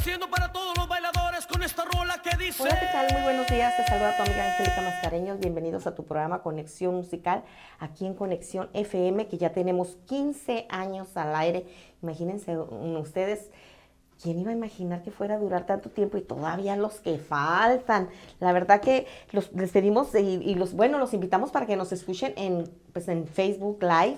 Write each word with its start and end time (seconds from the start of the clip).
haciendo 0.00 0.30
para 0.30 0.50
todos 0.50 0.74
los 0.78 0.88
bailadores 0.88 1.46
con 1.46 1.62
esta 1.62 1.84
rola 1.84 2.22
que 2.22 2.34
dice. 2.42 2.62
Hola, 2.62 2.80
¿qué 2.80 2.86
tal? 2.90 3.12
Muy 3.12 3.22
buenos 3.22 3.46
días. 3.48 3.76
Te 3.76 3.84
saluda 3.84 4.16
tu 4.16 4.22
amiga 4.22 4.50
Angélica 4.50 4.80
Mascareños. 4.80 5.38
Bienvenidos 5.38 5.86
a 5.86 5.94
tu 5.94 6.06
programa 6.06 6.42
Conexión 6.42 6.94
Musical, 6.94 7.42
aquí 7.78 8.06
en 8.06 8.14
Conexión 8.14 8.70
FM, 8.72 9.28
que 9.28 9.36
ya 9.36 9.52
tenemos 9.52 9.98
15 10.06 10.64
años 10.70 11.14
al 11.18 11.36
aire. 11.36 11.66
Imagínense 12.02 12.56
ustedes. 12.56 13.50
¿Quién 14.22 14.38
iba 14.38 14.52
a 14.52 14.54
imaginar 14.54 15.02
que 15.02 15.10
fuera 15.10 15.34
a 15.34 15.38
durar 15.38 15.66
tanto 15.66 15.90
tiempo 15.90 16.16
y 16.16 16.22
todavía 16.22 16.76
los 16.76 17.00
que 17.00 17.18
faltan? 17.18 18.08
La 18.38 18.54
verdad 18.54 18.80
que 18.80 19.06
los 19.32 19.52
les 19.52 19.70
pedimos 19.70 20.14
y, 20.14 20.54
los 20.54 20.72
bueno, 20.72 20.98
los 20.98 21.12
invitamos 21.12 21.50
para 21.50 21.66
que 21.66 21.76
nos 21.76 21.92
escuchen 21.92 22.32
en 22.38 22.70
pues 22.94 23.06
en 23.08 23.26
Facebook 23.26 23.82
Live, 23.82 24.16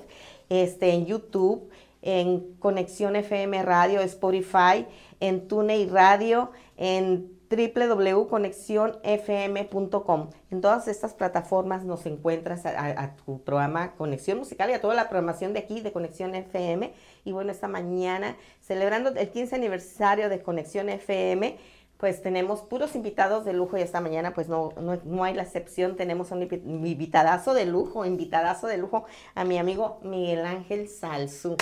este 0.49 0.93
en 0.93 1.07
YouTube, 1.07 1.69
en 2.03 2.57
Conexión 2.59 3.17
FM 3.17 3.63
Radio, 3.63 4.01
Spotify, 4.01 4.87
en 5.21 5.49
TuneIn 5.49 5.91
Radio, 5.91 6.51
en 6.77 7.41
www.conexionfm.com. 7.57 10.31
En 10.51 10.61
todas 10.61 10.89
estas 10.89 11.15
plataformas 11.15 11.85
nos 11.85 12.05
encuentras 12.07 12.67
a, 12.67 13.15
tu 13.17 13.43
programa 13.43 13.95
Conexión 13.95 14.39
Musical 14.39 14.71
y 14.71 14.73
a 14.75 14.81
toda 14.81 14.95
la 14.95 15.09
programación 15.09 15.53
de 15.53 15.61
aquí 15.61 15.81
de 15.81 15.93
Conexión 15.93 16.35
FM. 16.35 16.93
Y 17.25 17.31
bueno, 17.33 17.53
esta 17.53 17.69
mañana, 17.69 18.37
celebrando 18.61 19.11
el 19.11 19.31
15 19.31 19.55
aniversario 19.55 20.29
de 20.29 20.43
Conexión 20.43 20.89
FM, 20.89 21.57
pues 22.03 22.21
tenemos 22.21 22.63
puros 22.63 22.97
invitados 22.97 23.45
de 23.45 23.53
lujo 23.53 23.79
y 23.79 23.81
esta 23.81 24.01
mañana 24.01 24.35
pues 24.35 24.49
no, 24.49 24.73
no, 24.77 25.23
hay 25.23 25.35
la 25.35 25.45
excepción, 25.45 25.95
tenemos 25.95 26.33
un 26.33 26.43
invitadazo 26.43 27.55
de 27.55 27.65
lujo, 27.65 28.05
invitadazo 28.05 28.67
de 28.67 28.77
lujo 28.77 29.05
a 29.37 29.45
mi 29.45 29.57
amigo 29.57 30.01
Miguel 30.03 30.45
Ángel 30.45 30.89
Salzú. 30.89 31.57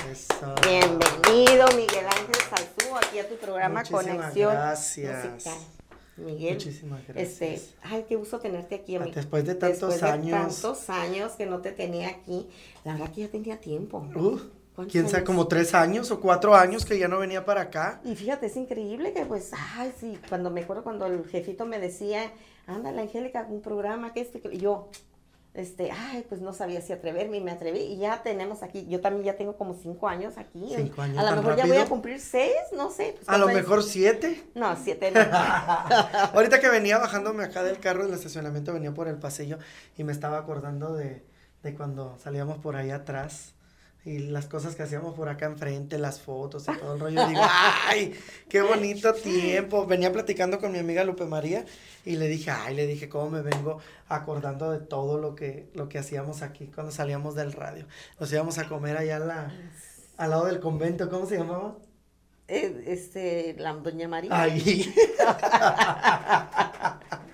Bienvenido 0.67 1.67
Miguel 1.77 2.07
Ángel 2.07 2.37
Salzú 2.49 2.97
aquí 2.97 3.19
a 3.19 3.29
tu 3.29 3.35
programa 3.37 3.83
Conexión 3.85 4.55
gracias. 4.55 5.45
Miguel. 6.17 6.55
Muchísimas 6.55 7.07
gracias. 7.07 7.43
Este, 7.43 7.77
ay, 7.83 8.07
qué 8.09 8.17
gusto 8.17 8.39
tenerte 8.39 8.77
aquí, 8.77 8.97
amigo. 8.97 9.13
Después 9.15 9.45
de 9.45 9.57
tantos 9.57 9.91
Después 9.91 10.03
años. 10.03 10.25
De 10.25 10.33
tantos 10.63 10.89
años 10.89 11.33
que 11.33 11.45
no 11.45 11.61
te 11.61 11.73
tenía 11.73 12.09
aquí. 12.09 12.49
La 12.85 12.93
verdad 12.95 13.13
que 13.13 13.21
ya 13.21 13.29
tenía 13.29 13.61
tiempo. 13.61 13.99
Uh, 14.17 14.41
quién 14.87 15.09
sabe, 15.09 15.25
como 15.25 15.49
tres 15.49 15.75
años 15.75 16.11
o 16.11 16.21
cuatro 16.21 16.55
años 16.55 16.85
que 16.85 16.99
ya 16.99 17.09
no 17.09 17.19
venía 17.19 17.45
para 17.45 17.63
acá. 17.63 18.01
Y 18.05 18.15
fíjate, 18.15 18.47
es 18.47 18.57
increíble 18.57 19.13
que 19.13 19.27
pues, 19.27 19.51
ay, 19.77 19.93
sí, 19.99 20.19
cuando 20.29 20.51
me 20.51 20.63
acuerdo 20.63 20.83
cuando 20.83 21.07
el 21.07 21.25
jefito 21.27 21.67
me 21.67 21.79
decía, 21.79 22.33
ándale, 22.67 23.03
Angélica, 23.03 23.47
un 23.49 23.63
programa 23.63 24.13
que 24.13 24.21
este, 24.21 24.41
que 24.41 24.59
yo, 24.59 24.89
este, 25.55 25.91
ay, 25.91 26.25
pues 26.29 26.41
no 26.41 26.53
sabía 26.53 26.81
si 26.81 26.93
atreverme 26.93 27.39
y 27.39 27.41
me 27.41 27.51
atreví 27.51 27.81
y 27.81 27.99
ya 27.99 28.23
tenemos 28.23 28.63
aquí, 28.63 28.87
yo 28.89 29.01
también 29.01 29.25
ya 29.25 29.37
tengo 29.37 29.57
como 29.57 29.75
cinco 29.75 30.09
años 30.09 30.39
aquí. 30.39 30.73
Cinco 30.77 31.03
años. 31.03 31.19
A 31.19 31.31
lo 31.31 31.37
mejor 31.37 31.57
ya 31.57 31.67
voy 31.67 31.77
a 31.77 31.87
cumplir 31.87 32.21
seis, 32.21 32.55
no 32.77 32.91
sé. 32.91 33.15
Pues, 33.17 33.29
a 33.29 33.39
lo 33.39 33.49
mejor 33.49 33.83
siete. 33.83 34.45
No, 34.55 34.77
siete 34.77 35.11
no. 35.11 35.21
Ahorita 36.35 36.61
que 36.61 36.69
venía 36.69 36.99
bajándome 36.99 37.45
acá 37.45 37.63
del 37.63 37.81
carro 37.81 38.05
del 38.05 38.15
estacionamiento, 38.15 38.73
venía 38.73 38.95
por 38.95 39.09
el 39.09 39.17
pasillo 39.17 39.59
y 39.97 40.05
me 40.05 40.13
estaba 40.13 40.39
acordando 40.39 40.95
de, 40.95 41.25
de 41.63 41.75
cuando 41.75 42.17
salíamos 42.23 42.59
por 42.59 42.77
ahí 42.77 42.91
atrás 42.91 43.55
y 44.05 44.19
las 44.19 44.47
cosas 44.47 44.75
que 44.75 44.83
hacíamos 44.83 45.15
por 45.15 45.29
acá 45.29 45.47
enfrente, 45.47 45.99
las 45.99 46.21
fotos 46.21 46.67
y 46.69 46.79
todo 46.79 46.95
el 46.95 47.01
rollo. 47.01 47.29
Digo, 47.29 47.43
¡ay! 47.87 48.15
¡Qué 48.49 48.63
bonito 48.63 49.13
tiempo! 49.13 49.87
Venía 49.87 50.13
platicando 50.13 50.59
con 50.59 50.73
mi 50.73 50.79
amiga 50.79 51.05
Lupe 51.05 51.27
María 51.27 51.65
y 52.05 52.17
le 52.17 52.29
dije, 52.29 52.51
¡ay! 52.51 52.75
Le 52.75 52.87
dije, 52.87 53.09
¿cómo 53.09 53.31
me 53.31 53.43
vengo 53.43 53.81
acordando 54.09 54.71
de 54.71 54.79
todo 54.79 55.19
lo 55.19 55.35
que, 55.35 55.69
lo 55.75 55.89
que 55.89 55.99
hacíamos 55.99 56.43
aquí 56.43 56.71
cuando 56.75 56.93
salíamos 56.93 57.35
del 57.35 57.53
radio? 57.53 57.87
Nos 58.19 58.33
íbamos 58.33 58.59
a 58.59 58.69
comer 58.69 58.97
allá 58.97 59.19
la, 59.19 59.53
al 60.17 60.31
lado 60.31 60.47
del 60.47 60.61
convento, 60.61 61.11
¿cómo 61.11 61.27
se 61.27 61.37
llamaba? 61.37 61.77
Eh, 62.49 62.85
este, 62.87 63.55
la 63.59 63.75
Doña 63.75 64.09
María. 64.09 64.31
Ay. 64.33 64.93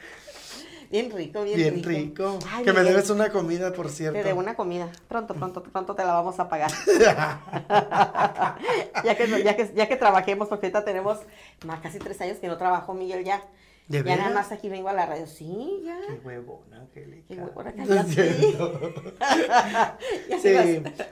Bien 0.90 1.10
rico, 1.10 1.42
bien, 1.42 1.56
bien 1.56 1.82
rico. 1.82 2.38
que 2.64 2.72
me 2.72 2.82
debes 2.82 3.10
una 3.10 3.30
comida, 3.30 3.72
por 3.72 3.88
cierto. 3.88 4.18
Te 4.18 4.24
debo 4.24 4.40
una 4.40 4.54
comida. 4.54 4.88
Pronto, 5.08 5.34
pronto, 5.34 5.62
pronto 5.62 5.94
te 5.94 6.04
la 6.04 6.12
vamos 6.12 6.38
a 6.38 6.48
pagar. 6.48 6.70
ya, 9.04 9.16
que, 9.16 9.42
ya, 9.42 9.56
que, 9.56 9.72
ya 9.74 9.88
que 9.88 9.96
trabajemos, 9.96 10.48
porque 10.48 10.66
ahorita 10.66 10.84
tenemos 10.84 11.18
más 11.64 11.80
casi 11.80 11.98
tres 11.98 12.20
años 12.20 12.38
que 12.38 12.48
no 12.48 12.56
trabajo, 12.56 12.94
Miguel, 12.94 13.24
ya. 13.24 13.42
¿De 13.88 14.02
ya 14.02 14.16
nada 14.16 14.30
más 14.30 14.50
aquí 14.50 14.68
vengo 14.68 14.88
a 14.88 14.92
la 14.92 15.06
radio. 15.06 15.28
Sí, 15.28 15.82
ya. 15.84 15.96
Qué 16.08 16.14
huevona, 16.26 16.80
Angélica. 16.80 17.28
Qué 17.28 17.40
huevona, 17.40 17.72
Sí. 20.28 20.38
sí. 20.42 20.56
A 20.56 20.60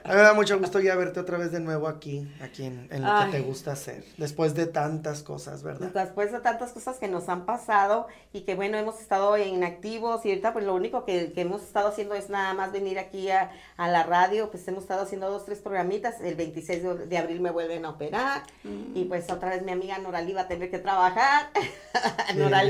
mí 0.09 0.15
me 0.15 0.21
da 0.21 0.33
mucho 0.33 0.59
gusto 0.59 0.81
ya 0.81 0.93
verte 0.95 1.21
otra 1.21 1.37
vez 1.37 1.53
de 1.53 1.61
nuevo 1.61 1.87
aquí, 1.87 2.29
aquí 2.41 2.65
en, 2.65 2.89
en 2.91 3.03
lo 3.03 3.25
que 3.25 3.31
te 3.31 3.39
gusta 3.39 3.71
hacer. 3.71 4.03
Después 4.17 4.55
de 4.55 4.65
tantas 4.65 5.23
cosas, 5.23 5.63
¿verdad? 5.63 5.89
Después 5.93 6.33
de 6.33 6.41
tantas 6.41 6.73
cosas 6.73 6.97
que 6.97 7.07
nos 7.07 7.29
han 7.29 7.45
pasado 7.45 8.07
y 8.33 8.41
que 8.41 8.55
bueno, 8.55 8.77
hemos 8.77 8.99
estado 8.99 9.37
inactivos 9.37 10.25
y 10.25 10.31
ahorita 10.31 10.51
pues 10.51 10.65
lo 10.65 10.75
único 10.75 11.05
que, 11.05 11.31
que 11.31 11.39
hemos 11.41 11.63
estado 11.63 11.87
haciendo 11.87 12.13
es 12.15 12.29
nada 12.29 12.53
más 12.53 12.73
venir 12.73 12.99
aquí 12.99 13.31
a, 13.31 13.51
a, 13.77 13.87
la 13.87 14.03
radio. 14.03 14.51
Pues 14.51 14.67
hemos 14.67 14.83
estado 14.83 15.03
haciendo 15.03 15.31
dos, 15.31 15.45
tres 15.45 15.59
programitas. 15.59 16.19
El 16.19 16.35
26 16.35 16.83
de, 16.83 17.05
de 17.05 17.17
abril 17.17 17.39
me 17.39 17.51
vuelven 17.51 17.85
a 17.85 17.91
operar 17.91 18.43
mm. 18.65 18.97
y 18.97 19.05
pues 19.05 19.31
otra 19.31 19.51
vez 19.51 19.63
mi 19.63 19.71
amiga 19.71 19.97
Noralí 19.97 20.33
va 20.33 20.41
a 20.41 20.47
tener 20.49 20.69
que 20.69 20.79
trabajar. 20.79 21.51
Noralí 22.35 22.64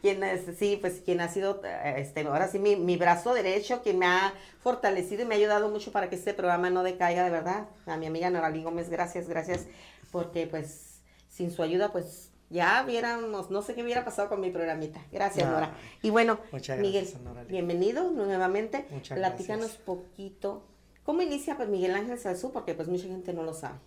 quien 0.00 0.22
es, 0.22 0.42
sí, 0.58 0.78
pues 0.80 1.02
quien 1.04 1.20
ha 1.20 1.28
sido, 1.28 1.62
este, 1.96 2.20
ahora 2.22 2.48
sí, 2.48 2.58
mi, 2.58 2.76
mi, 2.76 2.96
brazo 2.96 3.34
derecho, 3.34 3.82
quien 3.82 3.98
me 3.98 4.06
ha 4.06 4.32
fortalecido 4.60 5.22
y 5.22 5.24
me 5.24 5.34
ha 5.34 5.38
ayudado 5.38 5.68
mucho 5.70 5.92
para 5.92 6.08
que 6.08 6.16
este 6.16 6.34
programa 6.34 6.70
no 6.70 6.82
decaiga 6.82 7.24
de 7.24 7.30
verdad. 7.30 7.68
A 7.86 7.96
mi 7.96 8.06
amiga 8.06 8.30
Noralí 8.30 8.62
Gómez, 8.62 8.88
gracias, 8.88 9.28
gracias, 9.28 9.66
porque 10.10 10.46
pues 10.46 11.00
sin 11.28 11.50
su 11.50 11.62
ayuda, 11.62 11.92
pues 11.92 12.30
ya 12.50 12.82
viéramos, 12.82 13.50
no 13.50 13.62
sé 13.62 13.74
qué 13.74 13.82
hubiera 13.82 14.04
pasado 14.04 14.28
con 14.28 14.40
mi 14.40 14.50
programita. 14.50 15.00
Gracias, 15.10 15.48
Nora. 15.48 15.74
Y 16.02 16.10
bueno, 16.10 16.38
Miguel, 16.78 17.08
bienvenido 17.48 18.10
nuevamente. 18.10 18.86
Muchas 18.90 19.18
Platícanos 19.18 19.78
poquito. 19.78 20.62
¿Cómo 21.02 21.22
inicia 21.22 21.56
pues 21.56 21.68
Miguel 21.68 21.94
Ángel 21.94 22.18
Salzú? 22.18 22.52
Porque 22.52 22.74
pues 22.74 22.88
mucha 22.88 23.04
gente 23.04 23.32
no 23.32 23.42
lo 23.42 23.54
sabe. 23.54 23.78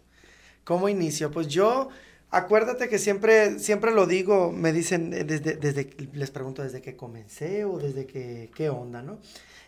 ¿Cómo 0.64 0.90
inicio? 0.90 1.30
Pues 1.30 1.48
yo 1.48 1.90
Acuérdate 2.36 2.90
que 2.90 3.00
siempre, 3.00 3.60
siempre 3.60 3.94
lo 3.94 4.06
digo, 4.06 4.52
me 4.52 4.74
dicen, 4.74 5.14
eh, 5.14 5.24
desde, 5.24 5.56
desde, 5.56 5.90
les 6.12 6.32
pregunto 6.32 6.64
desde 6.64 6.82
que 6.82 6.98
comencé 6.98 7.64
o 7.64 7.78
desde 7.80 8.06
que, 8.06 8.52
qué 8.54 8.70
onda, 8.70 9.02
¿no? 9.02 9.20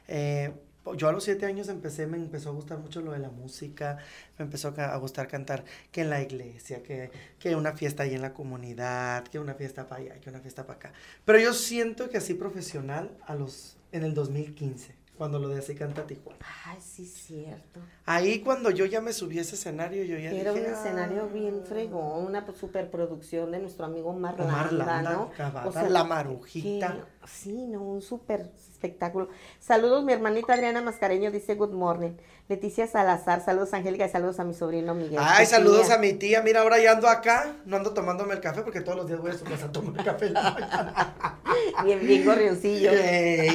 Eh, 0.09 0.51
yo 0.97 1.07
a 1.07 1.13
los 1.13 1.23
siete 1.23 1.45
años 1.45 1.69
empecé, 1.69 2.07
me 2.07 2.17
empezó 2.17 2.49
a 2.49 2.51
gustar 2.51 2.79
mucho 2.79 2.99
lo 2.99 3.13
de 3.13 3.19
la 3.19 3.29
música, 3.29 3.99
me 4.37 4.43
empezó 4.43 4.73
a 4.75 4.97
gustar 4.97 5.29
cantar 5.29 5.63
que 5.93 6.01
en 6.01 6.09
la 6.09 6.21
iglesia, 6.21 6.83
que, 6.83 7.09
que 7.39 7.55
una 7.55 7.71
fiesta 7.71 8.03
ahí 8.03 8.13
en 8.13 8.21
la 8.21 8.33
comunidad, 8.33 9.23
que 9.23 9.39
una 9.39 9.53
fiesta 9.53 9.87
para 9.87 10.01
allá, 10.01 10.19
que 10.19 10.29
una 10.29 10.41
fiesta 10.41 10.65
para 10.65 10.77
acá. 10.77 10.93
Pero 11.23 11.39
yo 11.39 11.53
siento 11.53 12.09
que 12.09 12.17
así 12.17 12.33
profesional 12.33 13.17
a 13.27 13.35
los, 13.35 13.77
en 13.93 14.03
el 14.03 14.13
2015 14.13 14.96
cuando 15.17 15.39
lo 15.39 15.49
de 15.49 15.59
así 15.59 15.73
canta 15.75 16.05
Tijuana. 16.05 16.39
Ay, 16.65 16.77
sí, 16.79 17.05
cierto. 17.05 17.79
Ahí 18.05 18.39
cuando 18.39 18.69
yo 18.69 18.85
ya 18.85 19.01
me 19.01 19.13
subí 19.13 19.39
a 19.39 19.41
ese 19.41 19.55
escenario, 19.55 20.03
yo 20.03 20.17
ya 20.17 20.31
Era 20.31 20.53
un 20.53 20.59
escenario 20.59 21.27
bien 21.27 21.63
fregón, 21.65 22.25
una 22.25 22.45
superproducción 22.53 23.51
de 23.51 23.59
nuestro 23.59 23.85
amigo 23.85 24.13
Marlanda, 24.13 25.01
¿no? 25.01 25.31
o 25.65 25.71
sea, 25.71 25.89
la 25.89 26.03
marujita. 26.03 27.07
sí, 27.25 27.67
no, 27.67 27.81
un 27.81 28.01
súper 28.01 28.51
espectáculo. 28.71 29.29
Saludos, 29.59 30.03
mi 30.03 30.13
hermanita 30.13 30.53
Adriana 30.53 30.81
Mascareño 30.81 31.31
dice 31.31 31.55
good 31.55 31.73
morning. 31.73 32.11
Leticia 32.47 32.87
Salazar, 32.87 33.43
saludos 33.43 33.73
Angélica 33.73 34.05
y 34.05 34.09
saludos 34.09 34.39
a 34.39 34.45
mi 34.45 34.53
sobrino 34.53 34.93
Miguel. 34.93 35.19
Ay, 35.19 35.45
saludos 35.45 35.89
a 35.89 35.97
mi 35.97 36.13
tía. 36.13 36.41
Mira, 36.41 36.61
ahora 36.61 36.79
ya 36.79 36.91
ando 36.93 37.09
acá, 37.09 37.55
no 37.65 37.75
ando 37.75 37.93
tomándome 37.93 38.35
el 38.35 38.39
café 38.39 38.61
porque 38.61 38.79
todos 38.79 38.99
los 38.99 39.07
días 39.07 39.19
voy 39.19 39.31
a 39.31 39.33
su 39.33 39.43
casa 39.43 39.65
a 39.65 39.71
tomar 39.71 40.01
café 40.05 40.31
bien, 41.83 41.99
bien 41.99 42.23
gorrioncillo. 42.25 42.91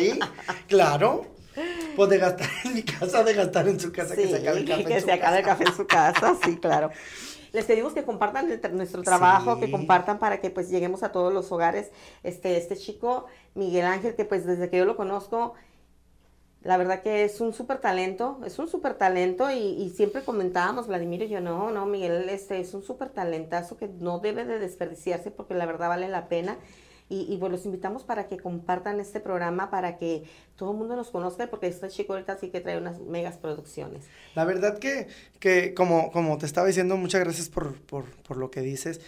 claro. 0.69 1.32
Pues 1.97 2.11
de 2.11 2.19
gastar 2.19 2.49
en 2.65 2.75
mi 2.75 2.83
casa, 2.83 3.23
de 3.23 3.35
gastar 3.35 3.69
en 3.69 3.81
su 3.81 3.93
casa, 3.93 4.15
que 4.15 4.29
se 4.29 4.37
acabe 4.37 4.61
el 4.61 4.69
café. 4.69 4.85
Que 4.85 5.01
se 5.01 5.13
acabe 5.13 5.39
el 5.39 5.45
café 5.45 5.65
en 5.65 5.75
su 5.75 5.87
casa, 5.87 6.37
sí, 6.45 6.57
claro. 6.61 6.91
Les 7.53 7.67
pedimos 7.67 7.93
que 7.93 8.03
compartan 8.05 8.49
nuestro 8.73 9.03
trabajo, 9.03 9.61
que 9.61 9.71
compartan 9.71 10.19
para 10.19 10.41
que 10.41 10.49
pues 10.49 10.71
lleguemos 10.71 11.03
a 11.03 11.13
todos 11.13 11.35
los 11.35 11.53
hogares. 11.53 11.91
Este, 12.23 12.57
este 12.57 12.77
chico, 12.77 13.27
Miguel 13.55 13.85
Ángel, 13.85 14.15
que 14.15 14.25
pues 14.25 14.47
desde 14.47 14.71
que 14.71 14.79
yo 14.79 14.87
lo 14.87 14.97
conozco, 14.97 15.53
la 16.63 16.79
verdad 16.79 17.03
que 17.03 17.25
es 17.25 17.43
un 17.43 17.53
súper 17.53 17.79
talento, 17.79 18.41
es 18.47 18.59
un 18.59 18.69
súper 18.69 18.95
talento 18.95 19.51
y, 19.51 19.59
y, 19.59 19.91
siempre 19.91 20.23
comentábamos, 20.23 20.87
Vladimir 20.87 21.23
y 21.23 21.29
yo, 21.29 21.41
no, 21.43 21.71
no, 21.71 21.85
Miguel 21.85 22.29
este 22.31 22.59
es 22.61 22.73
un 22.73 22.83
súper 22.83 23.11
talentazo 23.11 23.77
que 23.77 23.89
no 23.89 24.21
debe 24.21 24.47
de 24.47 24.59
desperdiciarse 24.59 25.31
porque 25.31 25.55
la 25.55 25.67
verdad 25.67 25.89
vale 25.89 26.09
la 26.09 26.29
pena 26.29 26.57
y, 27.09 27.33
y 27.33 27.37
pues 27.37 27.53
los 27.53 27.65
invitamos 27.67 28.05
para 28.05 28.27
que 28.27 28.39
compartan 28.39 29.01
este 29.01 29.21
programa, 29.21 29.71
para 29.71 29.99
que 29.99 30.25
todo 30.57 30.73
el 30.73 30.79
mundo 30.79 30.97
nos 30.97 31.11
conozca, 31.11 31.49
porque 31.49 31.67
este 31.67 31.89
chico 31.89 32.15
ahorita 32.15 32.39
sí 32.39 32.49
que 32.49 32.61
trae 32.61 32.79
unas 32.79 33.01
megas 33.01 33.37
producciones. 33.37 34.05
La 34.35 34.45
verdad 34.45 34.79
que, 34.79 35.09
que 35.39 35.75
como, 35.75 36.11
como 36.11 36.39
te 36.39 36.47
estaba 36.47 36.67
diciendo, 36.67 36.97
muchas 36.97 37.21
gracias 37.21 37.49
por, 37.49 37.75
por, 37.83 38.05
por 38.23 38.37
lo 38.37 38.51
que 38.51 38.63
dices. 38.63 39.01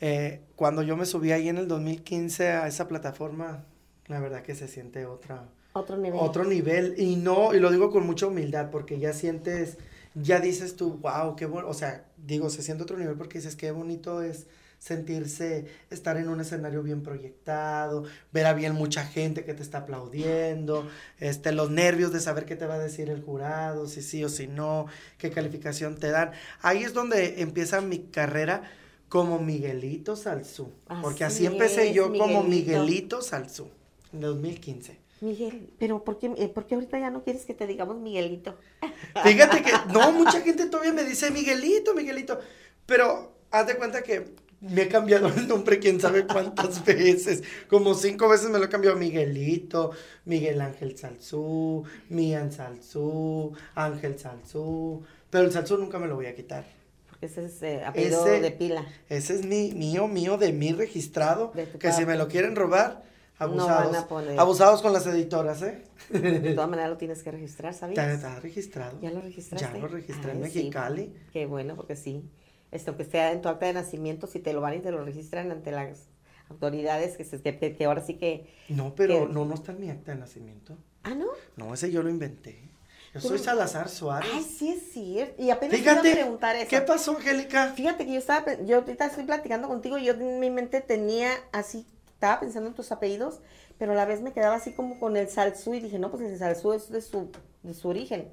Eh, 0.00 0.40
cuando 0.54 0.82
yo 0.82 0.96
me 0.96 1.06
subí 1.06 1.32
ahí 1.32 1.48
en 1.48 1.58
el 1.58 1.66
2015 1.66 2.48
a 2.48 2.68
esa 2.68 2.86
plataforma, 2.86 3.64
la 4.06 4.20
verdad 4.20 4.42
que 4.42 4.54
se 4.54 4.68
siente 4.68 5.06
otra... 5.06 5.48
Otro 5.72 5.96
nivel. 5.96 6.18
Otro 6.20 6.44
nivel. 6.44 6.94
Y 6.96 7.16
no, 7.16 7.54
y 7.54 7.60
lo 7.60 7.70
digo 7.70 7.90
con 7.90 8.06
mucha 8.06 8.26
humildad, 8.26 8.70
porque 8.70 8.98
ya 8.98 9.12
sientes, 9.12 9.78
ya 10.14 10.40
dices 10.40 10.76
tú, 10.76 10.98
wow, 11.02 11.36
qué 11.36 11.46
bueno, 11.46 11.68
o 11.68 11.74
sea, 11.74 12.04
digo, 12.16 12.50
se 12.50 12.62
siente 12.62 12.84
otro 12.84 12.96
nivel 12.96 13.16
porque 13.16 13.38
dices, 13.38 13.54
qué 13.54 13.70
bonito 13.70 14.22
es 14.22 14.46
sentirse, 14.78 15.66
estar 15.90 16.16
en 16.16 16.28
un 16.28 16.40
escenario 16.40 16.82
bien 16.82 17.02
proyectado, 17.02 18.04
ver 18.32 18.46
a 18.46 18.54
bien 18.54 18.74
mucha 18.74 19.04
gente 19.04 19.44
que 19.44 19.54
te 19.54 19.62
está 19.62 19.78
aplaudiendo, 19.78 20.88
este, 21.18 21.52
los 21.52 21.70
nervios 21.70 22.12
de 22.12 22.20
saber 22.20 22.44
qué 22.44 22.56
te 22.56 22.66
va 22.66 22.74
a 22.74 22.78
decir 22.78 23.10
el 23.10 23.22
jurado, 23.22 23.86
si 23.86 24.02
sí 24.02 24.24
o 24.24 24.28
si 24.28 24.46
no, 24.46 24.86
qué 25.18 25.30
calificación 25.30 25.96
te 25.96 26.10
dan. 26.10 26.32
Ahí 26.62 26.84
es 26.84 26.94
donde 26.94 27.42
empieza 27.42 27.80
mi 27.80 27.98
carrera 27.98 28.62
como 29.08 29.38
Miguelito 29.38 30.16
Salzú, 30.16 30.72
porque 31.02 31.24
así 31.24 31.46
empecé 31.46 31.88
es, 31.88 31.94
yo 31.94 32.12
como 32.12 32.42
Miguelito. 32.42 32.82
Miguelito 32.84 33.22
Salzú, 33.22 33.68
en 34.12 34.20
2015. 34.20 34.98
Miguel, 35.20 35.70
pero 35.78 36.04
¿por 36.04 36.18
qué, 36.18 36.32
eh, 36.36 36.48
por 36.48 36.66
qué 36.66 36.76
ahorita 36.76 36.98
ya 36.98 37.10
no 37.10 37.24
quieres 37.24 37.44
que 37.44 37.54
te 37.54 37.66
digamos 37.66 37.96
Miguelito? 37.96 38.56
Fíjate 39.24 39.62
que, 39.62 39.72
no, 39.92 40.12
mucha 40.12 40.40
gente 40.42 40.66
todavía 40.66 40.92
me 40.92 41.04
dice 41.04 41.30
Miguelito, 41.30 41.94
Miguelito, 41.94 42.38
pero 42.86 43.32
haz 43.50 43.66
de 43.66 43.76
cuenta 43.76 44.02
que 44.02 44.34
me 44.60 44.82
he 44.82 44.88
cambiado 44.88 45.28
el 45.28 45.46
nombre 45.46 45.78
quién 45.78 46.00
sabe 46.00 46.26
cuántas 46.26 46.84
veces, 46.84 47.42
como 47.68 47.94
cinco 47.94 48.28
veces 48.28 48.50
me 48.50 48.58
lo 48.58 48.64
he 48.64 48.68
cambiado 48.68 48.96
Miguelito, 48.96 49.92
Miguel 50.24 50.60
Ángel 50.60 50.96
Salzú, 50.98 51.84
Mian 52.08 52.50
Salzú, 52.52 53.52
Ángel 53.74 54.18
Salzú, 54.18 55.02
pero 55.30 55.44
el 55.44 55.52
Salzú 55.52 55.78
nunca 55.78 55.98
me 55.98 56.06
lo 56.08 56.16
voy 56.16 56.26
a 56.26 56.34
quitar. 56.34 56.64
Porque 57.08 57.26
ese 57.26 57.44
es 57.46 57.62
eh, 57.62 57.82
apellido 57.84 58.26
Ese- 58.26 58.40
de 58.40 58.50
pila. 58.52 58.86
Ese 59.08 59.34
es 59.34 59.44
mi, 59.44 59.72
mío, 59.72 60.08
mío, 60.08 60.36
de 60.38 60.52
mí 60.52 60.72
registrado, 60.72 61.52
De 61.54 61.66
que 61.66 61.92
si 61.92 62.04
me 62.06 62.16
lo 62.16 62.28
quieren 62.28 62.54
robar, 62.56 63.02
No 63.40 63.46
abusados, 63.46 63.96
a 63.96 64.08
poner. 64.08 64.38
abusados 64.40 64.82
con 64.82 64.92
las 64.92 65.06
editoras, 65.06 65.62
¿eh? 65.62 65.84
De 66.10 66.52
todas 66.54 66.68
maneras 66.70 66.90
lo 66.90 66.96
tienes 66.96 67.22
que 67.22 67.30
registrar, 67.30 67.74
¿sabías? 67.74 68.08
está 68.08 68.40
registrado. 68.40 68.98
¿Ya 69.00 69.10
lo 69.10 69.20
registraste? 69.20 69.68
Ya 69.72 69.78
lo 69.80 69.88
registré 69.88 70.32
en 70.32 70.42
Ay, 70.44 70.50
sí. 70.50 70.58
Mexicali. 70.58 71.12
Qué 71.32 71.46
bueno, 71.46 71.76
porque 71.76 71.94
sí. 71.96 72.22
Esto 72.70 72.96
que 72.96 73.02
esté 73.02 73.18
en 73.30 73.40
tu 73.42 73.48
acta 73.48 73.66
de 73.66 73.72
nacimiento, 73.72 74.26
si 74.26 74.40
te 74.40 74.52
lo 74.52 74.60
van 74.60 74.74
y 74.74 74.80
te 74.80 74.90
lo 74.90 75.04
registran 75.04 75.50
ante 75.50 75.70
las 75.72 76.08
autoridades, 76.50 77.16
que, 77.16 77.24
se- 77.24 77.40
que, 77.42 77.76
que 77.76 77.84
ahora 77.84 78.02
sí 78.02 78.14
que... 78.14 78.52
No, 78.68 78.94
pero 78.94 79.28
no, 79.28 79.44
no 79.44 79.54
está 79.54 79.72
en 79.72 79.80
mi 79.80 79.90
acta 79.90 80.12
de 80.12 80.18
nacimiento. 80.18 80.76
Ah, 81.02 81.14
¿no? 81.14 81.26
No, 81.56 81.72
ese 81.74 81.90
yo 81.90 82.02
lo 82.02 82.10
inventé. 82.10 82.68
Yo 83.14 83.20
soy 83.20 83.38
Salazar 83.38 83.88
Suárez. 83.88 84.30
Ay, 84.34 84.42
sí 84.44 84.68
es 84.70 84.92
cierto. 84.92 85.42
Y 85.42 85.50
apenas 85.50 85.76
te 85.76 85.82
iba 85.82 85.92
a 85.92 85.96
Fíjate, 85.96 86.12
preguntar 86.20 86.56
eso. 86.56 86.68
¿qué 86.68 86.80
pasó, 86.82 87.16
Angélica? 87.16 87.72
Fíjate 87.74 88.04
que 88.04 88.12
yo 88.12 88.18
estaba, 88.18 88.54
yo 88.64 88.76
ahorita 88.78 89.06
estoy 89.06 89.24
platicando 89.24 89.66
contigo 89.68 89.96
y 89.98 90.04
yo 90.04 90.12
en 90.12 90.38
mi 90.40 90.50
mente 90.50 90.80
tenía 90.82 91.30
así, 91.52 91.86
estaba 92.12 92.38
pensando 92.40 92.68
en 92.68 92.74
tus 92.74 92.92
apellidos, 92.92 93.40
pero 93.78 93.92
a 93.92 93.94
la 93.94 94.04
vez 94.04 94.20
me 94.20 94.32
quedaba 94.32 94.56
así 94.56 94.72
como 94.72 95.00
con 95.00 95.16
el 95.16 95.28
Salsú 95.28 95.72
y 95.74 95.80
dije, 95.80 95.98
no, 95.98 96.10
pues 96.10 96.22
el 96.22 96.36
Salsú 96.38 96.72
es 96.74 96.90
de 96.90 97.00
su, 97.00 97.30
de 97.62 97.72
su 97.74 97.88
origen, 97.88 98.28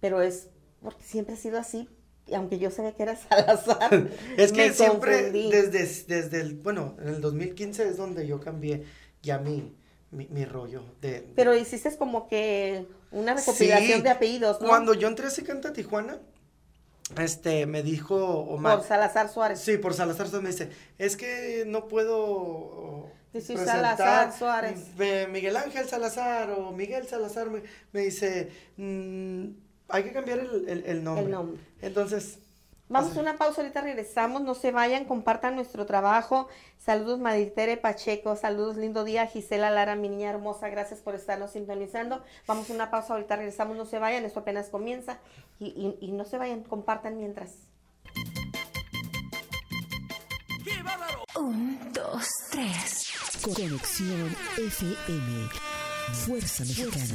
pero 0.00 0.22
es 0.22 0.48
porque 0.82 1.02
siempre 1.04 1.34
ha 1.34 1.38
sido 1.38 1.58
así, 1.58 1.88
aunque 2.32 2.58
yo 2.58 2.70
sabía 2.70 2.92
que 2.92 3.02
era 3.02 3.16
Salazar. 3.28 4.08
Es 4.36 4.52
que 4.52 4.72
siempre, 4.72 5.30
desde, 5.30 5.80
desde 6.06 6.40
el, 6.40 6.54
bueno, 6.54 6.96
en 7.00 7.08
el 7.08 7.20
2015 7.20 7.88
es 7.88 7.96
donde 7.96 8.26
yo 8.26 8.40
cambié 8.40 8.84
ya 9.22 9.38
mi, 9.38 9.74
mi, 10.10 10.26
mi 10.28 10.44
rollo 10.44 10.82
de... 11.00 11.20
de- 11.20 11.32
Pero 11.34 11.54
hiciste 11.54 11.94
como 11.96 12.28
que 12.28 12.86
una 13.10 13.34
recopilación 13.34 13.98
Sí, 13.98 14.02
de 14.02 14.10
apellidos, 14.10 14.60
¿no? 14.60 14.68
Cuando 14.68 14.94
yo 14.94 15.08
entré 15.08 15.26
a 15.26 15.30
Secanta 15.30 15.72
Tijuana, 15.72 16.18
este, 17.18 17.66
me 17.66 17.82
dijo 17.82 18.16
Omar... 18.16 18.78
Por 18.78 18.86
Salazar 18.86 19.28
Suárez. 19.28 19.60
Sí, 19.60 19.76
por 19.78 19.94
Salazar 19.94 20.26
Suárez 20.28 20.42
me 20.42 20.50
dice, 20.50 20.70
es 20.98 21.16
que 21.16 21.64
no 21.66 21.86
puedo 21.88 23.08
Decir 23.32 23.58
Salazar 23.58 24.32
Suárez. 24.36 24.80
Miguel 25.30 25.56
Ángel 25.56 25.86
Salazar 25.88 26.50
o 26.52 26.70
Miguel 26.72 27.06
Salazar 27.06 27.50
me, 27.50 27.62
me 27.92 28.00
dice, 28.02 28.50
"Mm, 28.76 29.48
hay 29.88 30.04
que 30.04 30.12
cambiar 30.12 30.38
el, 30.40 30.68
el- 30.68 30.84
el 30.86 31.04
nombre. 31.04 31.24
El 31.24 31.30
nombre. 31.30 31.60
Entonces, 31.82 32.38
Vamos 32.88 33.10
así. 33.10 33.18
a 33.18 33.22
una 33.22 33.38
pausa, 33.38 33.62
ahorita 33.62 33.80
regresamos, 33.80 34.42
no 34.42 34.54
se 34.54 34.70
vayan, 34.70 35.06
compartan 35.06 35.54
nuestro 35.56 35.86
trabajo. 35.86 36.48
Saludos 36.78 37.18
Maritere 37.18 37.78
Pacheco, 37.78 38.36
saludos, 38.36 38.76
lindo 38.76 39.04
día, 39.04 39.26
Gisela 39.26 39.70
Lara, 39.70 39.96
mi 39.96 40.10
niña 40.10 40.28
hermosa, 40.30 40.68
gracias 40.68 41.00
por 41.00 41.14
estarnos 41.14 41.52
sintonizando. 41.52 42.22
Vamos 42.46 42.68
a 42.68 42.74
una 42.74 42.90
pausa, 42.90 43.14
ahorita 43.14 43.36
regresamos, 43.36 43.76
no 43.78 43.86
se 43.86 43.98
vayan, 43.98 44.24
esto 44.26 44.40
apenas 44.40 44.68
comienza. 44.68 45.18
Y, 45.58 45.68
y- 45.68 45.96
y 46.06 46.12
no 46.12 46.24
se 46.26 46.36
vayan, 46.36 46.62
compartan 46.62 47.16
mientras. 47.16 47.52
Un, 51.36 51.78
dos, 51.94 52.28
tres. 52.50 53.10
Conexión 53.42 54.36
FM. 54.58 55.48
Fuerza 56.26 56.64
Mexicana. 56.64 57.14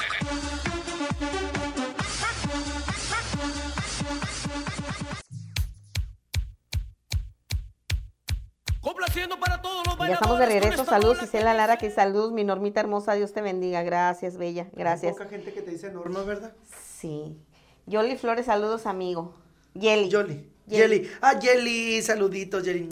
Ya 10.07 10.13
estamos 10.13 10.39
de 10.39 10.45
regreso, 10.45 10.85
saludos 10.85 11.17
que 11.29 11.41
Lara, 11.41 11.77
que 11.77 11.89
saludos, 11.91 12.31
mi 12.31 12.43
normita 12.43 12.79
hermosa, 12.79 13.13
Dios 13.13 13.33
te 13.33 13.41
bendiga, 13.41 13.83
gracias, 13.83 14.37
bella, 14.37 14.67
gracias. 14.73 15.13
Poca 15.13 15.29
gente 15.29 15.53
que 15.53 15.61
te 15.61 15.71
dice 15.71 15.91
Norma, 15.91 16.23
¿verdad? 16.23 16.53
Sí. 16.97 17.37
Yoli 17.85 18.17
Flores, 18.17 18.45
saludos, 18.45 18.85
amigo. 18.85 19.33
Yeli. 19.73 20.09
Yoli. 20.09 20.49
Yeli. 20.67 21.09
Ah, 21.21 21.39
Yeli, 21.39 22.01
saluditos, 22.01 22.63
Yeli. 22.65 22.89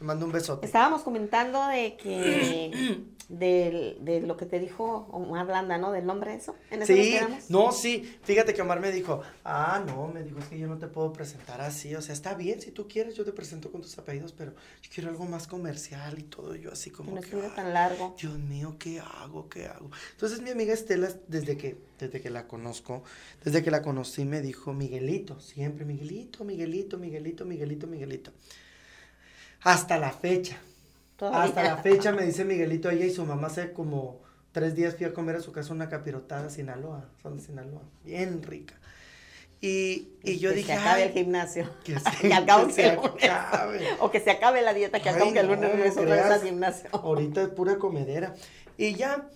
Te 0.00 0.06
mando 0.06 0.24
un 0.24 0.32
besote. 0.32 0.64
Estábamos 0.64 1.02
comentando 1.02 1.68
de 1.68 1.94
que 1.98 3.04
de, 3.28 3.98
de 4.00 4.20
lo 4.22 4.38
que 4.38 4.46
te 4.46 4.58
dijo 4.58 5.06
Omar 5.12 5.46
Landa, 5.46 5.76
¿no? 5.76 5.92
Del 5.92 6.06
nombre 6.06 6.30
de 6.30 6.38
eso. 6.38 6.54
¿En 6.70 6.80
eso 6.80 6.90
Sí, 6.90 7.18
no, 7.50 7.70
sí. 7.70 8.10
Fíjate 8.22 8.54
que 8.54 8.62
Omar 8.62 8.80
me 8.80 8.92
dijo, 8.92 9.20
ah, 9.44 9.84
no, 9.86 10.08
me 10.08 10.22
dijo, 10.22 10.38
es 10.38 10.46
que 10.46 10.58
yo 10.58 10.68
no 10.68 10.78
te 10.78 10.86
puedo 10.88 11.12
presentar 11.12 11.60
así. 11.60 11.94
O 11.96 12.00
sea, 12.00 12.14
está 12.14 12.32
bien, 12.32 12.62
si 12.62 12.70
tú 12.70 12.88
quieres, 12.88 13.14
yo 13.14 13.26
te 13.26 13.32
presento 13.32 13.70
con 13.70 13.82
tus 13.82 13.98
apellidos, 13.98 14.32
pero 14.32 14.52
yo 14.80 14.90
quiero 14.90 15.10
algo 15.10 15.26
más 15.26 15.46
comercial 15.46 16.18
y 16.18 16.22
todo. 16.22 16.54
Yo 16.54 16.72
así 16.72 16.88
como 16.88 17.10
no 17.10 17.16
que, 17.20 17.26
estuviera 17.26 17.50
"Ay, 17.50 17.56
tan 17.56 17.74
largo. 17.74 18.16
Dios 18.18 18.38
mío, 18.38 18.76
¿qué 18.78 19.00
hago? 19.00 19.50
¿Qué 19.50 19.66
hago? 19.66 19.90
Entonces 20.12 20.40
mi 20.40 20.48
amiga 20.48 20.72
Estela, 20.72 21.10
desde 21.28 21.58
que, 21.58 21.76
desde 21.98 22.22
que 22.22 22.30
la 22.30 22.48
conozco, 22.48 23.02
desde 23.44 23.62
que 23.62 23.70
la 23.70 23.82
conocí, 23.82 24.24
me 24.24 24.40
dijo 24.40 24.72
Miguelito, 24.72 25.40
siempre 25.40 25.84
Miguelito, 25.84 26.42
Miguelito, 26.44 26.96
Miguelito, 26.96 27.44
Miguelito, 27.44 27.86
Miguelito. 27.86 28.32
Hasta 29.62 29.98
la 29.98 30.10
fecha. 30.10 30.56
Todavía. 31.16 31.42
Hasta 31.42 31.62
la 31.62 31.76
fecha 31.76 32.12
me 32.12 32.24
dice 32.24 32.44
Miguelito, 32.44 32.88
ella 32.90 33.04
y 33.04 33.10
su 33.12 33.24
mamá 33.26 33.48
hace 33.48 33.72
como 33.72 34.20
tres 34.52 34.74
días 34.74 34.96
fui 34.96 35.06
a 35.06 35.12
comer 35.12 35.36
a 35.36 35.40
su 35.40 35.52
casa 35.52 35.72
una 35.74 35.88
capirotada 35.88 36.48
Sinaloa, 36.50 37.04
son 37.22 37.36
de 37.36 37.42
Sinaloa, 37.42 37.82
bien 38.04 38.42
rica. 38.42 38.74
Y, 39.60 40.08
y 40.22 40.38
yo 40.38 40.50
que 40.50 40.56
dije, 40.56 40.72
se 40.72 40.78
acabe 40.78 41.02
"Ay, 41.02 41.08
el 41.08 41.12
gimnasio. 41.12 41.68
que 41.84 41.98
se- 42.00 42.28
Que 42.28 42.32
al 42.32 42.46
cabo 42.46 42.62
que 42.68 42.74
que 42.74 42.82
se 42.82 42.88
el 42.88 42.96
lunes. 42.96 43.24
acabe". 43.30 43.88
O 44.00 44.10
que 44.10 44.20
se 44.20 44.30
acabe 44.30 44.62
la 44.62 44.72
dieta, 44.72 45.00
que 45.00 45.10
Ay, 45.10 45.32
que 45.34 45.40
el 45.40 45.46
lunes 45.48 45.94
regreso 45.94 46.32
al 46.32 46.42
gimnasio. 46.42 46.88
Ahorita 46.92 47.42
es 47.42 47.48
pura 47.50 47.76
comedera. 47.76 48.34
Y 48.78 48.94
ya, 48.94 49.28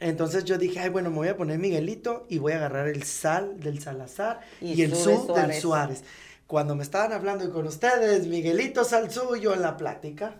entonces 0.00 0.44
yo 0.44 0.58
dije, 0.58 0.80
ay, 0.80 0.88
bueno, 0.90 1.10
me 1.10 1.16
voy 1.16 1.28
a 1.28 1.36
poner 1.36 1.58
Miguelito 1.60 2.26
y 2.28 2.38
voy 2.38 2.52
a 2.52 2.56
agarrar 2.56 2.88
el 2.88 3.04
sal 3.04 3.60
del 3.60 3.80
Salazar 3.80 4.40
Y 4.60 4.72
y, 4.72 4.82
el 4.82 4.94
su 4.96 5.10
de 5.10 5.16
su 5.16 5.32
del 5.34 5.52
Suárez. 5.54 6.02
Cuando 6.54 6.76
me 6.76 6.84
estaban 6.84 7.12
hablando 7.12 7.52
con 7.52 7.66
ustedes, 7.66 8.28
Miguelito 8.28 8.84
Salsú, 8.84 9.34
yo 9.34 9.54
en 9.54 9.62
la 9.62 9.76
plática. 9.76 10.36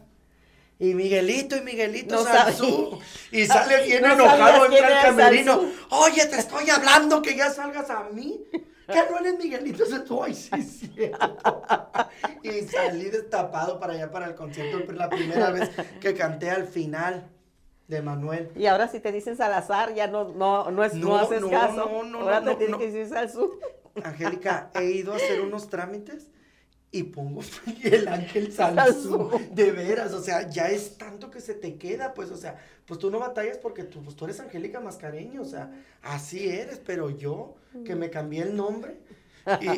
Y 0.79 0.95
Miguelito 0.95 1.57
y 1.57 1.63
Miguelito 1.63 2.15
No 2.15 2.23
Salsú. 2.23 3.01
Y 3.33 3.45
sale 3.47 3.83
bien 3.83 4.01
No 4.01 4.13
enojado, 4.13 4.67
entra 4.67 5.01
el 5.01 5.07
camerino. 5.07 5.61
Oye, 5.91 6.25
te 6.27 6.39
estoy 6.39 6.71
hablando 6.71 7.21
que 7.21 7.35
ya 7.35 7.51
salgas 7.51 7.91
a 7.91 8.05
mí. 8.13 8.45
¿Qué 8.87 9.03
no 9.11 9.19
eres 9.19 9.39
Miguelito 9.41 9.85
Salsú? 9.87 10.23
Ay, 10.23 10.35
sí, 10.35 10.51
es 10.53 10.79
cierto. 10.95 11.63
Y 12.45 12.61
salí 12.63 13.11
destapado 13.11 13.81
para 13.81 13.95
allá 13.95 14.13
para 14.13 14.27
el 14.27 14.37
concierto. 14.37 14.93
La 14.93 15.11
primera 15.11 15.51
vez 15.51 15.69
que 16.01 16.15
canté 16.15 16.49
al 16.49 16.69
final 16.69 17.29
de 17.89 18.03
Manuel. 18.03 18.53
Y 18.55 18.67
ahora 18.67 18.87
si 18.87 19.01
te 19.01 19.11
dicen 19.11 19.37
Salazar, 19.37 19.93
ya 19.95 20.07
no, 20.07 20.29
no, 20.29 20.71
no, 20.71 20.85
es, 20.85 20.95
no, 20.95 21.09
No, 21.09 21.17
haces 21.17 21.41
no, 21.41 21.51
caso. 21.51 21.91
no, 21.91 22.05
no, 22.05 22.21
ahora 22.21 22.41
te 22.45 22.55
tienes 22.55 22.77
que 22.77 22.87
decir 22.93 23.09
Salsú. 23.09 23.59
Angélica, 24.03 24.71
he 24.75 24.91
ido 24.91 25.13
a 25.13 25.17
hacer 25.17 25.41
unos 25.41 25.69
trámites 25.69 26.27
y 26.91 27.05
pongo 27.05 27.43
el 27.83 28.09
ángel. 28.09 28.53
Salsú. 28.53 29.31
De 29.53 29.73
veras, 29.73 30.13
o 30.13 30.23
sea, 30.23 30.49
ya 30.49 30.69
es 30.69 30.97
tanto 30.97 31.31
que 31.31 31.41
se 31.41 31.55
te 31.55 31.77
queda, 31.77 32.15
pues, 32.15 32.31
o 32.31 32.37
sea, 32.37 32.59
pues 32.87 32.99
tú 33.01 33.11
no 33.11 33.19
batallas 33.19 33.59
porque 33.59 33.85
tú, 33.85 34.03
pues, 34.03 34.17
tú 34.17 34.25
eres 34.27 34.41
Angélica 34.41 34.81
Mascareño, 34.81 35.43
o 35.43 35.47
sea, 35.47 35.71
así 36.03 36.49
eres, 36.49 36.81
pero 36.85 37.11
yo, 37.11 37.55
que 37.85 37.95
me 37.97 38.11
cambié 38.11 38.43
el 38.43 38.57
nombre, 38.57 38.97
y, 39.61 39.69
y, 39.69 39.73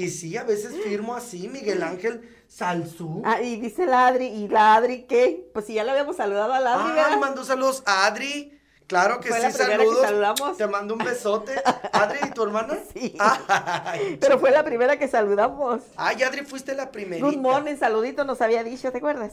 y, 0.00 0.04
y 0.04 0.10
sí, 0.10 0.36
a 0.36 0.42
veces 0.44 0.74
firmo 0.82 1.14
así, 1.14 1.46
Miguel 1.48 1.82
Ángel 1.82 2.22
Salsú. 2.48 3.22
Ah, 3.24 3.40
y 3.40 3.60
dice 3.60 3.86
la 3.86 4.08
Adri, 4.08 4.26
¿y 4.26 4.48
la 4.48 4.74
Adri 4.74 5.02
qué? 5.02 5.48
Pues 5.52 5.66
si 5.66 5.74
ya 5.74 5.84
le 5.84 5.90
habíamos 5.92 6.16
saludado 6.16 6.52
a 6.52 6.58
la 6.60 6.74
Adri, 6.74 6.90
Ah, 6.90 6.94
¿verdad? 7.04 7.18
mandó 7.20 7.44
saludos 7.44 7.82
a 7.86 8.06
Adri, 8.06 8.58
Claro 8.92 9.20
que 9.20 9.30
Fue 9.30 9.38
sí, 9.38 9.44
la 9.44 9.52
primera 9.52 9.78
que 9.78 9.84
saludos. 9.84 10.02
saludamos. 10.06 10.56
Te 10.58 10.66
mando 10.66 10.92
un 10.92 11.02
besote. 11.02 11.54
Adri, 11.92 12.18
¿y 12.28 12.30
tu 12.32 12.42
hermana? 12.42 12.76
Sí. 12.92 13.16
Ay, 13.18 14.18
Pero 14.20 14.38
fue 14.38 14.50
la 14.50 14.62
primera 14.62 14.98
que 14.98 15.08
saludamos. 15.08 15.80
Ay, 15.96 16.22
Adri, 16.22 16.44
fuiste 16.44 16.74
la 16.74 16.90
primerita. 16.92 17.26
Good 17.26 17.38
morning, 17.38 17.76
saludito 17.76 18.24
nos 18.24 18.42
había 18.42 18.62
dicho, 18.62 18.92
¿te 18.92 18.98
acuerdas? 18.98 19.32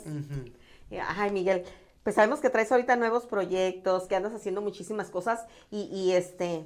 Ay, 1.18 1.32
Miguel, 1.32 1.66
pues 2.04 2.16
sabemos 2.16 2.40
que 2.40 2.50
traes 2.50 2.72
ahorita 2.72 2.96
nuevos 2.96 3.26
proyectos, 3.26 4.08
que 4.08 4.16
andas 4.16 4.34
haciendo 4.34 4.62
muchísimas 4.62 5.10
cosas 5.10 5.46
y, 5.70 5.82
y 5.92 6.14
este, 6.14 6.64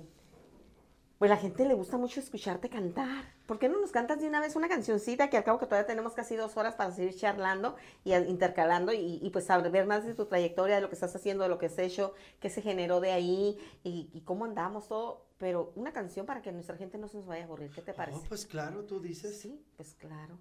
pues 1.23 1.29
la 1.29 1.37
gente 1.37 1.63
le 1.63 1.73
gusta 1.73 1.97
mucho 1.97 2.19
escucharte 2.19 2.67
cantar. 2.67 3.23
¿Por 3.45 3.57
qué 3.57 3.69
no 3.69 3.79
nos 3.79 3.91
cantas 3.91 4.19
de 4.19 4.27
una 4.27 4.41
vez 4.41 4.57
una 4.57 4.67
cancioncita 4.67 5.29
que 5.29 5.37
al 5.37 5.45
cabo 5.45 5.57
que 5.57 5.67
todavía 5.67 5.87
tenemos 5.87 6.11
casi 6.11 6.35
dos 6.35 6.57
horas 6.57 6.75
para 6.75 6.91
seguir 6.91 7.15
charlando 7.15 7.77
y 8.03 8.13
intercalando 8.13 8.91
y, 8.91 9.19
y, 9.21 9.29
pues 9.29 9.45
saber 9.45 9.85
más 9.85 10.05
de 10.05 10.15
tu 10.15 10.25
trayectoria, 10.25 10.75
de 10.75 10.81
lo 10.81 10.89
que 10.89 10.95
estás 10.95 11.15
haciendo, 11.15 11.43
de 11.43 11.49
lo 11.49 11.59
que 11.59 11.67
has 11.67 11.79
hecho, 11.79 12.13
qué 12.41 12.49
se 12.49 12.61
generó 12.61 12.99
de 12.99 13.13
ahí 13.13 13.57
y, 13.85 14.09
y 14.11 14.21
cómo 14.25 14.43
andamos 14.43 14.89
todo? 14.89 15.25
Pero 15.37 15.71
una 15.77 15.93
canción 15.93 16.25
para 16.25 16.41
que 16.41 16.51
nuestra 16.51 16.75
gente 16.75 16.97
no 16.97 17.07
se 17.07 17.15
nos 17.15 17.25
vaya 17.25 17.43
a 17.43 17.45
aburrir, 17.45 17.71
¿qué 17.71 17.81
te 17.81 17.93
parece? 17.93 18.17
Oh, 18.17 18.25
pues 18.27 18.45
claro, 18.45 18.83
tú 18.83 18.99
dices. 18.99 19.39
Sí, 19.39 19.63
pues 19.77 19.93
claro. 19.93 20.37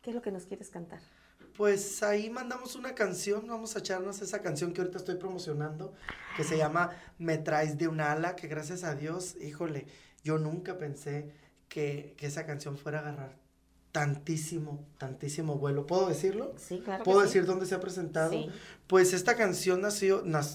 ¿Qué 0.00 0.12
es 0.12 0.16
lo 0.16 0.22
que 0.22 0.32
nos 0.32 0.46
quieres 0.46 0.70
cantar? 0.70 1.02
Pues 1.58 2.02
ahí 2.02 2.30
mandamos 2.30 2.74
una 2.74 2.94
canción, 2.94 3.46
vamos 3.46 3.76
a 3.76 3.80
echarnos 3.80 4.22
esa 4.22 4.40
canción 4.40 4.72
que 4.72 4.80
ahorita 4.80 4.96
estoy 4.96 5.16
promocionando, 5.16 5.92
que 6.38 6.44
se 6.44 6.56
llama 6.56 6.96
Me 7.18 7.36
traes 7.36 7.76
de 7.76 7.88
un 7.88 8.00
ala, 8.00 8.34
que 8.34 8.48
gracias 8.48 8.84
a 8.84 8.94
Dios, 8.94 9.36
híjole, 9.36 9.86
yo 10.24 10.38
nunca 10.38 10.78
pensé 10.78 11.32
que, 11.68 12.14
que 12.16 12.26
esa 12.26 12.46
canción 12.46 12.76
fuera 12.76 12.98
a 12.98 13.02
agarrar 13.02 13.42
tantísimo, 13.92 14.86
tantísimo 14.98 15.56
vuelo. 15.56 15.86
¿Puedo 15.86 16.08
decirlo? 16.08 16.54
Sí, 16.56 16.80
claro. 16.82 17.04
que 17.04 17.10
¿Puedo 17.10 17.20
sí. 17.20 17.26
decir 17.26 17.44
dónde 17.44 17.66
se 17.66 17.74
ha 17.74 17.80
presentado? 17.80 18.30
Sí. 18.30 18.48
Pues 18.86 19.12
esta 19.12 19.36
canción 19.36 19.82
nació, 19.82 20.24
nas- 20.24 20.54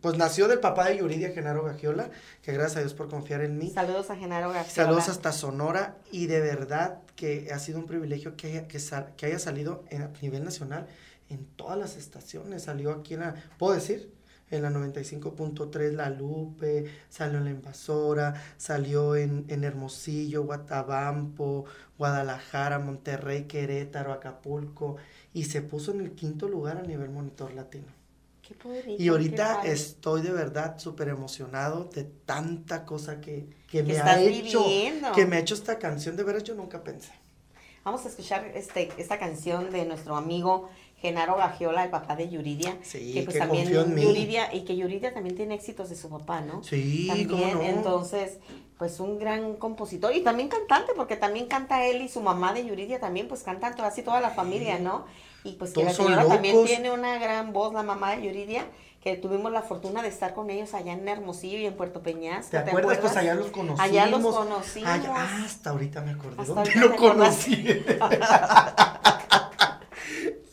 pues 0.00 0.16
nació 0.16 0.48
del 0.48 0.58
papá 0.58 0.88
de 0.88 0.96
Yuridia, 0.98 1.32
Genaro 1.32 1.64
Gagiola, 1.64 2.10
que 2.40 2.52
gracias 2.52 2.78
a 2.78 2.80
Dios 2.80 2.94
por 2.94 3.08
confiar 3.10 3.42
en 3.42 3.58
mí. 3.58 3.70
Saludos 3.70 4.08
a 4.10 4.16
Genaro 4.16 4.50
García. 4.50 4.84
Saludos 4.84 5.08
hasta 5.10 5.32
Sonora 5.32 5.98
y 6.10 6.26
de 6.26 6.40
verdad 6.40 7.00
que 7.14 7.50
ha 7.52 7.58
sido 7.58 7.78
un 7.78 7.86
privilegio 7.86 8.36
que 8.36 8.46
haya, 8.48 8.68
que 8.68 8.78
sal- 8.80 9.12
que 9.18 9.26
haya 9.26 9.38
salido 9.38 9.84
en- 9.90 10.02
a 10.02 10.10
nivel 10.22 10.42
nacional 10.42 10.86
en 11.28 11.44
todas 11.56 11.78
las 11.78 11.96
estaciones. 11.96 12.62
Salió 12.62 12.90
aquí 12.92 13.14
en 13.14 13.20
la, 13.20 13.34
¿puedo 13.58 13.74
decir? 13.74 14.10
En 14.52 14.62
la 14.62 14.70
95.3 14.70 15.92
La 15.92 16.10
Lupe, 16.10 16.84
salió 17.08 17.38
en 17.38 17.44
La 17.44 17.50
Invasora, 17.50 18.34
salió 18.56 19.16
en, 19.16 19.44
en 19.48 19.64
Hermosillo, 19.64 20.44
Guatabampo, 20.44 21.64
Guadalajara, 21.98 22.78
Monterrey, 22.78 23.44
Querétaro, 23.44 24.12
Acapulco 24.12 24.96
y 25.32 25.44
se 25.44 25.62
puso 25.62 25.92
en 25.92 26.02
el 26.02 26.12
quinto 26.12 26.48
lugar 26.48 26.76
a 26.76 26.82
nivel 26.82 27.10
monitor 27.10 27.54
latino. 27.54 27.86
Qué 28.42 28.56
Y 28.98 29.08
ahorita 29.08 29.60
qué 29.62 29.70
estoy 29.70 30.20
de 30.22 30.32
verdad 30.32 30.78
súper 30.78 31.08
emocionado 31.08 31.84
de 31.84 32.04
tanta 32.04 32.84
cosa 32.84 33.20
que, 33.20 33.48
que 33.68 33.84
me 33.84 33.98
ha 34.00 34.20
hecho, 34.20 34.64
viviendo. 34.64 35.12
que 35.12 35.26
me 35.26 35.36
ha 35.36 35.38
hecho 35.38 35.54
esta 35.54 35.78
canción. 35.78 36.16
De 36.16 36.24
veras 36.24 36.42
yo 36.42 36.54
nunca 36.54 36.82
pensé. 36.82 37.12
Vamos 37.84 38.04
a 38.04 38.08
escuchar 38.08 38.44
este, 38.54 38.90
esta 38.96 39.18
canción 39.18 39.70
de 39.70 39.84
nuestro 39.84 40.16
amigo 40.16 40.68
Genaro 41.02 41.36
Gagiola, 41.36 41.82
el 41.82 41.90
papá 41.90 42.14
de 42.14 42.30
Yuridia. 42.30 42.76
Sí, 42.82 43.12
que 43.12 43.22
pues 43.22 43.34
que 43.34 43.40
también 43.40 43.66
en. 43.66 43.96
Yuridia, 43.98 44.54
y 44.54 44.60
que 44.60 44.76
Yuridia 44.76 45.12
también 45.12 45.34
tiene 45.34 45.56
éxitos 45.56 45.90
de 45.90 45.96
su 45.96 46.08
papá, 46.08 46.40
¿no? 46.40 46.62
Sí, 46.62 47.08
también, 47.08 47.58
no. 47.58 47.62
entonces, 47.62 48.38
pues 48.78 49.00
un 49.00 49.18
gran 49.18 49.56
compositor 49.56 50.14
y 50.14 50.20
también 50.22 50.48
cantante, 50.48 50.92
porque 50.94 51.16
también 51.16 51.46
canta 51.46 51.84
él 51.84 52.02
y 52.02 52.08
su 52.08 52.20
mamá 52.20 52.52
de 52.52 52.64
Yuridia 52.64 53.00
también, 53.00 53.26
pues 53.26 53.42
cantan 53.42 53.74
toda, 53.74 53.88
así 53.88 54.02
toda 54.02 54.20
la 54.20 54.30
familia, 54.30 54.78
¿no? 54.78 55.04
Y 55.42 55.54
pues 55.54 55.72
que 55.72 55.82
la 55.82 55.92
señora 55.92 56.24
también 56.24 56.64
tiene 56.64 56.92
una 56.92 57.18
gran 57.18 57.52
voz, 57.52 57.74
la 57.74 57.82
mamá 57.82 58.14
de 58.14 58.22
Yuridia, 58.24 58.64
que 59.02 59.16
tuvimos 59.16 59.50
la 59.50 59.62
fortuna 59.62 60.02
de 60.02 60.08
estar 60.08 60.34
con 60.34 60.50
ellos 60.50 60.72
allá 60.72 60.92
en 60.92 61.08
Hermosillo 61.08 61.58
y 61.58 61.66
en 61.66 61.74
Puerto 61.74 62.00
Peñasco. 62.00 62.52
¿Te 62.52 62.58
acuerdas? 62.58 62.98
Pues 62.98 63.16
allá 63.16 63.34
los 63.34 63.48
conocimos. 63.48 63.80
Allá 63.80 64.06
los 64.06 64.22
conocimos. 64.22 64.88
Allá- 64.88 65.44
hasta 65.44 65.70
ahorita 65.70 66.00
me 66.02 66.12
acordé. 66.12 66.40
Hasta 66.40 66.54
¿Dónde 66.54 66.70
ahorita 66.70 66.86
lo 66.86 66.96
conocí? 66.96 67.66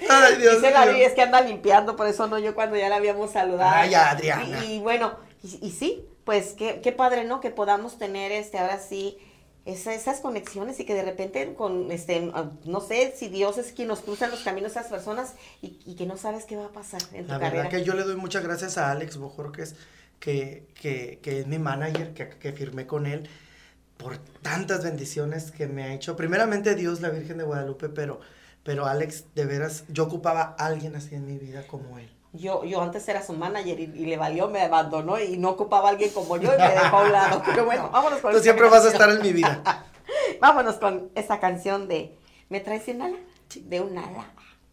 Ay, 0.08 0.38
Dios 0.38 0.62
Dice 0.62 0.72
mío. 0.72 1.06
es 1.06 1.13
que 1.13 1.22
anda 1.22 1.41
limpiando, 1.41 1.96
por 1.96 2.08
eso 2.08 2.27
no 2.27 2.39
yo 2.39 2.56
cuando 2.56 2.77
ya 2.77 2.89
la 2.89 2.98
habíamos 2.98 3.32
saludado. 3.32 3.72
Ay, 3.75 3.94
Adriana. 3.94 4.63
Y, 4.65 4.75
y 4.75 4.79
bueno, 4.79 5.18
y, 5.44 5.68
y 5.68 5.72
sí, 5.72 6.06
pues 6.24 6.53
qué, 6.58 6.79
qué 6.82 6.91
padre, 6.91 7.24
¿no? 7.25 7.41
Que 7.41 7.50
podamos 7.51 7.98
tener 7.98 8.32
este 8.32 8.58
ahora 8.60 8.79
sí 8.79 9.18
esa- 9.65 9.94
esas 9.94 10.22
conexiones 10.22 10.79
y 10.79 10.86
que 10.86 10.94
de 10.94 11.03
repente 11.03 11.53
con 11.53 11.91
este 11.91 12.32
no 12.65 12.82
sé 12.82 13.13
si 13.15 13.27
Dios 13.27 13.58
es 13.58 13.72
quien 13.74 13.88
nos 13.89 14.00
cruza 14.01 14.25
en 14.25 14.32
los 14.32 14.39
caminos 14.41 14.75
a 14.77 14.79
esas 14.82 14.91
personas 14.91 15.36
y, 15.62 15.77
y 15.86 15.96
que 15.96 16.06
no 16.06 16.18
sabes 16.18 16.46
qué 16.46 16.56
va 16.56 16.65
a 16.65 16.72
pasar 16.72 17.01
en 17.13 17.25
tu 17.25 17.34
La 17.34 17.39
carrera. 17.39 17.63
verdad 17.63 17.77
que 17.79 17.84
yo 17.84 17.94
le 17.94 18.03
doy 18.03 18.15
muchas 18.15 18.44
gracias 18.44 18.77
a 18.77 18.91
Alex 18.91 19.18
Bojorques, 19.18 19.75
que, 20.20 20.68
que, 20.82 21.20
que 21.22 21.39
es 21.41 21.48
mi 21.48 21.60
manager, 21.60 22.13
que, 22.13 22.29
que 22.29 22.51
firmé 22.53 22.88
con 22.88 23.06
él, 23.06 23.29
por 23.98 24.18
tantas 24.41 24.84
bendiciones 24.84 25.51
que 25.51 25.68
me 25.68 25.84
ha 25.84 25.94
hecho. 25.94 26.15
Primeramente 26.15 26.75
Dios, 26.75 27.01
la 27.01 27.10
Virgen 27.10 27.38
de 27.38 27.44
Guadalupe, 27.44 27.89
pero, 27.89 28.22
pero 28.69 28.85
Alex, 28.85 29.25
de 29.33 29.45
veras, 29.45 29.83
yo 29.88 30.03
ocupaba 30.03 30.55
a 30.59 30.67
alguien 30.67 30.95
así 30.95 31.15
en 31.15 31.25
mi 31.25 31.39
vida 31.39 31.65
como 31.65 31.97
él. 31.97 32.07
Yo, 32.33 32.63
yo 32.65 32.83
antes 32.83 33.09
era 33.09 33.23
su 33.23 33.33
manager 33.33 33.79
y, 33.79 33.85
y 33.85 34.05
le 34.05 34.15
valió, 34.15 34.47
me 34.47 34.61
abandonó 34.61 35.19
y 35.19 35.38
no 35.38 35.49
ocupaba 35.49 35.88
a 35.88 35.91
alguien 35.93 36.11
como 36.11 36.38
yo 36.38 36.53
y 36.53 36.57
me 36.59 36.69
dejó 36.69 36.97
a 36.97 37.03
un 37.03 37.11
lado. 37.11 37.41
Pero 37.47 37.65
bueno, 37.65 37.89
vámonos 37.91 38.19
con 38.19 38.31
Tú 38.31 38.38
siempre 38.38 38.69
vas 38.69 38.85
a 38.85 38.91
canción. 38.91 39.01
estar 39.01 39.09
en 39.15 39.21
mi 39.23 39.33
vida. 39.33 39.63
Vámonos 40.39 40.75
con 40.75 41.09
esta 41.15 41.39
canción 41.39 41.88
de 41.88 42.15
¿Me 42.49 42.59
traes 42.59 42.88
un 42.89 43.01
ala? 43.01 43.17
De 43.55 43.81
un 43.81 43.97
ala. 43.97 44.25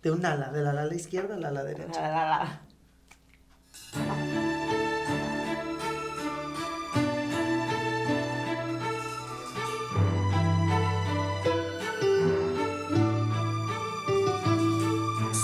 De 0.02 0.10
un 0.10 0.26
ala, 0.26 0.50
de 0.52 0.60
la 0.60 0.72
ala 0.72 0.94
izquierda 0.94 1.36
a 1.36 1.38
la 1.38 1.48
ala 1.48 1.64
derecha. 1.64 1.98
La, 2.02 2.10
la, 2.10 2.60
la. 3.94 4.45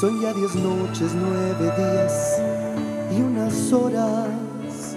Son 0.02 0.20
ya 0.20 0.32
diez 0.32 0.56
noches, 0.56 1.12
nueve 1.14 1.72
días 1.76 2.42
y 3.16 3.22
unas 3.22 3.72
horas 3.72 4.96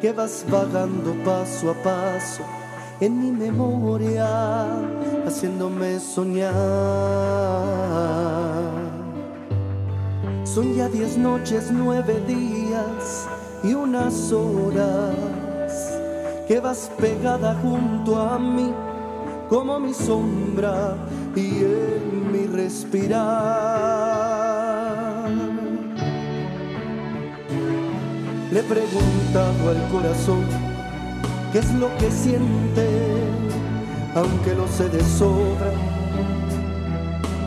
que 0.00 0.10
vas 0.10 0.44
vagando 0.50 1.14
paso 1.24 1.70
a 1.70 1.74
paso 1.84 2.42
en 2.98 3.16
mi 3.22 3.30
memoria, 3.30 4.66
haciéndome 5.24 6.00
soñar. 6.00 6.52
Son 10.42 10.74
ya 10.74 10.88
diez 10.88 11.16
noches, 11.16 11.70
nueve 11.70 12.20
días 12.26 13.28
y 13.62 13.72
unas 13.72 14.32
horas 14.32 15.14
que 16.48 16.58
vas 16.58 16.90
pegada 16.98 17.54
junto 17.62 18.20
a 18.20 18.36
mí 18.36 18.74
como 19.48 19.78
mi 19.78 19.94
sombra 19.94 20.96
y 21.34 21.64
en 21.64 22.32
mi 22.32 22.46
respirar. 22.46 23.62
Le 28.50 28.60
he 28.60 28.62
preguntado 28.62 29.70
al 29.70 29.88
corazón 29.90 30.44
qué 31.52 31.58
es 31.60 31.72
lo 31.74 31.88
que 31.96 32.10
siente, 32.10 32.88
aunque 34.14 34.54
lo 34.54 34.68
sé 34.68 34.88
de 34.90 35.02
sobra, 35.02 35.72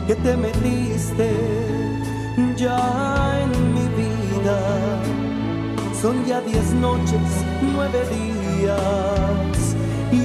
que 0.06 0.16
te 0.16 0.36
metiste 0.36 1.30
ya 2.56 3.40
en 3.42 3.74
mi 3.74 3.86
vida. 3.96 4.58
Son 6.00 6.24
ya 6.24 6.40
diez 6.40 6.72
noches, 6.74 7.20
nueve 7.74 8.02
días 8.10 9.76
y 10.12 10.22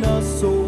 unas 0.00 0.42
horas. 0.42 0.65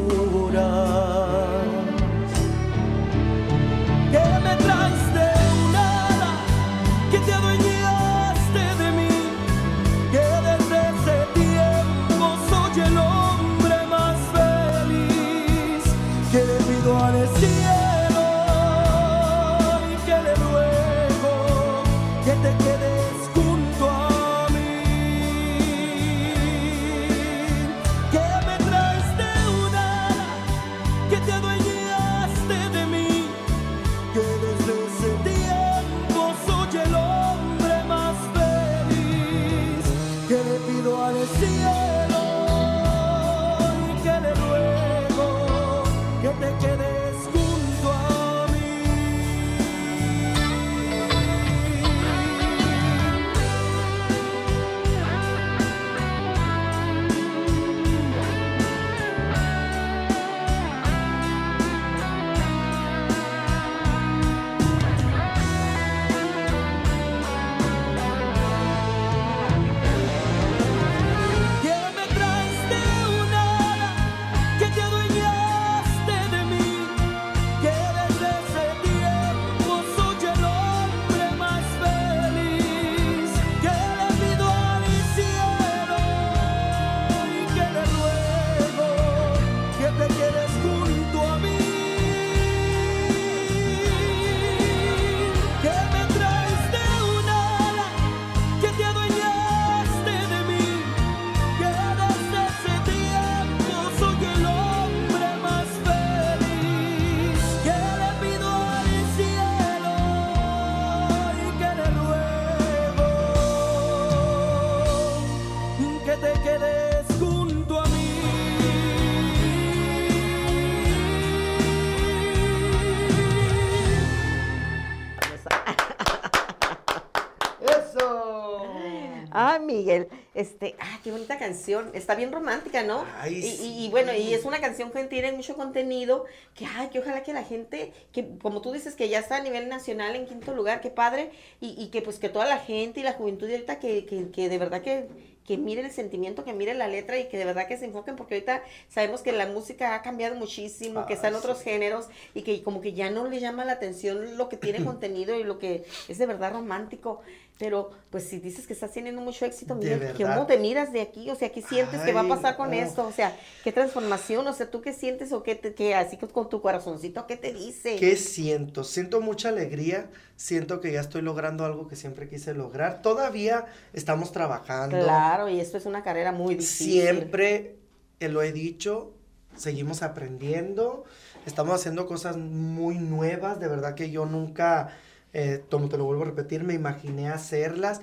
Canción, 131.53 131.91
está 131.95 132.15
bien 132.15 132.31
romántica, 132.33 132.83
¿no? 132.83 133.05
Ay, 133.21 133.35
y, 133.37 133.39
y- 133.47 133.51
sí. 133.57 133.77
y 133.87 133.91
bueno, 133.91 134.13
y 134.15 134.35
es 134.35 134.45
una 134.45 134.61
canción 134.61 134.91
que 134.91 135.05
tiene 135.05 135.33
mucho 135.33 135.57
contenido, 135.57 136.25
que, 136.55 136.67
ay, 136.67 136.89
que 136.89 136.99
ojalá 137.01 137.23
que 137.23 137.33
la 137.33 137.43
gente, 137.45 137.93
que 138.13 138.39
como 138.39 138.61
tú 138.61 138.73
dices, 138.73 138.95
que 138.95 139.09
ya 139.09 139.19
está 139.19 139.37
a 139.37 139.41
nivel 139.43 139.69
nacional 139.69 140.15
en 140.17 140.27
quinto 140.27 140.55
lugar, 140.55 140.81
qué 140.81 140.91
padre, 140.91 141.31
y, 141.61 141.75
y 141.83 141.89
que 141.89 142.03
pues 142.03 142.19
que 142.19 142.29
toda 142.29 142.47
la 142.47 142.59
gente 142.59 143.01
y 143.01 143.03
la 143.03 143.13
juventud 143.15 143.47
de 143.47 143.55
ahorita 143.55 143.79
que, 143.79 144.05
que, 144.07 144.31
que 144.31 144.49
de 144.49 144.59
verdad 144.59 144.83
que, 144.83 145.09
que 145.45 145.57
mire 145.57 145.81
el 145.81 145.91
sentimiento, 145.91 146.45
que 146.45 146.53
mire 146.53 146.75
la 146.75 146.89
letra 146.89 147.19
y 147.19 147.29
que 147.29 147.39
de 147.39 147.47
verdad 147.47 147.67
que 147.67 147.79
se 147.79 147.87
enfoquen, 147.87 148.17
porque 148.17 148.35
ahorita 148.35 148.63
sabemos 148.91 149.23
que 149.23 149.33
la 149.33 149.47
música 149.47 149.95
ha 149.95 150.03
cambiado 150.03 150.35
muchísimo, 150.37 151.07
que 151.07 151.15
Ah, 151.15 151.17
están 151.17 151.35
otros 151.35 151.59
sí. 151.59 151.65
géneros 151.65 152.07
y 152.35 152.43
que 152.43 152.63
como 152.63 152.83
que 152.83 152.93
ya 152.93 153.09
no 153.11 153.27
le 153.29 153.41
llama 153.41 153.65
la 153.65 153.73
atención 153.73 154.37
lo 154.37 154.49
que 154.51 154.59
tiene 154.59 154.85
contenido 154.85 155.35
y 155.39 155.45
lo 155.45 155.59
que 155.59 155.85
es 156.09 156.19
de 156.19 156.27
verdad 156.27 156.53
romántico. 156.53 157.23
Pero, 157.59 157.91
pues, 158.11 158.25
si 158.25 158.39
dices 158.39 158.67
que 158.67 158.73
estás 158.73 158.93
teniendo 158.93 159.21
mucho 159.21 159.45
éxito, 159.45 159.75
Miguel, 159.75 159.99
verdad. 159.99 160.35
¿cómo 160.35 160.47
te 160.47 160.59
miras 160.59 160.93
de 160.93 161.01
aquí? 161.01 161.29
O 161.31 161.35
sea, 161.35 161.51
¿qué 161.51 161.61
sientes 161.61 162.01
que 162.03 162.13
va 162.13 162.21
a 162.21 162.23
Ay, 162.23 162.29
pasar 162.29 162.57
con 162.57 162.73
esto? 162.73 163.05
O 163.05 163.13
sea, 163.13 163.37
¿qué 163.65 163.73
transformación? 163.73 164.47
O 164.47 164.53
sea, 164.53 164.71
¿tú 164.71 164.81
qué 164.81 164.93
sientes 164.93 165.33
o 165.33 165.43
qué, 165.43 165.57
te, 165.57 165.75
qué 165.75 165.95
así 165.97 166.17
con 166.17 166.49
tu 166.49 166.63
corazoncito, 166.63 167.27
qué 167.27 167.37
te 167.37 167.53
dice? 167.53 167.97
¿Qué 167.97 168.15
siento? 168.17 168.85
Siento 168.85 169.21
mucha 169.21 169.49
alegría, 169.49 170.09
siento 170.37 170.81
que 170.81 170.93
ya 170.93 171.01
estoy 171.01 171.23
logrando 171.23 171.65
algo 171.65 171.89
que 171.89 171.97
siempre 171.97 172.29
quise 172.29 172.55
lograr. 172.55 173.03
Todavía 173.03 173.67
estamos 173.93 174.31
trabajando. 174.31 174.97
Claro, 174.97 175.49
y 175.49 175.59
esto 175.59 175.79
es 175.79 175.87
una 175.87 176.05
carrera 176.05 176.31
muy 176.31 176.55
difícil. 176.55 176.93
Siempre 176.93 177.79
eh, 178.21 178.29
lo 178.29 178.43
he 178.43 178.53
dicho, 178.53 179.15
seguimos 179.57 180.03
aprendiendo, 180.03 181.05
estamos 181.47 181.75
haciendo 181.75 182.07
cosas 182.07 182.37
muy 182.37 182.99
nuevas, 182.99 183.61
de 183.61 183.69
verdad 183.69 183.95
que 183.95 184.11
yo 184.11 184.27
nunca, 184.27 184.97
eh, 185.33 185.65
como 185.71 185.89
te 185.89 185.99
lo 185.99 186.05
vuelvo 186.05 186.23
a 186.23 186.27
repetir, 186.27 186.65
me 186.65 186.75
imaginé 186.75 187.29
hacerlas. 187.29 188.01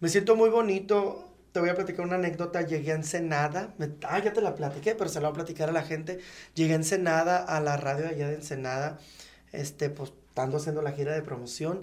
Me 0.00 0.08
siento 0.08 0.36
muy 0.36 0.50
bonito. 0.50 1.28
Te 1.52 1.60
voy 1.60 1.68
a 1.68 1.74
platicar 1.74 2.04
una 2.06 2.16
anécdota. 2.16 2.62
Llegué 2.62 2.92
a 2.92 2.96
Ensenada. 2.96 3.74
me- 3.78 3.90
ah, 4.08 4.18
ya 4.20 4.32
te 4.32 4.40
la 4.40 4.54
platiqué, 4.54 4.94
pero 4.94 5.10
se 5.10 5.20
la 5.20 5.28
voy 5.28 5.34
a 5.34 5.44
platicar 5.44 5.68
a 5.68 5.72
la 5.72 5.82
gente. 5.82 6.20
Llegué 6.54 6.72
a 6.72 6.76
Ensenada, 6.76 7.38
a 7.44 7.60
la 7.60 7.76
radio 7.76 8.08
allá 8.08 8.28
de 8.28 8.34
Ensenada, 8.36 8.98
este, 9.52 9.90
pues, 9.90 10.12
estando 10.28 10.56
haciendo 10.56 10.82
la 10.82 10.92
gira 10.92 11.12
de 11.14 11.22
promoción. 11.22 11.82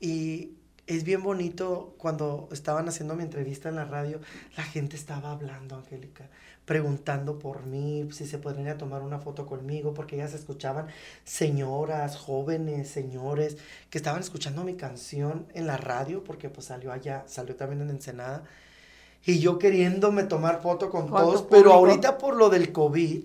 Y 0.00 0.52
es 0.86 1.04
bien 1.04 1.22
bonito 1.22 1.94
cuando 1.98 2.48
estaban 2.52 2.88
haciendo 2.88 3.14
mi 3.16 3.22
entrevista 3.24 3.68
en 3.68 3.74
la 3.76 3.84
radio, 3.84 4.20
la 4.56 4.62
gente 4.62 4.96
estaba 4.96 5.32
hablando, 5.32 5.76
Angélica, 5.76 6.28
preguntando 6.68 7.38
por 7.38 7.64
mí, 7.64 8.06
si 8.12 8.26
se 8.26 8.36
podrían 8.36 8.66
ir 8.66 8.72
a 8.72 8.76
tomar 8.76 9.00
una 9.00 9.18
foto 9.18 9.46
conmigo, 9.46 9.94
porque 9.94 10.16
ellas 10.16 10.34
escuchaban 10.34 10.88
señoras, 11.24 12.18
jóvenes, 12.18 12.90
señores, 12.90 13.56
que 13.88 13.96
estaban 13.96 14.20
escuchando 14.20 14.64
mi 14.64 14.74
canción 14.74 15.46
en 15.54 15.66
la 15.66 15.78
radio, 15.78 16.22
porque 16.22 16.50
pues 16.50 16.66
salió 16.66 16.92
allá, 16.92 17.24
salió 17.26 17.56
también 17.56 17.80
en 17.80 17.88
Ensenada, 17.88 18.44
y 19.24 19.38
yo 19.38 19.58
queriéndome 19.58 20.24
tomar 20.24 20.60
foto 20.60 20.90
con, 20.90 21.06
todos, 21.08 21.40
pero 21.48 21.72
ahorita 21.72 22.18
por 22.18 22.36
lo 22.36 22.50
del 22.50 22.70
COVID, 22.70 23.24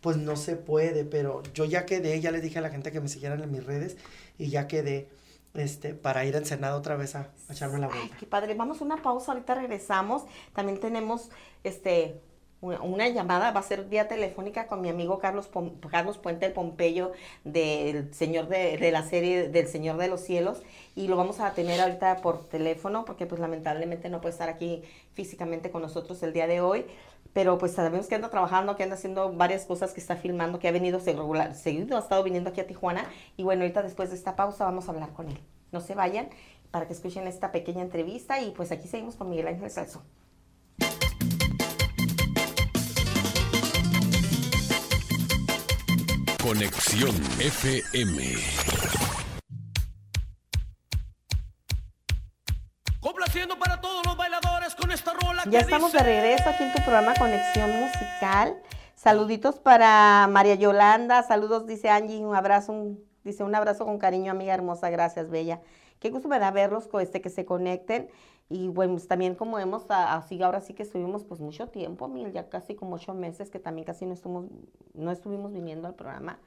pues 0.00 0.16
no 0.16 0.36
se 0.36 0.54
puede, 0.54 1.04
pero 1.04 1.42
yo 1.52 1.64
ya 1.64 1.86
quedé, 1.86 2.20
ya 2.20 2.30
les 2.30 2.42
dije 2.42 2.60
a 2.60 2.62
la 2.62 2.70
gente 2.70 2.92
que 2.92 3.00
me 3.00 3.08
siguieran 3.08 3.42
en 3.42 3.50
mis 3.50 3.66
redes, 3.66 3.96
y 4.38 4.50
ya 4.50 4.68
quedé, 4.68 5.08
este, 5.54 5.94
para 5.94 6.24
ir 6.26 6.36
a 6.36 6.38
Ensenada 6.38 6.76
otra 6.76 6.94
vez 6.94 7.16
a, 7.16 7.32
a 7.48 7.52
echarme 7.52 7.80
la 7.80 7.88
Ay, 7.88 7.98
vuelta. 7.98 8.16
qué 8.20 8.26
padre. 8.26 8.54
Vamos 8.54 8.80
a 8.80 8.84
una 8.84 9.02
pausa, 9.02 9.32
ahorita 9.32 9.56
regresamos. 9.56 10.22
También 10.52 10.78
tenemos 10.78 11.30
este 11.64 12.20
una, 12.64 13.08
llamada, 13.08 13.50
va 13.52 13.60
a 13.60 13.62
ser 13.62 13.84
vía 13.84 14.08
telefónica 14.08 14.66
con 14.66 14.80
mi 14.80 14.88
amigo 14.88 15.18
Carlos 15.18 15.50
Pom- 15.50 15.78
Carlos 15.90 16.18
Puente 16.18 16.46
el 16.46 16.52
Pompeyo 16.52 17.12
del 17.44 18.12
señor 18.14 18.48
de, 18.48 18.78
de 18.78 18.90
la 18.90 19.02
serie 19.02 19.48
del 19.48 19.68
Señor 19.68 19.96
de 19.98 20.08
los 20.08 20.20
Cielos 20.20 20.62
y 20.96 21.08
lo 21.08 21.16
vamos 21.16 21.40
a 21.40 21.52
tener 21.52 21.80
ahorita 21.80 22.16
por 22.16 22.44
teléfono 22.48 23.04
porque 23.04 23.26
pues 23.26 23.40
lamentablemente 23.40 24.08
no 24.08 24.20
puede 24.20 24.32
estar 24.32 24.48
aquí 24.48 24.82
físicamente 25.14 25.70
con 25.70 25.82
nosotros 25.82 26.22
el 26.22 26.32
día 26.32 26.46
de 26.46 26.60
hoy. 26.60 26.86
Pero 27.32 27.58
pues 27.58 27.72
sabemos 27.72 28.06
que 28.06 28.14
anda 28.14 28.30
trabajando, 28.30 28.76
que 28.76 28.84
anda 28.84 28.94
haciendo 28.94 29.32
varias 29.32 29.64
cosas, 29.64 29.92
que 29.92 30.00
está 30.00 30.14
filmando, 30.14 30.60
que 30.60 30.68
ha 30.68 30.72
venido 30.72 31.00
seguido, 31.00 31.96
ha 31.96 32.00
estado 32.00 32.22
viniendo 32.22 32.50
aquí 32.50 32.60
a 32.60 32.66
Tijuana. 32.66 33.06
Y 33.36 33.42
bueno, 33.42 33.62
ahorita 33.62 33.82
después 33.82 34.10
de 34.10 34.16
esta 34.16 34.36
pausa 34.36 34.64
vamos 34.64 34.86
a 34.88 34.92
hablar 34.92 35.10
con 35.12 35.28
él. 35.28 35.38
No 35.72 35.80
se 35.80 35.94
vayan 35.96 36.28
para 36.70 36.86
que 36.86 36.92
escuchen 36.92 37.26
esta 37.26 37.50
pequeña 37.50 37.82
entrevista 37.82 38.40
y 38.40 38.52
pues 38.52 38.70
aquí 38.70 38.86
seguimos 38.86 39.16
con 39.16 39.30
Miguel 39.30 39.48
Ángel 39.48 39.70
Salso. 39.70 40.02
Conexión 46.48 47.14
FM. 47.40 48.22
Complaciendo 53.00 53.58
para 53.58 53.80
todos 53.80 54.04
los 54.04 54.14
bailadores 54.14 54.74
con 54.74 54.90
esta 54.90 55.14
rola 55.14 55.44
Ya 55.46 55.50
que 55.50 55.56
estamos 55.64 55.90
de 55.94 56.00
regreso 56.00 56.50
aquí 56.50 56.64
en 56.64 56.72
tu 56.74 56.82
programa 56.82 57.14
Conexión 57.14 57.70
Musical. 57.80 58.58
Saluditos 58.94 59.58
para 59.58 60.28
María 60.30 60.56
Yolanda, 60.56 61.22
saludos, 61.22 61.66
dice 61.66 61.88
Angie, 61.88 62.18
un 62.26 62.36
abrazo, 62.36 62.72
un- 62.72 63.02
dice 63.24 63.42
un 63.42 63.54
abrazo 63.54 63.86
con 63.86 63.98
cariño, 63.98 64.30
amiga 64.30 64.52
hermosa, 64.52 64.90
gracias, 64.90 65.30
bella. 65.30 65.62
Qué 65.98 66.10
gusto 66.10 66.28
me 66.28 66.38
da 66.38 66.50
verlos, 66.50 66.88
co- 66.88 67.00
este, 67.00 67.22
que 67.22 67.30
se 67.30 67.46
conecten. 67.46 68.10
Y 68.50 68.68
bueno, 68.68 68.94
pues, 68.94 69.08
también 69.08 69.34
como 69.34 69.58
hemos, 69.58 69.90
a- 69.90 70.14
así 70.16 70.42
ahora 70.42 70.60
sí 70.60 70.74
que 70.74 70.82
estuvimos 70.82 71.24
pues 71.24 71.40
mucho 71.40 71.68
tiempo, 71.68 72.08
Miguel, 72.08 72.32
ya 72.32 72.48
casi 72.48 72.74
como 72.74 72.96
ocho 72.96 73.14
meses 73.14 73.50
que 73.50 73.58
también 73.58 73.86
casi 73.86 74.06
no 74.06 74.12
estuvimos, 74.14 74.46
no 74.94 75.10
estuvimos 75.10 75.52
viniendo 75.52 75.88
al 75.88 75.94
programa. 75.94 76.38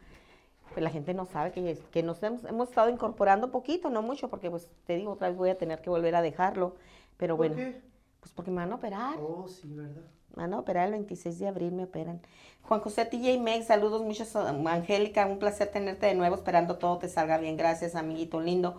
Pues 0.74 0.84
la 0.84 0.90
gente 0.92 1.14
no 1.14 1.26
sabe 1.26 1.52
que, 1.52 1.78
que 1.92 2.04
nos 2.04 2.22
hemos, 2.24 2.44
hemos 2.46 2.70
estado 2.70 2.90
incorporando 2.90 3.52
poquito, 3.52 3.90
no 3.90 4.02
mucho, 4.02 4.30
porque 4.30 4.50
pues 4.52 4.68
te 4.86 4.96
digo, 4.96 5.12
otra 5.14 5.30
vez 5.30 5.38
voy 5.38 5.50
a 5.50 5.58
tener 5.58 5.82
que 5.82 5.90
volver 5.90 6.16
a 6.16 6.22
dejarlo. 6.22 6.76
Pero 7.18 7.36
¿Por 7.36 7.48
bueno, 7.50 7.56
qué? 7.56 7.82
pues 8.20 8.32
porque 8.34 8.52
me 8.52 8.58
van 8.58 8.72
a 8.72 8.76
operar. 8.76 9.18
Oh, 9.20 9.48
sí, 9.48 9.68
¿verdad? 9.74 10.04
Me 10.36 10.44
van 10.44 10.54
a 10.54 10.60
operar 10.60 10.86
el 10.88 10.92
26 10.92 11.40
de 11.40 11.48
abril, 11.48 11.72
me 11.72 11.86
operan. 11.86 12.22
Juan 12.64 12.82
José 12.82 13.06
TJ 13.06 13.40
Meg, 13.42 13.64
saludos 13.64 14.04
muchos. 14.04 14.36
Angélica, 14.36 15.26
un 15.26 15.40
placer 15.40 15.70
tenerte 15.70 16.06
de 16.06 16.16
nuevo, 16.16 16.36
esperando 16.36 16.78
todo 16.78 17.00
te 17.00 17.10
salga 17.10 17.38
bien. 17.38 17.58
Gracias, 17.58 17.96
amiguito 17.96 18.40
lindo. 18.40 18.78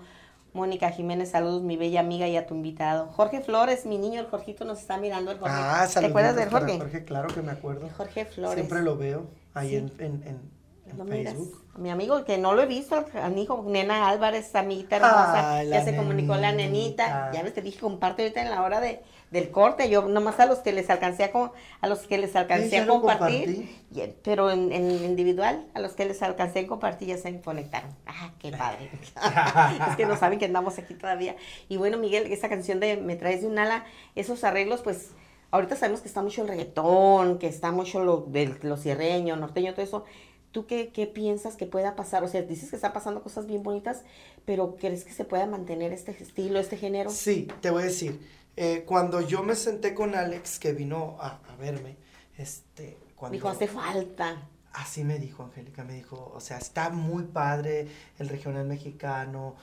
Mónica 0.53 0.91
Jiménez, 0.91 1.31
saludos, 1.31 1.63
mi 1.63 1.77
bella 1.77 2.01
amiga 2.01 2.27
y 2.27 2.37
a 2.37 2.47
tu 2.47 2.55
invitado. 2.55 3.09
Jorge 3.09 3.41
Flores, 3.41 3.87
mi 3.87 3.99
niño, 3.99 4.21
el 4.21 4.27
Jorgito 4.27 4.65
nos 4.65 4.81
está 4.81 4.97
mirando. 4.97 5.31
El 5.31 5.39
Jorge. 5.39 5.55
Ah, 5.57 5.87
¿Te 5.93 6.07
acuerdas 6.07 6.37
del 6.37 6.49
Jorge? 6.51 6.79
Jorge, 6.79 7.05
claro 7.05 7.29
que 7.29 7.43
me 7.43 7.53
acuerdo. 7.53 7.89
Jorge 7.97 8.25
Flores. 8.25 8.55
Siempre 8.55 8.83
lo 8.83 8.97
veo 8.97 9.27
ahí 9.55 9.71
Sí. 9.71 9.77
en, 9.77 9.93
en, 9.99 10.23
en. 10.27 10.59
Facebook. 11.07 11.65
A 11.75 11.79
mi 11.79 11.91
amigo, 11.91 12.25
que 12.25 12.39
no 12.39 12.55
lo 12.55 12.63
he 12.63 12.67
visto, 12.67 13.05
a 13.23 13.29
mi 13.29 13.43
hijo, 13.43 13.63
Nena 13.69 14.09
Álvarez, 14.09 14.55
amiguita 14.55 14.97
hermosa, 14.97 15.57
Ay, 15.59 15.69
ya 15.69 15.85
se 15.85 15.95
comunicó 15.95 16.35
la 16.37 16.51
nenita. 16.53 17.05
nenita. 17.07 17.31
Ya 17.35 17.43
ves, 17.43 17.53
te 17.53 17.61
dije, 17.61 17.79
comparte 17.79 18.23
ahorita 18.23 18.41
en 18.41 18.51
la 18.51 18.63
hora 18.63 18.81
de, 18.81 19.03
del 19.31 19.51
corte. 19.51 19.89
Yo 19.91 20.03
nomás 20.09 20.41
a 20.41 20.47
los 20.47 20.59
que 20.61 20.73
les 20.73 20.89
alcancé 20.91 21.25
a, 21.25 21.53
a 21.81 21.87
los 21.89 22.01
que 22.01 22.19
les 22.19 22.35
alcancé 22.37 22.79
a 22.79 22.87
compartir, 22.87 23.69
y- 23.95 24.03
pero 24.23 24.51
en, 24.51 24.73
en 24.73 24.91
individual, 25.05 25.67
a 25.75 25.81
los 25.81 25.93
que 25.93 26.05
les 26.07 26.23
alcancé 26.23 26.61
a 26.61 26.67
compartir 26.67 27.09
ya 27.09 27.19
se 27.19 27.41
conectaron. 27.41 27.91
Ah, 28.07 28.33
qué 28.39 28.51
padre. 28.53 28.91
es 29.91 29.97
que 29.97 30.07
no 30.07 30.17
saben 30.17 30.39
que 30.39 30.47
andamos 30.47 30.79
aquí 30.79 30.95
todavía. 30.95 31.37
Y 31.69 31.77
bueno, 31.77 31.99
Miguel, 31.99 32.31
esa 32.33 32.49
canción 32.49 32.81
de 32.81 32.97
Me 32.97 33.17
traes 33.17 33.43
de 33.43 33.49
un 33.49 33.59
ala, 33.59 33.85
esos 34.15 34.45
arreglos, 34.45 34.81
pues, 34.83 35.11
ahorita 35.51 35.77
sabemos 35.77 36.01
que 36.01 36.09
está 36.09 36.23
mucho 36.23 36.43
el 36.43 36.49
reggaetón, 36.49 37.39
que 37.39 37.49
está 37.49 37.71
mucho 37.71 38.03
lo 38.03 38.19
del 38.23 38.57
lo 38.63 38.77
sierreño, 38.77 39.37
norteño, 39.37 39.73
todo 39.75 39.83
eso. 39.85 40.05
¿Tú 40.51 40.65
qué, 40.67 40.89
qué 40.89 41.07
piensas 41.07 41.57
que 41.57 41.67
pueda 41.67 41.95
pasar? 41.95 42.25
O 42.25 42.29
sea, 42.29 42.41
dices 42.41 42.71
que 42.71 42.77
están 42.77 42.95
pasando 42.95 43.23
cosas 43.23 43.47
bien 43.47 43.63
bonitas, 43.63 44.03
pero 44.47 44.77
¿crees 44.77 45.05
que 45.05 45.13
se 45.13 45.25
pueda 45.27 45.45
mantener 45.45 45.93
este 45.93 46.13
estilo, 46.13 46.59
este 46.59 46.79
género? 46.79 47.11
Sí, 47.11 47.49
te 47.61 47.71
voy 47.71 47.83
a 47.83 47.87
decir. 47.87 48.19
Eh, 48.61 48.83
cuando 48.85 49.21
yo 49.21 49.45
me 49.45 49.55
senté 49.55 49.95
con 49.95 50.17
Alex, 50.17 50.59
que 50.59 50.73
vino 50.73 51.17
a, 51.21 51.39
a 51.49 51.57
verme, 51.57 51.97
este, 52.37 52.99
cuando... 53.15 53.35
Dijo, 53.35 53.49
hace 53.49 53.69
falta. 53.69 54.49
Así 54.73 55.05
me 55.05 55.21
dijo 55.21 55.45
Angélica, 55.45 55.85
me 55.85 55.95
dijo, 55.95 56.33
o 56.35 56.41
sea, 56.41 56.59
está 56.59 56.91
muy 56.91 57.23
padre 57.23 57.87
el 58.19 58.29
regional 58.29 58.67
mexicano, 58.67 59.55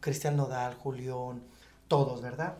Cristian 0.00 0.36
Nodal, 0.36 0.74
Julián, 0.74 1.42
todos, 1.88 2.20
¿verdad? 2.20 2.58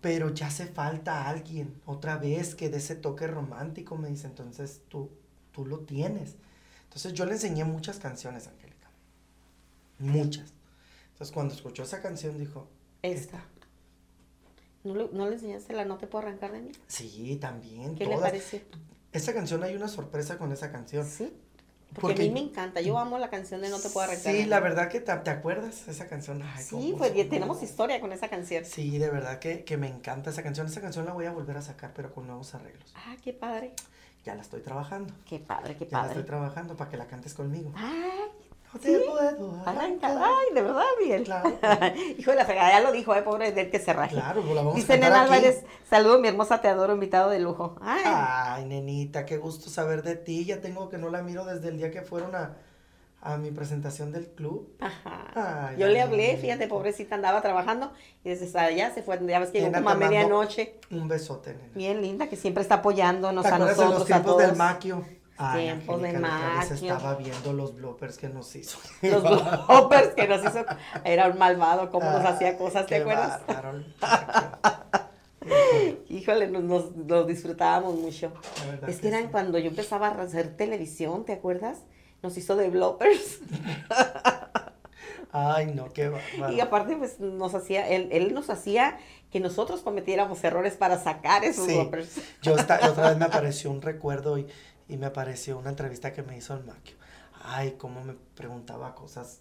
Pero 0.00 0.30
ya 0.30 0.48
hace 0.48 0.66
falta 0.66 1.28
alguien, 1.28 1.80
otra 1.86 2.16
vez, 2.16 2.56
que 2.56 2.68
dé 2.68 2.78
ese 2.78 2.96
toque 2.96 3.28
romántico, 3.28 3.96
me 3.96 4.08
dice, 4.08 4.26
entonces 4.26 4.82
tú, 4.88 5.12
tú 5.52 5.64
lo 5.64 5.78
tienes. 5.78 6.34
Entonces 6.82 7.12
yo 7.12 7.24
le 7.24 7.34
enseñé 7.34 7.62
muchas 7.64 8.00
canciones, 8.00 8.48
Angélica, 8.48 8.90
muchas. 10.00 10.52
Entonces 11.12 11.32
cuando 11.32 11.54
escuchó 11.54 11.84
esa 11.84 12.02
canción 12.02 12.36
dijo, 12.36 12.66
Esta. 13.02 13.44
¿No 14.84 14.94
le, 14.94 15.08
¿No 15.12 15.26
le 15.26 15.34
enseñaste 15.34 15.72
la 15.72 15.84
No 15.84 15.96
te 15.98 16.06
puedo 16.06 16.26
arrancar 16.26 16.52
de 16.52 16.60
mí? 16.60 16.72
sí, 16.86 17.36
también, 17.40 17.94
¿Qué 17.96 18.06
le 18.06 18.16
pareció? 18.18 18.60
Esa 19.12 19.32
canción 19.32 19.62
hay 19.62 19.74
una 19.76 19.88
sorpresa 19.88 20.38
con 20.38 20.52
esa 20.52 20.70
canción. 20.72 21.06
Sí. 21.06 21.32
Porque, 21.94 22.00
Porque- 22.00 22.22
a 22.22 22.24
mí 22.26 22.30
me 22.32 22.40
encanta. 22.40 22.80
Yo 22.80 22.98
amo 22.98 23.18
la 23.18 23.30
canción 23.30 23.60
de 23.60 23.68
No 23.70 23.78
te 23.78 23.88
puedo 23.88 24.04
arrancar. 24.08 24.32
de 24.32 24.42
Sí, 24.42 24.46
la 24.48 24.58
verdad 24.58 24.88
que 24.88 25.00
te, 25.00 25.14
¿te 25.16 25.30
acuerdas 25.30 25.86
esa 25.86 26.08
canción. 26.08 26.42
Ay, 26.42 26.62
Sí, 26.64 26.94
pues 26.98 27.12
tenemos 27.30 27.62
historia 27.62 28.00
con 28.00 28.10
esa 28.12 28.28
canción. 28.28 28.64
Sí, 28.64 28.98
de 28.98 29.08
verdad 29.10 29.38
que, 29.38 29.62
que 29.64 29.76
me 29.76 29.86
encanta 29.86 30.30
esa 30.30 30.42
canción. 30.42 30.66
Esa 30.66 30.80
canción 30.80 31.04
la 31.06 31.12
voy 31.12 31.26
a 31.26 31.30
volver 31.32 31.56
a 31.56 31.62
sacar, 31.62 31.92
pero 31.94 32.12
con 32.12 32.26
nuevos 32.26 32.52
arreglos. 32.56 32.92
Ah, 32.96 33.14
qué 33.22 33.32
padre. 33.32 33.74
Ya 34.24 34.34
la 34.34 34.42
estoy 34.42 34.62
trabajando. 34.62 35.14
Qué 35.24 35.38
padre, 35.38 35.76
qué 35.76 35.86
Ya 35.86 35.98
la 35.98 36.02
estoy 36.08 36.14
padre. 36.22 36.26
trabajando 36.26 36.76
para 36.76 36.90
que 36.90 36.96
la 36.96 37.06
cantes 37.06 37.32
conmigo. 37.34 37.72
Ay, 37.76 38.30
Te 38.82 38.98
puedo. 39.00 39.62
Ay, 39.66 40.54
de 40.54 40.62
verdad, 40.62 40.82
Miguel. 41.00 41.24
Claro. 41.24 41.52
Hijo 42.18 42.30
de 42.30 42.36
la 42.36 42.44
fregada, 42.44 42.70
ya 42.70 42.80
lo 42.80 42.92
dijo, 42.92 43.14
eh, 43.14 43.22
pobre 43.22 43.52
del 43.52 43.70
que 43.70 43.78
se 43.78 43.92
raje. 43.92 44.14
Claro, 44.14 44.42
pues 44.42 44.54
la 44.54 44.60
vamos 44.62 44.74
a 44.74 44.76
Dice 44.76 44.88
cantar 45.00 45.10
Nena 45.10 45.22
aquí. 45.24 45.34
Álvarez, 45.34 45.64
saludo 45.88 46.18
mi 46.18 46.28
hermosa, 46.28 46.60
te 46.60 46.68
adoro, 46.68 46.94
invitado 46.94 47.30
de 47.30 47.40
lujo. 47.40 47.76
Ay, 47.80 48.02
Ay, 48.04 48.64
nenita, 48.66 49.24
qué 49.24 49.36
gusto 49.38 49.70
saber 49.70 50.02
de 50.02 50.16
ti. 50.16 50.44
Ya 50.44 50.60
tengo 50.60 50.88
que 50.88 50.98
no 50.98 51.08
la 51.10 51.22
miro 51.22 51.44
desde 51.44 51.68
el 51.68 51.78
día 51.78 51.90
que 51.90 52.02
fueron 52.02 52.34
a, 52.34 52.56
a 53.22 53.36
mi 53.38 53.50
presentación 53.50 54.12
del 54.12 54.26
club. 54.28 54.68
ajá. 54.80 55.68
Ay, 55.68 55.76
Yo 55.78 55.88
le 55.88 56.00
hablé, 56.00 56.36
fíjate, 56.36 56.68
pobrecita, 56.68 57.14
andaba 57.16 57.42
trabajando 57.42 57.92
y 58.24 58.28
desde 58.28 58.56
allá 58.58 58.92
se 58.94 59.02
fue, 59.02 59.18
ya 59.26 59.38
ves 59.40 59.50
que 59.50 59.60
llegó 59.60 59.72
como 59.72 59.90
a 59.90 59.94
medianoche. 59.94 60.78
Un 60.90 61.08
besote, 61.08 61.54
nena. 61.54 61.68
Bien 61.74 62.00
linda, 62.02 62.28
que 62.28 62.36
siempre 62.36 62.62
está 62.62 62.76
apoyándonos 62.76 63.42
¿Te 63.44 63.50
a 63.50 63.54
acuerdas 63.54 63.76
de 63.78 63.84
nosotros, 63.84 64.00
los 64.00 64.10
a 64.10 64.14
tiempos 64.14 64.32
todos. 64.36 64.46
del 64.48 64.56
maquio? 64.56 65.04
Ay, 65.36 65.64
Tiempos 65.64 66.00
de 66.00 66.12
Maquio. 66.12 66.74
estaba 66.74 67.14
viendo 67.16 67.52
los 67.52 67.74
bloopers 67.74 68.18
que 68.18 68.28
nos 68.28 68.54
hizo. 68.54 68.78
Los 69.02 69.22
bloopers 69.68 70.08
que 70.14 70.28
nos 70.28 70.44
hizo, 70.44 70.64
era 71.04 71.28
un 71.28 71.38
malvado, 71.38 71.90
cómo 71.90 72.08
nos 72.10 72.20
Ay, 72.20 72.26
hacía 72.34 72.56
cosas, 72.56 72.86
¿te 72.86 72.96
acuerdas? 72.96 73.40
Híjole, 76.08 76.48
nos, 76.48 76.62
nos, 76.62 76.96
nos 76.96 77.26
disfrutábamos 77.26 77.96
mucho. 77.96 78.32
Es 78.86 78.96
que 78.96 79.02
que 79.02 79.08
eran 79.08 79.24
sí. 79.24 79.28
cuando 79.30 79.58
yo 79.58 79.68
empezaba 79.68 80.08
a 80.08 80.22
hacer 80.22 80.56
televisión, 80.56 81.24
¿te 81.24 81.32
acuerdas? 81.32 81.78
Nos 82.22 82.36
hizo 82.38 82.56
de 82.56 82.70
bloopers. 82.70 83.40
Ay, 85.32 85.66
no, 85.74 85.92
qué 85.92 86.08
bárbaro. 86.08 86.52
Y 86.52 86.60
aparte, 86.60 86.96
pues 86.96 87.18
nos 87.18 87.54
hacía, 87.56 87.88
él, 87.88 88.08
él 88.12 88.32
nos 88.32 88.50
hacía 88.50 88.98
que 89.32 89.40
nosotros 89.40 89.80
cometiéramos 89.80 90.42
errores 90.44 90.76
para 90.76 90.96
sacar 90.96 91.44
esos 91.44 91.66
Sí. 91.66 91.74
bloopers. 91.74 92.20
Yo 92.40 92.54
otra 92.54 92.78
vez 93.08 93.18
me 93.18 93.24
apareció 93.24 93.72
un 93.72 93.82
recuerdo 93.82 94.38
y, 94.38 94.46
y 94.88 94.96
me 94.96 95.06
apareció 95.06 95.58
una 95.58 95.70
entrevista 95.70 96.12
que 96.12 96.22
me 96.22 96.36
hizo 96.36 96.54
el 96.54 96.64
Maquio. 96.64 96.96
Ay, 97.42 97.74
cómo 97.78 98.02
me 98.02 98.14
preguntaba 98.34 98.94
cosas. 98.94 99.40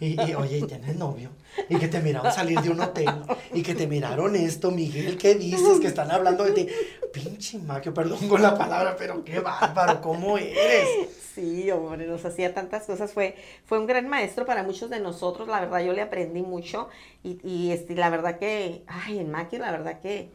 Y, 0.00 0.20
y, 0.20 0.34
oye, 0.34 0.58
¿y 0.58 0.62
tienes 0.62 0.96
novio? 0.96 1.30
Y 1.68 1.76
que 1.78 1.86
te 1.86 2.00
miraron 2.00 2.32
salir 2.32 2.60
de 2.60 2.70
un 2.70 2.80
hotel. 2.80 3.08
Y 3.54 3.62
que 3.62 3.74
te 3.74 3.86
miraron 3.86 4.34
esto, 4.34 4.70
Miguel, 4.70 5.16
¿qué 5.16 5.36
dices? 5.36 5.78
Que 5.78 5.86
están 5.86 6.10
hablando 6.10 6.44
de 6.44 6.52
ti. 6.52 6.68
Pinche 7.12 7.58
Maquio, 7.58 7.94
perdón 7.94 8.28
con 8.28 8.42
la 8.42 8.56
palabra, 8.56 8.96
pero 8.96 9.24
qué 9.24 9.38
bárbaro, 9.38 10.00
¿cómo 10.00 10.38
eres? 10.38 10.88
Sí, 11.34 11.70
hombre, 11.70 12.06
nos 12.06 12.24
hacía 12.24 12.52
tantas 12.52 12.84
cosas. 12.84 13.12
Fue, 13.12 13.36
fue 13.64 13.78
un 13.78 13.86
gran 13.86 14.08
maestro 14.08 14.44
para 14.44 14.64
muchos 14.64 14.90
de 14.90 14.98
nosotros. 14.98 15.46
La 15.46 15.60
verdad, 15.60 15.80
yo 15.80 15.92
le 15.92 16.02
aprendí 16.02 16.42
mucho. 16.42 16.88
Y, 17.22 17.38
y 17.48 17.70
este, 17.70 17.94
la 17.94 18.10
verdad 18.10 18.38
que, 18.38 18.82
ay, 18.88 19.20
en 19.20 19.30
Maki, 19.30 19.58
la 19.58 19.70
verdad 19.70 20.00
que, 20.00 20.30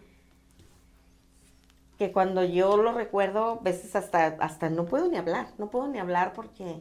que 1.98 2.12
cuando 2.12 2.44
yo 2.44 2.78
lo 2.78 2.92
recuerdo, 2.94 3.60
a 3.60 3.64
veces 3.64 3.96
hasta, 3.96 4.28
hasta 4.40 4.70
no 4.70 4.86
puedo 4.86 5.08
ni 5.08 5.18
hablar. 5.18 5.48
No 5.58 5.70
puedo 5.70 5.88
ni 5.88 6.00
hablar 6.00 6.34
porque, 6.34 6.80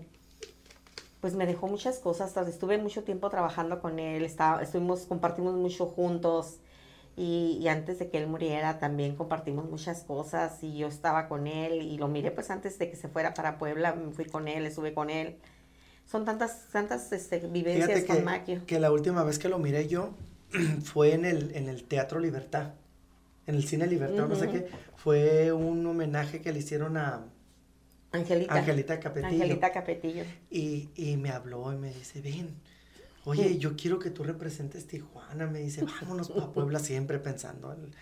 pues 1.21 1.35
me 1.35 1.47
dejó 1.47 1.69
muchas 1.69 1.99
cosas. 1.99 2.37
Hasta 2.37 2.49
Estuve 2.49 2.79
mucho 2.79 3.05
tiempo 3.05 3.31
trabajando 3.31 3.81
con 3.81 3.99
él. 3.99 4.25
Estaba, 4.25 4.63
estuvimos, 4.63 5.03
compartimos 5.03 5.55
mucho 5.55 5.87
juntos. 5.87 6.59
Y, 7.17 7.59
y 7.61 7.69
antes 7.69 8.01
de 8.01 8.11
que 8.11 8.19
él 8.19 8.27
muriera 8.27 8.81
también 8.81 9.15
compartimos 9.15 9.71
muchas 9.71 10.03
cosas 10.03 10.61
y 10.65 10.77
yo 10.77 10.89
estaba 10.89 11.29
con 11.29 11.47
él 11.47 11.81
y 11.81 11.97
lo 11.97 12.09
miré 12.09 12.33
pues 12.33 12.51
antes 12.51 12.77
de 12.81 12.91
que 12.91 12.97
se 12.97 13.07
fuera 13.07 13.35
para 13.35 13.57
Puebla, 13.57 13.95
me 13.95 14.11
fui 14.11 14.25
con 14.25 14.49
él, 14.49 14.67
estuve 14.67 14.95
con 14.95 15.11
él. 15.11 15.37
Son 16.11 16.25
tantas, 16.25 16.69
tantas 16.73 17.13
este, 17.13 17.39
vivencias 17.39 17.87
Fíjate 17.87 18.07
con 18.07 18.17
que, 18.17 18.23
Maquio. 18.23 18.67
que 18.67 18.81
la 18.81 18.91
última 18.91 19.23
vez 19.23 19.39
que 19.39 19.49
lo 19.49 19.59
miré 19.59 19.87
yo 19.87 20.11
fue 20.85 21.13
en 21.15 21.25
el, 21.25 21.55
en 21.55 21.69
el 21.69 21.85
Teatro 21.85 22.19
Libertad, 22.19 22.73
en 23.47 23.55
el 23.55 23.65
Cine 23.65 23.87
Libertad, 23.87 24.27
no 24.29 24.37
sé 24.37 24.49
qué. 24.49 24.69
Fue 24.97 25.53
un 25.53 25.87
homenaje 25.87 26.41
que 26.41 26.53
le 26.53 26.61
hicieron 26.61 26.97
a 26.97 27.25
Angelita. 28.13 28.55
Angelita 28.55 29.01
Capetillo. 29.01 29.29
Angelita 29.29 29.73
Capetillo. 29.73 30.25
Y, 30.51 30.89
y 30.95 31.17
me 31.17 31.31
habló 31.31 31.73
y 31.73 31.77
me 31.77 31.93
dice, 31.93 32.21
ven, 32.21 32.55
oye, 33.25 33.59
yo 33.59 33.77
quiero 33.77 33.99
que 33.99 34.11
tú 34.11 34.23
representes 34.23 34.87
Tijuana. 34.87 35.47
Me 35.47 35.61
dice, 35.61 35.85
vámonos 35.85 36.31
para 36.31 36.53
Puebla 36.53 36.79
siempre 36.79 37.19
pensando 37.19 37.73
en... 37.73 37.93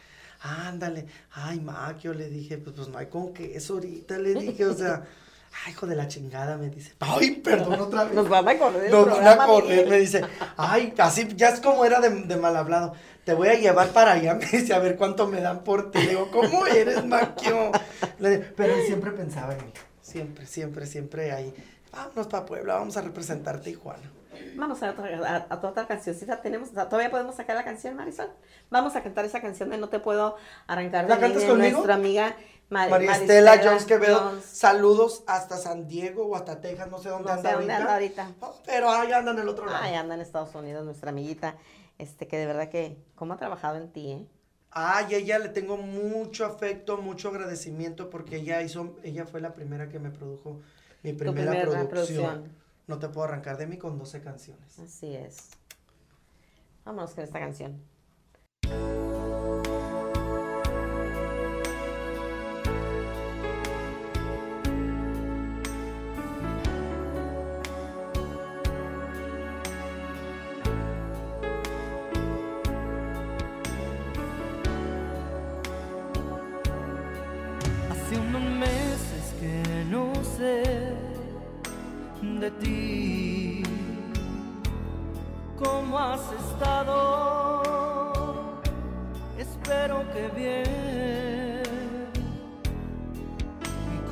Ándale, 0.45 1.07
ay, 1.31 1.61
Maquio, 1.61 2.13
le 2.15 2.29
dije, 2.29 2.59
pues, 2.59 2.75
pues 2.75 2.89
no 2.89 2.99
hay 2.99 3.07
con 3.07 3.33
qué 3.33 3.57
eso 3.57 3.75
ahorita, 3.75 4.19
le 4.19 4.35
dije, 4.35 4.67
o 4.67 4.75
sea, 4.75 5.05
ay, 5.65 5.73
hijo 5.73 5.87
de 5.87 5.97
la 5.97 6.09
chingada, 6.09 6.57
me 6.57 6.69
dice, 6.71 6.95
ay, 7.01 7.33
perdón 7.33 7.81
otra 7.81 8.05
vez. 8.05 8.15
Nos 8.15 8.29
van 8.29 8.49
a 8.49 8.59
correr 8.59 8.91
Nos 8.91 9.07
van 9.07 9.41
a 9.41 9.47
correr, 9.47 9.89
me 9.89 9.99
dice, 9.99 10.23
ay, 10.57 10.95
así 10.99 11.29
ya 11.37 11.49
es 11.51 11.61
como 11.61 11.85
era 11.85 12.01
de, 12.01 12.11
de 12.11 12.37
mal 12.37 12.57
hablado. 12.57 12.95
Te 13.25 13.35
voy 13.35 13.49
a 13.49 13.55
llevar 13.55 13.89
para 13.91 14.13
allá, 14.13 14.35
me 14.41 14.47
dice, 14.47 14.75
a 14.75 14.79
ver 14.79 14.97
cuánto 14.97 15.27
me 15.27 15.41
dan 15.41 15.63
por 15.65 15.91
ti. 15.91 16.01
Le 16.03 16.09
digo, 16.11 16.31
¿cómo 16.31 16.67
eres, 16.67 17.05
Maquio? 17.05 17.71
Le 18.19 18.31
digo, 18.31 18.45
pero 18.57 18.75
él 18.75 18.83
siempre 18.87 19.11
pensaba 19.13 19.55
en 19.55 19.67
mí. 19.67 19.73
Siempre, 20.01 20.47
siempre, 20.47 20.87
siempre 20.87 21.33
ahí. 21.33 21.55
Vámonos 21.93 22.27
para 22.27 22.47
Puebla, 22.47 22.75
vamos 22.75 22.97
a 22.97 23.03
representar 23.03 23.61
Tijuana. 23.61 24.11
Vamos 24.55 24.83
a 24.83 24.91
otra, 24.91 25.47
a, 25.51 25.55
a 25.55 25.67
otra 25.67 25.87
cancioncita. 25.87 26.41
Tenemos, 26.43 26.73
¿Todavía 26.73 27.11
podemos 27.11 27.37
sacar 27.37 27.55
la 27.57 27.65
canción, 27.65 27.97
Marisol? 27.97 28.29
Vamos 28.71 28.97
a 28.97 29.03
cantar 29.03 29.25
esa 29.25 29.41
canción 29.41 29.71
de 29.71 29.79
No 29.79 29.89
te 29.89 29.99
puedo 29.99 30.37
arrancar 30.67 31.05
de 31.07 31.11
¿La 31.15 31.21
cantas 31.21 31.45
conmigo? 31.45 31.71
nuestra 31.71 31.95
amiga 31.95 32.37
Mar- 32.73 32.91
María 32.91 33.13
Estela 33.13 33.61
Jones 33.63 33.85
Quevedo, 33.85 34.19
Jones. 34.19 34.45
saludos 34.45 35.23
hasta 35.27 35.57
San 35.59 35.87
Diego 35.87 36.27
o 36.27 36.35
hasta 36.37 36.61
Texas, 36.61 36.91
no 36.91 36.99
sé 36.99 37.11
dónde 37.11 37.29
No 37.29 37.35
anda 37.35 37.51
sé 37.51 37.57
dónde 37.57 37.73
ahorita. 37.75 37.77
anda 37.77 37.93
ahorita. 37.95 38.31
No, 38.41 38.55
pero 38.65 38.91
ahí 38.91 39.13
anda 39.13 39.31
en 39.33 39.39
el 39.39 39.49
otro 39.49 39.67
lado. 39.67 39.79
Ay, 39.83 39.95
anda 39.95 40.15
en 40.15 40.21
Estados 40.23 40.55
Unidos, 40.55 40.85
nuestra 40.85 41.11
amiguita. 41.11 41.57
Este, 41.99 42.27
que 42.27 42.37
de 42.39 42.47
verdad 42.47 42.69
que, 42.71 42.97
¿cómo 43.15 43.35
ha 43.35 43.37
trabajado 43.37 43.77
en 43.77 43.93
ti, 43.93 44.11
eh? 44.13 44.27
Ay, 44.71 45.15
ella 45.17 45.39
le 45.39 45.51
tengo 45.51 45.77
mucho 45.77 46.47
afecto, 46.47 46.97
mucho 46.97 47.29
agradecimiento 47.29 48.09
porque 48.09 48.37
ella 48.37 48.63
hizo, 48.63 48.97
ella 49.03 49.27
fue 49.27 49.41
la 49.43 49.53
primera 49.53 49.91
que 49.91 49.99
me 49.99 50.11
produjo 50.11 50.61
mi 51.03 51.13
primera, 51.13 51.51
primera 51.51 51.89
producción. 51.89 51.89
producción. 52.27 52.57
No 52.87 52.99
te 52.99 53.09
puedo 53.09 53.27
arrancar 53.29 53.59
de 53.59 53.67
mí 53.67 53.77
con 53.77 53.99
12 53.99 54.23
canciones. 54.23 54.79
Así 54.79 55.15
es. 55.15 55.51
Vámonos 56.87 57.11
con 57.13 57.23
esta 57.23 57.39
canción. 57.39 57.81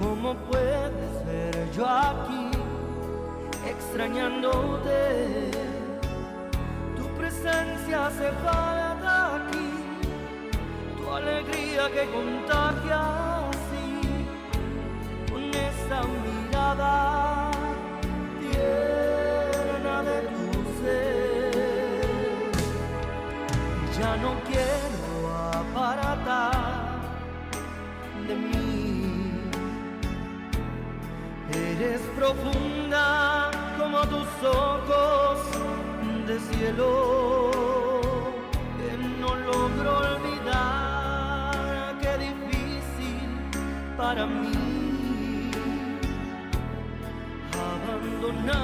Cómo 0.00 0.34
puedes 0.50 1.26
ver 1.26 1.70
yo 1.72 1.86
aquí 1.86 2.50
extrañándote? 3.68 5.50
Tu 6.96 7.04
presencia 7.18 8.06
hace 8.06 8.28
falta 8.44 9.36
aquí 9.36 9.70
tu 10.96 11.10
alegría 11.12 11.82
que 11.94 12.04
contagia 12.16 13.00
así 13.50 13.88
con 15.30 15.42
esa 15.68 16.02
mirada 16.24 17.50
tierna 18.40 20.02
de 20.02 20.18
tu 20.32 20.46
ser. 20.80 21.50
Y 23.84 24.00
ya 24.00 24.16
no 24.16 24.30
quiero 24.48 24.89
Eres 31.82 32.02
profunda 32.14 33.50
como 33.78 34.00
tus 34.02 34.28
ojos 34.44 35.38
de 36.26 36.38
cielo 36.38 37.50
que 38.76 38.90
no 39.18 39.34
logro 39.34 39.90
olvidar. 40.14 41.96
Qué 42.02 42.12
difícil 42.18 43.30
para 43.96 44.26
mí 44.26 45.50
abandonar 47.72 48.62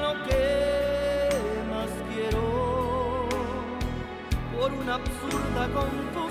lo 0.00 0.12
que 0.28 0.44
más 1.72 1.90
quiero 2.08 2.46
por 4.56 4.70
una 4.74 4.94
absurda 4.94 5.62
confusión. 5.74 6.27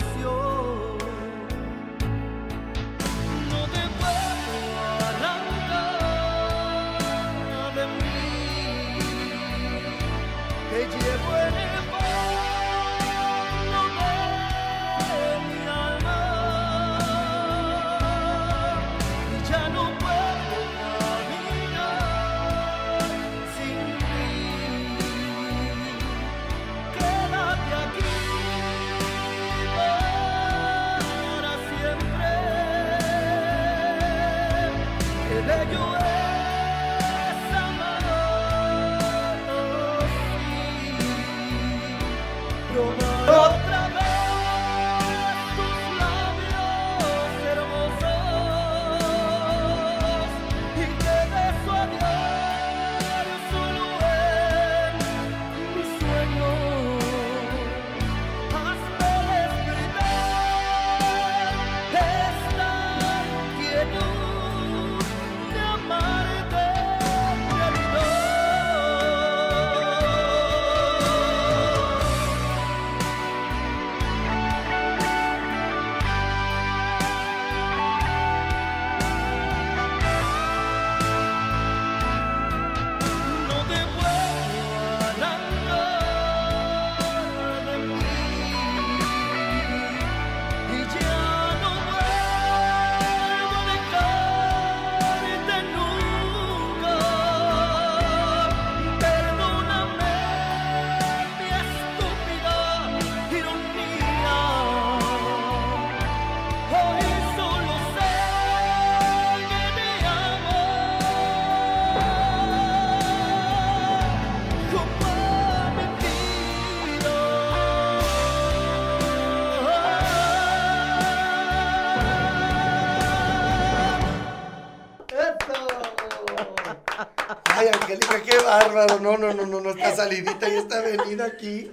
No, 129.02 129.18
no, 129.18 129.34
no, 129.34 129.46
no, 129.46 129.62
no, 129.62 129.70
esta 129.72 129.96
salidita 129.96 130.50
y 130.50 130.56
esta 130.58 130.82
venida 130.82 131.26
aquí 131.26 131.72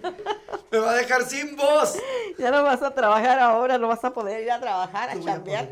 me 0.71 0.79
va 0.79 0.91
a 0.93 0.95
dejar 0.95 1.23
sin 1.23 1.57
voz. 1.57 1.97
Ya 2.39 2.51
no 2.51 2.63
vas 2.63 2.83
a 2.83 2.95
trabajar 2.95 3.39
ahora, 3.39 3.79
no 3.79 3.89
vas 3.89 4.05
a 4.05 4.13
poder 4.13 4.43
ir 4.43 4.51
a 4.51 4.61
trabajar, 4.61 5.11
a 5.11 5.21
chambear. 5.21 5.69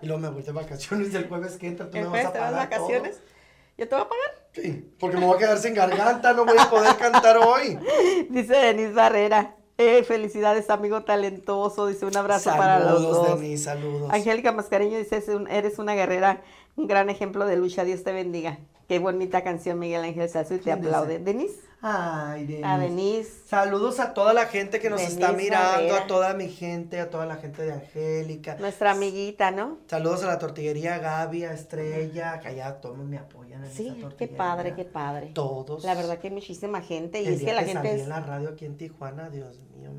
Y 0.00 0.06
luego 0.06 0.20
me 0.20 0.28
voy 0.30 0.42
de 0.42 0.52
vacaciones 0.52 1.14
el 1.14 1.28
jueves 1.28 1.56
que 1.56 1.68
entra, 1.68 1.86
tú 1.90 1.96
me 1.96 2.02
¿El 2.02 2.08
vas 2.08 2.24
a 2.26 2.32
pagar 2.32 2.52
vacaciones? 2.54 3.16
todo. 3.18 3.28
¿Yo 3.76 3.88
te 3.88 3.94
voy 3.94 4.04
a 4.04 4.08
pagar? 4.08 4.48
Sí, 4.52 4.94
porque 4.98 5.16
me 5.18 5.26
voy 5.26 5.36
a 5.36 5.38
quedar 5.38 5.58
sin 5.58 5.74
garganta, 5.74 6.32
no 6.32 6.44
voy 6.44 6.58
a 6.58 6.68
poder 6.68 6.96
cantar 6.96 7.36
hoy. 7.38 7.78
Dice 8.30 8.54
Denis 8.54 8.94
Barrera. 8.94 9.54
Eh, 9.80 10.02
felicidades, 10.02 10.70
amigo 10.70 11.04
talentoso. 11.04 11.86
Dice 11.86 12.04
un 12.04 12.16
abrazo 12.16 12.50
para 12.56 12.80
los 12.80 12.94
Saludos, 13.00 13.28
dos. 13.28 13.40
Denis, 13.40 13.62
saludos. 13.62 14.10
Angélica 14.12 14.50
Mascareño 14.50 14.98
dice, 14.98 15.18
"Es 15.18 15.28
un- 15.28 15.46
eres 15.48 15.78
una 15.78 15.94
guerrera, 15.94 16.42
un 16.78 16.86
gran 16.86 17.10
ejemplo 17.10 17.44
de 17.46 17.56
lucha. 17.56 17.84
Dios 17.84 18.02
te 18.04 18.12
bendiga. 18.12 18.58
Qué 18.88 18.98
bonita 18.98 19.42
canción, 19.44 19.78
Miguel 19.78 20.02
Ángel 20.02 20.28
Salso, 20.30 20.54
y 20.54 20.58
te 20.60 20.72
aplaude. 20.72 21.18
¿Denis? 21.18 21.52
Ay, 21.82 22.46
Denis. 22.46 22.64
A 22.64 22.78
Denis. 22.78 23.42
Saludos 23.46 24.00
a 24.00 24.14
toda 24.14 24.32
la 24.32 24.46
gente 24.46 24.80
que 24.80 24.88
nos 24.88 25.02
está 25.02 25.26
Denise 25.32 25.44
mirando, 25.44 25.72
Barrera. 25.72 25.96
a 26.04 26.06
toda 26.06 26.34
mi 26.34 26.48
gente, 26.48 26.98
a 26.98 27.10
toda 27.10 27.26
la 27.26 27.36
gente 27.36 27.62
de 27.62 27.72
Angélica. 27.72 28.56
Nuestra 28.58 28.92
amiguita, 28.92 29.50
¿no? 29.50 29.78
Saludos 29.86 30.24
a 30.24 30.28
la 30.28 30.38
tortillería 30.38 30.98
Gaby, 30.98 31.44
a 31.44 31.52
Estrella, 31.52 32.40
que 32.40 32.48
allá 32.48 32.80
todos 32.80 32.96
me 32.98 33.18
apoyan 33.18 33.62
en 33.64 33.70
Sí, 33.70 33.94
esa 33.98 34.08
qué 34.16 34.26
padre, 34.28 34.74
qué 34.74 34.84
padre. 34.86 35.32
Todos. 35.34 35.84
La 35.84 35.94
verdad 35.94 36.18
que 36.18 36.28
hay 36.28 36.34
muchísima 36.34 36.80
gente 36.80 37.20
y 37.22 37.26
El 37.26 37.34
es 37.34 37.40
día 37.40 37.50
que 37.50 37.54
la 37.54 37.60
que 37.60 37.66
gente 37.72 37.88
salí 37.88 38.00
es... 38.00 38.04
en 38.04 38.08
la 38.08 38.20
radio 38.20 38.48
aquí 38.48 38.64
en 38.64 38.76
Tijuana, 38.78 39.28
Dios 39.28 39.60
mío, 39.76 39.90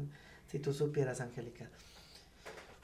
si 0.48 0.60
tú 0.60 0.74
supieras, 0.74 1.22
Angélica. 1.22 1.70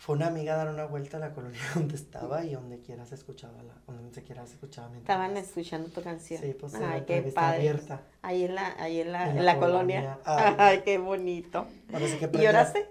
Fue 0.06 0.16
una 0.16 0.28
amiga 0.28 0.54
a 0.54 0.58
dar 0.58 0.70
una 0.70 0.86
vuelta 0.86 1.18
a 1.18 1.20
la 1.20 1.34
colonia 1.34 1.60
donde 1.74 1.96
estaba 1.96 2.46
y 2.46 2.54
donde 2.54 2.80
quiera 2.80 3.08
se 3.08 3.16
escuchaba, 3.16 3.64
la, 3.64 3.74
donde 3.92 4.14
se 4.14 4.22
quiera 4.22 4.46
se 4.46 4.54
escuchaba 4.54 4.96
Estaban 4.96 5.36
escuchando 5.36 5.90
tu 5.90 6.04
canción. 6.04 6.40
Sí, 6.44 6.56
pues, 6.60 6.76
Ay, 6.76 7.06
qué 7.08 7.24
padre. 7.24 7.58
abierta. 7.58 8.02
Ahí 8.22 8.44
en 8.44 8.54
la, 8.54 8.76
ahí 8.78 9.02
en 9.02 9.12
la, 9.12 9.24
En 9.30 9.34
la 9.34 9.40
en 9.40 9.46
la 9.48 9.58
colonia. 9.58 10.20
colonia. 10.24 10.48
Ay. 10.48 10.56
Ay. 10.60 10.82
qué 10.86 11.00
bonito. 11.00 11.66
Que 11.90 12.30
¿Y 12.34 12.44
lloraste? 12.44 12.88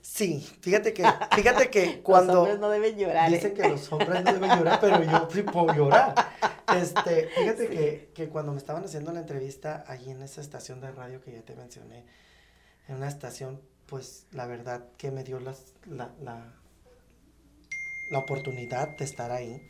Sí, 0.00 0.40
fíjate 0.60 0.92
que, 0.92 1.04
fíjate 1.36 1.70
que 1.70 1.86
Los 1.86 1.96
cuando... 1.98 2.40
hombres 2.40 2.58
no 2.58 2.70
deben 2.70 2.98
llorar. 2.98 3.30
¿eh? 3.30 3.36
Dicen 3.36 3.54
que 3.54 3.68
los 3.68 3.92
hombres 3.92 4.24
no 4.24 4.32
deben 4.32 4.50
llorar, 4.50 4.80
pero 4.80 5.00
yo 5.00 5.28
sí 5.30 5.42
puedo 5.42 5.72
llorar. 5.72 6.12
Este, 6.76 7.28
fíjate 7.28 7.68
que, 7.68 8.10
que 8.12 8.28
cuando 8.28 8.50
me 8.50 8.58
estaban 8.58 8.82
haciendo 8.84 9.12
la 9.12 9.20
entrevista 9.20 9.84
allí 9.86 10.10
en 10.10 10.20
esa 10.22 10.40
estación 10.40 10.80
de 10.80 10.90
radio 10.90 11.20
que 11.20 11.30
ya 11.30 11.42
te 11.42 11.54
mencioné, 11.54 12.04
en 12.88 12.96
una 12.96 13.06
estación, 13.06 13.60
pues 13.86 14.26
la 14.32 14.46
verdad 14.46 14.84
que 14.96 15.10
me 15.10 15.24
dio 15.24 15.40
las, 15.40 15.74
la, 15.86 16.10
la, 16.22 16.54
la 18.10 18.18
oportunidad 18.18 18.88
de 18.96 19.04
estar 19.04 19.30
ahí. 19.30 19.60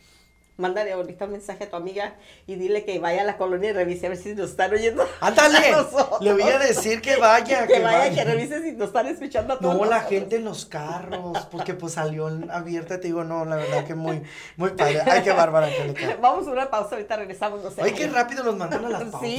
Mándale 0.59 0.93
ahorita 0.93 1.25
un 1.25 1.33
mensaje 1.33 1.65
a 1.65 1.71
tu 1.71 1.77
amiga 1.77 2.15
y 2.47 2.57
dile 2.57 2.85
que 2.85 2.99
vaya 2.99 3.23
a 3.23 3.25
la 3.25 3.39
colonia 3.39 3.71
y 3.71 3.73
revise 3.73 4.07
a 4.07 4.11
ver 4.11 4.19
si 4.19 4.35
nos 4.35 4.51
están 4.51 4.71
oyendo. 4.71 5.03
¡Ándale! 5.21 5.59
Le 6.21 6.33
voy 6.35 6.43
a 6.43 6.59
decir 6.59 7.01
que 7.01 7.17
vaya, 7.17 7.67
que, 7.67 7.73
que, 7.73 7.81
vaya, 7.81 7.99
vaya. 7.99 8.15
que 8.15 8.31
revise 8.31 8.63
si 8.63 8.73
nos 8.73 8.89
están 8.89 9.07
escuchando 9.07 9.55
a 9.55 9.59
todos. 9.59 9.75
No, 9.75 9.85
la 9.87 9.97
nosotros. 9.97 10.11
gente 10.11 10.37
en 10.37 10.45
los 10.45 10.67
carros, 10.67 11.47
porque 11.47 11.73
pues 11.73 11.95
salió 11.95 12.27
abierta, 12.51 13.01
te 13.01 13.09
digo, 13.09 13.25
no, 13.25 13.47
la 13.47 13.57
verdad 13.57 13.87
que 13.87 13.95
muy, 13.95 14.23
muy 14.57 14.71
padre. 14.71 15.01
Ay, 15.07 15.23
qué 15.23 15.33
bárbara, 15.33 15.69
Angélica. 15.69 16.17
Vamos 16.21 16.47
a 16.47 16.51
una 16.51 16.71
pausa, 16.71 16.97
ahorita 16.97 17.17
regresamos. 17.17 17.63
No 17.65 17.71
sé. 17.71 17.81
Ay, 17.83 17.93
qué 17.93 18.07
rápido 18.09 18.45
nos 18.45 18.57
mandan 18.57 18.85
a 18.85 18.89
las 18.91 19.05
pausas. 19.11 19.21
Sí, 19.23 19.39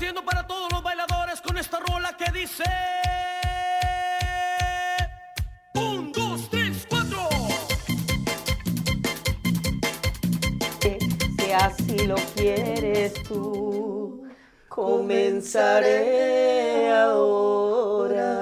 Complaciendo 0.00 0.24
para 0.24 0.46
todos 0.46 0.72
los 0.72 0.82
bailadores 0.82 1.42
con 1.42 1.58
esta 1.58 1.78
rola 1.78 2.16
que 2.16 2.32
dice. 2.32 2.64
Un, 5.74 6.10
dos, 6.10 6.48
tres, 6.48 6.86
cuatro. 6.88 7.28
Si 10.80 11.52
así 11.52 12.06
lo 12.06 12.14
quieres 12.34 13.12
tú, 13.24 14.22
comenzaré 14.70 15.68
ahora. 16.92 18.38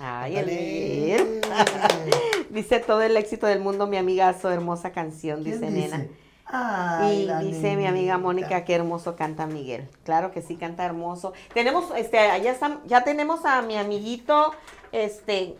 Ay, 0.00 0.36
el 0.36 1.40
Dice 2.50 2.80
todo 2.80 3.02
el 3.02 3.16
éxito 3.16 3.46
del 3.46 3.60
mundo, 3.60 3.86
mi 3.86 3.98
amigazo, 3.98 4.50
hermosa 4.50 4.90
canción, 4.90 5.44
dice 5.44 5.60
¿Quién 5.60 5.74
nena. 5.74 6.08
Ay, 6.52 7.30
Y 7.42 7.52
dice 7.52 7.76
mi 7.76 7.86
amiga. 7.86 8.18
Mónica, 8.18 8.64
qué 8.64 8.74
hermoso 8.74 9.16
canta 9.16 9.46
Miguel. 9.46 9.88
Claro 10.04 10.32
que 10.32 10.42
sí, 10.42 10.56
canta 10.56 10.84
hermoso. 10.84 11.32
Tenemos, 11.54 11.90
este, 11.96 12.16
ya 12.16 12.50
está, 12.50 12.80
ya 12.86 13.04
tenemos 13.04 13.44
a 13.44 13.62
mi 13.62 13.76
amiguito, 13.76 14.52
este, 14.92 15.56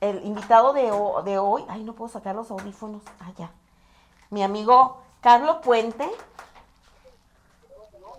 el 0.00 0.24
invitado 0.24 0.72
de, 0.72 0.84
de 1.30 1.38
hoy. 1.38 1.64
Ay, 1.68 1.84
no 1.84 1.94
puedo 1.94 2.08
sacar 2.08 2.34
los 2.34 2.50
audífonos. 2.50 3.02
Ah, 3.20 3.32
ya. 3.36 3.50
Mi 4.30 4.42
amigo 4.42 5.02
Carlos 5.20 5.58
Puente. 5.62 6.08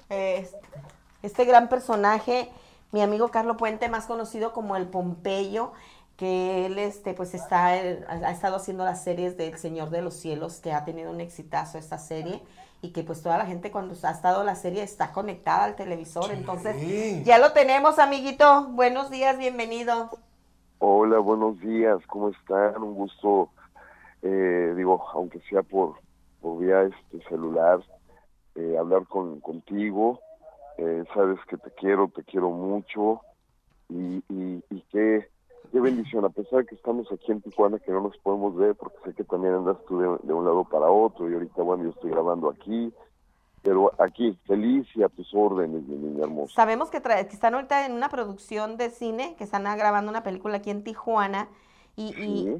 Este, 0.09 0.57
este 1.23 1.45
gran 1.45 1.69
personaje, 1.69 2.51
mi 2.91 3.01
amigo 3.01 3.29
Carlos 3.29 3.57
Puente, 3.57 3.89
más 3.89 4.05
conocido 4.05 4.53
como 4.53 4.75
el 4.75 4.87
Pompeyo, 4.87 5.71
que 6.17 6.65
él 6.65 6.77
este, 6.79 7.13
pues 7.13 7.33
está, 7.33 7.67
ha 7.67 8.31
estado 8.31 8.55
haciendo 8.55 8.85
las 8.85 9.03
series 9.03 9.35
del 9.37 9.57
Señor 9.57 9.89
de 9.89 10.01
los 10.01 10.13
Cielos, 10.15 10.59
que 10.61 10.71
ha 10.73 10.85
tenido 10.85 11.11
un 11.11 11.21
exitazo 11.21 11.77
esta 11.77 11.97
serie. 11.97 12.41
y 12.81 12.91
que 12.91 13.03
pues 13.03 13.23
toda 13.23 13.39
la 13.39 13.47
gente 13.47 13.71
cuando 13.71 13.95
ha 14.03 14.11
estado 14.11 14.43
la 14.43 14.53
serie 14.53 14.83
está 14.83 15.11
conectada 15.11 15.63
al 15.63 15.75
televisor. 15.75 16.29
Entonces, 16.31 16.75
Sí. 16.79 17.23
ya 17.25 17.39
lo 17.39 17.51
tenemos, 17.51 17.97
amiguito. 17.97 18.67
Buenos 18.73 19.09
días, 19.09 19.39
bienvenido. 19.39 20.11
Hola, 20.77 21.17
buenos 21.17 21.59
días, 21.61 21.97
¿cómo 22.05 22.29
están? 22.29 22.83
Un 22.83 22.93
gusto, 22.93 23.49
eh, 24.21 24.73
digo, 24.77 25.03
aunque 25.13 25.39
sea 25.49 25.63
por, 25.63 25.95
por 26.41 26.59
vía 26.59 26.83
este 26.83 27.27
celular, 27.27 27.79
eh, 28.53 28.75
hablar 28.77 29.07
con, 29.07 29.39
contigo. 29.39 30.19
Eh, 30.77 31.05
sabes 31.15 31.39
que 31.49 31.57
te 31.57 31.71
quiero, 31.71 32.07
te 32.09 32.23
quiero 32.23 32.51
mucho 32.51 33.21
y, 33.89 34.17
y, 34.29 34.63
y 34.69 34.81
qué, 34.91 35.27
qué 35.71 35.79
bendición, 35.79 36.25
a 36.25 36.29
pesar 36.29 36.59
de 36.59 36.65
que 36.65 36.75
estamos 36.75 37.11
aquí 37.11 37.31
en 37.31 37.41
Tijuana, 37.41 37.79
que 37.79 37.91
no 37.91 38.01
nos 38.01 38.17
podemos 38.17 38.55
ver, 38.55 38.75
porque 38.75 38.97
sé 39.05 39.13
que 39.13 39.23
también 39.23 39.53
andas 39.53 39.77
tú 39.87 39.99
de, 39.99 40.17
de 40.23 40.33
un 40.33 40.45
lado 40.45 40.63
para 40.65 40.89
otro 40.89 41.29
y 41.29 41.33
ahorita, 41.33 41.61
bueno, 41.63 41.83
yo 41.83 41.89
estoy 41.91 42.11
grabando 42.11 42.49
aquí, 42.49 42.93
pero 43.61 43.91
aquí, 43.97 44.37
feliz 44.45 44.87
y 44.95 45.03
a 45.03 45.09
tus 45.09 45.33
órdenes, 45.33 45.83
mi 45.87 45.95
niña 45.97 46.25
hermosa. 46.25 46.53
Sabemos 46.53 46.89
que, 46.91 47.01
que 47.01 47.19
están 47.33 47.55
ahorita 47.55 47.85
en 47.85 47.93
una 47.93 48.09
producción 48.09 48.77
de 48.77 48.89
cine, 48.91 49.35
que 49.37 49.43
están 49.43 49.63
grabando 49.77 50.11
una 50.11 50.23
película 50.23 50.57
aquí 50.57 50.69
en 50.69 50.83
Tijuana. 50.83 51.49
Y, 51.97 52.13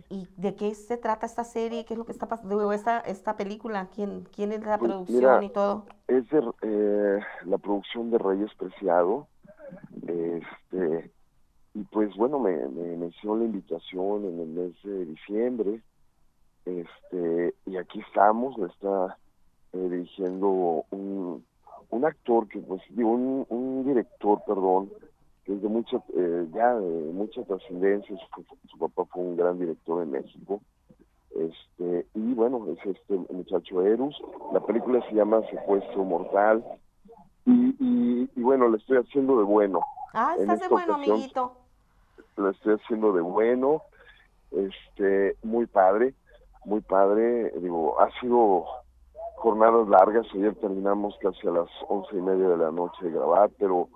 y- 0.09 0.29
de 0.37 0.55
qué 0.55 0.73
se 0.73 0.95
trata 0.95 1.25
esta 1.25 1.43
serie? 1.43 1.83
¿Qué 1.83 1.93
es 1.93 1.97
lo 1.97 2.05
que 2.05 2.13
está 2.13 2.29
pasando? 2.29 2.71
Esta, 2.71 2.99
esta 3.01 3.35
película, 3.35 3.89
¿quién, 3.93 4.25
quién 4.33 4.53
es 4.53 4.61
la 4.61 4.77
Pues, 4.77 4.89
producción 4.89 5.19
mira, 5.21 5.43
y 5.43 5.49
todo? 5.49 5.85
es 6.07 6.29
de, 6.29 6.41
eh, 6.61 7.19
la 7.45 7.57
producción 7.57 8.11
de 8.11 8.17
Reyes 8.17 8.51
Preciado. 8.57 9.27
Este, 10.07 11.11
y 11.75 11.83
pues 11.83 12.15
bueno, 12.15 12.39
me, 12.39 12.55
me, 12.69 12.97
me 12.97 13.07
hicieron 13.07 13.39
la 13.39 13.45
invitación 13.45 14.25
en 14.25 14.39
el 14.39 14.47
mes 14.47 14.73
de 14.83 15.05
diciembre. 15.05 15.81
Este, 16.65 17.53
y 17.67 17.77
aquí 17.77 17.99
estamos, 17.99 18.57
me 18.57 18.67
está 18.67 19.17
eh, 19.73 19.77
dirigiendo 19.89 20.83
un, 20.89 21.45
un 21.91 22.05
actor 22.05 22.47
que, 22.47 22.59
pues, 22.59 22.81
digo, 22.89 23.11
un, 23.11 23.45
un 23.49 23.85
director, 23.85 24.41
perdón, 24.47 24.89
que 25.43 25.53
es 25.53 25.61
de 25.61 25.67
mucha, 25.67 25.97
eh, 26.15 26.47
ya 26.53 26.73
de 26.75 27.11
mucha 27.13 27.43
trascendencia. 27.43 28.17
Su, 28.17 28.43
su 28.67 28.77
papá 28.79 29.05
fue 29.05 29.21
un 29.21 29.37
gran 29.37 29.59
director 29.59 30.01
en 30.01 30.11
México. 30.11 30.61
Este, 31.35 32.07
y 32.15 32.33
bueno, 32.33 32.65
es 32.71 32.83
este 32.85 33.15
muchacho 33.31 33.85
Erus. 33.85 34.19
La 34.53 34.61
película 34.61 35.07
se 35.07 35.13
llama 35.13 35.41
Secuestro 35.51 36.03
Mortal. 36.03 36.63
Y, 37.45 37.75
y, 37.79 38.29
y 38.35 38.41
bueno, 38.41 38.69
le 38.69 38.77
estoy 38.77 38.97
haciendo 38.97 39.37
de 39.37 39.43
bueno. 39.43 39.81
Ah, 40.13 40.35
estás 40.39 40.61
de 40.61 40.67
bueno, 40.69 40.93
ocasión- 40.95 41.17
amiguito. 41.17 41.51
Lo 42.37 42.49
estoy 42.49 42.75
haciendo 42.75 43.13
de 43.13 43.21
bueno. 43.21 43.83
Este, 44.51 45.35
muy 45.43 45.65
padre, 45.65 46.13
muy 46.65 46.81
padre. 46.81 47.51
Digo, 47.59 47.99
ha 47.99 48.09
sido 48.19 48.65
jornadas 49.35 49.87
largas. 49.87 50.25
Ayer 50.33 50.55
terminamos 50.55 51.15
casi 51.21 51.47
a 51.47 51.51
las 51.51 51.69
once 51.87 52.15
y 52.15 52.21
media 52.21 52.49
de 52.49 52.57
la 52.57 52.71
noche 52.71 53.05
de 53.05 53.11
grabar, 53.11 53.49
pero 53.57 53.89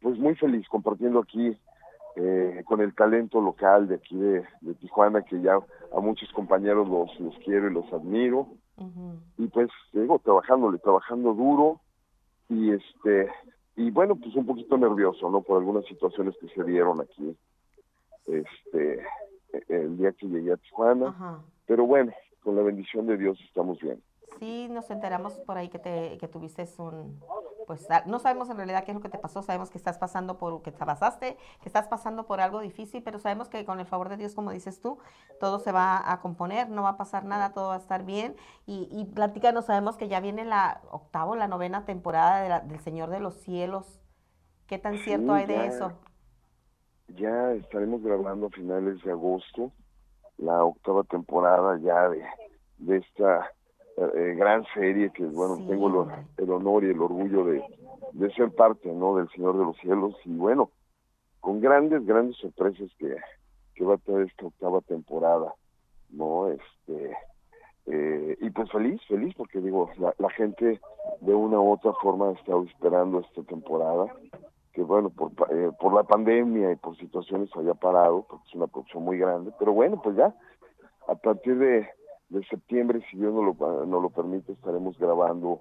pues 0.00 0.18
muy 0.18 0.34
feliz 0.34 0.66
compartiendo 0.68 1.20
aquí 1.20 1.56
eh, 2.16 2.62
con 2.66 2.80
el 2.80 2.94
talento 2.94 3.40
local 3.40 3.88
de 3.88 3.94
aquí 3.94 4.16
de, 4.16 4.44
de 4.60 4.74
Tijuana, 4.74 5.22
que 5.22 5.40
ya 5.40 5.54
a 5.56 6.00
muchos 6.00 6.30
compañeros 6.32 6.88
los, 6.88 7.18
los 7.20 7.34
quiero 7.44 7.70
y 7.70 7.74
los 7.74 7.90
admiro. 7.92 8.48
Y 9.38 9.46
pues 9.46 9.68
digo 9.92 10.18
trabajándole 10.18 10.78
trabajando 10.78 11.34
duro 11.34 11.80
y 12.48 12.72
este 12.72 13.30
y 13.76 13.90
bueno 13.90 14.16
pues 14.16 14.34
un 14.34 14.44
poquito 14.44 14.76
nervioso 14.76 15.30
no 15.30 15.42
por 15.42 15.58
algunas 15.58 15.84
situaciones 15.84 16.34
que 16.40 16.48
se 16.48 16.64
dieron 16.64 17.00
aquí 17.00 17.36
este 18.26 19.04
el 19.68 19.96
día 19.98 20.12
que 20.12 20.26
llegué 20.26 20.52
a 20.52 20.56
Tijuana 20.56 21.08
Ajá. 21.08 21.40
pero 21.66 21.86
bueno 21.86 22.12
con 22.42 22.56
la 22.56 22.62
bendición 22.62 23.06
de 23.06 23.16
Dios 23.16 23.38
estamos 23.46 23.78
bien 23.80 24.02
Sí, 24.38 24.66
nos 24.70 24.90
enteramos 24.90 25.34
por 25.40 25.58
ahí 25.58 25.68
que 25.68 25.78
te 25.78 26.16
que 26.18 26.26
tuviste 26.26 26.66
un 26.78 27.20
pues 27.66 27.86
no 28.06 28.18
sabemos 28.18 28.48
en 28.50 28.56
realidad 28.56 28.82
qué 28.84 28.90
es 28.90 28.94
lo 28.96 29.00
que 29.02 29.08
te 29.10 29.18
pasó, 29.18 29.40
sabemos 29.42 29.70
que 29.70 29.78
estás 29.78 29.98
pasando 29.98 30.36
por 30.38 30.62
que 30.62 30.72
te 30.72 30.84
pasaste, 30.84 31.36
que 31.62 31.68
estás 31.68 31.86
pasando 31.86 32.26
por 32.26 32.40
algo 32.40 32.60
difícil, 32.60 33.02
pero 33.04 33.18
sabemos 33.20 33.48
que 33.48 33.64
con 33.64 33.78
el 33.78 33.86
favor 33.86 34.08
de 34.08 34.16
Dios, 34.16 34.34
como 34.34 34.50
dices 34.50 34.80
tú, 34.80 34.98
todo 35.38 35.58
se 35.60 35.70
va 35.70 36.10
a 36.10 36.20
componer, 36.20 36.68
no 36.70 36.82
va 36.82 36.90
a 36.90 36.96
pasar 36.96 37.24
nada, 37.24 37.52
todo 37.52 37.68
va 37.68 37.74
a 37.76 37.78
estar 37.78 38.04
bien 38.04 38.34
y, 38.66 38.88
y 38.90 39.04
platícanos, 39.04 39.66
sabemos 39.66 39.96
que 39.96 40.08
ya 40.08 40.18
viene 40.20 40.44
la 40.44 40.80
octava, 40.90 41.36
la 41.36 41.46
novena 41.46 41.84
temporada 41.84 42.42
de 42.42 42.48
la- 42.48 42.60
del 42.60 42.80
Señor 42.80 43.10
de 43.10 43.20
los 43.20 43.34
Cielos. 43.34 44.00
¿Qué 44.66 44.78
tan 44.78 44.94
Sí, 44.98 45.04
cierto 45.04 45.32
hay 45.34 45.46
de 45.46 45.54
ya. 45.54 45.64
eso? 45.66 45.92
Ya 47.16 47.52
estaremos 47.52 48.02
grabando 48.02 48.46
a 48.46 48.50
finales 48.50 49.02
de 49.02 49.10
agosto 49.10 49.72
la 50.38 50.64
octava 50.64 51.04
temporada 51.04 51.78
ya 51.78 52.08
de, 52.08 52.24
de 52.78 52.96
esta 52.98 53.50
eh, 53.96 54.34
gran 54.36 54.64
serie 54.74 55.10
que 55.12 55.24
bueno 55.24 55.56
Sí, 55.56 55.66
tengo 55.68 56.04
el, 56.04 56.44
el 56.44 56.50
honor 56.50 56.84
y 56.84 56.90
el 56.90 57.00
orgullo 57.00 57.44
de, 57.44 57.62
de 58.12 58.32
ser 58.32 58.50
parte 58.52 58.92
no 58.92 59.16
del 59.16 59.28
Señor 59.30 59.58
de 59.58 59.64
los 59.64 59.76
Cielos. 59.78 60.14
Y 60.24 60.34
bueno 60.36 60.70
con 61.40 61.60
grandes 61.60 62.04
grandes 62.06 62.36
sorpresas 62.36 62.88
que, 62.98 63.16
que 63.74 63.84
va 63.84 63.94
a 63.94 63.98
tener 63.98 64.22
esta 64.22 64.46
octava 64.46 64.80
temporada 64.80 65.54
no 66.10 66.48
este 66.48 67.16
eh, 67.86 68.36
y 68.40 68.50
pues 68.50 68.70
feliz 68.70 69.00
feliz 69.08 69.34
porque 69.36 69.60
digo 69.60 69.90
la, 69.98 70.14
la 70.18 70.30
gente 70.30 70.80
de 71.20 71.34
una 71.34 71.60
u 71.60 71.72
otra 71.72 71.92
forma 71.94 72.28
ha 72.28 72.32
estado 72.32 72.64
esperando 72.64 73.20
esta 73.20 73.42
temporada 73.42 74.06
que 74.72 74.82
bueno, 74.82 75.10
por, 75.10 75.32
eh, 75.50 75.70
por 75.78 75.92
la 75.94 76.02
pandemia 76.02 76.72
y 76.72 76.76
por 76.76 76.96
situaciones 76.96 77.50
había 77.54 77.74
parado, 77.74 78.26
porque 78.28 78.48
es 78.48 78.54
una 78.54 78.66
producción 78.66 79.04
muy 79.04 79.18
grande, 79.18 79.52
pero 79.58 79.72
bueno, 79.72 80.00
pues 80.02 80.16
ya, 80.16 80.34
a 81.08 81.14
partir 81.14 81.58
de, 81.58 81.88
de 82.30 82.44
septiembre, 82.46 83.02
si 83.10 83.18
Dios 83.18 83.32
nos 83.34 83.56
lo, 83.56 83.86
nos 83.86 84.02
lo 84.02 84.10
permite, 84.10 84.52
estaremos 84.52 84.98
grabando 84.98 85.60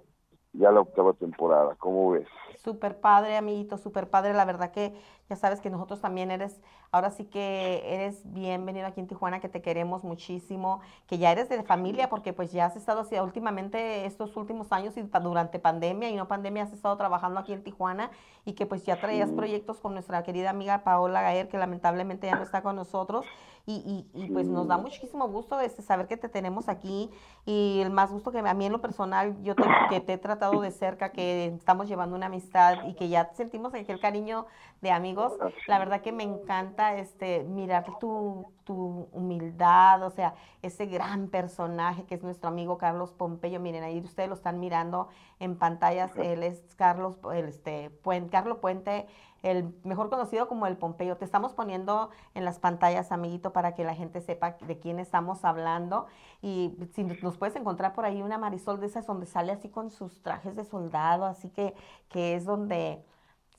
ya 0.54 0.72
la 0.72 0.82
octava 0.82 1.14
temporada, 1.14 1.76
¿cómo 1.80 2.12
ves? 2.12 2.28
Súper 2.58 3.00
padre, 3.00 3.38
amiguito, 3.38 3.78
súper 3.78 4.08
padre. 4.10 4.34
La 4.34 4.46
verdad 4.46 4.72
que 4.72 4.94
ya 5.30 5.36
sabes 5.36 5.62
que 5.62 5.72
nosotros 5.72 6.00
también 6.00 6.30
eres, 6.30 6.62
ahora 6.92 7.10
sí 7.10 7.26
que 7.26 7.82
eres 7.86 8.22
bienvenido 8.32 8.86
aquí 8.86 9.00
en 9.00 9.08
Tijuana, 9.08 9.40
que 9.40 9.50
te 9.50 9.62
queremos 9.64 10.04
muchísimo, 10.04 10.82
que 11.08 11.18
ya 11.18 11.32
eres 11.32 11.50
de 11.50 11.64
familia, 11.64 12.10
porque 12.10 12.34
pues 12.34 12.52
ya 12.52 12.66
has 12.66 12.76
estado 12.76 13.02
así 13.02 13.18
últimamente 13.18 14.06
estos 14.06 14.36
últimos 14.38 14.72
años 14.72 14.96
y 14.98 15.02
durante 15.02 15.58
pandemia 15.58 16.10
y 16.10 16.16
no 16.16 16.28
pandemia 16.28 16.64
has 16.64 16.74
estado 16.74 16.96
trabajando 16.98 17.40
aquí 17.40 17.54
en 17.54 17.64
Tijuana 17.64 18.12
y 18.46 18.54
que 18.54 18.66
pues 18.68 18.86
ya 18.86 19.00
traías 19.00 19.30
Sí. 19.30 19.36
proyectos 19.36 19.80
con 19.80 19.94
nuestra 19.94 20.22
querida 20.24 20.50
amiga 20.52 20.84
Paola 20.84 21.22
Gaer, 21.22 21.48
que 21.48 21.58
lamentablemente 21.58 22.28
ya 22.28 22.36
no 22.36 22.44
está 22.44 22.62
con 22.62 22.76
nosotros. 22.76 23.26
Y, 23.66 24.08
y, 24.14 24.24
y, 24.24 24.32
pues 24.32 24.48
nos 24.48 24.68
da 24.68 24.78
muchísimo 24.78 25.28
gusto 25.28 25.60
este, 25.60 25.82
saber 25.82 26.08
que 26.08 26.18
te 26.18 26.30
tenemos 26.30 26.68
aquí 26.70 27.10
y 27.46 27.80
el 27.82 27.90
más 27.92 28.12
gusto 28.12 28.32
que 28.32 28.40
a 28.40 28.54
mí 28.54 28.66
en 28.66 28.72
lo 28.72 28.82
personal, 28.82 29.36
yo 29.44 29.56
te, 29.56 29.64
que 29.90 30.00
te 30.02 30.14
he 30.14 30.18
tratado 30.18 30.62
de 30.62 30.72
cerca, 30.72 31.12
que 31.12 31.46
estamos 31.48 31.88
llevando 31.88 32.16
una 32.16 32.26
amistad 32.26 32.86
y 32.88 32.96
que 32.96 33.10
ya 33.10 33.32
sentimos 33.34 33.74
aquel 33.74 34.00
cariño 34.00 34.46
de 34.82 34.92
amigos, 34.92 35.34
la 35.68 35.78
verdad 35.80 36.02
que 36.02 36.12
me 36.12 36.24
encanta 36.24 36.96
este 36.98 37.44
mirar 37.44 37.86
tu, 38.00 38.46
tu 38.64 39.08
humildad, 39.12 40.02
o 40.04 40.10
sea, 40.10 40.34
ese 40.64 40.88
gran 40.88 41.28
personaje 41.28 42.04
que 42.06 42.16
es 42.16 42.24
nuestro 42.24 42.50
amigo 42.50 42.78
Carlos 42.78 43.12
Pompeyo. 43.14 43.60
Miren, 43.60 43.84
ahí 43.84 44.00
ustedes 44.00 44.30
lo 44.30 44.36
están 44.36 44.60
mirando 44.60 45.08
en 45.40 45.56
pantallas, 45.56 46.16
él 46.18 46.44
es 46.44 46.62
Carlos, 46.78 47.18
el, 47.34 47.46
este, 47.46 47.92
Puen- 48.04 48.30
Carlos 48.30 48.58
Puente, 48.58 49.06
el 49.44 49.74
mejor 49.84 50.10
conocido 50.10 50.48
como 50.48 50.68
el 50.68 50.78
Pompeyo. 50.78 51.18
Te 51.18 51.26
estamos 51.26 51.54
poniendo 51.54 52.10
en 52.36 52.46
las 52.46 52.60
pantallas, 52.60 53.12
amiguito, 53.12 53.54
para 53.54 53.74
que 53.74 53.84
la 53.84 53.96
gente 53.96 54.22
sepa 54.22 54.58
de 54.62 54.80
quién 54.80 55.00
estamos 55.00 55.44
hablando. 55.44 56.06
Y 56.42 56.78
si 56.94 57.04
nos 57.04 57.38
puedes 57.38 57.56
encontrar 57.56 57.94
por 57.94 58.06
ahí 58.06 58.22
una 58.22 58.38
Marisol 58.38 58.80
de 58.80 58.88
esas 58.88 59.08
donde 59.08 59.26
sale 59.26 59.52
así 59.52 59.70
con 59.70 59.90
sus 59.90 60.22
trajes 60.22 60.56
de 60.56 60.64
soldado, 60.64 61.26
así 61.26 61.50
que, 61.50 61.74
que 62.10 62.36
es 62.36 62.46
donde 62.46 63.04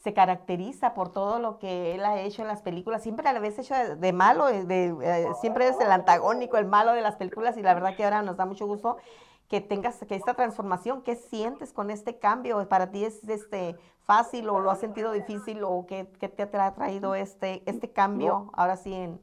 se 0.03 0.15
caracteriza 0.15 0.95
por 0.95 1.13
todo 1.13 1.39
lo 1.39 1.59
que 1.59 1.95
él 1.95 2.05
ha 2.05 2.21
hecho 2.21 2.43
en 2.43 2.49
las 2.49 2.63
películas. 2.63 3.03
Siempre 3.03 3.29
a 3.29 3.33
la 3.33 3.39
vez 3.39 3.59
hecho 3.59 3.75
de, 3.97 4.13
malo, 4.13 4.47
de, 4.47 4.65
de, 4.65 4.97
eh, 5.03 5.29
siempre 5.41 5.69
es 5.69 5.79
el 5.81 5.93
antagónico, 5.93 6.57
el 6.57 6.67
malo 6.67 6.93
de 6.93 7.01
las 7.03 7.17
películas 7.17 7.57
y 7.57 7.63
la 7.63 7.75
verdad 7.75 7.95
que 7.95 8.05
ahora 8.05 8.23
nos 8.23 8.37
da 8.37 8.45
mucho 8.45 8.67
gusto 8.67 8.97
que 9.53 9.61
tengas 9.61 9.99
que 10.09 10.15
esta 10.15 10.33
transformación, 10.33 11.03
¿qué 11.03 11.15
sientes 11.15 11.75
con 11.75 11.91
este 11.91 12.19
cambio? 12.19 12.67
¿Para 12.71 12.91
ti 12.91 13.05
es 13.05 13.23
este 13.29 13.77
fácil 14.01 14.49
o 14.49 14.61
lo 14.61 14.71
has 14.71 14.81
sentido 14.81 15.13
difícil 15.13 15.63
o 15.63 15.85
qué, 15.87 16.07
qué 16.19 16.31
te 16.31 16.43
ha 16.43 16.75
traído 16.75 17.15
este, 17.15 17.63
este 17.67 17.93
cambio 17.93 18.51
ahora 18.55 18.79
sí 18.79 18.95
en, 18.95 19.21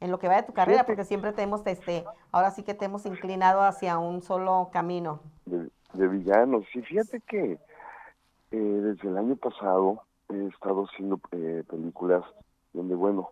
en 0.00 0.10
lo 0.10 0.18
que 0.18 0.26
va 0.26 0.34
de 0.34 0.42
tu 0.42 0.52
carrera? 0.52 0.84
Porque 0.84 1.04
siempre 1.04 1.32
te 1.32 1.42
hemos, 1.42 1.64
este, 1.64 2.04
ahora 2.32 2.50
sí 2.50 2.64
que 2.64 2.74
te 2.74 2.86
hemos 2.86 3.06
inclinado 3.06 3.62
hacia 3.62 4.00
un 4.00 4.20
solo 4.22 4.70
camino. 4.72 5.20
de, 5.46 5.70
de 5.92 6.08
villanos. 6.08 6.64
Y 6.74 6.82
fíjate 6.82 7.20
que 7.20 7.52
eh, 7.52 8.56
desde 8.56 9.08
el 9.10 9.16
año 9.16 9.36
pasado 9.36 10.02
he 10.28 10.48
estado 10.48 10.86
haciendo 10.86 11.20
eh, 11.30 11.62
películas 11.70 12.24
donde, 12.72 12.96
bueno, 12.96 13.30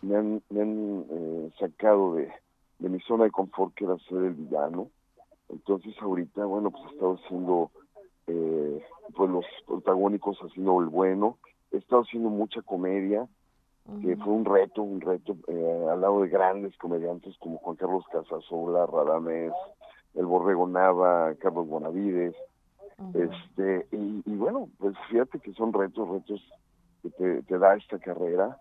me 0.00 0.16
han, 0.16 0.42
me 0.48 0.62
han 0.62 1.04
eh, 1.10 1.50
sacado 1.60 2.14
de, 2.14 2.32
de 2.78 2.88
mi 2.88 2.98
zona 3.00 3.24
de 3.24 3.30
confort, 3.30 3.74
que 3.74 3.84
era 3.84 3.98
ser 4.08 4.22
el 4.22 4.32
villano. 4.32 4.88
Entonces 5.48 5.94
ahorita, 6.00 6.44
bueno, 6.44 6.70
pues 6.70 6.84
he 6.84 6.94
estado 6.94 7.14
haciendo 7.14 7.70
eh, 8.26 8.84
pues 9.14 9.30
los 9.30 9.44
protagónicos 9.66 10.38
haciendo 10.40 10.80
el 10.80 10.86
bueno. 10.86 11.38
He 11.72 11.78
estado 11.78 12.02
haciendo 12.02 12.30
mucha 12.30 12.62
comedia, 12.62 13.28
que 14.02 14.16
fue 14.16 14.32
un 14.32 14.44
reto, 14.44 14.82
un 14.82 15.00
reto 15.00 15.36
eh, 15.46 15.86
al 15.90 16.00
lado 16.00 16.22
de 16.22 16.28
grandes 16.28 16.76
comediantes 16.76 17.36
como 17.38 17.58
Juan 17.58 17.76
Carlos 17.76 18.04
Casasola, 18.10 18.86
Radamés, 18.86 19.52
el 20.14 20.26
Borrego 20.26 20.66
Nava, 20.66 21.34
Carlos 21.38 21.68
Bonavides, 21.68 22.34
este, 23.14 23.86
y, 23.92 24.22
y 24.24 24.36
bueno, 24.36 24.68
pues 24.78 24.96
fíjate 25.10 25.38
que 25.38 25.52
son 25.52 25.72
retos, 25.72 26.08
retos 26.08 26.42
que 27.02 27.10
te, 27.10 27.42
te 27.42 27.58
da 27.58 27.76
esta 27.76 27.98
carrera, 27.98 28.58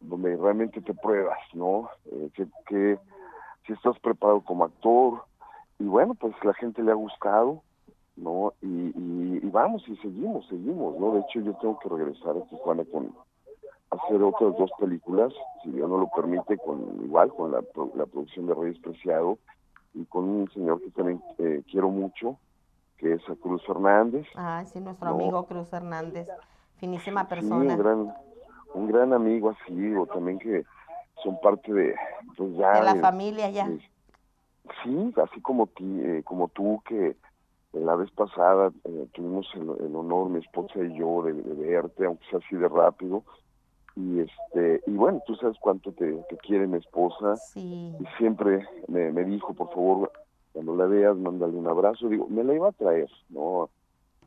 donde 0.00 0.36
realmente 0.36 0.80
te 0.82 0.92
pruebas, 0.92 1.38
¿no? 1.54 1.88
Eh, 2.10 2.30
que, 2.34 2.46
que 2.66 2.98
si 3.66 3.72
estás 3.72 3.98
preparado 4.00 4.40
como 4.42 4.64
actor, 4.64 5.22
y 5.78 5.84
bueno, 5.84 6.14
pues 6.14 6.34
la 6.42 6.54
gente 6.54 6.82
le 6.82 6.90
ha 6.92 6.94
gustado, 6.94 7.62
¿no? 8.16 8.52
Y, 8.62 8.66
y, 8.66 9.40
y 9.42 9.50
vamos 9.50 9.86
y 9.88 9.96
seguimos, 9.96 10.46
seguimos, 10.48 10.98
¿no? 10.98 11.12
De 11.12 11.20
hecho, 11.20 11.40
yo 11.40 11.54
tengo 11.54 11.78
que 11.78 11.88
regresar 11.88 12.36
a 12.36 12.48
Tijuana 12.48 12.84
con 12.90 13.12
hacer 13.90 14.22
otras 14.22 14.56
dos 14.58 14.70
películas, 14.78 15.32
si 15.62 15.70
Dios 15.70 15.88
no 15.88 15.98
lo 15.98 16.08
permite, 16.08 16.56
con 16.58 16.80
igual 17.04 17.32
con 17.32 17.52
la, 17.52 17.62
la 17.94 18.06
producción 18.06 18.46
de 18.46 18.54
Reyes 18.54 18.78
Preciado 18.80 19.38
y 19.94 20.04
con 20.06 20.24
un 20.28 20.50
señor 20.50 20.80
que 20.82 20.90
también 20.90 21.22
eh, 21.38 21.62
quiero 21.70 21.88
mucho, 21.90 22.38
que 22.98 23.12
es 23.14 23.28
a 23.28 23.34
Cruz 23.36 23.62
Fernández. 23.66 24.26
Ay, 24.34 24.66
sí, 24.66 24.80
nuestro 24.80 25.10
No. 25.10 25.14
amigo 25.16 25.46
Cruz 25.46 25.72
Hernández, 25.72 26.28
finísima 26.78 27.22
Sí, 27.24 27.28
persona. 27.30 27.74
un 27.74 27.78
gran, 27.78 28.14
un 28.74 28.86
gran 28.88 29.12
amigo 29.12 29.50
así, 29.50 29.94
o 29.94 30.06
también 30.06 30.38
que 30.38 30.64
son 31.22 31.38
parte 31.40 31.72
de, 31.72 31.94
pues 32.36 32.54
ya 32.56 32.72
de 32.72 32.84
la 32.84 32.94
de- 32.94 33.00
familia 33.00 33.50
ya. 33.50 33.68
de- 33.68 33.80
sí, 34.82 35.12
así 35.22 35.40
como 35.40 35.66
ti, 35.68 35.84
eh, 36.00 36.22
como 36.24 36.48
tú 36.48 36.82
que 36.86 37.16
la 37.72 37.94
vez 37.96 38.10
pasada 38.12 38.72
eh, 38.84 39.06
tuvimos 39.12 39.46
el, 39.54 39.62
el 39.86 39.94
honor 39.94 40.30
mi 40.30 40.38
esposa 40.40 40.78
y 40.82 40.96
yo 40.98 41.22
de, 41.22 41.32
de 41.34 41.54
verte, 41.54 42.06
aunque 42.06 42.24
sea 42.30 42.38
así 42.38 42.56
de 42.56 42.68
rápido, 42.68 43.24
y 43.94 44.20
este 44.20 44.82
y 44.86 44.90
bueno, 44.92 45.22
tú 45.26 45.34
sabes 45.36 45.56
cuánto 45.60 45.92
te, 45.92 46.12
te 46.28 46.36
quiere 46.38 46.66
mi 46.66 46.78
esposa 46.78 47.36
Sí, 47.36 47.96
y 47.98 48.06
siempre 48.18 48.66
me, 48.88 49.10
me 49.12 49.24
dijo, 49.24 49.54
por 49.54 49.68
favor, 49.70 50.12
cuando 50.52 50.74
la 50.76 50.86
veas, 50.86 51.16
mándale 51.16 51.54
un 51.56 51.66
abrazo. 51.66 52.08
Digo, 52.08 52.26
me 52.28 52.44
la 52.44 52.54
iba 52.54 52.68
a 52.68 52.72
traer, 52.72 53.10
¿no? 53.30 53.70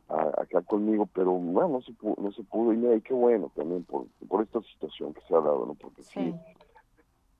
A- 0.08 0.42
acá 0.42 0.62
conmigo, 0.62 1.06
pero 1.12 1.32
bueno, 1.32 1.68
no 1.68 1.80
se 1.82 1.92
pudo, 1.92 2.16
no 2.20 2.32
se 2.32 2.42
pudo. 2.44 2.72
Y 2.72 2.76
mira, 2.76 2.96
y 2.96 3.00
qué 3.00 3.14
bueno 3.14 3.52
también 3.54 3.84
por, 3.84 4.06
por 4.28 4.42
esta 4.42 4.60
situación 4.62 5.14
que 5.14 5.20
se 5.22 5.34
ha 5.34 5.40
dado, 5.40 5.66
¿no? 5.66 5.74
Porque 5.74 6.02
sí, 6.02 6.32
sí, 6.32 6.34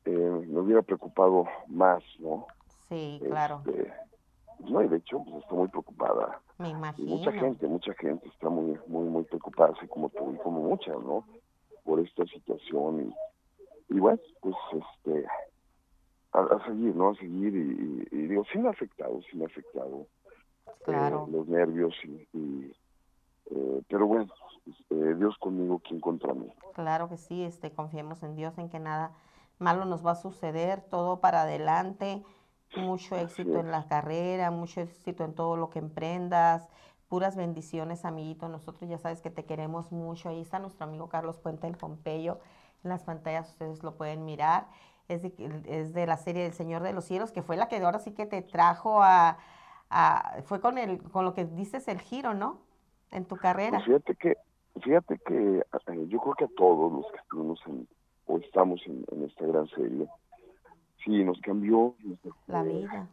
eh, 0.04 0.44
me 0.48 0.60
hubiera 0.60 0.82
preocupado 0.82 1.46
más, 1.68 2.02
¿no? 2.20 2.46
Sí, 2.90 3.22
claro, 3.26 3.62
Este, 3.64 3.94
no, 4.58 4.82
y 4.82 4.88
de 4.88 4.96
hecho, 4.98 5.24
pues 5.24 5.36
está 5.42 5.54
muy 5.54 5.68
preocupada. 5.68 6.42
me 6.58 6.68
Y 6.68 6.72
imagino. 6.72 7.16
mucha 7.16 7.32
gente, 7.32 7.66
mucha 7.66 7.94
gente 7.94 8.28
está 8.28 8.50
muy, 8.50 8.78
muy, 8.86 9.08
muy 9.08 9.24
preocupada, 9.24 9.72
así 9.74 9.86
como 9.88 10.10
tú 10.10 10.32
y 10.34 10.36
como 10.38 10.60
muchas, 10.60 10.98
¿no? 11.02 11.24
Por 11.84 12.00
esta 12.00 12.26
situación. 12.26 13.14
Y, 13.88 13.94
y 13.96 13.98
bueno, 14.00 14.18
pues 14.42 14.54
este, 14.72 15.26
a, 16.32 16.40
a 16.40 16.64
seguir, 16.66 16.94
¿no? 16.94 17.08
A 17.10 17.14
seguir. 17.14 17.54
Y, 17.54 17.58
y- 17.58 18.08
y 18.22 18.26
digo, 18.28 18.44
sí 18.52 18.58
me 18.58 18.68
ha 18.68 18.72
afectado, 18.72 19.18
sí 19.30 19.36
me 19.38 19.44
ha 19.44 19.46
afectado 19.46 20.06
eh, 20.66 20.74
Claro, 20.84 21.26
los 21.30 21.46
nervios. 21.48 21.94
Y, 22.04 22.28
y, 22.36 22.72
eh, 23.50 23.82
pero 23.88 24.06
bueno, 24.06 24.30
eh, 24.90 25.14
Dios 25.16 25.36
conmigo, 25.38 25.80
¿quién 25.80 26.00
contra 26.00 26.34
mí? 26.34 26.52
claro 26.74 27.08
que 27.08 27.16
sí, 27.16 27.42
este, 27.44 27.72
confiemos 27.72 28.22
en 28.22 28.36
Dios, 28.36 28.56
en 28.58 28.68
que 28.68 28.78
nada 28.78 29.12
malo 29.58 29.84
nos 29.86 30.04
va 30.04 30.12
a 30.12 30.16
suceder, 30.16 30.82
todo 30.90 31.20
para 31.20 31.42
adelante, 31.42 32.22
mucho 32.74 33.16
éxito 33.16 33.60
en 33.60 33.70
la 33.70 33.86
carrera, 33.86 34.50
mucho 34.50 34.80
éxito 34.80 35.24
en 35.24 35.34
todo 35.34 35.56
lo 35.56 35.70
que 35.70 35.78
emprendas, 35.80 36.68
puras 37.08 37.36
bendiciones, 37.36 38.04
amiguito, 38.04 38.48
nosotros 38.48 38.88
ya 38.88 38.98
sabes 38.98 39.20
que 39.20 39.30
te 39.30 39.44
queremos 39.44 39.92
mucho, 39.92 40.28
ahí 40.28 40.40
está 40.40 40.58
nuestro 40.58 40.84
amigo 40.86 41.08
Carlos 41.08 41.38
Puente 41.38 41.66
el 41.66 41.76
Pompeyo, 41.76 42.38
en 42.84 42.90
las 42.90 43.04
pantallas 43.04 43.50
ustedes 43.50 43.82
lo 43.82 43.96
pueden 43.96 44.24
mirar, 44.24 44.68
es 45.08 45.22
de, 45.22 45.32
es 45.66 45.92
de 45.92 46.06
la 46.06 46.16
serie 46.16 46.44
del 46.44 46.52
Señor 46.54 46.82
de 46.82 46.92
los 46.92 47.04
Cielos, 47.04 47.32
que 47.32 47.42
fue 47.42 47.56
la 47.56 47.68
que 47.68 47.78
ahora 47.78 47.98
sí 47.98 48.12
que 48.12 48.26
te 48.26 48.42
trajo 48.42 49.02
a, 49.02 49.38
a- 49.90 50.36
fue 50.44 50.60
con 50.60 50.78
el, 50.78 51.02
con 51.02 51.24
lo 51.24 51.34
que 51.34 51.44
dices 51.44 51.88
el 51.88 52.00
giro, 52.00 52.32
¿no? 52.34 52.58
En 53.10 53.24
tu 53.24 53.36
carrera. 53.36 53.80
Pues 53.80 53.84
fíjate 53.84 54.14
que, 54.14 54.36
fíjate 54.82 55.18
que 55.26 55.58
eh, 55.58 56.06
yo 56.08 56.20
creo 56.20 56.34
que 56.34 56.44
a 56.44 56.50
todos 56.56 56.92
los 56.92 57.10
que 57.10 57.18
estuvimos 57.18 57.60
en, 57.66 57.88
o 58.26 58.38
estamos 58.38 58.80
en, 58.86 59.04
en 59.10 59.24
esta 59.24 59.44
gran 59.46 59.66
serie, 59.68 60.08
sí, 61.04 61.24
nos 61.24 61.40
cambió, 61.40 61.94
nos 62.04 62.20
dejó- 62.22 62.38
La 62.46 62.62
vida. 62.62 63.08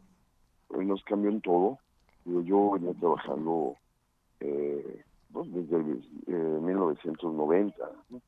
eh, 0.72 0.84
nos 0.86 1.04
cambió 1.04 1.30
en 1.32 1.42
todo. 1.42 1.80
Digo, 2.26 2.42
yo 2.42 2.72
venía 2.72 2.94
trabajando 3.00 3.76
eh, 4.40 5.04
pues, 5.32 5.52
desde 5.54 5.76
el, 5.78 6.04
eh, 6.28 6.60
1990. 6.62 7.92
¿no? 8.10 8.22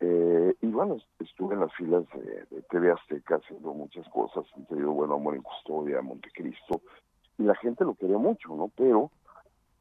Eh, 0.00 0.56
y 0.60 0.66
bueno, 0.66 0.96
estuve 1.20 1.54
en 1.54 1.60
las 1.60 1.72
filas 1.74 2.04
de, 2.14 2.44
de 2.50 2.62
TV 2.70 2.90
Azteca 2.90 3.36
haciendo 3.36 3.72
muchas 3.72 4.08
cosas, 4.08 4.44
entre 4.56 4.84
bueno, 4.84 5.14
Amor 5.14 5.36
en 5.36 5.42
Custodia, 5.42 6.02
Montecristo, 6.02 6.80
y 7.38 7.44
la 7.44 7.54
gente 7.56 7.84
lo 7.84 7.94
quería 7.94 8.18
mucho, 8.18 8.48
¿no? 8.56 8.68
Pero 8.76 9.12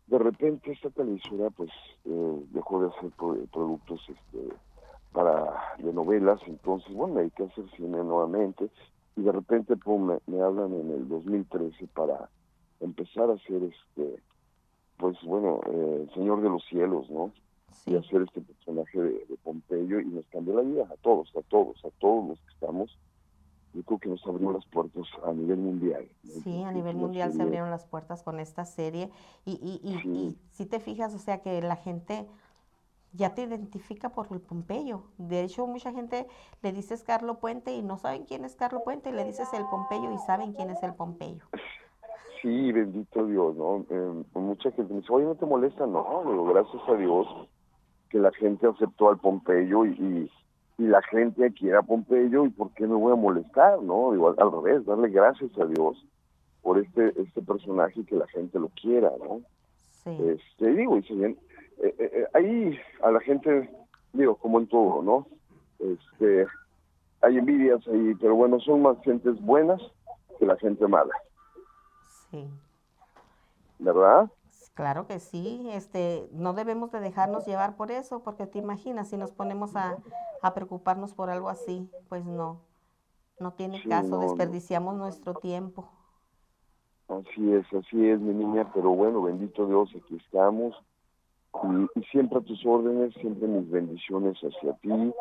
de 0.05 0.19
repente 0.19 0.71
esta 0.71 0.89
televisora 0.91 1.49
pues 1.49 1.71
eh, 2.05 2.43
dejó 2.51 2.81
de 2.83 2.89
hacer 2.89 3.09
pro- 3.17 3.45
productos 3.51 4.01
este, 4.09 4.53
para 5.11 5.73
de 5.77 5.91
novelas, 5.93 6.39
entonces 6.47 6.93
bueno, 6.93 7.15
me 7.15 7.21
dediqué 7.21 7.43
a 7.43 7.47
hacer 7.47 7.65
cine 7.75 8.03
nuevamente 8.03 8.69
y 9.15 9.21
de 9.23 9.31
repente 9.31 9.75
pum, 9.77 10.03
me, 10.05 10.19
me 10.27 10.41
hablan 10.41 10.73
en 10.73 10.89
el 10.91 11.07
2013 11.09 11.87
para 11.87 12.29
empezar 12.79 13.29
a 13.29 13.33
hacer 13.33 13.61
este 13.63 14.21
pues 14.97 15.17
bueno, 15.23 15.59
eh, 15.65 16.05
el 16.07 16.13
Señor 16.13 16.41
de 16.41 16.49
los 16.49 16.63
Cielos, 16.65 17.09
¿no? 17.09 17.33
Y 17.69 17.73
Sí, 17.91 17.95
hacer 17.95 18.21
este 18.21 18.41
personaje 18.41 18.99
de, 19.01 19.25
de 19.25 19.37
Pompeyo 19.41 19.99
y 19.99 20.05
nos 20.05 20.27
cambió 20.27 20.53
la 20.55 20.61
vida 20.61 20.83
a 20.83 20.97
todos, 20.97 21.29
a 21.35 21.41
todos, 21.49 21.83
a 21.83 21.89
todos 21.99 22.27
los 22.29 22.39
que 22.41 22.53
estamos. 22.53 22.99
Yo 23.73 23.81
creo 23.83 23.97
que 23.99 24.09
nos 24.09 24.23
abrió 24.27 24.51
las 24.51 24.65
puertas 24.67 25.07
a 25.25 25.31
nivel 25.33 25.57
mundial. 25.57 26.07
¿no? 26.23 26.41
sí, 26.43 26.61
a 26.63 26.71
nivel 26.71 26.95
mundial 26.97 27.29
se 27.31 27.37
serie- 27.37 27.45
abrieron 27.47 27.71
las 27.71 27.85
puertas 27.87 28.21
con 28.21 28.39
esta 28.39 28.65
serie 28.65 29.09
y, 29.45 29.53
y, 29.53 29.89
y, 29.89 29.99
Sí. 30.01 30.09
y 30.09 30.37
si 30.51 30.65
te 30.67 30.79
fijas, 30.79 31.15
o 31.15 31.19
sea 31.19 31.41
que 31.41 31.61
la 31.61 31.77
gente 31.77 32.27
ya 33.13 33.33
te 33.33 33.43
identifica 33.43 34.09
por 34.09 34.27
el 34.31 34.39
Pompeyo. 34.39 35.03
De 35.17 35.43
hecho, 35.43 35.67
mucha 35.67 35.91
gente 35.91 36.27
le 36.61 36.71
dices 36.71 37.03
Carlo 37.03 37.39
Puente 37.39 37.73
y 37.73 37.81
no 37.81 37.97
saben 37.97 38.23
quién 38.25 38.45
es 38.45 38.55
Carlo 38.55 38.83
Puente, 38.83 39.11
le 39.11 39.25
dices 39.25 39.51
el 39.53 39.65
Pompeyo 39.65 40.11
y 40.11 40.17
saben 40.19 40.53
quién 40.53 40.69
es 40.69 40.81
el 40.83 40.93
Pompeyo. 40.93 41.43
Sí, 42.41 42.71
bendito 42.71 43.25
Dios, 43.27 43.55
¿no? 43.55 43.85
Eh, 43.89 44.23
mucha 44.33 44.71
gente 44.71 44.93
me 44.93 45.01
dice, 45.01 45.13
oye, 45.13 45.25
¿no 45.25 45.35
te 45.35 45.45
molesta? 45.45 45.85
No, 45.85 46.23
digo, 46.25 46.45
gracias 46.45 46.81
a 46.87 46.93
Dios 46.95 47.27
que 48.09 48.17
la 48.19 48.31
gente 48.31 48.67
aceptó 48.67 49.09
al 49.09 49.19
Pompeyo 49.19 49.85
y, 49.85 49.91
y, 49.91 50.31
y 50.83 50.87
la 50.87 51.01
gente 51.03 51.51
quiere 51.53 51.77
a 51.77 51.81
Pompeyo 51.83 52.45
y 52.45 52.49
¿por 52.49 52.71
qué 52.71 52.87
me 52.87 52.95
voy 52.95 53.13
a 53.13 53.15
molestar? 53.15 53.81
¿No? 53.81 54.11
Digo, 54.11 54.29
al, 54.29 54.35
al 54.39 54.51
revés, 54.51 54.85
darle 54.85 55.09
gracias 55.09 55.51
a 55.59 55.65
Dios 55.65 56.03
por 56.61 56.77
este 56.79 57.19
este 57.21 57.41
personaje 57.41 58.01
y 58.01 58.05
que 58.05 58.15
la 58.15 58.27
gente 58.27 58.59
lo 58.59 58.69
quiera, 58.69 59.11
¿no? 59.19 59.41
Sí, 60.03 60.09
Este, 60.09 60.73
digo, 60.73 60.97
y 60.97 61.03
si 61.03 61.13
bien, 61.13 61.37
eh, 61.81 61.95
eh, 61.99 62.11
eh, 62.13 62.27
ahí 62.33 62.79
a 63.03 63.11
la 63.11 63.19
gente, 63.21 63.69
digo, 64.13 64.35
como 64.37 64.59
en 64.59 64.67
todo, 64.67 65.01
¿no? 65.03 65.27
Este, 65.79 66.47
hay 67.21 67.37
envidias 67.37 67.87
ahí, 67.87 68.15
pero 68.15 68.35
bueno, 68.35 68.59
son 68.59 68.81
más 68.83 68.97
gentes 69.03 69.39
buenas 69.41 69.81
que 70.39 70.45
la 70.45 70.57
gente 70.57 70.87
mala, 70.87 71.13
sí. 72.31 72.49
¿verdad? 73.79 74.29
Claro 74.73 75.05
que 75.07 75.19
sí, 75.19 75.69
este, 75.71 76.27
no 76.31 76.53
debemos 76.53 76.91
de 76.91 76.99
dejarnos 77.01 77.45
llevar 77.45 77.75
por 77.75 77.91
eso, 77.91 78.23
porque 78.23 78.47
te 78.47 78.59
imaginas, 78.59 79.09
si 79.09 79.17
nos 79.17 79.31
ponemos 79.31 79.75
a, 79.75 80.01
a 80.41 80.53
preocuparnos 80.53 81.13
por 81.13 81.29
algo 81.29 81.49
así, 81.49 81.89
pues 82.09 82.25
no, 82.25 82.61
no 83.39 83.53
tiene 83.53 83.81
Sí, 83.81 83.89
caso, 83.89 84.17
no, 84.17 84.21
no. 84.21 84.21
desperdiciamos 84.21 84.95
nuestro 84.95 85.35
tiempo. 85.35 85.89
Así 87.07 87.53
es, 87.53 87.65
así 87.73 88.07
es, 88.09 88.19
mi 88.21 88.33
niña, 88.33 88.71
pero 88.73 88.91
bueno, 88.91 89.21
bendito 89.21 89.67
Dios, 89.67 89.89
aquí 89.95 90.15
estamos. 90.15 90.75
Y, 91.63 91.99
y 91.99 92.03
siempre 92.05 92.39
a 92.39 92.41
tus 92.41 92.65
órdenes, 92.65 93.13
siempre 93.15 93.47
mis 93.47 93.69
bendiciones 93.69 94.37
hacia 94.41 94.73
ti, 94.77 95.13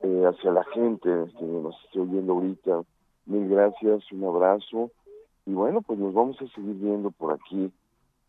eh, 0.00 0.24
hacia 0.26 0.50
la 0.52 0.64
gente 0.74 1.08
que 1.38 1.44
nos 1.44 1.74
esté 1.84 2.00
oyendo 2.00 2.32
ahorita. 2.34 2.82
Mil 3.26 3.48
gracias, 3.48 4.10
un 4.12 4.24
abrazo. 4.24 4.90
Y 5.46 5.52
bueno, 5.52 5.80
pues 5.82 5.98
nos 5.98 6.12
vamos 6.12 6.36
a 6.42 6.46
seguir 6.54 6.74
viendo 6.74 7.10
por 7.10 7.32
aquí, 7.34 7.72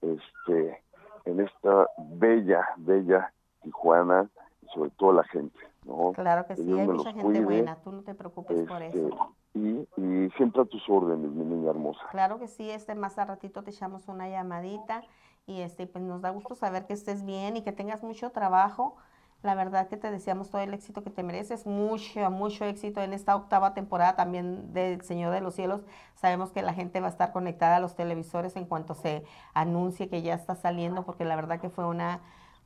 este, 0.01 0.81
en 1.25 1.39
esta 1.41 1.87
bella, 1.97 2.65
bella 2.77 3.33
Tijuana, 3.61 4.29
sobre 4.73 4.89
todo 4.91 5.13
la 5.13 5.23
gente, 5.25 5.59
¿no? 5.85 6.13
Claro 6.13 6.45
que 6.47 6.55
Que 6.55 6.63
sí, 6.63 6.79
hay 6.79 6.87
mucha 6.87 7.11
gente 7.11 7.23
cuide, 7.23 7.43
buena, 7.43 7.75
tú 7.83 7.91
no 7.91 8.03
te 8.03 8.13
preocupes 8.13 8.65
por 8.67 8.81
este, 8.81 9.05
eso. 9.07 9.35
y, 9.53 9.87
y 9.97 10.29
siempre 10.37 10.61
a 10.61 10.65
tus 10.65 10.87
órdenes, 10.87 11.29
mi 11.31 11.43
niña 11.43 11.71
hermosa. 11.71 11.99
Claro 12.11 12.39
que 12.39 12.47
sí, 12.47 12.69
este 12.69 12.95
más 12.95 13.17
a 13.19 13.25
ratito 13.25 13.63
te 13.63 13.71
echamos 13.71 14.07
una 14.07 14.29
llamadita 14.29 15.01
y 15.49 15.61
este 15.61 15.87
pues 15.87 16.03
nos 16.03 16.21
da 16.21 16.29
gusto 16.29 16.55
saber 16.55 16.85
que 16.85 16.93
estés 16.93 17.25
bien 17.25 17.57
y 17.57 17.63
que 17.63 17.71
tengas 17.71 18.03
mucho 18.03 18.29
trabajo. 18.31 18.95
La 19.41 19.55
verdad 19.55 19.87
que 19.87 19.97
te 19.97 20.11
deseamos 20.11 20.49
todo 20.49 20.61
el 20.61 20.73
éxito 20.73 21.01
que 21.01 21.09
te 21.09 21.23
mereces, 21.23 21.65
mucho, 21.65 22.29
mucho 22.29 22.65
éxito 22.65 23.01
en 23.01 23.13
esta 23.13 23.35
octava 23.35 23.73
temporada 23.73 24.15
también 24.15 24.73
del 24.73 25.01
Señor 25.01 25.33
de 25.33 25.41
los 25.41 25.55
Cielos. 25.55 25.81
Sabemos 26.15 26.51
que 26.51 26.61
la 26.61 26.73
gente 26.73 26.99
va 26.99 27.07
a 27.07 27.09
estar 27.09 27.31
conectada 27.31 27.77
a 27.77 27.79
los 27.79 27.95
televisores 27.95 28.55
en 28.57 28.65
cuanto 28.65 28.93
se 28.93 29.23
anuncie 29.53 30.09
que 30.09 30.21
ya 30.21 30.35
está 30.35 30.55
saliendo, 30.55 31.03
porque 31.05 31.25
la 31.25 31.35
verdad 31.35 31.59
que 31.59 31.69
fue 31.69 31.85
una, 31.87 32.19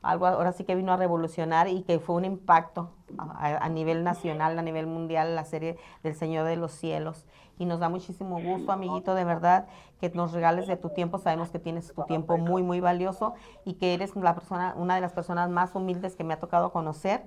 algo 0.03 0.27
ahora 0.27 0.51
sí 0.51 0.65
que 0.65 0.75
vino 0.75 0.91
a 0.91 0.97
revolucionar 0.97 1.67
y 1.67 1.83
que 1.83 1.99
fue 1.99 2.15
un 2.15 2.25
impacto 2.25 2.91
a, 3.17 3.69
nivel 3.69 4.03
nacional, 4.03 4.59
a 4.59 4.61
nivel 4.61 4.85
mundial, 4.85 5.33
la 5.33 5.45
serie 5.45 5.77
del 6.03 6.13
Señor 6.13 6.45
de 6.45 6.57
los 6.57 6.71
Cielos. 6.73 7.25
Y 7.57 7.65
nos 7.65 7.79
da 7.79 7.87
muchísimo 7.87 8.41
gusto, 8.41 8.71
amiguito, 8.71 9.15
de 9.15 9.23
verdad, 9.23 9.67
que 9.99 10.09
nos 10.09 10.33
regales 10.33 10.67
de 10.67 10.75
tu 10.75 10.89
tiempo. 10.89 11.19
Sabemos 11.19 11.49
que 11.49 11.59
tienes 11.59 11.93
tu 11.93 12.03
tiempo 12.03 12.37
muy, 12.37 12.63
muy 12.63 12.81
valioso 12.81 13.33
y 13.63 13.75
que 13.75 13.93
eres 13.93 14.15
la 14.15 14.33
persona, 14.33 14.73
una 14.77 14.95
de 14.95 15.01
las 15.01 15.13
personas 15.13 15.49
más 15.49 15.73
humildes 15.73 16.15
que 16.15 16.23
me 16.23 16.33
ha 16.33 16.39
tocado 16.39 16.71
conocer. 16.71 17.25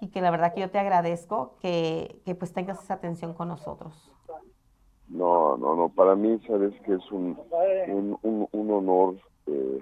Y 0.00 0.08
que 0.08 0.20
la 0.20 0.30
verdad 0.30 0.54
que 0.54 0.60
yo 0.60 0.70
te 0.70 0.78
agradezco 0.78 1.56
que, 1.60 2.20
que 2.24 2.34
pues 2.34 2.52
tengas 2.52 2.82
esa 2.82 2.94
atención 2.94 3.34
con 3.34 3.48
nosotros. 3.48 4.10
No, 5.08 5.56
no, 5.56 5.74
no, 5.74 5.88
para 5.88 6.14
mí 6.14 6.38
sabes 6.46 6.74
que 6.82 6.94
es 6.94 7.12
un, 7.12 7.38
un, 7.88 8.18
un, 8.22 8.48
un 8.52 8.70
honor, 8.70 9.16
eh, 9.46 9.80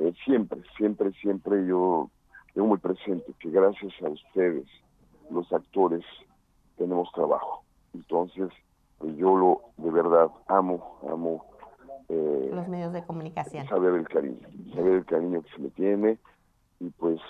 eh, 0.00 0.14
siempre, 0.24 0.62
siempre, 0.76 1.12
siempre 1.12 1.66
yo 1.66 2.10
tengo 2.54 2.68
muy 2.68 2.78
presente 2.78 3.32
que 3.38 3.50
gracias 3.50 3.92
a 4.02 4.08
ustedes, 4.08 4.66
los 5.30 5.52
actores, 5.52 6.04
tenemos 6.76 7.10
trabajo. 7.12 7.62
Entonces, 7.92 8.48
pues 8.98 9.16
yo 9.16 9.36
lo, 9.36 9.60
de 9.76 9.90
verdad, 9.90 10.28
amo, 10.48 10.98
amo 11.08 11.44
eh, 12.08 12.50
Los 12.52 12.66
medios 12.68 12.92
de 12.92 13.04
comunicación. 13.04 13.66
saber 13.68 13.94
el 13.94 14.08
cariño, 14.08 14.40
saber 14.74 14.92
el 14.94 15.04
cariño 15.04 15.42
que 15.42 15.50
se 15.50 15.62
le 15.62 15.70
tiene 15.70 16.18
y 16.80 16.90
pues 16.90 17.20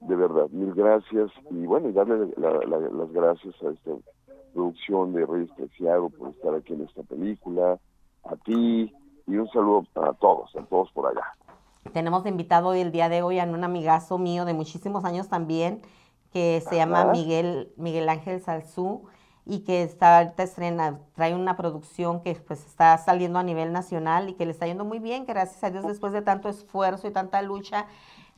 de 0.00 0.16
verdad, 0.16 0.48
mil 0.50 0.72
gracias 0.74 1.30
y 1.50 1.66
bueno, 1.66 1.90
y 1.90 1.92
darle 1.92 2.32
la- 2.38 2.64
la- 2.64 2.78
las 2.78 3.12
gracias 3.12 3.54
a 3.62 3.68
esta 3.70 3.90
producción 4.54 5.12
de 5.12 5.26
Reyes 5.26 5.50
Preciado 5.52 6.08
por 6.10 6.30
estar 6.30 6.54
aquí 6.54 6.72
en 6.72 6.82
esta 6.82 7.02
película, 7.02 7.78
a 8.24 8.36
ti 8.36 8.92
y 9.26 9.36
un 9.36 9.46
saludo 9.50 9.84
a 9.96 10.12
todos, 10.14 10.54
a 10.56 10.64
todos 10.66 10.90
por 10.92 11.06
allá. 11.06 11.26
Tenemos 11.92 12.24
invitado 12.26 12.68
hoy 12.68 12.80
el 12.80 12.92
día 12.92 13.08
de 13.08 13.22
hoy 13.22 13.38
a 13.38 13.44
un 13.44 13.64
amigazo 13.64 14.18
mío 14.18 14.44
de 14.44 14.52
muchísimos 14.52 15.04
años 15.04 15.28
también, 15.28 15.82
que 16.32 16.62
se 16.68 16.76
llama. 16.76 17.06
Miguel, 17.06 17.72
Miguel 17.76 18.08
Ángel 18.08 18.40
Salzú, 18.40 19.08
y 19.46 19.60
que 19.60 19.82
está 19.82 20.18
ahorita 20.18 20.42
estrena, 20.42 21.00
trae 21.14 21.34
una 21.34 21.56
producción 21.56 22.22
que 22.22 22.34
pues 22.34 22.64
está 22.66 22.96
saliendo 22.98 23.38
a 23.38 23.42
nivel 23.42 23.72
nacional 23.72 24.28
y 24.28 24.34
que 24.34 24.44
le 24.44 24.52
está 24.52 24.66
yendo 24.66 24.84
muy 24.84 25.00
bien, 25.00 25.26
que 25.26 25.32
gracias 25.32 25.64
a 25.64 25.70
Dios 25.70 25.84
después 25.86 26.12
de 26.12 26.22
tanto 26.22 26.48
esfuerzo 26.48 27.08
y 27.08 27.10
tanta 27.10 27.42
lucha 27.42 27.86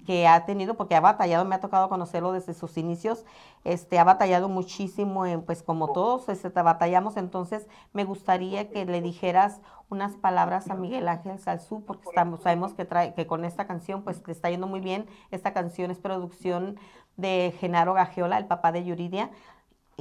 que 0.06 0.26
ha 0.26 0.44
tenido, 0.44 0.76
porque 0.76 0.94
ha 0.94 1.00
batallado, 1.00 1.44
me 1.44 1.54
ha 1.54 1.60
tocado 1.60 1.88
conocerlo 1.88 2.32
desde 2.32 2.54
sus 2.54 2.76
inicios, 2.76 3.24
este, 3.64 3.98
ha 3.98 4.04
batallado 4.04 4.48
muchísimo, 4.48 5.26
en, 5.26 5.42
pues 5.42 5.62
como 5.62 5.92
todos 5.92 6.28
este, 6.28 6.48
batallamos, 6.50 7.16
entonces 7.16 7.66
me 7.92 8.04
gustaría 8.04 8.70
que 8.70 8.84
le 8.84 9.00
dijeras 9.00 9.60
unas 9.88 10.14
palabras 10.14 10.70
a 10.70 10.74
Miguel 10.74 11.08
Ángel 11.08 11.38
Salzú, 11.38 11.84
porque 11.84 12.08
estamos, 12.08 12.40
sabemos 12.40 12.74
que, 12.74 12.84
trae, 12.84 13.14
que 13.14 13.26
con 13.26 13.44
esta 13.44 13.66
canción 13.66 14.02
pues 14.02 14.26
le 14.26 14.32
está 14.32 14.50
yendo 14.50 14.66
muy 14.66 14.80
bien, 14.80 15.06
esta 15.30 15.52
canción 15.52 15.90
es 15.90 15.98
producción 15.98 16.78
de 17.16 17.54
Genaro 17.60 17.94
Gagiola, 17.94 18.38
el 18.38 18.46
papá 18.46 18.72
de 18.72 18.84
Yuridia, 18.84 19.30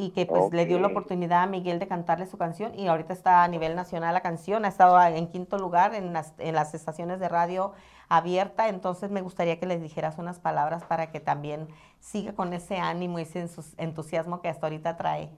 y 0.02 0.10
que 0.10 0.26
pues 0.26 0.52
le 0.52 0.66
dio 0.66 0.80
la 0.80 0.88
oportunidad 0.88 1.44
a 1.44 1.46
Miguel 1.46 1.78
de 1.78 1.88
cantarle 1.88 2.26
su 2.26 2.36
canción 2.36 2.74
y 2.74 2.88
ahorita 2.88 3.14
está 3.14 3.44
a 3.44 3.48
nivel 3.48 3.76
nacional 3.76 4.16
la 4.16 4.22
canción, 4.22 4.66
ha 4.66 4.68
estado 4.68 5.00
en 5.00 5.28
quinto 5.28 5.60
lugar 5.60 5.94
en 5.94 6.12
las, 6.12 6.34
en 6.40 6.56
las 6.56 6.74
estaciones 6.74 7.20
de 7.20 7.30
radio 7.30 7.74
abierta, 8.10 8.68
entonces 8.68 9.12
me 9.12 9.22
gustaría 9.22 9.60
que 9.60 9.68
les 9.68 9.80
dijeras 9.80 10.18
unas 10.18 10.40
palabras 10.40 10.84
para 10.86 11.12
que 11.12 11.20
también 11.20 11.68
siga 12.00 12.34
con 12.34 12.52
ese 12.52 12.78
ánimo 12.78 13.20
y 13.20 13.22
ese 13.22 13.46
entusiasmo 13.78 14.42
que 14.42 14.50
hasta 14.50 14.66
ahorita 14.66 14.98
trae. 14.98 15.30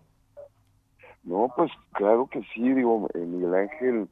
No, 1.25 1.51
pues 1.53 1.69
claro 1.91 2.27
que 2.27 2.41
sí, 2.53 2.73
digo, 2.73 3.09
eh, 3.15 3.17
Miguel 3.19 3.53
Ángel, 3.53 4.07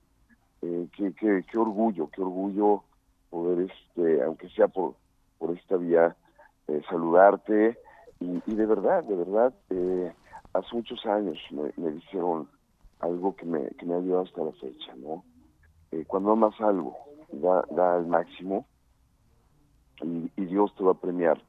eh, 0.64 0.88
qué, 0.98 1.14
qué, 1.14 1.46
qué 1.50 1.58
orgullo, 1.58 2.10
qué 2.10 2.22
orgullo 2.22 2.84
poder, 3.30 3.72
este, 3.72 4.22
aunque 4.22 4.50
sea 4.50 4.68
por, 4.68 4.96
por 5.40 5.58
esta 5.58 5.78
vía, 5.78 6.14
eh, 6.68 6.82
saludarte 6.90 7.80
y, 8.20 8.44
y 8.46 8.56
de 8.56 8.66
verdad, 8.66 9.02
de 9.06 9.16
verdad, 9.16 9.54
eh, 9.70 10.12
hace 10.54 10.76
muchos 10.76 11.06
años 11.06 11.38
me, 11.52 11.72
me 11.78 11.92
dijeron 11.92 12.48
algo 13.00 13.36
que 13.36 13.46
me, 13.46 13.70
que 13.72 13.86
me 13.86 13.96
ha 13.96 13.98
ayudado 13.98 14.24
hasta 14.24 14.44
la 14.44 14.52
fecha, 14.54 14.96
¿no? 14.96 15.24
Eh, 15.92 16.06
cuando 16.08 16.32
amas 16.32 16.60
algo, 16.62 16.98
da, 17.32 17.66
da 17.72 17.96
al 17.96 18.08
máximo 18.08 18.66
y, 20.02 20.32
y 20.36 20.46
Dios 20.46 20.74
te 20.76 20.84
va 20.84 20.92
a 20.92 21.00
premiar. 21.00 21.42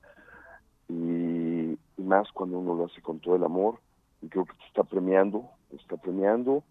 Y, 0.88 1.72
y 1.72 2.02
más 2.02 2.30
cuando 2.32 2.58
uno 2.58 2.74
lo 2.74 2.86
hace 2.86 3.00
con 3.00 3.20
todo 3.20 3.36
el 3.36 3.44
amor, 3.44 3.78
y 4.20 4.28
creo 4.28 4.44
que 4.44 4.54
te 4.54 4.66
está 4.66 4.84
premiando, 4.84 5.50
te 5.70 5.76
está 5.76 5.96
premiando, 5.96 6.62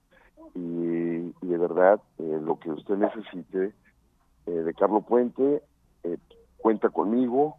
y, 0.56 0.60
y 0.60 1.48
de 1.48 1.58
verdad, 1.58 2.02
eh, 2.18 2.40
lo 2.42 2.60
que 2.60 2.72
usted 2.72 2.96
necesite 2.96 3.74
eh, 4.48 4.52
de 4.52 4.74
Carlo 4.74 5.02
Puente, 5.02 5.62
eh, 6.04 6.18
cuenta 6.58 6.90
conmigo, 6.90 7.58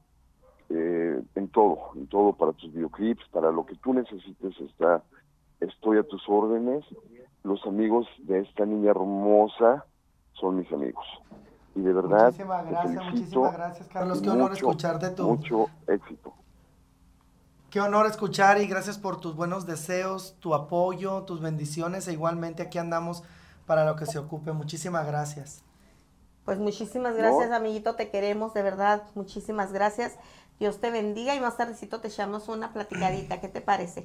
eh, 0.75 1.23
en 1.35 1.49
todo, 1.49 1.91
en 1.97 2.07
todo 2.07 2.33
para 2.33 2.53
tus 2.53 2.73
videoclips, 2.73 3.25
para 3.31 3.51
lo 3.51 3.67
que 3.67 3.77
tú 3.77 3.93
necesites, 3.93 4.59
está, 4.61 5.03
estoy 5.61 5.99
a 5.99 6.03
tus 6.03 6.23
órdenes. 6.29 6.85
Los 7.45 7.65
amigos 7.67 8.07
de 8.21 8.41
esta 8.41 8.65
niña 8.65 8.93
hermosa 8.93 9.85
son 10.33 10.57
mis 10.57 10.73
amigos. 10.73 11.05
Y 11.75 11.81
de 11.81 11.93
verdad, 11.93 12.27
Muchísimas 12.27 12.67
gracias, 12.67 13.05
muchísimas 13.05 13.53
gracias, 13.53 13.89
Carlos. 13.89 14.23
Qué 14.23 14.31
honor 14.31 14.51
mucho, 14.51 14.67
escucharte 14.67 15.11
tu. 15.11 15.29
Mucho 15.29 15.67
éxito. 15.87 16.33
Qué 17.71 17.81
honor 17.81 18.07
escuchar 18.07 18.61
y 18.61 18.67
gracias 18.67 18.99
por 18.99 19.21
tus 19.21 19.35
buenos 19.35 19.67
deseos, 19.67 20.37
tu 20.41 20.55
apoyo, 20.55 21.23
tus 21.23 21.41
bendiciones 21.41 22.07
e 22.09 22.13
igualmente 22.13 22.63
aquí 22.63 22.79
andamos 22.79 23.25
para 23.67 23.85
lo 23.85 23.97
que 23.97 24.07
se 24.07 24.19
ocupe. 24.19 24.53
Muchísimas 24.53 25.07
gracias. 25.07 25.65
Pues 26.45 26.59
muchísimas 26.59 27.17
gracias, 27.17 27.51
No. 27.51 27.57
amiguito, 27.57 27.95
te 27.95 28.11
queremos, 28.11 28.53
de 28.55 28.63
verdad, 28.63 29.03
muchísimas 29.15 29.73
gracias. 29.73 30.19
Dios 30.59 30.81
te 30.81 30.91
bendiga 30.91 31.35
y 31.35 31.41
más 31.41 31.57
tardecito 31.57 32.01
te 32.01 32.09
echamos 32.09 32.49
una 32.49 32.73
platicadita, 32.73 33.41
¿qué 33.41 33.49
te 33.49 33.61
parece? 33.61 34.05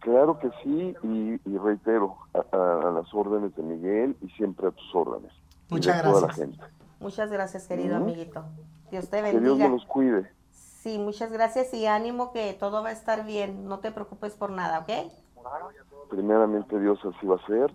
Claro 0.00 0.38
que 0.38 0.50
sí, 0.62 0.94
y, 1.02 1.40
y 1.48 1.58
reitero, 1.58 2.16
a, 2.34 2.56
a- 2.56 2.90
las 2.92 3.12
órdenes 3.12 3.54
de 3.56 3.62
Miguel 3.62 4.16
y 4.22 4.28
siempre 4.30 4.68
a 4.68 4.70
tus 4.70 4.94
órdenes. 4.94 5.32
y 5.68 5.74
Muchas 5.74 5.96
de 5.96 6.02
toda 6.02 6.20
la 6.22 6.26
gracias. 6.28 6.48
gente. 6.48 6.64
Muchas 7.00 7.30
gracias, 7.30 7.66
querido 7.66 7.96
amiguito. 7.96 8.44
Dios 8.90 9.08
te 9.10 9.22
Que 9.22 9.30
Dios 9.30 9.42
bendiga. 9.42 9.68
me 9.68 9.74
los 9.74 9.84
cuide. 9.86 10.30
Sí, 10.50 10.98
muchas 10.98 11.30
gracias 11.32 11.72
y 11.74 11.86
ánimo 11.86 12.32
que 12.32 12.54
todo 12.54 12.82
va 12.82 12.88
a 12.90 12.92
estar 12.92 13.24
bien. 13.26 13.66
No 13.68 13.80
te 13.80 13.90
preocupes 13.92 14.34
por 14.34 14.50
nada, 14.50 14.78
¿ok? 14.80 15.12
Primeramente 16.10 16.78
Dios 16.80 16.98
así 17.04 17.26
va 17.26 17.36
a 17.36 17.46
ser 17.46 17.70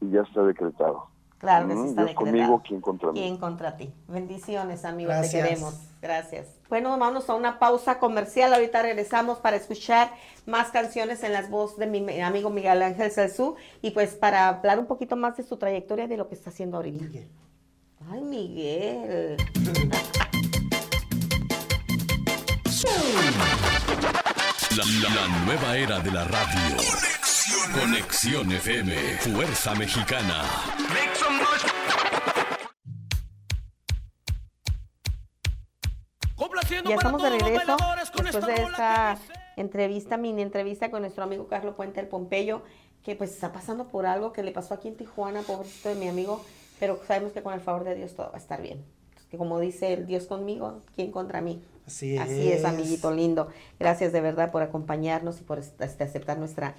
y 0.00 0.10
ya 0.10 0.22
está 0.22 0.42
decretado. 0.42 1.06
Claro 1.42 1.66
que 1.66 1.74
sí 1.74 1.78
Mm, 1.80 1.86
está 1.88 2.02
Dios 2.04 2.10
decretado. 2.14 2.30
conmigo, 2.30 2.62
¿quién 2.66 2.80
contra 2.80 3.12
mí? 3.12 3.20
¿Quién 3.20 3.36
contra 3.36 3.76
ti? 3.76 3.92
Bendiciones, 4.08 4.84
amigo, 4.84 5.08
Gracias. 5.10 5.32
te 5.32 5.48
queremos. 5.48 5.74
Gracias. 6.00 6.46
Bueno, 6.68 6.96
vamos 6.98 7.28
a 7.28 7.34
una 7.34 7.58
pausa 7.58 7.98
comercial. 7.98 8.54
Ahorita 8.54 8.80
regresamos 8.80 9.38
para 9.38 9.56
escuchar 9.56 10.10
más 10.46 10.68
canciones 10.70 11.22
en 11.24 11.32
las 11.32 11.50
voces 11.50 11.78
de 11.78 11.86
mi 11.88 12.20
amigo 12.20 12.48
Miguel 12.48 12.80
Ángel 12.82 13.10
Salzú 13.10 13.56
y 13.82 13.90
pues 13.90 14.14
para 14.14 14.48
hablar 14.48 14.78
un 14.78 14.86
poquito 14.86 15.16
más 15.16 15.36
de 15.36 15.42
su 15.42 15.56
trayectoria 15.58 16.04
y 16.04 16.08
de 16.08 16.16
lo 16.16 16.28
que 16.28 16.36
está 16.36 16.50
haciendo 16.50 16.76
ahorita. 16.78 17.04
Miguel. 17.04 17.28
Ay, 18.10 18.20
Miguel. 18.22 19.36
La, 24.76 24.84
la- 24.84 25.14
la 25.14 25.44
nueva 25.44 25.76
era 25.76 25.98
de 26.00 26.10
la 26.10 26.24
radio. 26.24 26.76
Conexión 27.78 28.50
FM. 28.52 28.94
Fuerza 29.18 29.74
Mexicana. 29.74 30.42
Ya 36.88 36.94
estamos 36.94 37.22
de 37.22 37.30
regreso 37.30 37.76
después 38.22 38.46
de 38.46 38.54
esta 38.62 39.18
entrevista, 39.56 40.16
mini 40.16 40.42
entrevista 40.42 40.90
con 40.90 41.02
nuestro 41.02 41.24
amigo 41.24 41.46
Carlos 41.46 41.74
Puente 41.74 42.00
el 42.00 42.08
Pompeyo, 42.08 42.62
que 43.04 43.14
pues 43.16 43.30
está 43.32 43.52
pasando 43.52 43.88
por 43.88 44.06
algo 44.06 44.32
que 44.32 44.42
le 44.42 44.52
pasó 44.52 44.74
aquí 44.74 44.88
en 44.88 44.96
Tijuana, 44.96 45.42
pobrecito 45.42 45.88
de 45.90 45.94
mi 45.96 46.08
amigo, 46.08 46.42
pero 46.80 46.98
sabemos 47.06 47.32
que 47.32 47.42
con 47.42 47.52
el 47.54 47.60
favor 47.60 47.84
de 47.84 47.94
Dios 47.94 48.14
todo 48.14 48.28
va 48.30 48.34
a 48.36 48.38
estar 48.38 48.62
bien. 48.62 48.84
Que 49.30 49.36
como 49.38 49.60
dice 49.60 49.92
el 49.92 50.06
Dios 50.06 50.26
conmigo, 50.26 50.80
¿quién 50.94 51.10
contra 51.10 51.40
mí? 51.40 51.62
Así 51.86 52.16
Así 52.16 52.48
es, 52.48 52.60
es. 52.60 52.64
amiguito 52.64 53.10
lindo. 53.10 53.48
Gracias 53.78 54.12
de 54.12 54.20
verdad 54.20 54.50
por 54.52 54.62
acompañarnos 54.62 55.40
y 55.40 55.44
por 55.44 55.58
este, 55.58 55.84
aceptar 56.04 56.38
nuestra, 56.38 56.74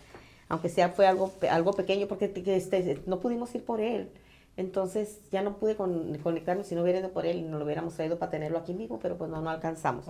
aunque 0.50 0.70
sea 0.70 0.90
fue 0.90 1.08
algo, 1.08 1.32
algo 1.50 1.74
pequeño, 1.74 2.08
porque 2.08 2.28
te- 2.28 2.44
que 2.44 2.56
este, 2.56 3.02
no 3.06 3.20
pudimos 3.20 3.54
ir 3.56 3.64
por 3.66 3.82
él. 3.82 4.10
Entonces 4.56 5.20
ya 5.32 5.42
no 5.42 5.58
pude 5.58 5.76
con- 5.76 6.16
conectarnos 6.20 6.68
si 6.68 6.76
no 6.76 6.84
hubiera 6.84 7.00
ido 7.00 7.10
por 7.12 7.26
él 7.26 7.38
y 7.38 7.42
no 7.42 7.58
lo 7.58 7.66
hubiéramos 7.66 7.96
traído 7.96 8.20
para 8.20 8.30
tenerlo 8.30 8.60
aquí 8.60 8.74
vivo, 8.74 9.00
pero 9.02 9.18
pues 9.18 9.30
no, 9.32 9.42
no 9.42 9.50
alcanzamos. 9.50 10.06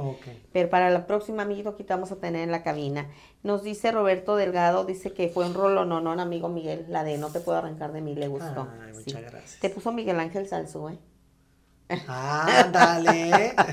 Pero 0.52 0.70
para 0.70 0.90
la 0.90 1.08
próxima, 1.08 1.44
amiguito, 1.44 1.70
aquí 1.70 1.84
te 1.86 1.94
vamos 1.94 2.12
a 2.12 2.18
tener 2.18 2.42
en 2.42 2.52
la 2.52 2.62
cabina. 2.62 3.08
Nos 3.42 3.64
dice 3.64 3.92
Roberto 3.92 4.36
Delgado, 4.36 4.84
dice 4.84 5.14
que 5.14 5.30
fue 5.30 5.46
un 5.46 5.54
rolo, 5.54 5.86
no, 5.86 6.02
no, 6.02 6.12
amigo 6.12 6.50
Miguel, 6.50 6.86
la 6.90 7.04
de 7.06 7.18
No 7.18 7.30
te 7.30 7.40
puedo 7.40 7.58
arrancar 7.58 7.94
de 7.94 8.02
mí, 8.02 8.16
le 8.16 8.28
gustó. 8.28 8.68
Ay, 8.82 8.94
Sí. 8.94 9.00
muchas 9.06 9.22
gracias. 9.32 9.60
Te 9.62 9.70
puso 9.70 9.92
Miguel 9.94 10.20
Ángel 10.20 10.46
Salzú, 10.48 10.90
¿eh? 10.90 10.98
Ándale. 11.90 13.54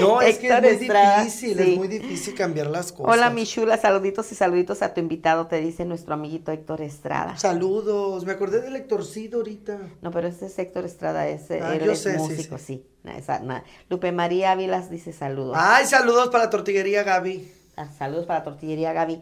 No, 0.00 0.22
es 0.22 0.38
que 0.38 0.48
es 0.48 0.62
muy 0.62 0.70
Estrada, 0.70 1.18
difícil, 1.22 1.54
sí. 1.58 1.72
es 1.72 1.76
muy 1.76 1.86
difícil 1.86 2.34
cambiar 2.34 2.68
las 2.68 2.92
cosas. 2.92 3.12
Hola, 3.12 3.28
mi 3.28 3.44
chula, 3.44 3.76
saluditos 3.76 4.32
y 4.32 4.34
saluditos 4.34 4.80
a 4.80 4.94
tu 4.94 5.00
invitado, 5.00 5.48
te 5.48 5.60
dice 5.60 5.84
nuestro 5.84 6.14
amiguito 6.14 6.50
Héctor 6.50 6.80
Estrada. 6.80 7.36
Saludos, 7.36 8.24
me 8.24 8.32
acordé 8.32 8.62
del 8.62 8.74
Héctorcito 8.74 9.36
ahorita. 9.36 9.78
No, 10.00 10.10
pero 10.10 10.28
ese 10.28 10.46
es 10.46 10.58
Héctor 10.58 10.86
Estrada, 10.86 11.28
ese, 11.28 11.60
Ah, 11.60 11.74
él 11.74 11.84
yo 11.84 11.92
es 11.92 11.98
sé, 12.00 12.12
sí, 12.12 12.18
músico, 12.18 12.56
sí. 12.56 12.86
Esa- 13.04 13.40
na- 13.40 13.64
Lupe 13.90 14.12
María 14.12 14.52
Ávilas 14.52 14.88
dice 14.88 15.12
saludos. 15.12 15.58
Ay, 15.60 15.84
saludos 15.84 16.28
para 16.30 16.44
la 16.44 16.50
tortillería 16.50 17.02
Gaby. 17.02 17.52
Ah, 17.76 17.88
saludos 17.98 18.24
para 18.24 18.42
Tortillería 18.44 18.92
Gaby. 18.94 19.20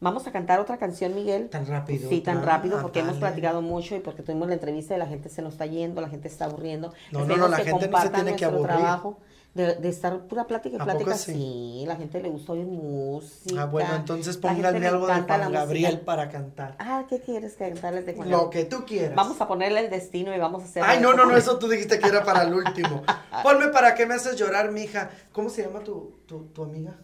Vamos 0.00 0.26
a 0.28 0.32
cantar 0.32 0.60
otra 0.60 0.76
canción, 0.76 1.14
Miguel. 1.14 1.48
Tan 1.48 1.66
rápido. 1.66 2.08
Sí, 2.08 2.20
tan 2.20 2.42
rápido, 2.44 2.80
porque 2.80 3.00
hemos 3.00 3.14
dale. 3.18 3.32
platicado 3.32 3.62
mucho 3.62 3.96
y 3.96 4.00
porque 4.00 4.22
tuvimos 4.22 4.46
la 4.48 4.54
entrevista 4.54 4.94
y 4.94 4.98
la 4.98 5.06
gente 5.06 5.28
se 5.28 5.42
nos 5.42 5.54
está 5.54 5.66
yendo, 5.66 6.00
la 6.00 6.08
gente 6.08 6.28
está 6.28 6.44
aburriendo. 6.44 6.92
No, 7.10 7.24
no, 7.24 7.36
no, 7.36 7.48
la 7.48 7.56
que 7.56 7.64
gente 7.64 7.88
no 7.88 8.00
se 8.00 8.10
tiene 8.10 8.36
que 8.36 8.44
aburrir. 8.44 8.66
trabajo 8.76 9.18
de, 9.54 9.74
de 9.74 9.88
estar 9.88 10.20
pura 10.28 10.46
plática 10.46 10.76
y 10.76 10.80
¿A 10.80 10.84
poco 10.84 10.98
plática. 10.98 11.16
sí? 11.16 11.32
Sí, 11.32 11.84
la 11.84 11.96
gente 11.96 12.22
le 12.22 12.28
gusta 12.28 12.52
oír 12.52 12.64
música. 12.66 13.62
Ah, 13.62 13.66
bueno, 13.66 13.96
entonces 13.96 14.36
pónganme 14.36 14.86
algo 14.86 15.06
de 15.08 15.14
Juan 15.14 15.26
música. 15.26 15.48
Gabriel 15.48 16.00
para 16.02 16.28
cantar. 16.28 16.76
Ah, 16.78 17.04
¿qué 17.08 17.20
quieres 17.20 17.54
cantarles 17.54 18.06
de 18.06 18.14
Juan 18.14 18.30
Lo 18.30 18.42
Gabriel? 18.44 18.68
que 18.68 18.70
tú 18.76 18.84
quieras. 18.86 19.16
Vamos 19.16 19.40
a 19.40 19.48
ponerle 19.48 19.80
el 19.80 19.90
destino 19.90 20.32
y 20.32 20.38
vamos 20.38 20.62
a 20.62 20.66
hacer. 20.66 20.84
Ay, 20.86 21.00
no, 21.00 21.12
no, 21.12 21.24
no, 21.26 21.36
eso 21.36 21.58
tú 21.58 21.66
dijiste 21.68 21.98
que 21.98 22.06
era 22.06 22.22
para 22.22 22.42
el 22.42 22.54
último. 22.54 23.02
Ponme 23.42 23.66
para 23.68 23.96
qué 23.96 24.06
me 24.06 24.14
haces 24.14 24.36
llorar, 24.36 24.70
mija. 24.70 25.10
¿Cómo 25.32 25.50
se 25.50 25.64
llama 25.64 25.80
tu, 25.80 26.20
tu, 26.26 26.44
tu 26.50 26.62
amiga? 26.62 26.94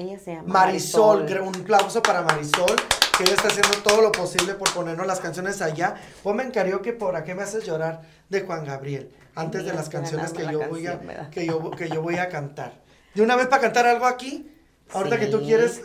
Ella 0.00 0.16
se 0.16 0.30
llama 0.32 0.46
Marisol, 0.52 1.26
gra- 1.26 1.40
un 1.42 1.56
aplauso 1.56 2.00
para 2.00 2.22
Marisol, 2.22 2.76
que 3.16 3.24
ella 3.24 3.34
está 3.34 3.48
haciendo 3.48 3.78
todo 3.82 4.00
lo 4.00 4.12
posible 4.12 4.54
por 4.54 4.72
ponernos 4.72 5.04
las 5.08 5.18
canciones 5.18 5.60
allá. 5.60 5.96
Ponme 6.22 6.44
en 6.44 6.52
karaoke 6.52 6.92
por 6.92 7.20
qué 7.24 7.34
me 7.34 7.42
haces 7.42 7.64
llorar 7.64 8.02
de 8.28 8.42
Juan 8.42 8.64
Gabriel, 8.64 9.10
antes 9.34 9.64
de 9.64 9.72
las 9.72 9.88
canciones 9.88 10.32
que 10.32 10.44
yo 10.52 10.60
la 10.60 10.68
voy 10.68 10.86
a 10.86 10.98
canción, 11.00 11.30
que 11.32 11.46
yo 11.46 11.70
que 11.72 11.88
yo 11.88 12.00
voy 12.00 12.14
a 12.14 12.28
cantar. 12.28 12.74
De 13.12 13.22
una 13.22 13.34
vez 13.34 13.48
para 13.48 13.60
cantar 13.60 13.88
algo 13.88 14.06
aquí, 14.06 14.48
ahorita 14.92 15.18
que 15.18 15.26
tú 15.26 15.42
quieres 15.42 15.82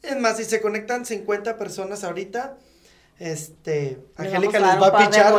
es 0.00 0.16
más, 0.18 0.38
si 0.38 0.44
se 0.46 0.62
conectan 0.62 1.04
50 1.04 1.58
personas 1.58 2.04
ahorita, 2.04 2.56
este, 3.18 3.98
Angélica 4.16 4.56
a 4.56 4.60
les 4.60 4.82
va 4.82 4.86
a 4.86 4.90
pichar 5.10 5.32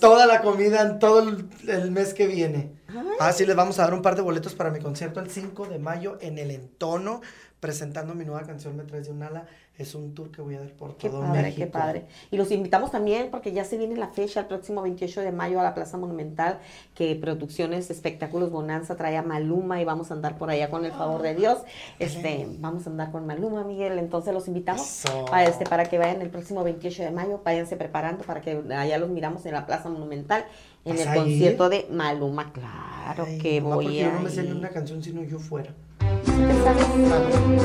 toda 0.00 0.24
la 0.26 0.40
comida 0.40 0.80
en 0.80 0.98
todo 0.98 1.18
el, 1.28 1.50
el 1.68 1.90
mes 1.90 2.14
que 2.14 2.26
viene. 2.26 2.79
Ah, 3.18 3.32
sí, 3.32 3.46
les 3.46 3.56
vamos 3.56 3.78
a 3.78 3.84
dar 3.84 3.94
un 3.94 4.02
par 4.02 4.16
de 4.16 4.22
boletos 4.22 4.54
para 4.54 4.70
mi 4.70 4.80
concierto 4.80 5.20
el 5.20 5.30
5 5.30 5.66
de 5.66 5.78
mayo 5.78 6.18
en 6.20 6.38
el 6.38 6.50
Entono, 6.50 7.20
presentando 7.60 8.14
mi 8.14 8.24
nueva 8.24 8.42
canción 8.42 8.76
Me 8.76 8.84
traes 8.84 9.06
de 9.06 9.12
un 9.12 9.22
ala. 9.22 9.46
Es 9.78 9.94
un 9.94 10.14
tour 10.14 10.30
que 10.30 10.42
voy 10.42 10.56
a 10.56 10.60
dar 10.60 10.72
por 10.72 10.98
Qué 10.98 11.08
todo 11.08 11.22
padre, 11.22 11.40
México. 11.42 11.64
qué 11.64 11.66
padre. 11.66 12.06
Y 12.30 12.36
los 12.36 12.50
invitamos 12.50 12.90
también 12.90 13.30
porque 13.30 13.52
ya 13.52 13.64
se 13.64 13.78
viene 13.78 13.96
la 13.96 14.08
fecha, 14.08 14.40
el 14.40 14.46
próximo 14.46 14.82
28 14.82 15.22
de 15.22 15.32
mayo 15.32 15.58
a 15.58 15.62
la 15.62 15.74
Plaza 15.74 15.96
Monumental, 15.96 16.58
que 16.94 17.16
Producciones 17.16 17.90
Espectáculos 17.90 18.50
Bonanza 18.50 18.96
trae 18.96 19.16
a 19.16 19.22
Maluma 19.22 19.80
y 19.80 19.86
vamos 19.86 20.10
a 20.10 20.14
andar 20.14 20.36
por 20.36 20.50
allá 20.50 20.68
con 20.68 20.84
el 20.84 20.92
favor 20.92 21.22
de 21.22 21.34
Dios. 21.34 21.60
Este, 21.98 22.46
vamos 22.58 22.86
a 22.86 22.90
andar 22.90 23.10
con 23.10 23.24
Maluma, 23.26 23.64
Miguel. 23.64 23.98
Entonces 23.98 24.34
los 24.34 24.48
invitamos 24.48 25.04
para, 25.30 25.44
este, 25.44 25.64
para 25.64 25.86
que 25.86 25.96
vayan 25.96 26.20
el 26.20 26.28
próximo 26.28 26.62
28 26.62 27.04
de 27.04 27.10
mayo, 27.12 27.40
váyanse 27.42 27.76
preparando 27.78 28.24
para 28.24 28.42
que 28.42 28.62
allá 28.76 28.98
los 28.98 29.08
miramos 29.08 29.46
en 29.46 29.54
la 29.54 29.64
Plaza 29.64 29.88
Monumental 29.88 30.44
en 30.84 30.96
¿Vas 30.96 31.06
el 31.06 31.08
ir? 31.08 31.14
concierto 31.14 31.68
de 31.68 31.86
Maluma. 31.90 32.52
Claro 32.52 33.24
Ay, 33.26 33.38
que 33.38 33.60
mamá, 33.60 33.76
voy 33.76 33.84
porque 33.86 34.04
a 34.04 34.08
yo 34.08 34.12
no 34.14 34.20
me 34.20 34.30
sé 34.30 34.42
ni 34.42 34.52
una 34.52 34.68
canción 34.68 35.02
sino 35.02 35.22
yo 35.22 35.38
fuera. 35.38 35.72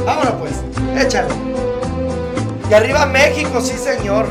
Vámonos 0.05 0.34
pues, 0.39 0.63
échale. 1.05 1.30
Y 2.70 2.74
arriba 2.74 3.05
México, 3.05 3.61
sí 3.61 3.78
señor. 3.78 4.26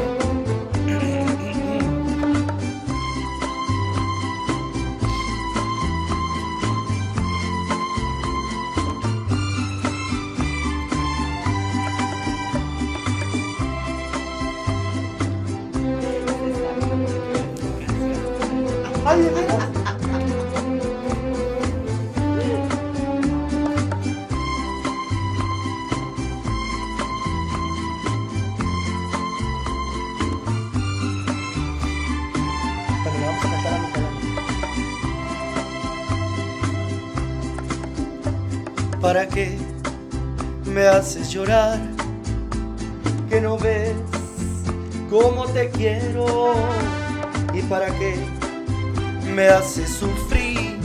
Me 49.64 49.70
haces 49.70 49.90
sufrir? 49.90 50.78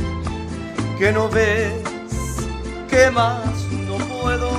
Que 0.97 1.11
no 1.11 1.29
ves 1.29 1.73
que 2.89 3.11
más 3.11 3.45
no 3.87 3.97
puedo. 3.97 4.49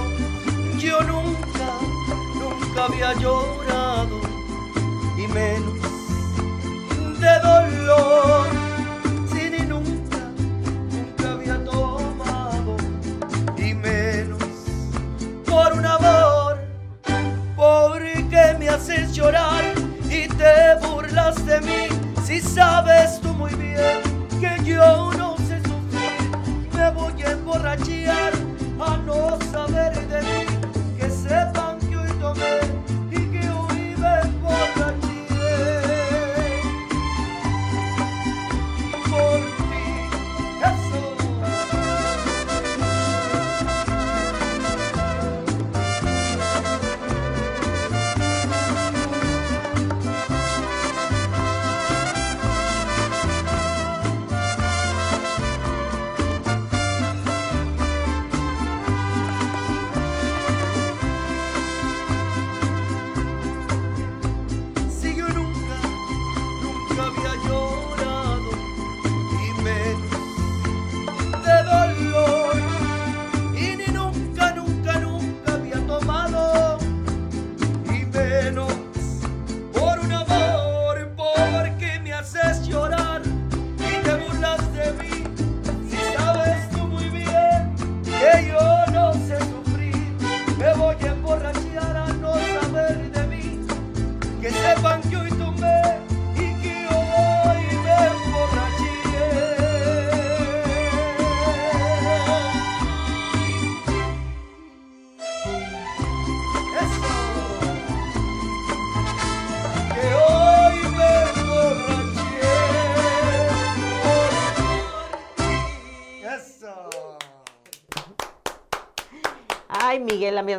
Yo 0.79 1.01
nunca, 1.03 1.68
nunca 2.35 2.85
había 2.85 3.12
llorado 3.14 3.60
voy 27.51 28.39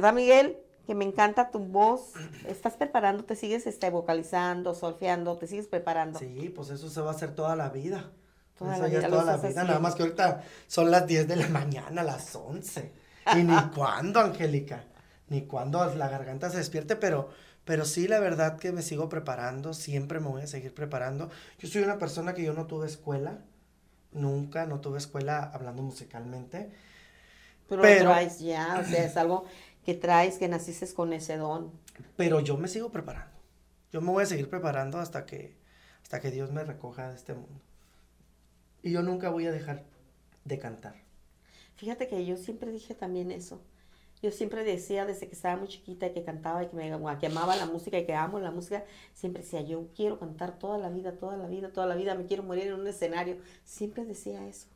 verdad, 0.02 0.14
Miguel, 0.16 0.58
que 0.88 0.96
me 0.96 1.06
encanta 1.06 1.52
tu 1.52 1.60
voz. 1.60 2.14
Estás 2.48 2.74
preparando, 2.74 3.24
te 3.24 3.36
sigues 3.36 3.68
este, 3.68 3.90
vocalizando, 3.90 4.74
solfeando, 4.74 5.38
te 5.38 5.48
sigues 5.48 5.68
preparando. 5.68 6.18
Sí, 6.20 6.52
pues 6.56 6.70
eso 6.70 6.90
se 6.90 7.02
va 7.02 7.12
a 7.12 7.14
hacer 7.14 7.36
toda 7.36 7.56
la 7.56 7.70
vida. 7.70 8.12
Toda 8.58 8.74
Eso 8.74 8.84
la 8.84 8.88
ya 8.90 8.98
vida 8.98 9.08
es 9.08 9.14
toda 9.14 9.38
la 9.38 9.64
nada 9.64 9.80
más 9.80 9.96
que 9.96 10.04
ahorita 10.04 10.44
son 10.68 10.92
las 10.92 11.08
10 11.08 11.28
de 11.28 11.36
la 11.36 11.48
mañana, 11.50 12.04
las 12.04 12.36
11. 12.36 12.92
Y 13.36 13.44
ni 13.44 13.56
cuándo, 13.76 14.20
Angélica, 14.20 14.84
ni 15.30 15.44
cuándo 15.44 15.84
la 15.96 16.10
garganta 16.10 16.50
se 16.50 16.58
despierte, 16.58 16.96
pero, 16.96 17.30
pero 17.64 17.86
sí, 17.86 18.08
la 18.08 18.20
verdad 18.20 18.58
que 18.58 18.72
me 18.72 18.82
sigo 18.82 19.08
preparando, 19.08 19.74
siempre 19.74 20.20
me 20.20 20.28
voy 20.30 20.42
a 20.44 20.48
seguir 20.48 20.74
preparando. 20.74 21.30
Yo 21.60 21.68
soy 21.68 21.84
una 21.84 21.98
persona 22.00 22.34
que 22.34 22.44
yo 22.44 22.54
no 22.54 22.66
tuve 22.66 22.88
escuela, 22.88 23.40
nunca, 24.12 24.66
no 24.66 24.80
tuve 24.80 24.98
escuela 24.98 25.52
hablando 25.54 25.84
musicalmente. 25.84 26.72
Pero, 27.70 27.82
Pero- 27.84 28.12
ya, 28.40 28.80
o 28.82 28.84
sea, 28.84 29.06
es 29.06 29.16
algo 29.16 29.46
que 29.86 29.94
traes, 29.94 30.38
que 30.38 30.48
naciste 30.48 30.92
con 30.94 31.14
ese 31.14 31.38
don. 31.38 31.72
Pero 32.18 32.40
yo 32.40 32.58
me 32.58 32.68
sigo 32.68 32.92
preparando. 32.92 33.32
Yo 33.92 34.02
me 34.02 34.12
voy 34.12 34.24
a 34.24 34.28
seguir 34.28 34.50
preparando 34.50 35.00
hasta 35.00 35.26
que, 35.26 35.56
hasta 36.02 36.20
que 36.20 36.32
Dios 36.32 36.52
me 36.52 36.64
recoja 36.64 37.10
de 37.10 37.16
este 37.16 37.34
mundo. 37.34 37.62
Y 38.84 38.92
yo 38.92 39.02
nunca 39.02 39.30
voy 39.30 39.46
a 39.48 39.52
dejar 39.52 39.84
de 40.46 40.60
cantar. 40.60 40.96
Fíjate 41.76 42.08
que 42.08 42.26
yo 42.26 42.38
siempre 42.38 42.72
dije 42.72 42.96
también 42.96 43.32
eso. 43.32 43.62
Yo 44.22 44.30
siempre 44.32 44.64
decía 44.64 45.06
desde 45.06 45.28
que 45.28 45.34
estaba 45.34 45.58
muy 45.58 45.68
chiquita 45.68 46.06
y 46.06 46.14
que 46.14 46.24
cantaba 46.24 46.64
y 46.64 46.68
que 46.68 46.76
me 46.76 46.92
que 47.20 47.26
amaba 47.26 47.56
la 47.56 47.66
música 47.66 47.98
y 47.98 48.06
que 48.06 48.14
amo 48.14 48.40
la 48.40 48.52
música, 48.52 48.86
siempre 49.16 49.42
decía, 49.42 49.62
yo 49.62 49.88
quiero 49.96 50.20
cantar 50.20 50.60
toda 50.60 50.78
la 50.78 50.90
vida, 50.90 51.18
toda 51.18 51.38
la 51.38 51.48
vida, 51.48 51.74
toda 51.74 51.88
la 51.88 51.96
vida, 51.96 52.14
me 52.14 52.28
quiero 52.28 52.44
morir 52.44 52.68
en 52.68 52.74
un 52.74 52.86
escenario. 52.86 53.38
Siempre 53.64 54.06
decía 54.06 54.48
eso. 54.48 54.68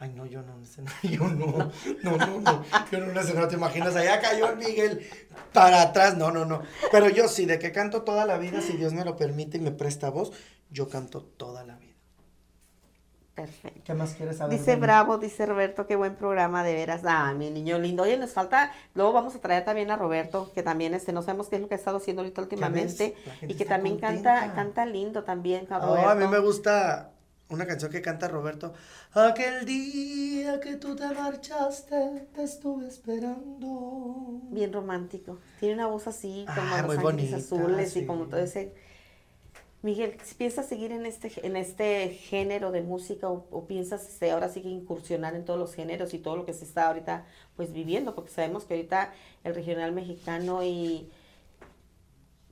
Ay, 0.00 0.12
no, 0.14 0.26
yo 0.26 0.42
no, 0.42 0.60
escenario, 0.62 1.24
no, 1.28 1.72
no, 2.04 2.16
no, 2.16 2.40
no, 2.40 2.64
yo 2.90 2.98
no, 3.00 3.20
escenario, 3.20 3.48
te 3.48 3.56
imaginas, 3.56 3.96
allá 3.96 4.20
cayó 4.20 4.50
el 4.50 4.56
Miguel 4.56 5.04
para 5.52 5.82
atrás, 5.82 6.16
no, 6.16 6.30
no, 6.30 6.44
no, 6.44 6.62
pero 6.92 7.08
yo 7.08 7.26
sí, 7.26 7.46
de 7.46 7.58
que 7.58 7.72
canto 7.72 8.02
toda 8.02 8.24
la 8.24 8.38
vida, 8.38 8.60
si 8.60 8.74
Dios 8.76 8.92
me 8.92 9.04
lo 9.04 9.16
permite 9.16 9.56
y 9.56 9.60
me 9.60 9.72
presta 9.72 10.10
voz, 10.10 10.32
yo 10.70 10.88
canto 10.88 11.22
toda 11.22 11.64
la 11.64 11.76
vida. 11.76 11.88
Perfecto. 13.34 13.82
¿Qué 13.84 13.94
más 13.94 14.14
quieres 14.14 14.38
saber? 14.38 14.58
Dice? 14.58 14.74
Bravo, 14.74 15.16
dice 15.18 15.46
Roberto, 15.46 15.86
qué 15.86 15.94
buen 15.94 16.16
programa, 16.16 16.64
de 16.64 16.74
veras. 16.74 17.02
Ah, 17.04 17.32
mi 17.34 17.50
niño 17.50 17.78
lindo. 17.78 18.02
Oye, 18.02 18.18
nos 18.18 18.32
falta, 18.32 18.72
luego 18.94 19.12
vamos 19.12 19.36
a 19.36 19.40
traer 19.40 19.64
también 19.64 19.92
a 19.92 19.96
Roberto, 19.96 20.50
que 20.54 20.64
también 20.64 20.92
este, 20.92 21.12
no 21.12 21.22
sabemos 21.22 21.48
qué 21.48 21.54
es 21.54 21.62
lo 21.62 21.68
que 21.68 21.74
ha 21.74 21.78
estado 21.78 21.98
haciendo 21.98 22.22
ahorita 22.22 22.42
últimamente. 22.42 23.14
Y 23.42 23.54
que 23.54 23.64
también 23.64 23.98
canta, 23.98 24.32
contenta. 24.40 24.54
canta 24.56 24.86
lindo 24.86 25.22
también, 25.22 25.68
Oh, 25.70 25.78
Roberto. 25.78 26.08
a 26.08 26.14
mí 26.16 26.26
me 26.26 26.40
gusta 26.40 27.12
una 27.50 27.66
canción 27.66 27.90
que 27.90 28.02
canta 28.02 28.28
Roberto. 28.28 28.74
Aquel 29.12 29.64
día 29.64 30.60
que 30.60 30.76
tú 30.76 30.94
te 30.96 31.08
marchaste, 31.08 32.26
te 32.34 32.42
estuve 32.42 32.86
esperando. 32.88 34.40
Bien 34.50 34.72
romántico. 34.72 35.38
Tiene 35.60 35.74
una 35.76 35.86
voz 35.86 36.06
así, 36.06 36.50
como 36.54 36.74
Ah, 36.74 36.82
los 36.82 36.86
muy 36.86 36.96
ángeles 36.96 37.02
bonita, 37.02 37.36
azules 37.36 37.96
y 37.96 38.06
como 38.06 38.26
todo 38.26 38.40
ese. 38.40 38.74
Miguel, 39.80 40.16
¿piensas 40.36 40.66
seguir 40.66 40.90
en 40.90 41.06
este, 41.06 41.32
en 41.46 41.56
este 41.56 42.08
género 42.10 42.72
de 42.72 42.82
música 42.82 43.28
o, 43.30 43.46
o 43.52 43.66
piensas 43.68 44.08
este, 44.08 44.32
ahora 44.32 44.48
sí 44.48 44.60
que 44.60 44.68
incursionar 44.68 45.36
en 45.36 45.44
todos 45.44 45.58
los 45.58 45.72
géneros 45.74 46.14
y 46.14 46.18
todo 46.18 46.36
lo 46.36 46.44
que 46.44 46.52
se 46.52 46.64
está 46.64 46.88
ahorita 46.88 47.24
pues 47.56 47.72
viviendo? 47.72 48.14
Porque 48.16 48.30
sabemos 48.32 48.64
que 48.64 48.74
ahorita 48.74 49.12
el 49.44 49.54
regional 49.54 49.92
mexicano 49.92 50.64
y 50.64 51.08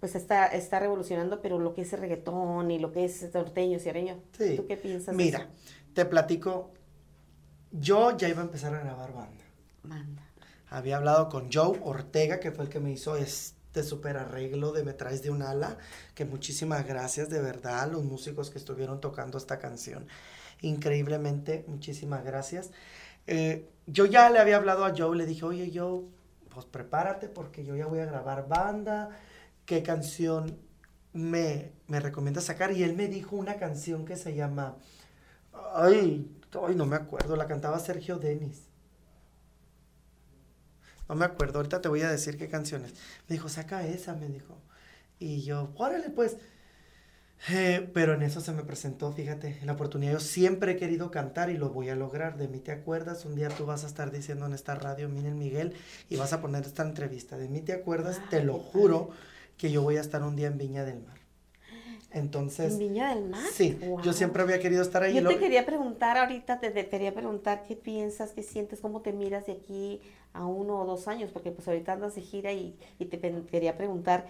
pues 0.01 0.15
está, 0.15 0.47
está 0.47 0.79
revolucionando, 0.79 1.41
pero 1.41 1.59
lo 1.59 1.75
que 1.75 1.83
es 1.83 1.93
el 1.93 2.01
reggaetón 2.01 2.71
y 2.71 2.79
lo 2.79 2.93
que 2.93 3.05
es 3.05 3.33
norteño, 3.35 3.79
sierreño, 3.79 4.21
Sí. 4.37 4.57
¿tú 4.57 4.67
qué 4.67 4.77
piensas? 4.77 5.15
Mira, 5.15 5.39
eso? 5.39 5.49
te 5.95 6.05
platico. 6.05 6.73
Yo 7.73 8.17
ya 8.17 8.29
iba 8.29 8.41
a 8.41 8.45
empezar 8.45 8.75
a 8.75 8.81
grabar 8.81 9.13
banda. 9.13 9.45
Manda. 9.83 10.23
Había 10.69 10.97
hablado 10.97 11.29
con 11.29 11.51
Joe 11.53 11.79
Ortega, 11.83 12.41
que 12.41 12.51
fue 12.53 12.65
el 12.65 12.71
que 12.71 12.81
me 12.81 12.91
hizo 12.91 13.17
este 13.17 13.83
super 13.83 14.17
arreglo 14.17 14.73
de 14.73 14.83
Me 14.85 14.93
traes 14.95 15.23
de 15.23 15.31
un 15.31 15.43
ala, 15.43 15.79
que 16.15 16.25
muchísimas 16.25 16.87
gracias 16.87 17.29
de 17.31 17.41
verdad 17.41 17.81
a 17.81 17.87
los 17.87 18.03
músicos 18.05 18.51
que 18.51 18.59
estuvieron 18.59 19.01
tocando 19.01 19.39
esta 19.39 19.59
canción. 19.59 20.07
Increíblemente, 20.63 21.65
muchísimas 21.69 22.25
gracias. 22.25 22.71
Eh, 23.27 23.69
yo 23.87 24.07
ya 24.07 24.31
le 24.31 24.39
había 24.39 24.57
hablado 24.57 24.85
a 24.85 24.95
Joe, 24.97 25.17
le 25.17 25.27
dije, 25.27 25.45
oye 25.45 25.71
Joe, 25.75 26.03
pues 26.53 26.67
prepárate 26.67 27.29
porque 27.29 27.65
yo 27.65 27.77
ya 27.77 27.87
voy 27.87 28.01
a 28.01 28.07
grabar 28.07 28.49
banda, 28.49 29.11
¿qué 29.67 29.83
canción 29.83 30.59
me, 31.13 31.73
me 31.89 32.01
recomiendas 32.01 32.45
sacar? 32.45 32.73
Y 32.73 32.83
él 32.83 32.97
me 32.97 33.09
dijo 33.09 33.37
una 33.37 33.57
canción 33.57 34.05
que 34.05 34.17
se 34.17 34.35
llama, 34.35 34.77
ay, 35.75 36.31
ay, 36.67 36.75
no 36.75 36.87
me 36.87 36.97
acuerdo, 36.97 37.37
la 37.37 37.47
cantaba 37.47 37.79
Sergio 37.79 38.19
Denis. 38.19 38.63
No 41.09 41.15
me 41.15 41.25
acuerdo, 41.25 41.59
ahorita 41.59 41.81
te 41.81 41.89
voy 41.89 42.03
a 42.03 42.11
decir 42.11 42.37
qué 42.37 42.49
canciones. 42.49 42.95
Me 43.29 43.35
dijo, 43.35 43.49
saca 43.49 43.87
esa, 43.87 44.15
me 44.15 44.29
dijo. 44.29 44.61
Y 45.19 45.43
yo, 45.43 45.73
órale, 45.77 46.11
pues. 46.11 46.37
Eh, 47.51 47.91
pero 47.93 48.15
en 48.15 48.23
eso 48.23 48.41
se 48.41 48.51
me 48.53 48.65
presentó, 48.65 49.13
fíjate, 49.13 49.61
la 49.65 49.75
oportunidad. 49.75 50.15
Yo 50.15 50.21
siempre 50.21 50.73
he 50.73 50.77
querido 50.77 51.11
cantar 51.11 51.51
y 51.51 51.57
lo 51.57 51.71
voy 51.71 51.91
a 51.91 51.95
lograr. 51.95 52.37
De 52.39 52.49
mí 52.49 52.59
te 52.59 52.73
acuerdas, 52.73 53.25
un 53.25 53.37
día 53.37 53.51
tú 53.51 53.67
vas 53.67 53.85
a 53.85 53.87
estar 53.87 54.11
diciendo 54.11 54.47
en 54.47 54.55
esta 54.55 54.75
radio, 54.75 55.09
miren 55.09 55.39
Miguel, 55.39 55.75
y 56.09 56.17
vas 56.17 56.33
a 56.33 56.41
poner 56.41 56.65
esta 56.65 56.83
entrevista. 56.83 57.37
De 57.37 57.49
mí 57.49 57.61
te 57.61 57.73
acuerdas, 57.73 58.21
te 58.31 58.43
lo 58.43 58.55
juro 58.59 59.11
que 59.57 59.71
yo 59.71 59.83
voy 59.83 59.97
a 59.97 60.01
estar 60.01 60.23
un 60.23 60.37
día 60.37 60.47
en 60.49 60.59
Viña 60.59 60.85
del 60.85 61.01
Mar. 61.03 61.17
Entonces, 62.13 62.73
¿En 62.73 62.79
Viña 62.79 63.15
del 63.15 63.25
Mar? 63.29 63.43
sí, 63.53 63.79
yo 64.03 64.13
siempre 64.13 64.43
había 64.43 64.59
querido 64.61 64.81
estar 64.83 65.03
ahí. 65.03 65.15
Yo 65.15 65.21
lo- 65.23 65.29
te 65.29 65.39
quería 65.39 65.67
preguntar 65.67 66.17
ahorita, 66.17 66.61
te, 66.61 66.71
te 66.71 66.89
quería 66.89 67.13
preguntar 67.13 67.65
qué 67.67 67.77
piensas, 67.77 68.31
qué 68.33 68.43
sientes, 68.43 68.81
cómo 68.81 69.03
te 69.03 69.13
miras 69.13 69.47
de 69.47 69.53
aquí 69.53 70.01
a 70.33 70.47
uno 70.47 70.81
o 70.81 70.87
dos 70.87 71.09
años, 71.09 71.31
porque 71.33 71.51
pues 71.51 71.67
ahorita 71.69 71.93
andas 71.93 72.15
de 72.15 72.23
gira 72.23 72.53
y, 72.53 72.77
y 72.99 73.07
te 73.07 73.19
quería 73.51 73.77
preguntar 73.77 74.27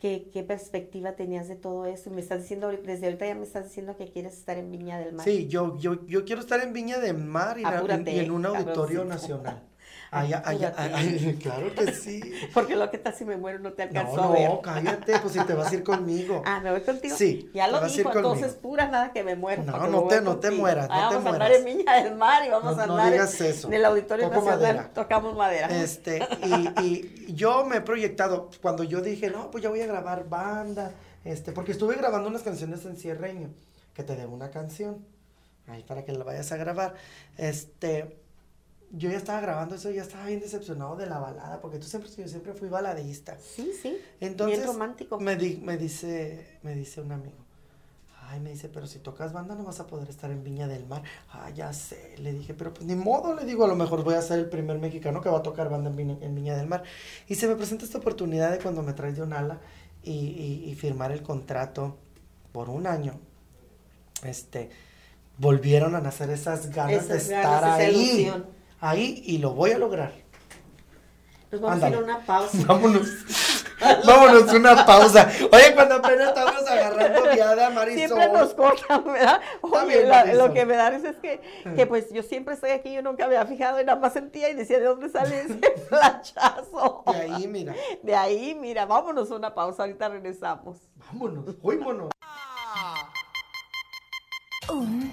qué, 0.00 0.30
qué 0.32 0.44
perspectiva 0.44 1.12
tenías 1.12 1.48
de 1.48 1.56
todo 1.56 1.84
eso. 1.86 2.10
Me 2.10 2.20
estás 2.22 2.40
diciendo, 2.42 2.68
desde 2.70 3.06
ahorita 3.06 3.26
ya 3.26 3.34
me 3.34 3.42
estás 3.44 3.64
diciendo 3.64 3.96
que 3.96 4.06
quieres 4.10 4.34
estar 4.34 4.56
en 4.56 4.70
Viña 4.70 4.98
del 4.98 5.12
Mar. 5.12 5.24
Sí, 5.24 5.46
yo, 5.48 5.76
yo, 5.78 6.06
yo 6.06 6.24
quiero 6.24 6.40
estar 6.40 6.60
en 6.60 6.72
Viña 6.72 6.98
del 7.00 7.16
Mar 7.18 7.58
y, 7.58 7.62
na- 7.64 7.78
Apúrate, 7.78 8.14
y 8.14 8.18
en 8.20 8.30
un 8.30 8.46
auditorio 8.46 9.00
cabroncito. 9.00 9.04
nacional. 9.42 9.62
Allá, 10.10 10.38
Apúrate. 10.38 10.94
ay, 10.94 11.38
claro 11.42 11.74
que 11.74 11.92
sí. 11.92 12.20
Porque 12.54 12.76
lo 12.76 12.90
que 12.90 12.98
tal 12.98 13.14
si 13.14 13.24
me 13.24 13.36
muero 13.36 13.58
no 13.58 13.72
te 13.72 13.86
No, 13.86 14.00
alcanzo 14.00 14.22
a 14.22 14.30
ver. 14.30 14.48
no, 14.48 14.60
cállate, 14.62 15.18
pues 15.18 15.32
si 15.34 15.40
te 15.44 15.54
vas 15.54 15.70
a 15.70 15.74
ir 15.74 15.82
conmigo. 15.82 16.42
Ah, 16.46 16.60
¿me 16.60 16.70
voy 16.70 16.80
contigo? 16.82 17.16
Sí, 17.16 17.50
Ya 17.52 17.66
lo 17.68 17.80
dijo, 17.86 18.12
entonces 18.14 18.52
pura 18.54 18.88
nada 18.88 19.12
que 19.12 19.22
me 19.24 19.34
muero. 19.34 19.64
No, 19.64 19.86
no 19.88 20.04
te- 20.04 20.20
no 20.20 20.36
te 20.36 20.50
mueras, 20.50 20.88
no 20.88 20.94
Ah, 20.94 21.08
te 21.08 21.14
vamos 21.16 21.26
a 21.26 21.30
mueras. 21.38 21.48
andar 21.48 21.52
en 21.52 21.64
Viña 21.64 22.02
del 22.04 22.14
Mar 22.16 22.44
y 22.46 22.50
vamos 22.50 22.76
No- 22.76 22.82
a 22.82 22.86
no 22.86 22.92
andar 22.94 23.06
en- 23.08 23.12
digas 23.14 23.40
eso. 23.40 23.68
en 23.68 23.74
el 23.74 23.84
Auditorio 23.84 24.26
Toco 24.28 24.36
Nacional. 24.36 24.60
madera. 24.60 24.90
Tocamos 24.94 25.36
madera. 25.36 25.66
Este, 25.68 26.26
y, 26.44 26.82
y 26.82 27.34
yo 27.34 27.64
me 27.64 27.76
he 27.78 27.80
proyectado, 27.80 28.50
cuando 28.62 28.84
yo 28.84 29.00
dije, 29.00 29.30
no, 29.30 29.50
pues 29.50 29.64
ya 29.64 29.70
voy 29.70 29.80
a 29.80 29.86
grabar 29.86 30.28
banda, 30.28 30.92
este, 31.24 31.52
porque 31.52 31.72
estuve 31.72 31.96
grabando 31.96 32.28
unas 32.28 32.42
canciones 32.42 32.84
en 32.84 32.96
cierreño, 32.96 33.50
que 33.94 34.04
te 34.04 34.14
debo 34.14 34.34
una 34.34 34.50
canción, 34.50 35.04
ahí 35.66 35.82
para 35.82 36.04
que 36.04 36.12
la 36.12 36.22
vayas 36.24 36.52
a 36.52 36.56
grabar, 36.56 36.94
este, 37.38 38.16
yo 38.92 39.10
ya 39.10 39.16
estaba 39.16 39.40
grabando 39.40 39.74
eso, 39.74 39.90
ya 39.90 40.02
estaba 40.02 40.26
bien 40.26 40.40
decepcionado 40.40 40.96
de 40.96 41.06
la 41.06 41.18
balada, 41.18 41.60
porque 41.60 41.78
tú 41.78 41.86
siempre, 41.86 42.10
yo 42.16 42.28
siempre 42.28 42.52
fui 42.54 42.68
baladista. 42.68 43.36
Sí, 43.40 43.72
sí. 43.82 43.96
Entonces, 44.20 44.58
Bien 44.58 44.66
romántico. 44.68 45.18
Me, 45.20 45.36
di- 45.36 45.56
me 45.58 45.76
dice, 45.76 46.58
me 46.62 46.74
dice 46.74 47.00
un 47.00 47.12
amigo, 47.12 47.36
ay, 48.28 48.40
me 48.40 48.50
dice, 48.50 48.68
pero 48.68 48.86
si 48.86 48.98
tocas 48.98 49.32
banda 49.32 49.54
no 49.54 49.64
vas 49.64 49.80
a 49.80 49.86
poder 49.86 50.08
estar 50.08 50.30
en 50.30 50.42
Viña 50.44 50.66
del 50.68 50.86
Mar. 50.86 51.02
Ah, 51.32 51.50
ya 51.50 51.72
sé, 51.72 52.14
le 52.18 52.32
dije, 52.32 52.54
pero 52.54 52.72
pues 52.74 52.86
ni 52.86 52.94
modo, 52.96 53.34
le 53.34 53.44
digo, 53.44 53.64
a 53.64 53.68
lo 53.68 53.76
mejor 53.76 54.02
voy 54.04 54.14
a 54.14 54.22
ser 54.22 54.38
el 54.38 54.48
primer 54.48 54.78
mexicano 54.78 55.20
que 55.20 55.28
va 55.28 55.38
a 55.38 55.42
tocar 55.42 55.68
banda 55.68 55.90
en 55.90 55.96
Viña, 55.96 56.16
en 56.20 56.34
Viña 56.34 56.56
del 56.56 56.66
Mar. 56.66 56.82
Y 57.28 57.34
se 57.36 57.46
me 57.48 57.56
presenta 57.56 57.84
esta 57.84 57.98
oportunidad 57.98 58.50
de 58.50 58.58
cuando 58.58 58.82
me 58.82 58.92
traes 58.94 59.16
de 59.16 59.22
un 59.22 59.32
ala 59.32 59.60
y, 60.02 60.12
y- 60.12 60.70
y 60.70 60.74
firmar 60.74 61.12
el 61.12 61.22
contrato 61.22 61.96
por 62.52 62.70
un 62.70 62.86
año. 62.86 63.18
Este, 64.22 64.70
volvieron 65.38 65.94
a 65.94 66.00
nacer 66.00 66.30
esas 66.30 66.70
ganas 66.70 67.08
de 67.08 67.18
estar 67.18 67.42
ganas, 67.42 67.60
esa 67.60 67.74
ahí. 67.76 67.94
ilusión. 68.10 68.55
Ahí 68.80 69.22
y 69.26 69.38
lo 69.38 69.50
voy 69.52 69.72
a 69.72 69.78
lograr. 69.78 70.12
Nos 71.50 71.60
vamos 71.60 71.82
a 71.82 71.88
ir 71.88 71.94
a 71.94 71.98
una 71.98 72.18
pausa. 72.20 72.58
Vámonos. 72.66 73.08
Vámonos, 74.06 74.52
una 74.54 74.86
pausa. 74.86 75.30
Oye, 75.52 75.74
cuando 75.74 75.96
apenas 75.96 76.28
estamos 76.28 76.66
agarrando 76.68 77.22
viada, 77.34 77.70
Marisol. 77.70 78.06
Siempre 78.08 78.28
nos 78.32 78.54
cortan, 78.54 79.04
¿verdad? 79.04 79.40
Oye, 79.60 79.86
bien, 79.86 80.08
la- 80.08 80.16
Marisol. 80.24 80.48
lo 80.48 80.54
que 80.54 80.66
me 80.66 80.76
da 80.76 80.90
risa 80.90 81.10
es 81.10 81.16
que, 81.16 81.40
que 81.76 81.86
pues 81.86 82.10
yo 82.10 82.22
siempre 82.22 82.54
estoy 82.54 82.70
aquí, 82.70 82.92
yo 82.92 83.02
nunca 83.02 83.28
me 83.28 83.36
había 83.36 83.46
fijado 83.46 83.80
y 83.80 83.84
nada 83.84 83.98
más 84.00 84.14
sentía 84.14 84.48
y 84.48 84.54
decía, 84.54 84.78
¿de 84.78 84.86
dónde 84.86 85.08
sale 85.10 85.40
ese 85.42 85.58
flachazo? 85.88 87.04
De 87.06 87.20
ahí, 87.20 87.46
mira. 87.48 87.74
De 88.02 88.16
ahí, 88.16 88.54
mira, 88.54 88.86
vámonos 88.86 89.30
a 89.30 89.34
una 89.36 89.54
pausa, 89.54 89.82
ahorita 89.82 90.08
regresamos. 90.08 90.78
Vámonos, 91.12 91.54
oímonos. 91.62 92.10
Un, 94.68 95.12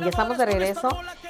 Ya 0.00 0.08
estamos 0.08 0.38
de 0.38 0.46
regreso. 0.46 0.88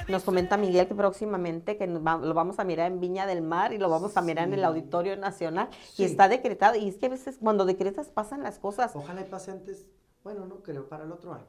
Nos 0.08 0.22
comenta 0.22 0.56
Miguel 0.56 0.86
que 0.86 0.94
próximamente 0.94 1.76
que 1.76 1.86
nos 1.86 2.04
va- 2.06 2.16
lo 2.18 2.34
vamos 2.34 2.58
a 2.58 2.64
mirar 2.64 2.90
en 2.90 3.00
Viña 3.00 3.26
del 3.26 3.42
Mar 3.42 3.72
y 3.72 3.78
lo 3.78 3.88
vamos 3.88 4.16
a 4.16 4.22
mirar 4.22 4.46
en 4.48 4.54
el 4.54 4.64
Auditorio 4.64 5.16
Nacional. 5.16 5.68
Sí. 5.92 6.02
Y 6.02 6.06
está 6.06 6.28
decretado. 6.28 6.76
Y 6.76 6.88
es 6.88 6.96
que 6.96 7.06
a 7.06 7.10
veces 7.10 7.38
cuando 7.40 7.64
decretas 7.64 8.08
pasan 8.08 8.42
las 8.42 8.58
cosas 8.58 8.92
Ojalá 8.94 9.20
y 9.22 9.24
pase 9.24 9.50
antes, 9.50 9.86
bueno, 10.22 10.46
no 10.46 10.56
creo, 10.62 10.88
para 10.88 11.04
el 11.04 11.12
otro 11.12 11.32
año. 11.34 11.46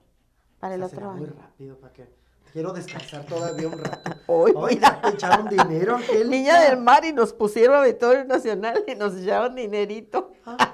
para 0.60 0.76
el 0.76 0.84
O 0.84 0.88
sea, 0.90 0.98
otro 0.98 1.10
será 1.10 1.20
muy 1.20 1.28
año. 1.30 1.36
rápido, 1.42 1.78
¿para 1.78 1.94
qué? 1.94 2.22
Quiero 2.54 2.74
descansar 2.74 3.26
todavía 3.26 3.68
un 3.68 3.78
rato. 3.78 4.12
Hoy, 4.28 4.78
ya 4.80 5.00
te 5.02 5.10
echaron 5.10 5.48
dinero, 5.48 5.96
Angélica. 5.96 6.30
Viña 6.30 6.60
del 6.62 6.78
Mar 6.82 7.06
y 7.06 7.14
nos 7.14 7.32
pusieron 7.34 7.78
Auditorio 7.78 8.26
Nacional 8.26 8.84
y 8.88 8.96
nos 8.96 9.16
echaron 9.16 9.56
dinerito. 9.56 10.32
Ah, 10.46 10.71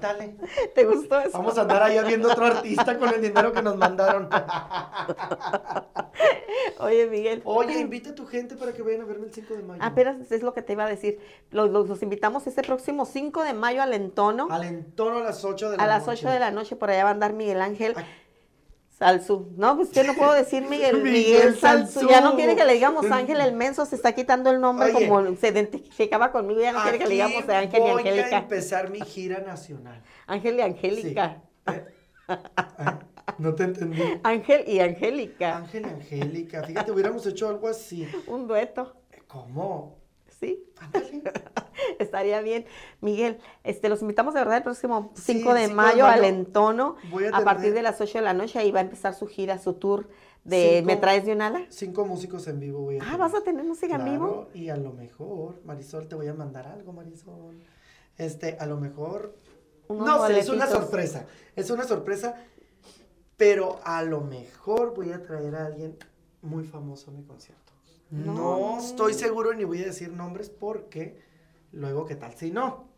dale. 0.00 0.36
¿Te 0.74 0.84
gustó 0.84 1.18
eso? 1.20 1.38
Vamos 1.38 1.56
a 1.58 1.62
andar 1.62 1.82
allá 1.82 2.02
viendo 2.02 2.30
otro 2.30 2.44
artista 2.46 2.98
con 2.98 3.08
el 3.14 3.20
dinero 3.22 3.52
que 3.52 3.62
nos 3.62 3.76
mandaron. 3.76 4.28
Oye, 6.80 7.06
Miguel. 7.08 7.42
Oye, 7.44 7.78
invita 7.80 8.10
a 8.10 8.14
tu 8.14 8.26
gente 8.26 8.56
para 8.56 8.72
que 8.72 8.82
vayan 8.82 9.02
a 9.02 9.04
verme 9.04 9.26
el 9.26 9.32
5 9.32 9.54
de 9.54 9.62
mayo. 9.62 9.82
Apenas 9.82 10.30
es 10.30 10.42
lo 10.42 10.54
que 10.54 10.62
te 10.62 10.72
iba 10.74 10.84
a 10.84 10.88
decir. 10.88 11.18
Los, 11.50 11.70
los- 11.70 11.88
los 11.88 12.02
invitamos 12.02 12.46
este 12.46 12.62
próximo 12.62 13.04
5 13.04 13.42
de 13.44 13.52
mayo 13.54 13.82
al 13.82 13.94
entono. 13.94 14.48
Al 14.50 14.64
entorno 14.64 15.18
a 15.18 15.22
las 15.22 15.44
8 15.44 15.70
de 15.70 15.76
la 15.76 15.84
A 15.84 15.86
las 15.86 16.06
noche. 16.06 16.24
8 16.26 16.30
de 16.32 16.38
la 16.40 16.50
noche 16.50 16.76
por 16.76 16.90
allá 16.90 17.04
va 17.04 17.10
a 17.10 17.12
andar 17.12 17.32
Miguel 17.32 17.60
Ángel 17.60 17.94
Ay. 17.96 18.04
Salsu. 18.98 19.52
No, 19.56 19.76
pues 19.76 19.90
que 19.90 20.02
no 20.04 20.14
puedo 20.14 20.32
decir 20.32 20.62
Miguel, 20.68 21.02
Miguel 21.02 21.12
Miguel 21.12 21.56
Salsu. 21.58 22.08
Ya 22.08 22.20
no 22.20 22.34
quiere 22.34 22.56
que 22.56 22.64
le 22.64 22.72
digamos 22.74 23.10
Ángel 23.10 23.40
el 23.40 23.54
menso, 23.54 23.86
se 23.86 23.94
está 23.96 24.12
quitando 24.12 24.50
el 24.50 24.60
nombre 24.60 24.92
Oye. 24.94 25.06
como 25.08 25.36
se 25.36 25.48
identificaba 25.48 26.32
conmigo, 26.32 26.60
ya 26.60 26.72
no 26.72 26.82
quiere 26.82 26.98
que 26.98 27.04
le 27.04 27.10
digamos 27.14 27.48
Ángel 27.48 27.78
y 27.78 27.82
voy 27.82 27.90
a 27.90 27.96
Angélica. 27.98 28.38
empezar 28.38 28.90
mi 28.90 29.00
gira 29.00 29.40
nacional. 29.40 30.02
Ángel 30.26 30.56
y 30.56 30.60
Angélica. 30.62 31.42
Sí. 31.68 31.74
¿Eh? 31.74 31.84
Ah, 32.26 32.98
No 33.38 33.54
te 33.54 33.64
entendí. 33.64 34.02
Ángel 34.24 34.64
y 34.66 34.80
Angélica. 34.80 35.56
Ángel 35.58 35.82
y 35.86 35.88
Angélica. 35.90 36.62
Fíjate, 36.64 36.90
hubiéramos 36.90 37.24
hecho 37.26 37.48
algo 37.48 37.68
así. 37.68 38.08
Un 38.26 38.46
dueto. 38.48 38.96
¿Cómo? 39.28 39.97
Sí, 40.38 40.64
Ándale. 40.78 41.22
estaría 41.98 42.40
bien. 42.40 42.64
Miguel, 43.00 43.38
este, 43.64 43.88
los 43.88 44.02
invitamos 44.02 44.34
de 44.34 44.40
verdad 44.40 44.58
el 44.58 44.62
próximo 44.62 45.10
5 45.14 45.20
Sí, 45.20 45.32
de 45.34 45.40
5 45.40 45.54
de 45.54 45.68
mayo 45.68 46.06
al 46.06 46.24
entono, 46.24 46.96
voy 47.10 47.24
a 47.24 47.36
a, 47.36 47.44
partir 47.44 47.72
de 47.74 47.82
las 47.82 48.00
8 48.00 48.18
de 48.18 48.24
la 48.24 48.34
noche, 48.34 48.58
ahí 48.58 48.70
va 48.70 48.78
a 48.80 48.82
empezar 48.82 49.14
su 49.14 49.26
gira, 49.26 49.58
su 49.58 49.74
tour 49.74 50.08
de 50.44 50.76
Cinco- 50.78 50.86
¿Me 50.86 50.96
traes 50.96 51.26
de 51.26 51.32
un 51.32 51.42
ala? 51.42 51.66
Cinco 51.68 52.06
músicos 52.06 52.46
en 52.48 52.60
vivo 52.60 52.80
voy 52.80 52.98
a 52.98 53.02
Ah. 53.12 53.16
¿vas 53.16 53.34
a 53.34 53.42
tener 53.42 53.64
música 53.64 53.96
en 53.96 54.04
vivo? 54.04 54.48
Y 54.54 54.68
a 54.70 54.76
lo 54.76 54.92
mejor, 54.92 55.60
Marisol, 55.64 56.06
te 56.08 56.14
voy 56.14 56.28
a 56.28 56.34
mandar 56.34 56.66
algo, 56.68 56.92
Marisol. 56.92 57.58
Este, 58.16 58.56
a 58.58 58.66
lo 58.66 58.78
mejor. 58.78 59.36
Unos 59.88 60.06
no 60.06 60.26
sé, 60.26 60.38
es 60.38 60.48
una 60.48 60.66
sorpresa. 60.66 61.26
Es 61.56 61.70
una 61.70 61.84
sorpresa, 61.84 62.36
pero 63.36 63.80
a 63.84 64.02
lo 64.04 64.20
mejor 64.20 64.94
voy 64.94 65.12
a 65.12 65.22
traer 65.22 65.54
a 65.56 65.66
alguien 65.66 65.96
muy 66.42 66.64
famoso 66.64 67.10
a 67.10 67.14
mi 67.14 67.24
concierto. 67.24 67.67
No, 68.10 68.34
No. 68.34 68.78
estoy 68.78 69.14
seguro 69.14 69.52
ni 69.54 69.64
voy 69.64 69.82
a 69.82 69.86
decir 69.86 70.12
nombres 70.12 70.48
porque 70.50 71.20
luego, 71.72 72.06
¿qué 72.06 72.16
tal 72.16 72.32
si 72.34 72.50
no? 72.50 72.88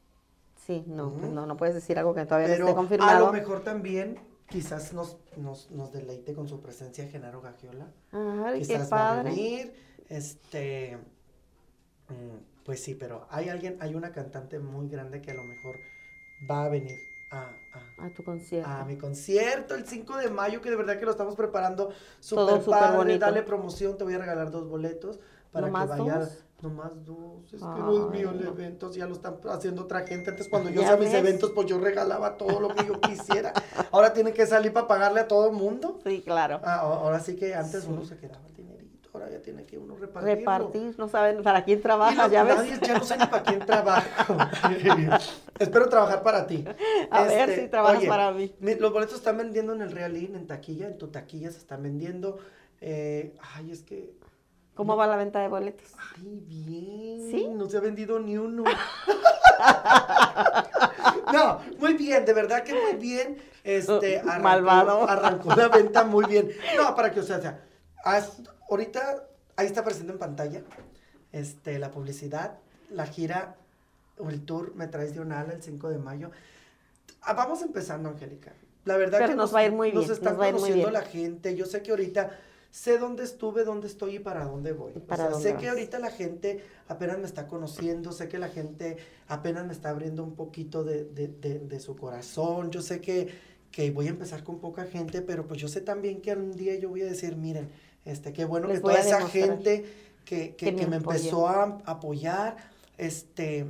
Sí, 0.66 0.84
no, 0.86 1.12
pues 1.12 1.30
no, 1.32 1.46
no 1.46 1.56
puedes 1.56 1.74
decir 1.74 1.98
algo 1.98 2.14
que 2.14 2.24
todavía 2.26 2.48
no 2.48 2.54
esté 2.54 2.70
a 2.70 2.74
confirmado. 2.74 3.26
lo 3.26 3.32
mejor 3.32 3.61
también 3.64 4.18
quizás 4.48 4.92
nos, 4.92 5.16
nos, 5.36 5.70
nos 5.70 5.90
deleite 5.92 6.34
con 6.34 6.48
su 6.48 6.61
presencia 6.61 7.08
Genaro 7.08 7.40
Gagiola. 7.40 7.86
Ay, 8.12 8.61
qué 8.61 8.66
quizás 8.66 8.92
va 8.92 9.11
a 9.12 9.14
padre. 9.16 9.30
venir, 9.30 9.72
este, 10.08 10.98
mm, 12.08 12.62
pues 12.64 12.82
sí, 12.82 12.94
pero 12.94 13.26
hay 13.30 13.48
alguien, 13.48 13.76
hay 13.80 13.94
una 13.94 14.12
cantante 14.12 14.58
muy 14.58 14.88
grande 14.88 15.20
que 15.22 15.30
a 15.30 15.34
lo 15.34 15.44
mejor 15.44 15.76
va 16.48 16.64
a 16.66 16.68
venir 16.68 16.96
a, 17.31 17.51
a- 17.99 18.07
A 18.07 18.11
tu 18.14 18.24
concierto. 18.24 18.68
a 18.68 18.85
mi 18.85 18.97
concierto 18.97 19.74
el 19.74 19.87
5 19.87 20.16
de 20.16 20.31
mayo, 20.31 20.61
que 20.61 20.70
de 20.70 20.76
verdad 20.76 20.99
que 20.99 21.05
lo 21.05 21.11
estamos 21.12 21.35
preparando 21.37 21.91
súper 22.18 22.61
padre, 22.64 22.97
bonito. 22.97 23.18
dale 23.20 23.43
promoción, 23.43 23.97
te 23.97 24.05
voy 24.05 24.14
a 24.14 24.18
regalar 24.18 24.51
dos 24.51 24.68
boletos 24.68 25.20
para 25.53 25.66
que 25.66 25.72
¿Nomás 25.72 25.89
vayas. 25.89 26.45
Nomás 26.62 26.91
dos, 27.07 27.45
es 27.55 27.61
que 27.62 27.66
no 27.81 28.07
es 28.07 28.11
mío 28.12 28.31
el 28.31 28.39
Ay, 28.39 28.45
no. 28.45 28.51
evento, 28.51 28.93
ya 28.93 29.07
lo 29.07 29.14
están 29.14 29.39
haciendo 29.49 29.83
otra 29.85 30.07
gente. 30.07 30.28
Antes 30.31 30.47
cuando 30.47 30.68
yo 30.68 30.83
hacía 30.83 30.97
mis 30.99 31.12
eventos, 31.14 31.53
pues 31.55 31.66
yo 31.66 31.78
regalaba 31.78 32.37
todo 32.37 32.61
lo 32.61 32.68
que 32.74 32.85
yo 32.87 33.01
quisiera. 33.01 33.55
Ahora 33.91 34.12
tienen 34.12 34.35
que 34.35 34.47
salir 34.47 34.70
para 34.70 34.87
pagarle 34.87 35.20
a 35.20 35.26
todo 35.28 35.47
el 35.47 35.53
mundo. 35.55 35.99
Sí, 36.05 36.20
claro. 36.22 36.61
Ah, 36.62 36.81
ahora 36.81 37.18
sí 37.20 37.35
que 37.37 37.55
antes 37.55 37.85
Sí. 37.85 37.89
uno 37.91 38.05
se 38.05 38.18
quedaba 38.18 38.47
el 38.47 38.55
dinerito, 38.55 39.09
ahora 39.14 39.31
ya 39.31 39.41
tiene 39.41 39.64
que 39.64 39.78
uno 39.78 39.97
repartirlo. 39.97 40.37
Repartir, 40.39 40.95
no 40.99 41.09
saben 41.09 41.43
para 41.43 41.64
quién 41.64 41.78
Y 41.78 41.83
trabaja, 41.83 42.24
los- 42.24 42.33
ya 42.33 42.45
ves. 42.45 42.57
nadie- 42.57 42.78
ya 42.87 42.99
no 42.99 43.01
ni 43.01 43.26
para 43.31 43.43
quién 43.43 43.61
trabajo. 43.61 44.37
Espero 45.61 45.88
trabajar 45.88 46.22
para 46.24 46.46
ti. 46.48 46.64
A 47.11 47.22
ver 47.24 47.50
Este, 47.50 47.62
si 47.62 47.68
trabajas 47.68 47.98
oye, 47.98 48.08
para 48.08 48.32
mí. 48.32 48.52
los 48.80 48.92
boletos 48.92 49.14
están 49.16 49.36
vendiendo 49.36 49.72
en 49.74 49.82
el 49.82 49.92
Realín, 49.92 50.34
en 50.34 50.46
taquilla, 50.48 50.88
en 50.88 50.98
tu 50.98 51.08
taquilla 51.08 51.50
se 51.52 51.58
están 51.58 51.82
vendiendo. 51.82 52.38
Eh, 52.80 53.36
ay, 53.54 53.70
es 53.70 53.82
que. 53.82 54.12
¿Cómo 54.74 54.96
va 54.96 55.06
la 55.06 55.16
venta 55.16 55.40
de 55.40 55.48
boletos? 55.48 55.92
Ay, 56.16 56.40
bien. 56.46 57.30
¿Sí? 57.30 57.46
No 57.48 57.68
se 57.68 57.76
ha 57.76 57.80
vendido 57.80 58.18
ni 58.18 58.36
uno. 58.38 58.64
no, 61.32 61.61
muy 61.78 61.94
bien, 61.94 62.24
de 62.24 62.32
verdad 62.32 62.62
que 62.62 62.72
muy 62.74 62.94
bien. 62.94 63.36
Este, 63.62 64.20
arrancó, 64.20 64.42
Malvado. 64.42 65.08
arrancó 65.08 65.54
la 65.54 65.68
venta 65.68 66.04
muy 66.04 66.24
bien. 66.24 66.50
No, 66.76 66.94
para 66.94 67.11
que, 67.11 67.20
o 67.20 67.22
sea, 67.22 67.36
o 67.38 67.42
sea, 67.42 67.61
haz- 68.04 68.42
ahorita 68.70 69.24
ahí 69.56 69.66
está 69.66 69.80
apareciendo 69.80 70.12
en 70.14 70.18
pantalla 70.18 70.62
este, 71.32 71.78
la 71.78 71.90
publicidad, 71.90 72.58
la 72.90 73.06
gira 73.06 73.56
o 74.21 74.31
el 74.31 74.45
tour 74.45 74.75
Me 74.75 74.87
Traes 74.87 75.14
de 75.14 75.21
un 75.21 75.33
ala 75.33 75.53
el 75.53 75.62
5 75.62 75.89
de 75.91 75.99
mayo. 75.99 76.31
Ah, 77.23 77.35
vamos 77.35 77.62
empezando, 77.62 78.09
Angélica. 78.09 78.53
La 78.85 78.97
verdad 78.97 79.18
Pero 79.18 79.31
que 79.33 79.37
nos 79.37 79.55
va 79.55 79.59
a 79.61 79.64
ir 79.66 79.73
muy 79.73 79.93
nos 79.93 80.07
bien, 80.07 80.09
nos 80.25 80.33
ir 80.33 80.37
muy 80.39 80.47
conociendo 80.53 80.91
la 80.91 81.03
gente. 81.03 81.55
Yo 81.55 81.66
sé 81.66 81.83
que 81.83 81.91
ahorita 81.91 82.31
sé 82.71 82.99
dónde 82.99 83.25
estuve, 83.25 83.64
dónde 83.64 83.89
estoy 83.89 84.16
y 84.16 84.18
para 84.21 84.45
dónde 84.45 84.73
voy. 84.73 84.93
Para 84.93 85.25
o 85.25 85.27
sea, 85.27 85.31
dónde 85.33 85.49
sé 85.51 85.57
que 85.57 85.66
vas. 85.66 85.75
ahorita 85.75 85.99
la 85.99 86.11
gente 86.11 86.64
apenas 86.89 87.18
me 87.18 87.27
está 87.27 87.47
conociendo, 87.49 88.12
sé 88.12 88.29
que 88.29 88.39
la 88.39 88.49
gente 88.49 88.97
apenas 89.29 89.66
me 89.66 89.73
está 89.73 89.91
abriendo 89.91 90.23
un 90.23 90.35
poquito 90.35 90.85
de, 90.85 91.05
de- 91.05 91.29
de- 91.29 91.59
de 91.59 91.81
su 91.81 91.97
corazón. 91.97 92.71
Yo 92.71 92.81
sé 92.81 93.01
que, 93.01 93.29
que 93.71 93.91
voy 93.91 94.07
a 94.07 94.11
empezar 94.11 94.45
con 94.45 94.61
poca 94.61 94.85
gente, 94.85 95.21
pero 95.21 95.47
pues 95.47 95.61
yo 95.61 95.68
sé 95.68 95.81
también 95.81 96.21
que 96.23 96.33
un 96.33 96.53
día 96.57 96.75
yo 96.77 96.89
voy 96.89 97.03
a 97.03 97.07
decir, 97.07 97.37
miren, 97.37 97.68
este, 98.05 98.33
qué 98.33 98.45
bueno 98.45 98.68
Les 98.68 98.79
que 98.79 98.83
toda 98.83 99.01
esa 99.01 99.29
gente 99.29 99.85
que, 100.25 100.55
que- 100.55 100.55
que 100.55 100.75
que 100.77 100.83
me 100.85 100.91
me 100.91 100.97
empezó 100.97 101.49
a 101.49 101.79
apoyar, 101.85 102.57
este, 102.99 103.66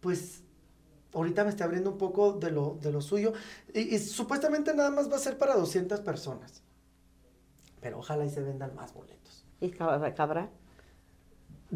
pues 0.00 0.42
ahorita 1.14 1.44
me 1.44 1.50
está 1.50 1.64
abriendo 1.64 1.90
un 1.90 1.98
poco 1.98 2.32
de 2.32 2.50
lo, 2.50 2.78
de 2.80 2.92
lo 2.92 3.00
suyo. 3.00 3.32
Y, 3.74 3.98
supuestamente 3.98 4.74
nada 4.74 4.90
más 4.90 5.10
va 5.10 5.16
a 5.16 5.20
ser 5.20 5.38
para 5.38 5.54
200 5.54 6.00
personas. 6.00 6.62
Pero 7.80 7.98
ojalá 7.98 8.24
y 8.24 8.30
se 8.30 8.42
vendan 8.42 8.74
más 8.74 8.92
boletos. 8.92 9.44
¿Y 9.60 9.70
cabra? 9.70 10.50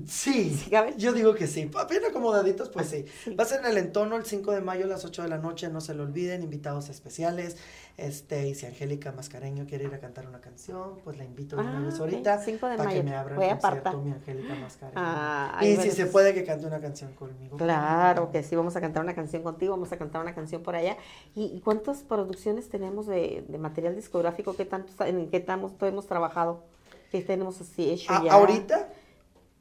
Sí, 0.09 0.61
yo 0.97 1.13
digo 1.13 1.35
que 1.35 1.47
sí. 1.47 1.71
Bien 1.89 2.03
acomodaditos, 2.09 2.69
pues 2.69 2.89
sí. 2.89 3.05
Sí. 3.23 3.35
Va 3.37 3.45
a 3.45 3.47
ser 3.47 3.61
en 3.61 3.67
el 3.67 3.79
entono 3.79 4.17
el 4.17 4.25
5 4.25 4.51
de 4.51 4.61
mayo 4.61 4.87
a 4.87 4.89
las 4.89 5.05
8 5.05 5.23
de 5.23 5.29
la 5.29 5.39
noche, 5.39 5.69
no 5.69 5.81
se 5.81 5.95
lo 5.95 6.03
olviden, 6.03 6.43
invitados 6.43 6.89
especiales. 6.89 7.57
Este, 7.97 8.49
y 8.49 8.57
si 8.57 8.67
Angélica 8.67 9.13
Mascareño 9.13 9.67
quiere 9.67 9.85
ir 9.85 9.95
a 9.95 10.01
cantar 10.01 10.27
una 10.27 10.41
canción, 10.41 10.97
pues 11.05 11.17
la 11.17 11.25
invito 11.25 11.55
de 11.55 11.63
una 11.63 11.79
Ah, 11.79 11.85
vez 11.85 11.95
ok, 11.95 12.01
ahorita 12.01 12.39
5 12.43 12.67
de 12.67 12.77
para 12.77 12.91
que 12.91 13.03
me 13.05 13.15
abra 13.15 13.37
Voy 13.37 13.45
a 13.45 13.53
el 13.53 13.59
concierto 13.61 14.03
mi 14.03 14.11
Angélica 14.11 14.55
Mascareño. 14.57 15.01
Ah, 15.01 15.61
y 15.63 15.77
si 15.77 15.91
se 15.93 16.07
puede 16.07 16.35
que 16.35 16.43
cante 16.45 16.67
una 16.67 16.81
canción 16.81 17.13
conmigo. 17.13 17.57
Claro 17.57 18.33
que 18.33 18.43
sí, 18.43 18.57
vamos 18.57 18.75
a 18.75 18.81
cantar 18.81 19.05
una 19.05 19.15
canción 19.15 19.45
contigo, 19.45 19.75
vamos 19.75 19.93
a 19.93 19.97
cantar 19.97 20.23
una 20.23 20.35
canción 20.35 20.63
por 20.65 20.75
allá. 20.75 20.97
¿Y, 21.37 21.45
y 21.55 21.61
cuántas 21.61 21.99
producciones 22.03 22.69
tenemos 22.69 23.07
de, 23.07 23.45
de 23.47 23.59
material 23.59 23.95
discográfico? 23.95 24.57
¿Qué 24.57 24.65
tanto, 24.65 25.05
¿En 25.05 25.31
qué 25.31 25.39
tanto 25.39 25.87
hemos 25.87 26.07
trabajado? 26.09 26.65
¿Qué 27.13 27.21
tenemos 27.21 27.61
así 27.61 27.91
hecho 27.91 28.13
A- 28.13 28.25
ya? 28.25 28.33
ahorita, 28.33 28.89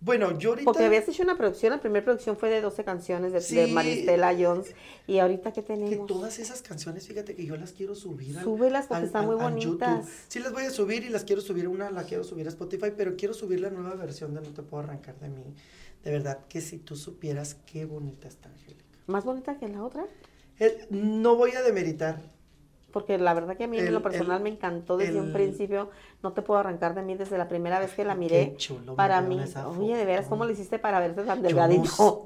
bueno, 0.04 0.38
yo 0.38 0.50
ahorita... 0.50 0.66
Porque 0.66 0.84
habías 0.86 1.08
hecho 1.08 1.24
una 1.24 1.38
producción, 1.38 1.72
la 1.72 1.80
primera 1.80 2.04
producción 2.04 2.36
fue 2.38 2.50
de 2.50 2.60
12 2.62 2.84
canciones 2.84 3.32
de, 3.32 3.40
de 3.40 3.68
Sí. 3.68 3.72
Maristela 3.72 4.36
Jones. 4.38 4.74
¿Y 5.08 5.20
ahorita 5.20 5.54
qué 5.54 5.62
Que 5.62 5.68
tenemos? 5.76 6.08
todas 6.08 6.40
esas 6.40 6.62
canciones, 6.62 7.08
fíjate 7.08 7.36
que 7.36 7.46
yo 7.46 7.56
las 7.56 7.72
quiero 7.72 7.96
subir. 7.96 8.38
al- 8.38 8.44
Súbelas 8.44 8.88
porque 8.88 9.00
al- 9.00 9.06
están 9.06 9.22
al- 9.30 9.36
muy 9.36 9.46
al 9.46 9.56
YouTube. 9.56 9.80
bonitas. 9.80 10.10
Sí, 10.28 10.40
las 10.40 10.52
voy 10.52 10.64
a 10.64 10.70
subir 10.72 11.04
y 11.06 11.10
las 11.10 11.24
quiero 11.24 11.42
subir. 11.42 11.68
Una 11.68 11.90
la 11.90 12.04
quiero 12.04 12.24
subir 12.24 12.46
a 12.48 12.50
Spotify, 12.50 12.92
pero 12.96 13.16
quiero 13.16 13.34
subir 13.34 13.62
la 13.62 13.70
nueva 13.70 13.96
versión 13.96 14.34
de 14.34 14.42
No 14.42 14.50
te 14.50 14.62
puedo 14.62 14.84
arrancar 14.84 15.18
de 15.20 15.30
mí. 15.30 15.44
De 16.04 16.12
verdad 16.12 16.40
que 16.50 16.60
si 16.60 16.80
tú 16.80 16.96
supieras 16.98 17.56
qué 17.66 17.86
bonita 17.86 18.28
está 18.28 18.50
Angélica. 18.50 18.84
¿Más 19.08 19.24
bonita 19.24 19.58
que 19.58 19.70
la 19.70 19.84
otra? 19.84 20.06
Eh, 20.60 20.86
no 20.90 21.36
voy 21.38 21.52
a 21.52 21.62
demeritar. 21.62 22.22
Porque 22.94 23.18
la 23.18 23.34
verdad 23.34 23.58
que 23.58 23.64
a 23.66 23.68
mí 23.68 23.80
en 23.80 23.92
lo 23.92 24.02
personal 24.04 24.38
el- 24.38 24.44
me 24.44 24.50
encantó 24.52 24.96
desde 24.98 25.20
un 25.20 25.34
principio. 25.34 25.90
No 26.22 26.32
te 26.32 26.42
puedo 26.44 26.60
arrancar 26.60 26.94
de 26.94 27.02
mí 27.02 27.16
desde 27.16 27.38
la 27.40 27.48
primera 27.50 27.80
vez 27.80 27.92
que 27.94 28.06
la 28.06 28.14
Qué 28.14 28.20
miré. 28.20 28.56
chulo 28.56 28.96
para 28.96 29.20
mí, 29.20 29.42
oye, 29.80 29.98
de 29.98 30.06
veras. 30.06 30.28
¿cómo 30.28 30.46
le 30.46 30.54
hiciste 30.54 30.78
para 30.80 31.00
verte 31.00 31.24
tan 31.24 31.42
no 31.42 31.48
delgadito? 31.48 32.24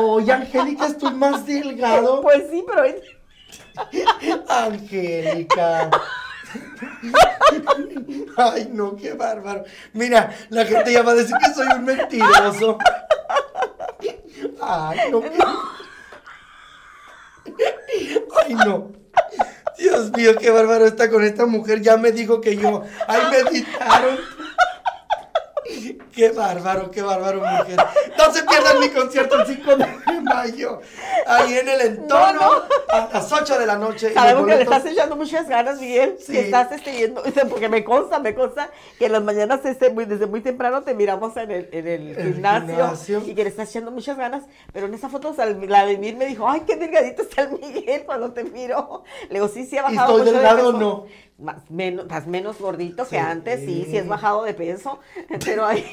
Oye, 0.00 0.32
Angélica, 0.32 0.86
estoy 0.86 1.12
más 1.12 1.46
delgado. 1.46 2.20
pues 2.22 2.44
sí, 2.50 2.64
pero 2.66 2.82
Angélica. 4.48 5.90
Ay, 8.36 8.68
no, 8.72 8.96
qué 8.96 9.12
bárbaro. 9.12 9.64
Mira, 9.92 10.34
la 10.48 10.64
gente 10.64 10.92
ya 10.92 11.02
va 11.02 11.12
a 11.12 11.16
decir 11.16 11.36
que 11.36 11.52
soy 11.54 11.66
un 11.76 11.84
mentiroso. 11.84 12.78
Ay, 14.60 14.98
no. 15.10 15.20
qué- 15.20 15.30
No. 18.54 18.92
Dios 19.78 20.12
mío, 20.12 20.36
qué 20.38 20.50
bárbaro 20.50 20.86
está 20.86 21.10
con 21.10 21.24
esta 21.24 21.46
mujer. 21.46 21.82
Ya 21.82 21.96
me 21.96 22.12
dijo 22.12 22.40
que 22.40 22.56
yo. 22.56 22.84
Ay, 23.08 23.20
me 23.30 23.38
editaron. 23.38 24.18
Qué 26.12 26.30
bárbaro, 26.30 26.90
qué 26.90 27.02
bárbaro, 27.02 27.40
mujer. 27.40 27.76
No 28.18 28.32
se 28.32 28.42
pierdan 28.44 28.80
mi 28.80 28.88
concierto 28.90 29.40
el 29.40 29.46
5 29.46 29.76
de 29.76 30.20
mayo. 30.22 30.80
Ahí 31.26 31.54
en 31.58 31.68
el 31.68 31.80
entorno, 31.80 32.50
a 32.90 33.08
las 33.12 33.32
8 33.32 33.58
de 33.58 33.66
la 33.66 33.76
noche. 33.76 34.10
y 34.10 34.14
Sabemos 34.14 34.46
que 34.46 34.56
le 34.56 34.62
estás 34.62 34.84
echando 34.86 35.16
muchas 35.16 35.48
ganas, 35.48 35.80
Miguel. 35.80 36.16
Sí. 36.20 36.32
Que 36.32 36.40
estás 36.40 36.70
este, 36.72 36.92
yendo, 36.92 37.22
porque 37.50 37.68
me 37.68 37.82
consta, 37.82 38.18
me 38.18 38.34
consta 38.34 38.70
que 38.98 39.06
en 39.06 39.12
las 39.12 39.22
mañanas 39.22 39.64
este, 39.64 39.90
muy, 39.90 40.04
desde 40.04 40.26
muy 40.26 40.40
temprano 40.42 40.82
te 40.82 40.94
miramos 40.94 41.36
en 41.36 41.50
el, 41.50 41.68
en 41.72 41.88
el 41.88 42.08
El 42.16 42.32
gimnasio, 42.34 42.68
gimnasio. 42.68 43.22
y 43.26 43.34
que 43.34 43.44
le 43.44 43.50
estás 43.50 43.70
echando 43.70 43.90
muchas 43.90 44.16
ganas. 44.18 44.44
Pero 44.72 44.86
en 44.86 44.94
esa 44.94 45.08
foto, 45.08 45.34
la 45.68 45.86
de 45.86 45.98
Mir 45.98 46.16
me 46.16 46.26
dijo, 46.26 46.48
ay, 46.48 46.62
qué 46.66 46.76
delgadito 46.76 47.22
está 47.22 47.42
el 47.42 47.58
Miguel 47.58 48.04
cuando 48.04 48.32
te 48.32 48.44
miro. 48.44 49.04
Le 49.28 49.34
digo, 49.34 49.48
sí, 49.48 49.64
sí 49.64 49.78
ha 49.78 49.90
¿Y 49.90 49.96
bajado 49.96 50.18
estoy 50.18 50.20
mucho 50.20 50.32
de 50.32 50.38
delgado 50.38 50.68
o 50.68 50.72
peso". 50.72 50.78
no? 50.78 51.06
Más, 51.42 51.70
menos, 51.70 52.04
estás 52.06 52.26
menos 52.26 52.58
gordito 52.58 53.04
Sí. 53.04 53.10
que 53.10 53.18
antes, 53.18 53.60
sí, 53.60 53.86
sí 53.90 53.98
has 53.98 54.06
bajado 54.08 54.44
de 54.44 54.54
peso, 54.54 54.98
pero 55.44 55.66
ahí... 55.66 55.84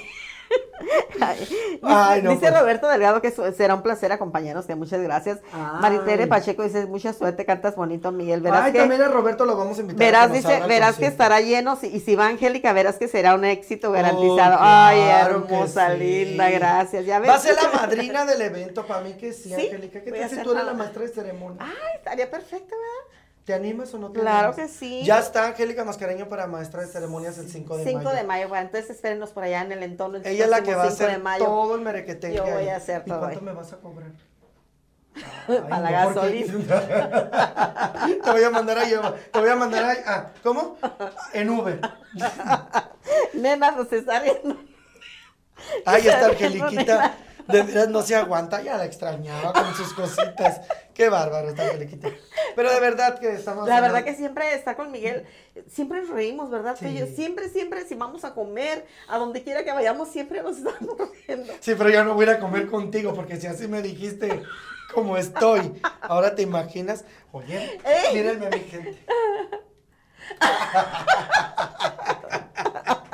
Ay, 1.22 1.48
Ay, 1.84 2.22
no, 2.24 2.32
dice 2.32 2.48
pues. 2.50 2.60
Roberto 2.60 2.88
Delgado 2.88 3.22
que 3.22 3.30
será 3.30 3.76
un 3.76 3.84
placer 3.84 4.12
acompañarnos, 4.12 4.66
que 4.66 4.74
muchas 4.74 5.00
gracias. 5.00 5.40
Ay. 5.54 5.80
Maritere 5.82 6.26
Pacheco 6.26 6.64
dice, 6.64 6.88
mucha 6.88 7.14
suerte, 7.14 7.46
cantas 7.46 7.76
bonito, 7.76 8.12
Miguel. 8.12 8.42
Verás 8.42 8.64
Ay, 8.66 8.72
que, 8.72 8.80
también 8.80 9.02
a 9.04 9.10
Roberto 9.10 9.46
lo 9.46 9.56
vamos 9.56 9.78
a 9.78 9.82
invitar. 9.82 10.00
verás, 10.00 10.34
dice, 10.34 10.62
verás 10.68 10.98
que 10.98 11.06
estará 11.06 11.40
lleno, 11.42 11.78
y 11.84 12.00
si 12.00 12.16
va 12.16 12.26
Angélica, 12.28 12.74
verás 12.74 12.96
que 12.98 13.08
será 13.08 13.36
un 13.36 13.46
éxito 13.46 13.92
garantizado. 13.92 14.56
Oh, 14.56 14.60
Ay, 14.64 15.02
claro 15.04 15.46
que 15.46 15.54
hermosa, 15.54 15.92
sí. 15.92 15.98
linda, 16.00 16.50
gracias. 16.50 17.06
Ya 17.06 17.20
ves. 17.20 17.30
Va 17.30 17.36
a 17.36 17.40
ser 17.40 17.56
la 17.56 17.70
madrina 17.82 18.26
del 18.26 18.42
evento, 18.42 18.88
para 18.88 19.02
mí 19.02 19.14
que 19.14 19.34
sí, 19.34 19.50
Sí, 19.50 19.68
Angélica. 19.68 20.02
¿Qué 20.02 20.12
tal 20.12 20.30
si 20.32 20.38
tú 20.42 20.52
eres 20.54 20.66
la 20.66 20.74
maestra 20.74 21.04
de 21.04 21.10
ceremonia? 21.10 21.58
Ay, 21.62 21.96
estaría 21.98 22.32
perfecto, 22.32 22.76
¿verdad? 22.76 23.20
¿Te 23.50 23.56
animas 23.56 23.92
o 23.96 23.98
no 23.98 24.12
te 24.12 24.20
Claro 24.20 24.50
animas? 24.50 24.56
que 24.58 24.68
sí. 24.68 25.02
Ya 25.04 25.18
está 25.18 25.48
Angélica 25.48 25.84
Mascareño 25.84 26.30
para 26.30 26.46
maestra 26.46 26.82
de 26.84 26.88
ceremonias 26.88 27.36
el 27.40 27.50
5 27.50 27.78
de 27.78 27.84
5 27.84 27.98
mayo. 28.04 28.16
de 28.16 28.24
mayo, 28.24 28.48
bueno, 28.48 28.66
entonces 28.68 28.92
espérenos 28.92 29.32
por 29.32 29.44
allá 29.44 29.64
en 29.64 29.72
el 29.72 29.82
entorno. 29.82 30.18
el 30.18 30.28
Ella 30.28 30.44
es 30.44 30.52
la 30.52 30.62
que 30.62 30.76
va 30.76 30.84
a 30.84 30.92
5 30.92 31.04
hacer 31.04 31.24
todo 31.40 31.74
el 31.74 31.82
merequetengue 31.82 32.38
Yo 32.38 32.44
voy 32.44 32.52
ahí. 32.54 32.70
a 32.70 32.76
hacer 32.76 33.02
¿Y 33.08 33.10
todo 33.10 33.22
cuánto 33.22 33.40
ahí. 33.40 33.46
me 33.46 33.54
vas 33.54 33.74
a 33.74 33.78
cobrar? 33.78 34.12
Para 35.68 35.80
la 35.82 36.06
no, 36.06 36.14
porque- 36.14 36.44
te 38.24 38.30
voy 38.32 38.44
a 38.44 38.50
mandar 38.52 38.78
a 38.78 38.84
llevar, 38.84 39.16
te 39.16 39.40
voy 39.40 39.50
a 39.50 39.56
mandar 39.56 39.84
a, 39.84 39.96
ah, 40.06 40.32
¿cómo? 40.44 40.78
En 41.34 41.50
Uber. 41.50 41.82
Nena, 43.34 43.72
nos 43.72 43.92
está 43.92 44.20
riendo. 44.20 44.58
Ay, 45.88 46.08
esta 46.08 46.28
Angeliquita, 46.28 47.16
de 47.48 47.64
veras 47.64 47.90
no 47.90 48.04
se 48.04 48.16
aguanta, 48.16 48.62
ya 48.62 48.78
la 48.78 48.86
extrañaba 48.86 49.54
con 49.54 49.74
sus 49.74 49.92
cositas. 49.96 50.62
Qué 51.00 51.08
bárbaro 51.08 51.48
esta 51.48 51.64
Angeliquita. 51.64 52.10
Pero 52.58 52.74
de 52.74 52.80
verdad 52.82 53.20
que 53.20 53.32
estamos 53.32 53.66
La 53.70 53.80
verdad 53.80 54.04
que 54.04 54.16
siempre 54.16 54.54
está 54.54 54.76
con 54.76 54.92
Miguel, 54.92 55.26
siempre 55.70 56.02
nos 56.02 56.10
reímos, 56.10 56.52
¿verdad? 56.52 56.76
Sí. 56.78 56.94
Yo, 56.94 57.06
siempre, 57.06 57.48
siempre, 57.48 57.88
si 57.88 57.96
vamos 57.96 58.26
a 58.26 58.34
comer, 58.34 58.86
a 59.08 59.18
donde 59.18 59.42
quiera 59.42 59.64
que 59.64 59.72
vayamos, 59.72 60.10
siempre 60.10 60.44
nos 60.44 60.58
estamos 60.58 60.98
riendo. 61.26 61.54
Sí, 61.62 61.74
pero 61.78 61.90
ya 61.90 62.04
no 62.04 62.16
voy 62.16 62.26
a 62.26 62.32
ir 62.32 62.36
a 62.36 62.40
comer 62.42 62.68
contigo, 62.68 63.14
porque 63.14 63.38
si 63.38 63.48
así 63.48 63.70
me 63.70 63.82
dijiste 63.82 64.44
cómo 64.94 65.16
estoy, 65.16 65.82
ahora 66.02 66.36
te 66.36 66.42
imaginas, 66.42 67.06
oye, 67.32 67.80
mírenme 68.14 68.48
a 68.48 68.50
mi 68.50 68.60
gente. 68.60 69.00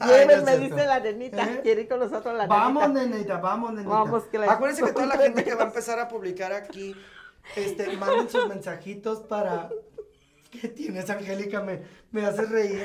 No 0.00 0.06
Llévenme, 0.06 0.56
dice 0.58 0.86
la 0.86 0.98
nenita, 1.00 1.44
¿Eh? 1.44 1.60
quiere 1.62 1.82
ir 1.82 1.88
con 1.88 1.98
nosotros 2.00 2.34
la 2.36 2.46
Vamos, 2.46 2.88
nenita. 2.90 3.16
nenita, 3.16 3.36
vamos, 3.38 3.72
nenita. 3.72 3.90
Vamos, 3.90 4.24
que 4.24 4.38
la- 4.38 4.52
Acuérdense 4.52 4.82
que 4.84 4.92
toda 4.92 5.06
la 5.06 5.18
gente 5.18 5.44
que 5.44 5.54
va 5.54 5.64
a 5.64 5.66
empezar 5.66 5.98
a 5.98 6.08
publicar 6.08 6.52
aquí, 6.52 6.94
este, 7.56 7.96
manden 7.96 8.28
sus 8.28 8.48
mensajitos 8.48 9.20
para... 9.20 9.68
¿Qué 10.50 10.68
tienes, 10.68 11.08
Angélica? 11.10 11.60
Me, 11.60 11.82
me 12.10 12.24
haces 12.26 12.48
reír. 12.50 12.84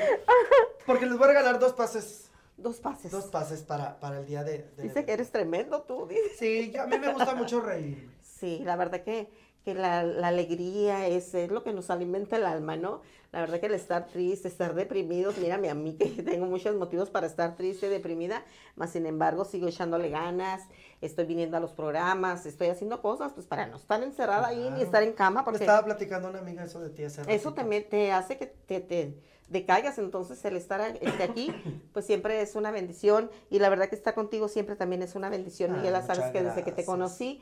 Porque 0.86 1.06
les 1.06 1.16
voy 1.18 1.24
a 1.24 1.28
regalar 1.28 1.58
dos 1.58 1.72
pases, 1.72 2.30
Dos 2.56 2.76
pases. 2.80 3.10
dos 3.10 3.24
pases 3.26 3.62
para, 3.62 3.98
para 3.98 4.20
el 4.20 4.26
día 4.26 4.44
de... 4.44 4.70
de- 4.76 4.82
Dice 4.84 5.04
que 5.04 5.12
eres 5.12 5.32
tremendo 5.32 5.82
tú, 5.82 6.06
dice. 6.06 6.30
Sí, 6.38 6.76
a 6.76 6.86
mí 6.86 6.98
me 6.98 7.12
gusta 7.12 7.34
mucho 7.34 7.60
reír. 7.60 8.08
Sí, 8.22 8.60
la 8.64 8.76
verdad 8.76 9.02
que, 9.02 9.28
que 9.66 9.74
la, 9.74 10.04
la 10.04 10.28
alegría 10.28 11.08
es, 11.08 11.34
es 11.34 11.50
lo 11.50 11.64
que 11.64 11.72
nos 11.72 11.90
alimenta 11.90 12.36
el 12.36 12.46
alma, 12.46 12.76
¿no? 12.76 13.00
La 13.32 13.40
verdad 13.40 13.58
que 13.58 13.66
el 13.66 13.74
estar 13.74 14.06
triste, 14.06 14.46
estar 14.46 14.76
deprimidos, 14.76 15.38
mírame 15.38 15.68
a 15.70 15.74
mí 15.74 15.94
que 15.94 16.06
tengo 16.22 16.46
muchos 16.46 16.76
motivos 16.76 17.10
para 17.10 17.26
estar 17.26 17.56
triste, 17.56 17.88
deprimida, 17.88 18.44
más 18.76 18.90
sin 18.90 19.06
embargo 19.06 19.44
sigo 19.44 19.66
echándole 19.66 20.08
ganas, 20.08 20.62
estoy 21.00 21.26
viniendo 21.26 21.56
a 21.56 21.60
los 21.60 21.72
programas, 21.72 22.46
estoy 22.46 22.68
haciendo 22.68 23.02
cosas 23.02 23.32
pues 23.32 23.48
para 23.48 23.66
no 23.66 23.76
estar 23.76 24.00
encerrada 24.04 24.46
ahí 24.46 24.70
ni 24.70 24.82
estar 24.82 25.02
en 25.02 25.12
cama, 25.14 25.40
Me 25.40 25.44
porque 25.46 25.64
estaba 25.64 25.84
platicando 25.84 26.30
una 26.30 26.38
amiga 26.38 26.62
eso 26.62 26.78
de 26.78 26.90
ti 26.90 27.02
hace 27.02 27.22
eso 27.26 27.52
también 27.52 27.88
te 27.88 28.12
hace 28.12 28.38
que 28.38 28.46
te, 28.46 28.78
te 28.78 29.18
decaigas, 29.48 29.98
entonces 29.98 30.44
el 30.44 30.56
estar 30.56 30.80
este, 31.00 31.22
aquí, 31.24 31.52
pues 31.92 32.06
siempre 32.06 32.40
es 32.40 32.54
una 32.54 32.70
bendición 32.70 33.30
y 33.50 33.58
la 33.58 33.68
verdad 33.68 33.88
que 33.88 33.96
estar 33.96 34.14
contigo 34.14 34.46
siempre 34.46 34.76
también 34.76 35.02
es 35.02 35.16
una 35.16 35.28
bendición, 35.28 35.72
Miguel, 35.72 35.94
sabes 36.06 36.30
que 36.32 36.42
desde 36.42 36.62
que 36.62 36.72
te 36.72 36.84
conocí, 36.84 37.40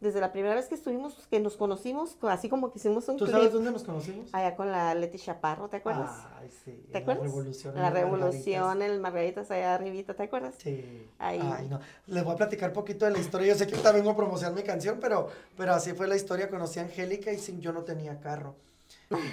desde 0.00 0.20
la 0.20 0.30
primera 0.30 0.54
vez 0.54 0.68
que 0.68 0.76
estuvimos, 0.76 1.14
que 1.28 1.40
nos 1.40 1.56
conocimos, 1.56 2.16
así 2.22 2.48
como 2.48 2.70
que 2.70 2.78
hicimos 2.78 3.08
un 3.08 3.16
¿Tú 3.16 3.24
clip 3.24 3.36
sabes 3.36 3.52
dónde 3.52 3.72
nos 3.72 3.82
conocimos? 3.82 4.32
allá 4.32 4.54
con 4.54 4.70
la 4.70 4.94
Leti 4.94 5.18
Chaparro, 5.18 5.68
¿te 5.68 5.78
acuerdas? 5.78 6.10
Ay, 6.38 6.48
sí. 6.64 6.84
¿Te 6.92 6.98
acuerdas? 6.98 7.24
La 7.24 7.28
revolución. 7.28 7.74
La 7.74 7.90
revolución, 7.90 8.82
el 8.82 9.00
Margaritas 9.00 9.50
allá 9.50 9.74
arribita, 9.74 10.14
¿te 10.14 10.22
acuerdas? 10.22 10.54
Sí. 10.58 11.08
Ahí. 11.18 11.40
Ay, 11.42 11.68
no. 11.68 11.80
Les 12.06 12.22
voy 12.22 12.34
a 12.34 12.36
platicar 12.36 12.72
poquito 12.72 13.06
de 13.06 13.10
la 13.10 13.18
historia. 13.18 13.48
Yo 13.48 13.54
sé 13.56 13.66
que 13.66 13.72
ahorita 13.72 13.92
vengo 13.92 14.10
a 14.10 14.16
promocionar 14.16 14.54
mi 14.54 14.62
canción, 14.62 14.98
pero, 15.00 15.28
pero 15.56 15.74
así 15.74 15.92
fue 15.92 16.06
la 16.06 16.14
historia. 16.14 16.48
Conocí 16.48 16.78
a 16.78 16.82
Angélica 16.82 17.32
y 17.32 17.38
sin 17.38 17.60
yo 17.60 17.72
no 17.72 17.82
tenía 17.82 18.20
carro. 18.20 18.54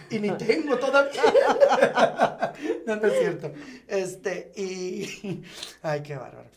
Y 0.10 0.20
ni 0.20 0.32
tengo 0.32 0.78
todavía. 0.78 1.22
no, 2.88 2.96
no 2.96 3.08
es 3.08 3.20
cierto. 3.20 3.52
Este, 3.88 4.52
y. 4.56 5.44
Ay, 5.82 6.02
qué 6.02 6.16
bárbaro. 6.16 6.50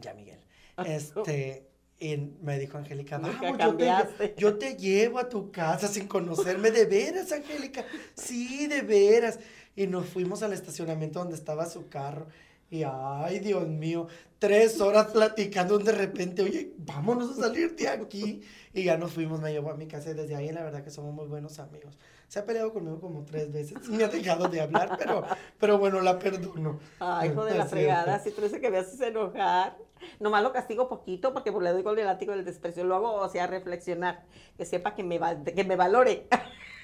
Ya, 0.00 0.14
Miguel. 0.14 0.40
Este. 0.84 1.65
Y 1.98 2.16
me 2.42 2.58
dijo 2.58 2.76
Angélica, 2.76 3.18
vamos, 3.18 3.40
yo 3.40 3.52
te, 3.52 3.58
cambiaste". 3.58 4.34
yo 4.36 4.58
te 4.58 4.76
llevo 4.76 5.18
a 5.18 5.28
tu 5.28 5.50
casa 5.50 5.88
sin 5.88 6.06
conocerme. 6.06 6.70
¿De 6.70 6.84
veras, 6.84 7.32
Angélica? 7.32 7.84
Sí, 8.14 8.66
de 8.66 8.82
veras. 8.82 9.38
Y 9.74 9.86
nos 9.86 10.06
fuimos 10.06 10.42
al 10.42 10.52
estacionamiento 10.52 11.20
donde 11.20 11.34
estaba 11.34 11.66
su 11.66 11.88
carro. 11.88 12.26
Y 12.68 12.82
ay, 12.82 13.38
Dios 13.38 13.66
mío, 13.68 14.08
tres 14.38 14.80
horas 14.80 15.06
platicando 15.06 15.78
de 15.78 15.92
repente, 15.92 16.42
oye, 16.42 16.72
vámonos 16.78 17.38
a 17.38 17.42
salir 17.42 17.76
de 17.76 17.88
aquí. 17.88 18.42
Y 18.74 18.84
ya 18.84 18.98
nos 18.98 19.12
fuimos, 19.12 19.40
me 19.40 19.52
llevó 19.52 19.70
a 19.70 19.76
mi 19.76 19.86
casa 19.86 20.10
y 20.10 20.14
desde 20.14 20.34
ahí 20.34 20.50
la 20.50 20.64
verdad 20.64 20.82
que 20.82 20.90
somos 20.90 21.14
muy 21.14 21.26
buenos 21.26 21.58
amigos. 21.60 21.96
Se 22.28 22.40
ha 22.40 22.44
peleado 22.44 22.72
conmigo 22.72 23.00
como 23.00 23.24
tres 23.24 23.52
veces, 23.52 23.78
me 23.88 24.04
ha 24.04 24.08
dejado 24.08 24.48
de 24.48 24.60
hablar, 24.60 24.96
pero, 24.98 25.24
pero 25.58 25.78
bueno, 25.78 26.00
la 26.00 26.18
perdono. 26.18 26.80
Ay, 26.98 27.30
hijo 27.30 27.44
de 27.44 27.54
la 27.54 27.66
fregada, 27.66 28.18
si 28.18 28.32
tú 28.32 28.42
que 28.60 28.70
me 28.70 28.78
haces 28.78 29.00
enojar. 29.00 29.78
Nomás 30.20 30.42
lo 30.42 30.52
castigo 30.52 30.88
poquito 30.88 31.32
porque 31.32 31.50
le 31.50 31.72
doy 31.72 31.82
con 31.82 31.98
el 31.98 32.06
látigo 32.06 32.32
del 32.32 32.44
desprecio. 32.44 32.84
Lo 32.84 32.96
hago, 32.96 33.14
o 33.14 33.28
sea, 33.28 33.46
reflexionar. 33.46 34.24
Que 34.56 34.64
sepa 34.64 34.94
que 34.94 35.02
me, 35.02 35.18
va, 35.18 35.36
que 35.42 35.64
me 35.64 35.76
valore. 35.76 36.26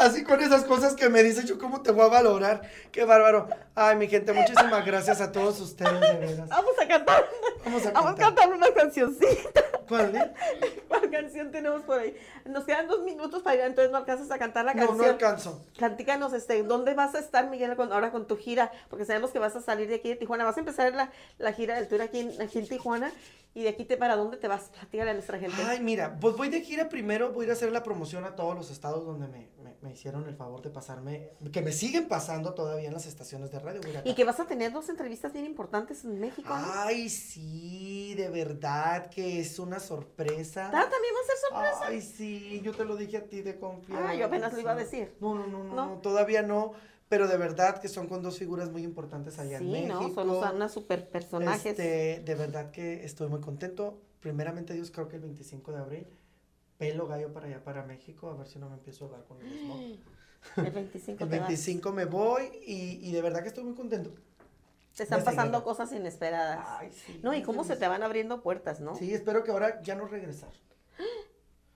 Así 0.00 0.22
con 0.24 0.40
esas 0.40 0.64
cosas 0.64 0.94
que 0.94 1.08
me 1.08 1.22
dices, 1.22 1.44
yo 1.46 1.58
cómo 1.58 1.82
te 1.82 1.90
voy 1.90 2.04
a 2.04 2.08
valorar. 2.08 2.62
Qué 2.92 3.04
bárbaro. 3.04 3.48
Ay, 3.74 3.96
mi 3.96 4.08
gente, 4.08 4.32
muchísimas 4.32 4.84
gracias 4.84 5.20
a 5.20 5.32
todos 5.32 5.60
ustedes, 5.60 6.00
de 6.00 6.14
veras. 6.14 6.48
Vamos 6.48 6.74
a 6.80 6.86
cantar. 6.88 7.24
Vamos 7.64 7.86
a 7.86 7.90
Vamos 7.90 8.12
a 8.12 8.14
cantar. 8.14 8.34
cantar 8.34 8.52
una 8.54 8.72
cancioncita. 8.72 9.60
¿Cuál, 9.88 10.14
eh? 10.16 10.32
¿Cuál 10.86 11.10
canción 11.10 11.50
tenemos 11.50 11.82
por 11.82 11.98
ahí? 11.98 12.14
Nos 12.44 12.64
quedan 12.64 12.86
dos 12.88 13.02
minutos 13.04 13.42
para 13.42 13.56
ir, 13.56 13.62
entonces 13.62 13.90
no 13.90 13.98
alcanzas 13.98 14.30
a 14.30 14.38
cantar 14.38 14.64
la 14.66 14.74
No, 14.74 14.86
canción. 14.86 14.98
no 14.98 15.04
alcanzo. 15.12 15.64
Platícanos, 15.78 16.32
este, 16.34 16.62
¿dónde 16.62 16.94
vas 16.94 17.14
a 17.14 17.18
estar, 17.20 17.48
Miguel, 17.48 17.74
con- 17.76 17.92
ahora 17.92 18.10
con 18.10 18.26
tu 18.26 18.36
gira? 18.36 18.70
Porque 18.90 19.04
sabemos 19.04 19.30
que 19.30 19.38
vas 19.38 19.56
a 19.56 19.62
salir 19.62 19.88
de 19.88 19.96
aquí 19.96 20.10
de 20.10 20.16
Tijuana. 20.16 20.44
Vas 20.44 20.56
a 20.56 20.60
empezar 20.60 20.92
la, 20.94 21.10
la 21.38 21.52
gira 21.52 21.76
del 21.76 21.88
tour 21.88 22.02
aquí 22.02 22.20
en, 22.20 22.42
aquí 22.42 22.58
en 22.58 22.68
Tijuana. 22.68 23.10
¿Y 23.54 23.62
de 23.62 23.70
aquí 23.70 23.84
te, 23.84 23.96
para 23.96 24.14
dónde 24.14 24.36
te 24.36 24.46
vas? 24.46 24.70
Platícale 24.78 25.10
a 25.10 25.14
nuestra 25.14 25.38
gente. 25.38 25.56
Ay, 25.66 25.80
mira, 25.80 26.16
pues 26.20 26.36
voy 26.36 26.48
de 26.48 26.60
gira 26.60 26.88
primero, 26.88 27.32
voy 27.32 27.44
a 27.44 27.46
ir 27.46 27.50
a 27.50 27.54
hacer 27.54 27.72
la 27.72 27.82
promoción 27.82 28.24
a 28.24 28.36
todos 28.36 28.54
los 28.54 28.70
estados 28.70 29.04
donde 29.06 29.26
me, 29.26 29.48
me- 29.82 29.92
hicieron 29.92 30.26
el 30.28 30.34
favor 30.34 30.62
de 30.62 30.70
pasarme, 30.70 31.30
que 31.52 31.62
me 31.62 31.72
siguen 31.72 32.08
pasando 32.08 32.54
todavía 32.54 32.88
en 32.88 32.94
las 32.94 33.06
estaciones 33.06 33.50
de 33.50 33.58
radio. 33.58 33.80
y 34.04 34.14
que 34.14 34.24
vas 34.24 34.40
a 34.40 34.46
tener 34.46 34.72
dos 34.72 34.88
entrevistas 34.88 35.32
bien 35.32 35.44
importantes 35.46 36.04
en 36.04 36.18
México. 36.20 36.48
¿no? 36.48 36.64
Ay, 36.74 37.08
sí, 37.08 38.14
de 38.16 38.28
verdad 38.28 39.10
que 39.10 39.40
es 39.40 39.58
una 39.58 39.80
sorpresa. 39.80 40.66
Ah, 40.68 40.88
también 40.90 41.14
va 41.14 41.20
a 41.20 41.26
ser 41.26 41.36
sorpresa. 41.48 41.86
Ay, 41.88 42.00
sí, 42.02 42.60
yo 42.62 42.72
te 42.74 42.84
lo 42.84 42.96
dije 42.96 43.16
a 43.18 43.24
ti 43.24 43.42
de 43.42 43.58
confianza. 43.58 44.10
Ah, 44.10 44.14
yo 44.14 44.26
apenas 44.26 44.52
lo 44.52 44.60
iba 44.60 44.72
a 44.72 44.76
decir. 44.76 45.14
No, 45.20 45.34
no, 45.34 45.46
no, 45.46 45.64
no, 45.64 45.74
¿No? 45.74 45.86
no, 45.86 45.98
todavía 46.00 46.42
no, 46.42 46.72
pero 47.08 47.26
de 47.28 47.36
verdad 47.36 47.80
que 47.80 47.88
son 47.88 48.06
con 48.06 48.22
dos 48.22 48.38
figuras 48.38 48.70
muy 48.70 48.82
importantes 48.82 49.38
allá 49.38 49.58
en 49.58 49.64
sí, 49.64 49.70
México. 49.70 50.00
¿no? 50.02 50.14
Son 50.14 50.30
unos, 50.30 50.52
unos 50.54 50.72
super 50.72 51.08
personajes. 51.08 51.64
Este, 51.66 52.20
de 52.24 52.34
verdad 52.34 52.70
que 52.70 53.04
estoy 53.04 53.28
muy 53.28 53.40
contento. 53.40 54.00
Primeramente 54.20 54.74
Dios, 54.74 54.90
creo 54.90 55.08
que 55.08 55.16
el 55.16 55.22
25 55.22 55.72
de 55.72 55.78
abril, 55.78 56.06
pelo 56.78 57.06
gallo 57.06 57.32
para 57.32 57.46
allá, 57.46 57.62
para 57.62 57.82
México, 57.84 58.30
a 58.30 58.34
ver 58.36 58.46
si 58.48 58.58
no 58.58 58.68
me 58.68 58.76
empiezo 58.76 59.04
a 59.04 59.08
hablar 59.08 59.24
con 59.24 59.40
el 59.40 59.46
mismo. 59.48 59.76
El 60.56 60.70
25 60.70 61.24
El 61.24 61.30
te 61.30 61.38
vas. 61.40 61.48
25 61.48 61.92
me 61.92 62.04
voy 62.04 62.44
y, 62.64 63.08
y 63.08 63.12
de 63.12 63.20
verdad 63.20 63.42
que 63.42 63.48
estoy 63.48 63.64
muy 63.64 63.74
contento. 63.74 64.14
Te 64.96 65.02
están 65.02 65.18
de 65.18 65.24
pasando 65.24 65.62
cosas 65.64 65.92
inesperadas. 65.92 66.64
Ay, 66.80 66.90
sí, 66.92 67.20
no, 67.22 67.34
y 67.34 67.42
cómo 67.42 67.64
se 67.64 67.76
te 67.76 67.86
van 67.88 68.02
abriendo 68.04 68.40
puertas, 68.40 68.78
¿no? 68.80 68.94
Sí, 68.96 69.12
espero 69.12 69.42
que 69.42 69.50
ahora 69.50 69.82
ya 69.82 69.94
no 69.96 70.06
regresar. 70.06 70.50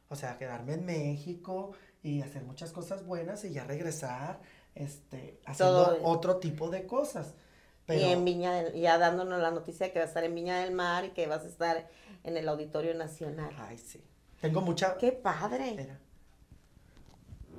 O 0.09 0.15
sea, 0.15 0.37
quedarme 0.37 0.75
en 0.75 0.85
México 0.85 1.73
y 2.03 2.21
hacer 2.21 2.43
muchas 2.45 2.71
cosas 2.71 3.07
buenas 3.07 3.45
y 3.47 3.51
ya 3.55 3.65
regresar, 3.65 4.41
este, 4.75 5.41
haciendo 5.47 5.87
Todo- 5.87 5.99
otro 6.05 6.37
tipo 6.37 6.69
de 6.69 6.87
cosas. 6.87 7.33
Pero, 7.87 8.01
Y 8.01 8.05
en 8.13 8.23
Viña 8.23 8.53
del, 8.53 8.75
ya 8.79 8.99
dándonos 8.99 9.41
la 9.41 9.51
noticia 9.51 9.91
que 9.91 9.99
vas 9.99 10.07
a 10.07 10.11
estar 10.11 10.25
en 10.25 10.35
Viña 10.35 10.59
del 10.61 10.73
Mar 10.73 11.07
y 11.07 11.11
que 11.13 11.27
vas 11.27 11.45
a 11.45 11.49
estar 11.49 11.89
en 12.25 12.37
el 12.37 12.47
Auditorio 12.47 12.93
Nacional. 12.95 13.55
ay, 13.59 13.79
sí. 13.79 14.05
Tengo 14.43 14.61
mucha... 14.61 14.99
Qué 14.99 15.13
padre, 15.13 15.71
Espera. 15.71 15.99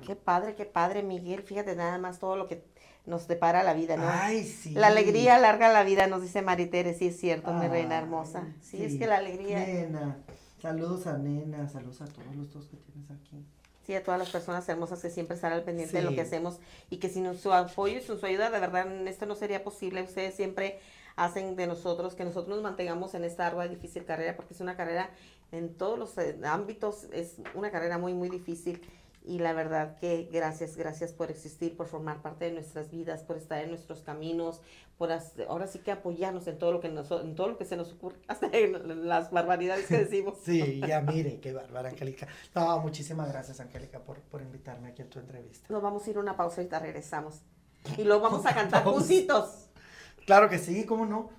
qué 0.06 0.14
padre, 0.14 0.54
qué 0.54 0.66
padre, 0.66 1.02
Miguel. 1.02 1.42
Fíjate 1.42 1.74
nada 1.74 1.96
más 1.96 2.18
todo 2.18 2.36
lo 2.36 2.46
que 2.46 2.62
nos 3.06 3.26
depara 3.26 3.62
la 3.62 3.72
vida, 3.72 3.96
¿no? 3.96 4.04
Ay, 4.06 4.44
sí. 4.44 4.70
La 4.72 4.88
alegría 4.88 5.38
larga 5.38 5.72
la 5.72 5.82
vida, 5.82 6.06
nos 6.06 6.20
dice 6.20 6.42
Maritere, 6.42 6.92
sí 6.92 7.08
es 7.08 7.18
cierto, 7.18 7.52
mi 7.54 7.68
reina 7.68 7.96
hermosa. 7.96 8.46
Sí, 8.60 8.84
es 8.84 8.96
que 8.98 9.06
la 9.06 9.16
alegría, 9.16 9.60
Nena. 9.60 10.18
Saludos 10.60 11.06
a 11.06 11.16
Nena, 11.16 11.68
saludos 11.68 12.02
a 12.02 12.06
todos 12.06 12.36
los 12.36 12.52
dos 12.52 12.66
que 12.66 12.76
tienes 12.76 13.10
aquí. 13.10 13.44
sí, 13.86 13.94
a 13.94 14.02
todas 14.02 14.18
las 14.18 14.30
personas 14.30 14.66
hermosas 14.68 15.00
que 15.00 15.10
siempre 15.10 15.36
están 15.36 15.52
al 15.52 15.62
pendiente 15.62 15.96
de 15.96 16.02
lo 16.02 16.14
que 16.14 16.20
hacemos 16.20 16.58
y 16.90 16.98
que 16.98 17.08
sin 17.08 17.34
su 17.36 17.52
apoyo 17.52 17.98
y 17.98 18.02
sin 18.02 18.18
su 18.18 18.26
ayuda, 18.26 18.50
de 18.50 18.60
verdad, 18.60 19.06
esto 19.06 19.24
no 19.26 19.34
sería 19.34 19.64
posible. 19.64 20.02
Ustedes 20.02 20.34
siempre 20.34 20.80
hacen 21.16 21.56
de 21.56 21.66
nosotros, 21.66 22.14
que 22.14 22.24
nosotros 22.24 22.56
nos 22.56 22.62
mantengamos 22.62 23.14
en 23.14 23.24
esta 23.24 23.46
ardua 23.46 23.66
y 23.66 23.68
difícil 23.68 24.04
carrera, 24.04 24.36
porque 24.36 24.54
es 24.54 24.60
una 24.60 24.76
carrera 24.76 25.10
en 25.52 25.74
todos 25.74 25.98
los 25.98 26.16
eh, 26.18 26.38
ámbitos, 26.44 27.04
es 27.12 27.36
una 27.54 27.70
carrera 27.70 27.98
muy, 27.98 28.14
muy 28.14 28.28
difícil. 28.28 28.80
Y 29.26 29.38
la 29.38 29.54
verdad 29.54 29.96
que 29.96 30.28
gracias, 30.30 30.76
gracias 30.76 31.14
por 31.14 31.30
existir, 31.30 31.78
por 31.78 31.86
formar 31.86 32.20
parte 32.20 32.44
de 32.44 32.52
nuestras 32.52 32.90
vidas, 32.90 33.22
por 33.22 33.38
estar 33.38 33.58
en 33.64 33.70
nuestros 33.70 34.02
caminos, 34.02 34.60
por 34.98 35.10
ahora 35.48 35.66
sí 35.66 35.78
que 35.78 35.92
apoyarnos 35.92 36.46
en 36.46 36.58
todo 36.58 36.72
lo 36.72 36.80
que 36.80 36.90
nos, 36.90 37.10
en 37.10 37.34
todo 37.34 37.48
lo 37.48 37.56
que 37.56 37.64
se 37.64 37.74
nos 37.74 37.90
ocurre, 37.92 38.16
hasta 38.28 38.48
en 38.52 39.08
las 39.08 39.30
barbaridades 39.30 39.86
que 39.86 39.96
decimos. 39.96 40.36
Sí, 40.44 40.82
ya 40.86 41.00
mire, 41.00 41.40
qué 41.40 41.54
bárbara, 41.54 41.88
Angélica. 41.88 42.28
No, 42.54 42.78
muchísimas 42.80 43.32
gracias, 43.32 43.60
Angélica, 43.60 43.98
por, 44.00 44.20
por 44.20 44.42
invitarme 44.42 44.88
aquí 44.88 45.00
en 45.00 45.08
tu 45.08 45.18
entrevista. 45.18 45.66
Nos 45.70 45.80
vamos 45.80 46.06
a 46.06 46.10
ir 46.10 46.18
a 46.18 46.20
una 46.20 46.36
pausa 46.36 46.56
y 46.56 46.64
ahorita 46.64 46.80
regresamos. 46.80 47.40
Y 47.96 48.04
luego 48.04 48.20
vamos 48.20 48.44
a 48.44 48.54
cantar 48.54 48.84
juntitos. 48.84 49.70
Claro 50.26 50.50
que 50.50 50.58
sí, 50.58 50.84
¿cómo 50.84 51.06
no? 51.06 51.30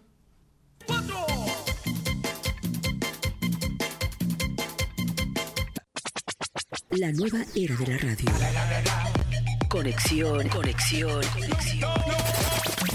La 6.98 7.12
nueva 7.12 7.40
era 7.56 7.76
de 7.76 7.88
la 7.88 7.98
radio. 7.98 8.32
Conexión, 9.68 10.48
conexión, 10.48 11.22
conexión. 11.34 11.92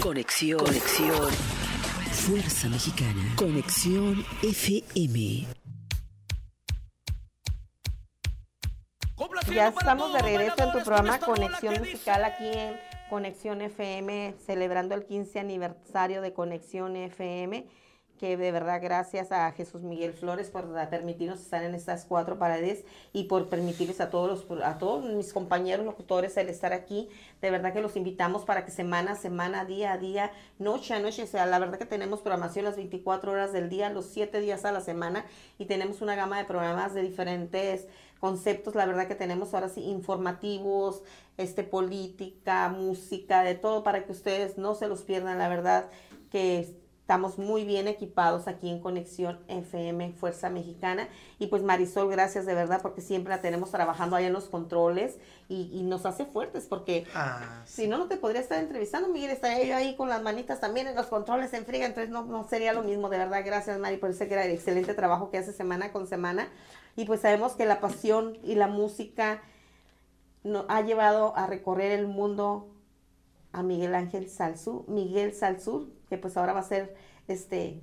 Conexión, 0.01 0.59
conexión. 0.59 1.31
Fuerza 2.11 2.69
Mexicana. 2.69 3.33
Conexión 3.35 4.25
FM. 4.41 5.45
Ya 9.53 9.67
estamos 9.67 10.13
de 10.13 10.19
regreso 10.19 10.55
en 10.57 10.71
tu 10.71 10.83
programa 10.83 11.19
Conexión 11.19 11.77
Musical 11.77 12.23
aquí 12.23 12.47
en 12.51 12.75
Conexión 13.07 13.61
FM, 13.61 14.33
celebrando 14.43 14.95
el 14.95 15.05
15 15.05 15.39
aniversario 15.39 16.21
de 16.21 16.33
Conexión 16.33 16.95
FM, 16.95 17.67
que 18.21 18.37
de 18.37 18.51
verdad 18.51 18.79
gracias 18.79 19.31
a 19.31 19.51
Jesús 19.51 19.81
Miguel 19.81 20.13
Flores 20.13 20.51
por 20.51 20.71
permitirnos 20.91 21.41
estar 21.41 21.63
en 21.63 21.73
estas 21.73 22.05
cuatro 22.05 22.37
paredes 22.37 22.85
y 23.13 23.23
por 23.23 23.49
permitirles 23.49 23.99
a 23.99 24.11
todos 24.11 24.45
los, 24.47 24.63
a 24.63 24.77
todos 24.77 25.03
mis 25.05 25.33
compañeros 25.33 25.87
locutores 25.87 26.37
el 26.37 26.47
estar 26.47 26.71
aquí. 26.71 27.09
De 27.41 27.49
verdad 27.49 27.73
que 27.73 27.81
los 27.81 27.95
invitamos 27.95 28.45
para 28.45 28.63
que 28.63 28.69
semana 28.69 29.13
a 29.13 29.15
semana, 29.15 29.65
día 29.65 29.93
a 29.93 29.97
día, 29.97 30.31
noche 30.59 30.93
a 30.93 30.99
noche, 30.99 31.23
o 31.23 31.25
sea, 31.25 31.47
la 31.47 31.57
verdad 31.57 31.79
que 31.79 31.87
tenemos 31.87 32.21
programación 32.21 32.65
las 32.65 32.75
24 32.75 33.31
horas 33.31 33.53
del 33.53 33.69
día, 33.69 33.89
los 33.89 34.05
7 34.05 34.39
días 34.39 34.65
a 34.65 34.71
la 34.71 34.81
semana 34.81 35.25
y 35.57 35.65
tenemos 35.65 36.03
una 36.03 36.15
gama 36.15 36.37
de 36.37 36.45
programas 36.45 36.93
de 36.93 37.01
diferentes 37.01 37.87
conceptos, 38.19 38.75
la 38.75 38.85
verdad 38.85 39.07
que 39.07 39.15
tenemos 39.15 39.55
ahora 39.55 39.67
sí 39.67 39.81
informativos, 39.81 41.01
este 41.37 41.63
política, 41.63 42.69
música, 42.69 43.41
de 43.41 43.55
todo 43.55 43.83
para 43.83 44.05
que 44.05 44.11
ustedes 44.11 44.59
no 44.59 44.75
se 44.75 44.87
los 44.87 45.01
pierdan, 45.01 45.39
la 45.39 45.49
verdad 45.49 45.89
que 46.29 46.80
estamos 47.11 47.37
muy 47.37 47.65
bien 47.65 47.89
equipados 47.89 48.47
aquí 48.47 48.69
en 48.69 48.79
Conexión 48.79 49.41
FM 49.49 50.13
Fuerza 50.13 50.49
Mexicana. 50.49 51.09
Y 51.39 51.47
pues 51.47 51.61
Marisol, 51.61 52.09
gracias 52.09 52.45
de 52.45 52.53
verdad 52.53 52.79
porque 52.81 53.01
siempre 53.01 53.35
la 53.35 53.41
tenemos 53.41 53.69
trabajando 53.69 54.15
allá 54.15 54.27
en 54.27 54.33
los 54.33 54.45
controles 54.45 55.17
y, 55.49 55.69
y 55.73 55.83
nos 55.83 56.05
hace 56.05 56.23
fuertes 56.23 56.67
porque 56.67 57.05
Ah, 57.13 57.63
si 57.65 57.89
no, 57.89 57.97
no 57.97 58.07
te 58.07 58.15
podría 58.15 58.39
estar 58.39 58.59
entrevistando, 58.59 59.09
Miguel, 59.09 59.31
estaría 59.31 59.65
yo 59.65 59.75
ahí 59.75 59.97
con 59.97 60.07
las 60.07 60.21
manitas 60.23 60.61
también 60.61 60.87
en 60.87 60.95
los 60.95 61.07
controles 61.07 61.51
en 61.51 61.65
friga, 61.65 61.85
entonces 61.85 62.09
no, 62.09 62.23
no 62.23 62.47
sería 62.47 62.71
lo 62.71 62.81
mismo, 62.81 63.09
de 63.09 63.17
verdad, 63.17 63.41
gracias 63.45 63.77
Mari 63.77 63.97
por 63.97 64.11
ese 64.11 64.23
excelente 64.49 64.93
trabajo 64.93 65.31
que 65.31 65.37
hace 65.37 65.51
semana 65.51 65.91
con 65.91 66.07
semana, 66.07 66.47
y 66.95 67.03
pues 67.03 67.19
sabemos 67.19 67.57
que 67.57 67.65
la 67.65 67.81
pasión 67.81 68.37
y 68.41 68.55
la 68.55 68.67
música 68.67 69.41
nos 70.45 70.63
ha 70.69 70.79
llevado 70.79 71.35
a 71.35 71.45
recorrer 71.45 71.91
el 71.91 72.07
mundo 72.07 72.69
a 73.51 73.63
Miguel 73.63 73.95
Ángel 73.95 74.29
Salzú, 74.29 74.85
Miguel 74.87 75.33
Salzú, 75.33 75.89
que 76.09 76.17
pues 76.17 76.37
ahora 76.37 76.53
va 76.53 76.59
a 76.59 76.63
ser 76.63 76.95
este 77.27 77.81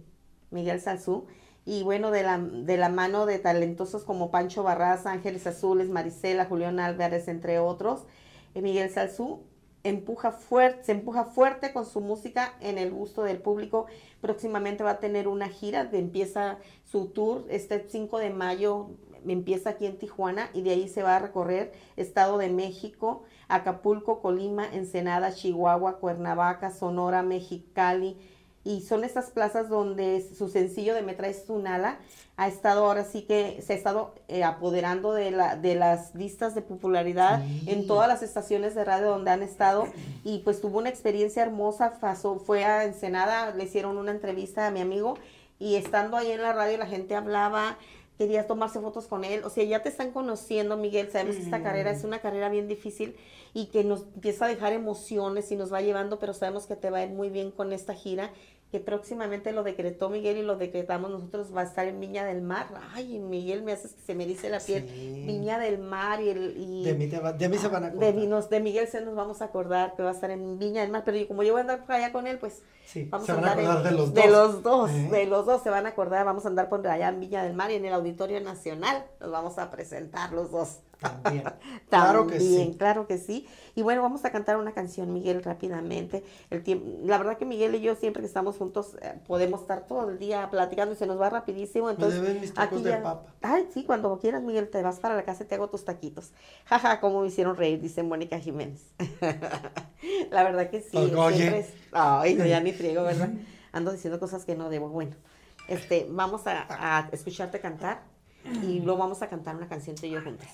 Miguel 0.51 0.81
Salzú, 0.81 1.27
y 1.65 1.82
bueno, 1.82 2.10
de 2.10 2.23
la, 2.23 2.39
de 2.39 2.77
la 2.78 2.89
mano 2.89 3.27
de 3.27 3.39
talentosos 3.39 4.05
como 4.05 4.31
Pancho 4.31 4.62
Barraza, 4.62 5.12
Ángeles 5.12 5.47
Azules, 5.47 5.89
Marisela, 5.90 6.47
Julián 6.47 6.81
Álvarez, 6.81 7.28
entre 7.28 7.59
otros, 7.59 8.06
eh, 8.55 8.62
Miguel 8.62 8.90
Salzú 8.90 9.43
empuja 9.85 10.32
fuerte, 10.32 10.85
se 10.85 10.93
empuja 10.93 11.24
fuerte 11.24 11.73
con 11.73 11.86
su 11.86 12.01
música 12.01 12.55
en 12.60 12.78
el 12.78 12.90
gusto 12.90 13.23
del 13.23 13.39
público. 13.39 13.86
Próximamente 14.20 14.82
va 14.85 14.93
a 14.93 14.98
tener 15.01 15.28
una 15.28 15.48
gira, 15.48 15.85
de- 15.85 15.98
empieza 15.98 16.59
su 16.85 17.06
tour 17.09 17.44
este 17.48 17.86
5 17.89 18.19
de 18.19 18.31
mayo, 18.31 18.90
empieza 19.27 19.70
aquí 19.70 19.86
en 19.86 19.98
Tijuana 19.98 20.51
y 20.55 20.62
de 20.62 20.70
ahí 20.70 20.89
se 20.89 21.02
va 21.02 21.16
a 21.16 21.19
recorrer 21.19 21.73
Estado 21.97 22.39
de 22.39 22.48
México, 22.48 23.23
Acapulco, 23.48 24.20
Colima, 24.20 24.66
Ensenada, 24.73 25.32
Chihuahua, 25.32 25.98
Cuernavaca, 25.98 26.70
Sonora, 26.70 27.23
Mexicali. 27.23 28.16
Y 28.69 28.82
son 28.82 29.03
estas 29.03 29.31
plazas 29.31 29.70
donde 29.70 30.23
su 30.36 30.49
sencillo 30.51 30.95
de 30.95 31.01
Me 31.03 31.15
Traes 31.15 31.45
un 31.49 31.66
ala. 31.66 31.99
Ha 32.36 32.49
estado 32.49 32.85
ahora 32.85 33.05
sí 33.05 33.23
que 33.23 33.62
se 33.62 33.73
ha 33.73 33.77
estado 33.77 34.15
eh, 34.28 34.45
apoderando 34.45 35.12
de, 35.15 35.31
la, 35.31 35.57
de 35.57 35.74
las 35.74 36.15
listas 36.15 36.55
de 36.55 36.61
popularidad 36.61 37.43
Sí. 37.43 37.65
en 37.70 37.86
todas 37.86 38.09
las 38.09 38.23
estaciones 38.23 38.74
de 38.74 38.85
radio 38.85 39.09
donde 39.09 39.31
han 39.31 39.43
estado. 39.43 39.86
Y 40.23 40.40
pues 40.40 40.61
tuvo 40.61 40.78
una 40.78 40.90
experiencia 40.90 41.43
hermosa, 41.43 41.95
pasó, 41.99 42.39
fue 42.39 42.65
a 42.65 42.85
Ensenada, 42.85 43.55
le 43.55 43.65
hicieron 43.65 43.97
una 43.97 44.11
entrevista 44.11 44.66
a 44.66 44.70
mi 44.70 44.81
amigo 44.81 45.15
y 45.59 45.77
estando 45.77 46.19
ahí 46.19 46.31
en 46.31 46.43
la 46.43 46.53
radio 46.53 46.77
la 46.77 46.86
gente 46.86 47.15
hablaba, 47.16 47.78
quería 48.19 48.47
tomarse 48.47 48.81
fotos 48.81 49.07
con 49.07 49.24
él, 49.24 49.43
o 49.45 49.51
sea, 49.51 49.65
ya 49.65 49.82
te 49.82 49.89
están 49.89 50.11
conociendo, 50.11 50.77
Miguel, 50.77 51.11
sabemos 51.11 51.36
que 51.36 51.43
esta 51.43 51.62
carrera 51.62 51.90
es 51.93 52.05
una 52.05 52.19
carrera 52.20 52.49
bien 52.49 52.69
difícil 52.69 53.16
y 53.55 53.66
que 53.66 53.82
nos 53.85 54.03
empieza 54.15 54.45
a 54.45 54.49
dejar 54.49 54.73
emociones 54.73 55.51
y 55.53 55.57
nos 55.57 55.73
va 55.73 55.81
llevando, 55.81 56.19
pero 56.19 56.35
sabemos 56.35 56.66
que 56.66 56.77
te 56.77 56.90
va 56.90 56.99
a 56.99 57.05
ir 57.05 57.11
muy 57.11 57.28
bien 57.31 57.51
con 57.51 57.73
esta 57.73 57.95
gira 57.95 58.31
que 58.70 58.81
próximamente 58.81 59.53
lo 59.53 59.62
decretó 59.62 60.11
Miguel 60.11 60.36
y 60.36 60.43
lo 60.43 60.57
decretamos 60.57 61.11
nosotros, 61.11 61.55
va 61.57 61.62
a 61.62 61.65
estar 61.65 61.86
en 61.86 61.99
Viña 62.01 62.27
del 62.27 62.43
Mar. 62.43 62.66
Ay, 62.93 63.19
Miguel, 63.19 63.62
me 63.62 63.73
haces 63.73 63.95
que 63.95 64.03
se 64.03 64.15
me 64.15 64.27
dice 64.27 64.51
la 64.51 64.61
piel. 64.61 64.86
Sí. 64.86 65.24
Viña 65.27 65.59
del 65.59 65.78
Mar 65.78 66.20
y 66.20 66.28
el... 66.28 66.55
Y 66.57 66.85
De 66.85 66.93
mí, 66.95 67.07
te 67.07 67.19
va- 67.19 67.32
de 67.32 67.49
mí 67.49 67.57
se 67.57 67.69
van 67.69 67.85
a 67.85 67.86
de, 67.90 67.93
acordar. 67.93 68.15
mí 68.15 68.27
nos- 68.27 68.51
de 68.51 68.61
Miguel 68.61 68.86
se 68.89 69.01
nos 69.01 69.15
vamos 69.15 69.40
a 69.40 69.47
acordar 69.47 69.95
que 69.97 70.03
va 70.03 70.11
a 70.11 70.12
estar 70.12 70.31
en 70.31 70.59
Viña 70.59 70.82
del 70.82 70.90
Mar, 70.90 71.03
pero 71.05 71.16
yo, 71.16 71.27
como 71.27 71.43
yo 71.43 71.53
voy 71.55 71.61
a 71.61 71.62
andar 71.62 71.86
por 71.86 71.93
allá 71.95 72.12
con 72.12 72.27
él, 72.27 72.39
pues 72.39 72.62
Sí, 72.85 73.05
vamos 73.11 73.27
se 73.27 73.32
van 73.32 73.45
a 73.45 73.53
andar 73.53 73.65
en- 73.65 73.70
acordar 73.70 73.90
de 73.93 73.99
los 73.99 74.12
de 74.15 74.20
dos. 74.23 74.31
los 74.55 74.62
dos, 74.62 74.90
¿Eh? 74.90 75.09
de 75.12 75.27
los 75.27 75.47
dos 75.47 75.62
se 75.62 75.70
van 75.70 75.86
a 75.86 75.89
acordar, 75.90 76.27
vamos 76.27 76.45
a 76.45 76.49
andar 76.49 76.69
por 76.69 76.86
allá 76.86 77.09
en 77.09 77.20
Viña 77.20 77.43
del 77.45 77.55
Mar 77.55 77.70
y 77.70 77.74
en 77.77 77.86
el 77.86 77.93
Auditorio 77.95 78.39
Nacional 78.43 79.05
nos 79.20 79.31
vamos 79.31 79.57
a 79.59 79.70
presentar 79.70 80.32
los 80.32 80.51
dos. 80.51 80.81
También. 81.01 81.45
Claro 81.89 82.27
que 82.27 82.39
sí. 82.39 82.75
claro 82.79 83.07
que 83.07 83.16
sí. 83.19 83.47
Y 83.75 83.81
bueno, 83.83 84.03
vamos 84.03 84.25
a 84.27 84.31
cantar 84.31 84.59
una 84.59 84.73
canción, 84.73 85.11
Miguel, 85.12 85.43
rápidamente. 85.43 86.23
El 86.51 86.62
tiempo, 86.62 86.87
la 87.05 87.16
verdad 87.16 87.39
que 87.39 87.47
Miguel 87.47 87.75
y 87.77 87.81
yo 87.81 87.95
siempre 87.95 88.20
que 88.20 88.27
estamos 88.27 88.57
juntos 88.57 88.97
eh, 89.01 89.15
podemos 89.27 89.62
estar 89.62 89.87
todo 89.87 90.11
el 90.11 90.19
día 90.19 90.51
platicando 90.51 90.93
y 90.95 90.97
se 90.99 91.07
nos 91.07 91.19
va 91.19 91.31
rapidísimo. 91.31 91.89
Entonces, 91.89 92.20
deben 92.20 92.41
mis 92.43 92.53
tacos 92.53 92.83
de 92.83 92.91
papa. 93.03 93.33
Ay, 93.41 93.69
sí, 93.73 93.85
cuando 93.85 94.19
quieras, 94.19 94.43
Miguel, 94.43 94.69
te 94.69 94.83
vas 94.83 95.01
para 95.01 95.16
la 95.16 95.23
casa 95.23 95.45
y 95.45 95.47
te 95.47 95.55
hago 95.55 95.69
tus 95.70 95.85
taquitos. 95.87 96.33
Jaja, 96.66 97.01
cómo 97.01 97.23
me 97.23 97.29
hicieron 97.29 97.57
reír, 97.57 97.81
dice 97.81 98.03
Mónica 98.03 98.39
Jiménez. 98.39 98.83
la 100.31 100.43
verdad 100.45 100.69
que 100.70 100.81
sí. 100.83 100.97
Oye. 100.97 101.59
es- 101.61 101.73
Ay, 101.93 102.35
no, 102.35 102.45
ya 102.45 102.61
ni 102.61 102.73
friego, 102.73 103.03
¿verdad? 103.05 103.31
Ando 103.73 103.93
diciendo 103.93 104.20
cosas 104.20 104.45
que 104.45 104.55
no 104.57 104.69
debo. 104.69 104.89
Bueno, 104.89 105.16
este, 105.69 106.07
vamos 106.11 106.47
a, 106.47 106.66
a 106.99 107.09
escucharte 107.12 107.61
cantar 107.61 108.03
y 108.62 108.81
luego 108.81 108.99
vamos 109.01 109.23
a 109.23 109.29
cantar 109.29 109.57
una 109.57 109.69
canción 109.69 109.97
tú 109.97 110.07
y 110.07 110.11
yo 110.11 110.23
juntas. 110.23 110.49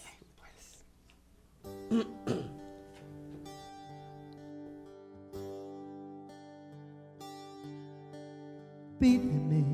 Pídeme 8.99 9.65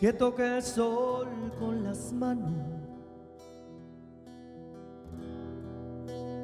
que 0.00 0.12
toque 0.12 0.56
el 0.56 0.62
sol 0.62 1.28
con 1.58 1.84
las 1.84 2.12
manos 2.12 2.50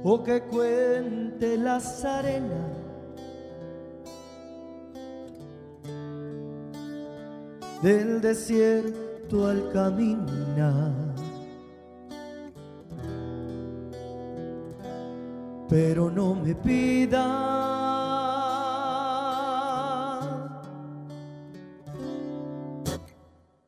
o 0.04 0.22
que 0.22 0.42
cuente 0.42 1.56
las 1.56 2.04
arenas. 2.04 2.76
Del 7.82 8.20
desierto 8.20 9.07
al 9.30 9.70
caminar. 9.72 10.92
Pero 15.68 16.10
no 16.10 16.34
me 16.34 16.54
pida 16.54 17.58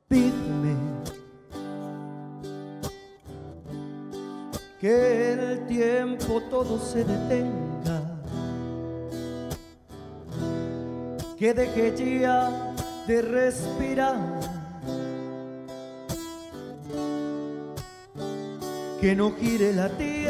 Pídeme 0.09 0.77
que 4.81 5.33
el 5.35 5.67
tiempo 5.67 6.41
todo 6.51 6.79
se 6.79 7.05
detenga, 7.05 8.01
que 11.39 11.53
deje 11.53 12.21
ya 12.21 12.75
de 13.07 13.23
respirar, 13.23 14.40
que 19.01 19.17
no 19.17 19.33
gire 19.33 19.73
la 19.73 19.89
tierra. 19.89 20.29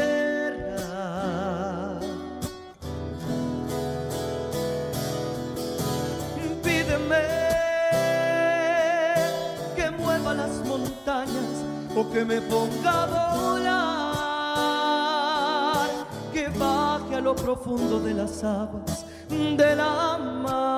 Pídeme 6.63 7.25
que 9.75 9.91
mueva 9.91 10.33
las 10.33 10.65
montañas 10.65 11.65
o 11.95 12.09
que 12.11 12.23
me 12.23 12.39
ponga 12.41 13.03
a 13.03 13.07
volar, 13.35 13.69
que 16.33 16.47
baje 16.57 17.15
a 17.15 17.21
lo 17.21 17.35
profundo 17.35 17.99
de 17.99 18.13
las 18.13 18.41
aguas 18.43 19.05
de 19.29 19.75
la 19.75 20.17
mar. 20.17 20.70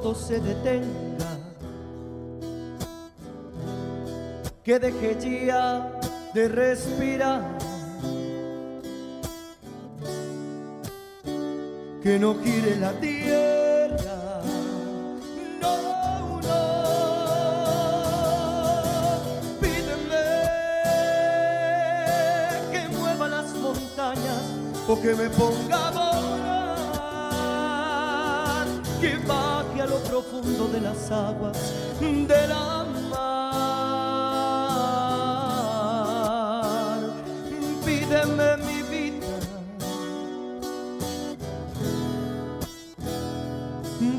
Todo 0.00 0.14
se 0.14 0.38
detenga, 0.38 1.30
que 4.62 4.78
deje 4.78 5.46
ya 5.46 5.90
de 6.32 6.48
respirar, 6.48 7.42
que 12.00 12.16
no 12.16 12.36
gire 12.44 12.76
la 12.76 12.92
tierra. 13.00 14.40
No, 15.60 15.72
no, 15.82 16.40
pídeme 19.60 20.26
que 22.70 22.88
mueva 22.96 23.28
las 23.28 23.52
montañas 23.54 24.42
o 24.86 25.00
que 25.00 25.14
me 25.16 25.28
ponga 25.30 25.88
a 25.88 25.90
volar, 25.90 26.68
profundo 30.08 30.68
de 30.68 30.80
las 30.80 31.10
aguas 31.10 31.56
de 32.00 32.46
la 32.48 32.86
mar. 33.10 33.38
Pídeme 37.84 38.56
mi 38.66 38.82
vida, 38.82 39.26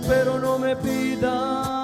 pero 0.08 0.40
no 0.40 0.60
me 0.60 0.76
pidas 0.76 1.80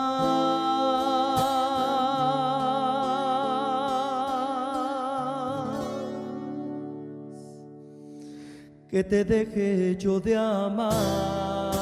que 8.89 9.03
te 9.03 9.25
deje 9.25 9.97
yo 9.97 10.19
de 10.19 10.37
amar. 10.37 11.74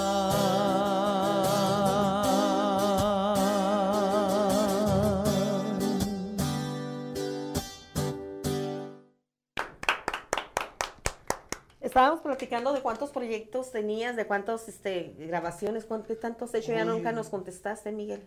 Platicando 12.54 12.74
de 12.74 12.82
cuántos 12.82 13.10
proyectos 13.12 13.72
tenías, 13.72 14.16
de 14.16 14.28
cuántas 14.28 14.68
este, 14.70 15.16
grabaciones, 15.18 15.86
cuántos, 15.86 16.20
tantos 16.20 16.50
has 16.50 16.56
hecho. 16.56 16.72
Ya 16.72 16.86
Uy. 16.86 16.92
nunca 16.92 17.12
nos 17.12 17.30
contestaste, 17.30 17.92
Miguel. 17.92 18.24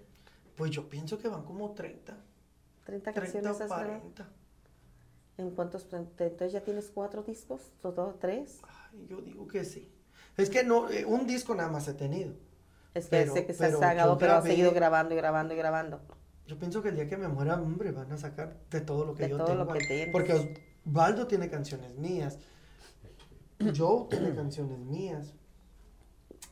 Pues 0.56 0.70
yo 0.70 0.88
pienso 0.88 1.18
que 1.18 1.28
van 1.28 1.44
como 1.44 1.72
30. 1.72 2.16
30 2.84 3.12
30 3.12 3.12
canciones 3.12 3.46
o 3.48 3.50
has 3.52 3.58
grabado. 3.68 3.88
40. 3.88 4.28
¿En 5.38 5.50
cuántos? 5.50 5.86
Entonces 5.92 6.52
ya 6.52 6.62
tienes 6.62 6.90
cuatro 6.92 7.22
discos, 7.22 7.60
o 7.82 7.92
dos, 7.92 8.18
tres. 8.18 8.60
Ay, 8.92 9.06
yo 9.08 9.20
digo 9.20 9.46
que 9.46 9.64
sí. 9.64 9.92
Es 10.36 10.50
que 10.50 10.64
no, 10.64 10.88
eh, 10.90 11.04
un 11.04 11.26
disco 11.26 11.54
nada 11.54 11.68
más 11.70 11.86
he 11.88 11.94
tenido. 11.94 12.34
Es 12.94 13.04
que 13.04 13.10
Pero- 13.10 13.34
sé 13.34 13.46
que 13.46 13.52
se 13.52 13.64
pero 13.66 13.78
sacado, 13.78 14.14
yo 14.14 14.18
pero 14.18 14.32
has 14.34 14.44
seguido 14.44 14.72
grabando 14.72 15.14
y 15.14 15.16
grabando 15.18 15.52
y 15.54 15.56
grabando. 15.56 16.00
Yo 16.46 16.58
pienso 16.58 16.82
que 16.82 16.88
el 16.90 16.94
día 16.94 17.08
que 17.08 17.16
me 17.16 17.28
muera, 17.28 17.60
hombre, 17.60 17.90
van 17.92 18.10
a 18.12 18.16
sacar 18.16 18.56
de 18.70 18.80
todo 18.80 19.04
lo 19.04 19.14
que 19.14 19.24
De 19.24 19.30
yo 19.30 19.36
todo 19.36 19.54
lo 19.54 19.66
tengo. 19.66 19.78
que 19.78 19.86
tienes. 19.86 20.08
Porque 20.12 20.58
Osvaldo 20.86 21.26
tiene 21.26 21.50
canciones 21.50 21.94
mías. 21.96 22.38
Joe 23.76 24.06
tiene 24.10 24.34
canciones 24.34 24.78
mías. 24.78 25.34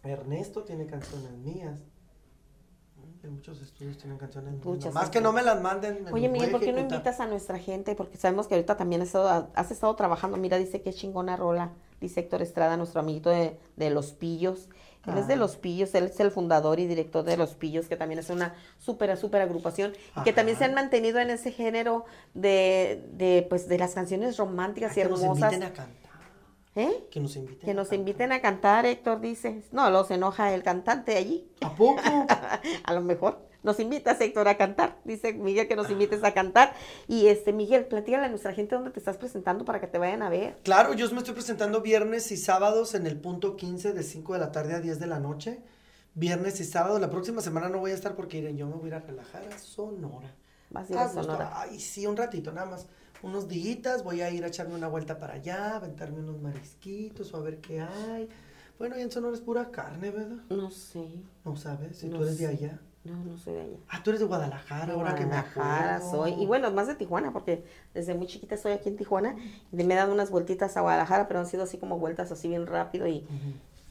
Ernesto 0.02 0.64
tiene 0.64 0.86
canciones 0.86 1.32
mías. 1.32 1.78
Muchos 3.28 3.62
estudios 3.62 3.96
tienen 3.96 4.18
canciones 4.18 4.52
mías. 4.52 4.64
Muchas 4.66 4.92
Más 4.92 5.08
que 5.08 5.20
no 5.20 5.32
me 5.32 5.42
las 5.42 5.60
manden. 5.62 6.04
me 6.04 6.12
Oye, 6.12 6.28
Miguel, 6.28 6.50
¿por 6.50 6.60
qué 6.60 6.72
no 6.72 6.80
invitas 6.80 7.20
a 7.20 7.26
nuestra 7.26 7.58
gente? 7.58 7.94
Porque 7.94 8.18
sabemos 8.18 8.46
que 8.46 8.54
ahorita 8.54 8.76
también 8.76 9.00
has 9.00 9.08
estado, 9.08 9.50
has 9.54 9.70
estado 9.70 9.96
trabajando. 9.96 10.36
Mira, 10.36 10.58
dice 10.58 10.82
que 10.82 10.92
chingona 10.92 11.34
rola. 11.36 11.72
Dice 12.00 12.20
Héctor 12.20 12.42
Estrada, 12.42 12.76
nuestro 12.76 13.00
amiguito 13.00 13.30
de, 13.30 13.58
de 13.76 13.88
Los 13.90 14.12
Pillos. 14.12 14.68
Él 15.06 15.16
es 15.18 15.26
de 15.26 15.34
Ah. 15.34 15.36
Los 15.36 15.56
Pillos, 15.56 15.94
él 15.94 16.04
es 16.04 16.20
el 16.20 16.30
fundador 16.30 16.80
y 16.80 16.86
director 16.86 17.24
de 17.24 17.36
Los 17.38 17.54
Pillos, 17.54 17.88
que 17.88 17.96
también 17.96 18.18
es 18.18 18.28
una 18.30 18.54
súper, 18.78 19.14
súper 19.16 19.40
agrupación. 19.42 19.92
Y 20.18 20.22
que 20.22 20.32
también 20.34 20.58
se 20.58 20.64
han 20.64 20.74
mantenido 20.74 21.18
en 21.18 21.30
ese 21.30 21.50
género 21.50 22.04
de, 22.34 23.06
de, 23.12 23.46
pues, 23.48 23.68
de 23.68 23.78
las 23.78 23.94
canciones 23.94 24.36
románticas 24.36 24.92
y 24.92 25.02
que 25.02 25.08
nos 25.08 25.22
hermosas. 25.22 25.52
inviten 25.52 25.62
a 25.62 25.72
cantar. 25.72 26.03
¿Eh? 26.76 27.06
Que 27.10 27.20
nos 27.20 27.36
inviten. 27.36 27.64
Que 27.64 27.70
a 27.70 27.74
nos 27.74 27.88
cantar. 27.88 27.98
inviten 27.98 28.32
a 28.32 28.40
cantar, 28.40 28.86
Héctor 28.86 29.20
dice. 29.20 29.62
No, 29.70 29.90
los 29.90 30.10
enoja 30.10 30.52
el 30.54 30.62
cantante 30.62 31.16
allí. 31.16 31.48
¿A 31.60 31.74
poco? 31.74 32.00
a 32.84 32.94
lo 32.94 33.00
mejor. 33.00 33.38
Nos 33.64 33.80
invitas, 33.80 34.20
Héctor, 34.20 34.46
a 34.46 34.58
cantar. 34.58 34.98
Dice 35.04 35.32
Miguel 35.32 35.66
que 35.66 35.74
nos 35.74 35.90
invites 35.90 36.22
a 36.22 36.34
cantar. 36.34 36.74
Y 37.08 37.28
este, 37.28 37.52
Miguel, 37.52 37.86
platícale 37.86 38.26
a 38.26 38.28
nuestra 38.28 38.52
gente 38.52 38.74
dónde 38.74 38.90
te 38.90 38.98
estás 38.98 39.16
presentando 39.16 39.64
para 39.64 39.80
que 39.80 39.86
te 39.86 39.96
vayan 39.96 40.22
a 40.22 40.28
ver. 40.28 40.58
Claro, 40.64 40.92
yo 40.92 41.10
me 41.12 41.18
estoy 41.18 41.32
presentando 41.32 41.80
viernes 41.80 42.30
y 42.30 42.36
sábados 42.36 42.94
en 42.94 43.06
el 43.06 43.18
punto 43.18 43.56
15 43.56 43.94
de 43.94 44.02
5 44.02 44.34
de 44.34 44.38
la 44.38 44.52
tarde 44.52 44.74
a 44.74 44.80
10 44.80 45.00
de 45.00 45.06
la 45.06 45.18
noche. 45.18 45.62
Viernes 46.12 46.60
y 46.60 46.64
sábado. 46.64 46.98
La 46.98 47.08
próxima 47.08 47.40
semana 47.40 47.70
no 47.70 47.78
voy 47.78 47.92
a 47.92 47.94
estar 47.94 48.14
porque 48.14 48.38
iré, 48.38 48.54
yo 48.54 48.66
me 48.66 48.74
voy 48.74 48.90
a 48.92 48.96
a 48.96 49.00
relajar 49.00 49.44
a 49.44 49.58
Sonora. 49.58 50.34
Vas 50.68 50.90
a 50.90 50.92
ir 50.92 50.98
a 50.98 51.04
gusto. 51.04 51.22
Sonora. 51.22 51.52
Ay, 51.54 51.80
sí, 51.80 52.06
un 52.06 52.18
ratito, 52.18 52.52
nada 52.52 52.70
más. 52.70 52.86
Unos 53.24 53.48
días, 53.48 54.04
voy 54.04 54.20
a 54.20 54.30
ir 54.30 54.44
a 54.44 54.48
echarme 54.48 54.74
una 54.74 54.86
vuelta 54.86 55.18
para 55.18 55.34
allá, 55.34 55.76
aventarme 55.76 56.18
unos 56.18 56.42
marisquitos 56.42 57.32
o 57.32 57.38
a 57.38 57.40
ver 57.40 57.58
qué 57.58 57.80
hay. 57.80 58.28
Bueno, 58.78 58.98
y 58.98 59.00
en 59.00 59.10
Sonora 59.10 59.34
es 59.34 59.40
pura 59.40 59.70
carne, 59.70 60.10
¿verdad? 60.10 60.36
No 60.50 60.70
sé. 60.70 61.08
No 61.42 61.56
sabes, 61.56 61.96
si 61.96 62.08
No 62.08 62.18
tú 62.18 62.24
eres 62.24 62.36
de 62.36 62.48
allá. 62.48 62.78
No, 63.02 63.16
no 63.24 63.38
soy 63.38 63.54
de 63.54 63.60
allá. 63.62 63.76
Ah, 63.88 64.02
tú 64.04 64.10
eres 64.10 64.20
de 64.20 64.26
Guadalajara, 64.26 64.92
ahora 64.92 65.14
que 65.14 65.22
me 65.22 65.28
Guadalajara 65.28 66.00
soy. 66.02 66.32
Y 66.34 66.44
bueno, 66.44 66.70
más 66.70 66.86
de 66.86 66.96
Tijuana, 66.96 67.32
porque 67.32 67.64
desde 67.94 68.14
muy 68.14 68.26
chiquita 68.26 68.56
estoy 68.56 68.72
aquí 68.72 68.90
en 68.90 68.98
Tijuana. 68.98 69.36
Y 69.72 69.76
me 69.84 69.94
he 69.94 69.96
dado 69.96 70.12
unas 70.12 70.30
vueltitas 70.30 70.76
a 70.76 70.82
Guadalajara, 70.82 71.26
pero 71.26 71.40
han 71.40 71.46
sido 71.46 71.62
así 71.62 71.78
como 71.78 71.98
vueltas 71.98 72.30
así 72.30 72.48
bien 72.48 72.66
rápido. 72.66 73.06
Y, 73.06 73.26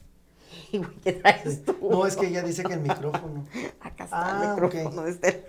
y 0.72 0.78
güey, 0.78 0.90
¿qué 1.02 1.12
traes 1.14 1.64
tú? 1.64 1.76
No, 1.82 2.06
es 2.06 2.16
que 2.16 2.28
ella 2.28 2.42
dice 2.42 2.62
que 2.62 2.74
el 2.74 2.80
micrófono. 2.80 3.44
Acá 3.80 4.04
está 4.04 4.16
Ah, 4.40 4.54
el 4.56 4.62
micrófono 4.62 5.02
de 5.02 5.10
este. 5.10 5.44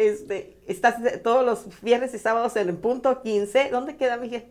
Este, 0.00 0.56
estás 0.66 0.94
todos 1.22 1.44
los 1.44 1.66
viernes 1.82 2.14
y 2.14 2.18
sábados 2.18 2.56
en 2.56 2.70
el 2.70 2.76
punto 2.76 3.20
15. 3.20 3.68
¿Dónde 3.70 3.96
queda, 3.96 4.16
Miguel? 4.16 4.46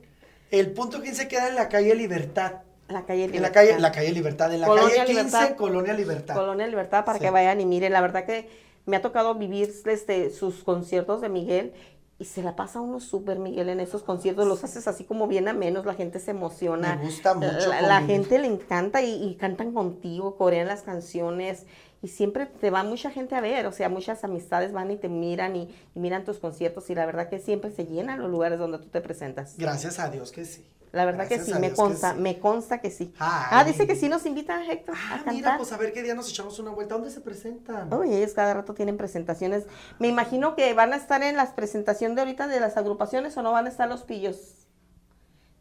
El 0.52 0.72
punto 0.74 1.02
15 1.02 1.28
queda 1.28 1.48
en 1.48 1.56
la 1.56 1.70
calle 1.70 1.96
Libertad. 1.96 2.62
En 2.88 2.94
la 2.94 3.06
calle 3.06 3.24
En 3.24 3.30
la 3.32 3.36
Libertad. 3.38 3.54
calle, 3.54 3.80
la 3.80 3.92
calle 3.92 4.12
Libertad, 4.12 4.54
en 4.54 4.62
la 4.62 4.68
Colonia 4.68 4.90
calle 4.90 5.06
15, 5.08 5.14
Libertad. 5.24 5.56
Colonia 5.56 5.94
Libertad. 5.94 6.36
Colonia 6.36 6.68
Libertad 6.68 7.04
para 7.06 7.18
Sí. 7.18 7.24
que 7.26 7.32
vayan 7.32 7.60
y 7.62 7.66
miren. 7.66 7.94
La 7.94 8.02
verdad 8.02 8.26
que 8.26 8.48
me 8.86 8.96
ha 8.98 9.02
tocado 9.02 9.34
vivir 9.36 9.74
este, 9.86 10.30
sus 10.30 10.64
conciertos 10.64 11.22
de 11.22 11.30
Miguel 11.30 11.74
y 12.20 12.26
se 12.26 12.44
la 12.44 12.56
pasa 12.56 12.80
uno 12.82 13.00
súper, 13.00 13.40
Miguel, 13.40 13.70
en 13.70 13.80
esos 13.80 14.04
conciertos. 14.04 14.46
Los 14.48 14.64
haces 14.64 14.88
así 14.88 15.04
como 15.04 15.28
bien 15.28 15.48
a 15.48 15.54
menos, 15.54 15.86
la 15.86 15.96
gente 15.96 16.20
se 16.20 16.30
emociona. 16.32 16.96
Me 16.98 17.06
gusta 17.06 17.34
mucho 17.34 17.70
La, 17.70 17.82
la 17.82 18.02
gente 18.04 18.38
le 18.38 18.46
encanta 18.48 19.02
y, 19.02 19.24
y 19.24 19.36
cantan 19.36 19.72
contigo, 19.72 20.36
corean 20.36 20.68
las 20.68 20.84
canciones. 20.84 21.66
Y 22.02 22.08
siempre 22.08 22.46
te 22.46 22.70
va 22.70 22.84
mucha 22.84 23.12
gente 23.12 23.36
a 23.36 23.42
ver, 23.42 23.66
o 23.66 23.72
sea, 23.74 23.90
muchas 23.90 24.24
amistades 24.24 24.72
van 24.72 24.90
y 24.92 24.96
te 24.98 25.10
miran 25.10 25.56
y, 25.56 25.70
y 25.94 26.00
miran 26.00 26.24
tus 26.24 26.40
conciertos 26.40 26.90
y 26.90 26.96
la 26.96 27.06
verdad 27.06 27.28
que 27.30 27.40
siempre 27.40 27.72
se 27.72 27.86
llenan 27.86 28.20
los 28.22 28.32
lugares 28.32 28.58
donde 28.58 28.78
tú 28.80 28.86
te 28.88 29.02
presentas. 29.02 29.56
Gracias 29.58 30.00
a 30.00 30.10
Dios 30.10 30.32
que 30.32 30.46
sí. 30.46 30.66
La 30.92 31.06
verdad 31.06 31.28
que 31.28 31.38
sí, 31.40 31.54
me 31.60 31.72
consta, 31.72 32.14
sí. 32.16 32.20
me 32.20 32.40
consta 32.40 32.80
que 32.82 32.90
sí. 32.90 33.14
Ay. 33.20 33.48
Ah, 33.52 33.64
dice 33.64 33.86
que 33.86 33.96
sí 33.96 34.10
nos 34.10 34.26
invita 34.26 34.66
Héctor 34.66 34.96
a 34.96 34.98
Ah, 34.98 35.16
cantar. 35.18 35.34
mira, 35.36 35.58
pues 35.58 35.72
a 35.72 35.78
ver 35.78 35.94
qué 35.94 36.02
día 36.02 36.16
nos 36.16 36.30
echamos 36.30 36.58
una 36.58 36.72
vuelta. 36.72 36.96
¿Dónde 36.96 37.12
se 37.12 37.22
presentan? 37.22 37.94
Uy, 37.94 38.12
ellos 38.16 38.34
cada 38.34 38.56
rato 38.56 38.74
tienen 38.74 38.98
presentaciones. 38.98 39.66
Me 40.00 40.08
imagino 40.08 40.56
que 40.56 40.74
van 40.74 40.94
a 40.94 40.96
estar 40.96 41.22
en 41.22 41.36
las 41.38 41.52
presentaciones 41.52 42.16
de 42.16 42.22
ahorita 42.22 42.48
de 42.48 42.60
las 42.60 42.76
agrupaciones 42.76 43.38
o 43.38 43.44
no 43.44 43.52
van 43.52 43.68
a 43.68 43.70
estar 43.70 43.88
los 43.88 44.02
pillos. 44.02 44.38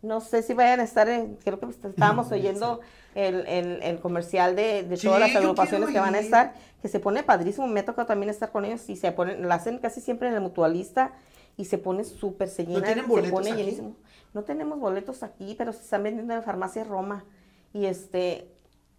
No 0.03 0.21
sé 0.21 0.43
si 0.43 0.55
vayan 0.55 0.81
a 0.81 0.85
estar 0.85 1.09
en, 1.09 1.37
creo 1.37 1.59
que 1.59 1.67
estábamos 1.67 2.31
oyendo 2.33 2.81
el, 3.15 3.47
el- 3.47 3.83
el 3.83 4.01
comercial 4.01 4.55
de, 4.57 4.85
de 4.85 4.97
Sí, 4.97 5.07
todas 5.07 5.21
las 5.21 5.35
agrupaciones 5.35 5.91
que 5.91 5.99
van 5.99 6.15
a 6.15 6.19
estar, 6.21 6.55
que 6.81 6.89
se 6.89 7.01
pone 7.01 7.23
padrísimo. 7.25 7.67
Me 7.67 7.83
toca 7.83 8.07
también 8.07 8.31
estar 8.31 8.53
con 8.53 8.65
ellos 8.65 8.89
y 8.89 8.97
se 8.97 9.11
ponen, 9.13 9.49
la 9.49 9.57
hacen 9.57 9.79
casi 9.79 10.01
siempre 10.01 10.29
en 10.29 10.35
el 10.35 10.41
mutualista 10.41 11.13
y 11.57 11.65
se 11.65 11.79
pone 11.79 12.05
súper, 12.05 12.49
se 12.49 12.65
llena, 12.65 12.87
tienen 12.87 13.07
se 13.07 13.31
pone 13.31 13.51
aquí? 13.51 13.61
llenísimo. 13.63 13.97
No 14.35 14.45
tenemos 14.45 14.79
boletos 14.79 15.23
aquí, 15.25 15.55
pero 15.59 15.73
se 15.73 15.83
están 15.83 16.03
vendiendo 16.05 16.35
en 16.35 16.43
farmacia 16.45 16.85
Roma. 16.85 17.25
Y 17.73 17.87
este, 17.87 18.53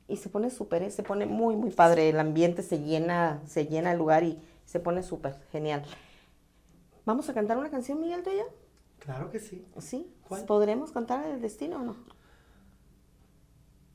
y 0.09 0.17
se 0.17 0.27
pone 0.27 0.49
súper, 0.49 0.84
¿eh? 0.84 0.91
se 0.91 1.03
pone 1.03 1.26
muy, 1.26 1.55
muy 1.55 1.69
padre. 1.69 2.09
El 2.09 2.19
ambiente 2.19 2.61
se 2.61 2.80
llena, 2.80 3.39
se 3.47 3.67
llena 3.67 3.93
el 3.93 3.97
lugar 3.97 4.23
y 4.23 4.38
se 4.65 4.80
pone 4.81 5.01
súper 5.03 5.35
genial. 5.51 5.84
¿Vamos 7.05 7.30
a 7.30 7.34
cantar 7.34 7.57
una 7.57 7.69
canción, 7.69 7.99
Miguel, 8.01 8.23
tuya? 8.23 8.43
Claro 8.99 9.31
que 9.31 9.39
sí. 9.39 9.65
¿Sí? 9.80 10.11
¿Cuál? 10.30 10.45
¿Podremos 10.45 10.91
cantar 10.91 11.26
el 11.26 11.41
destino 11.41 11.77
o 11.77 11.80
no? 11.80 11.95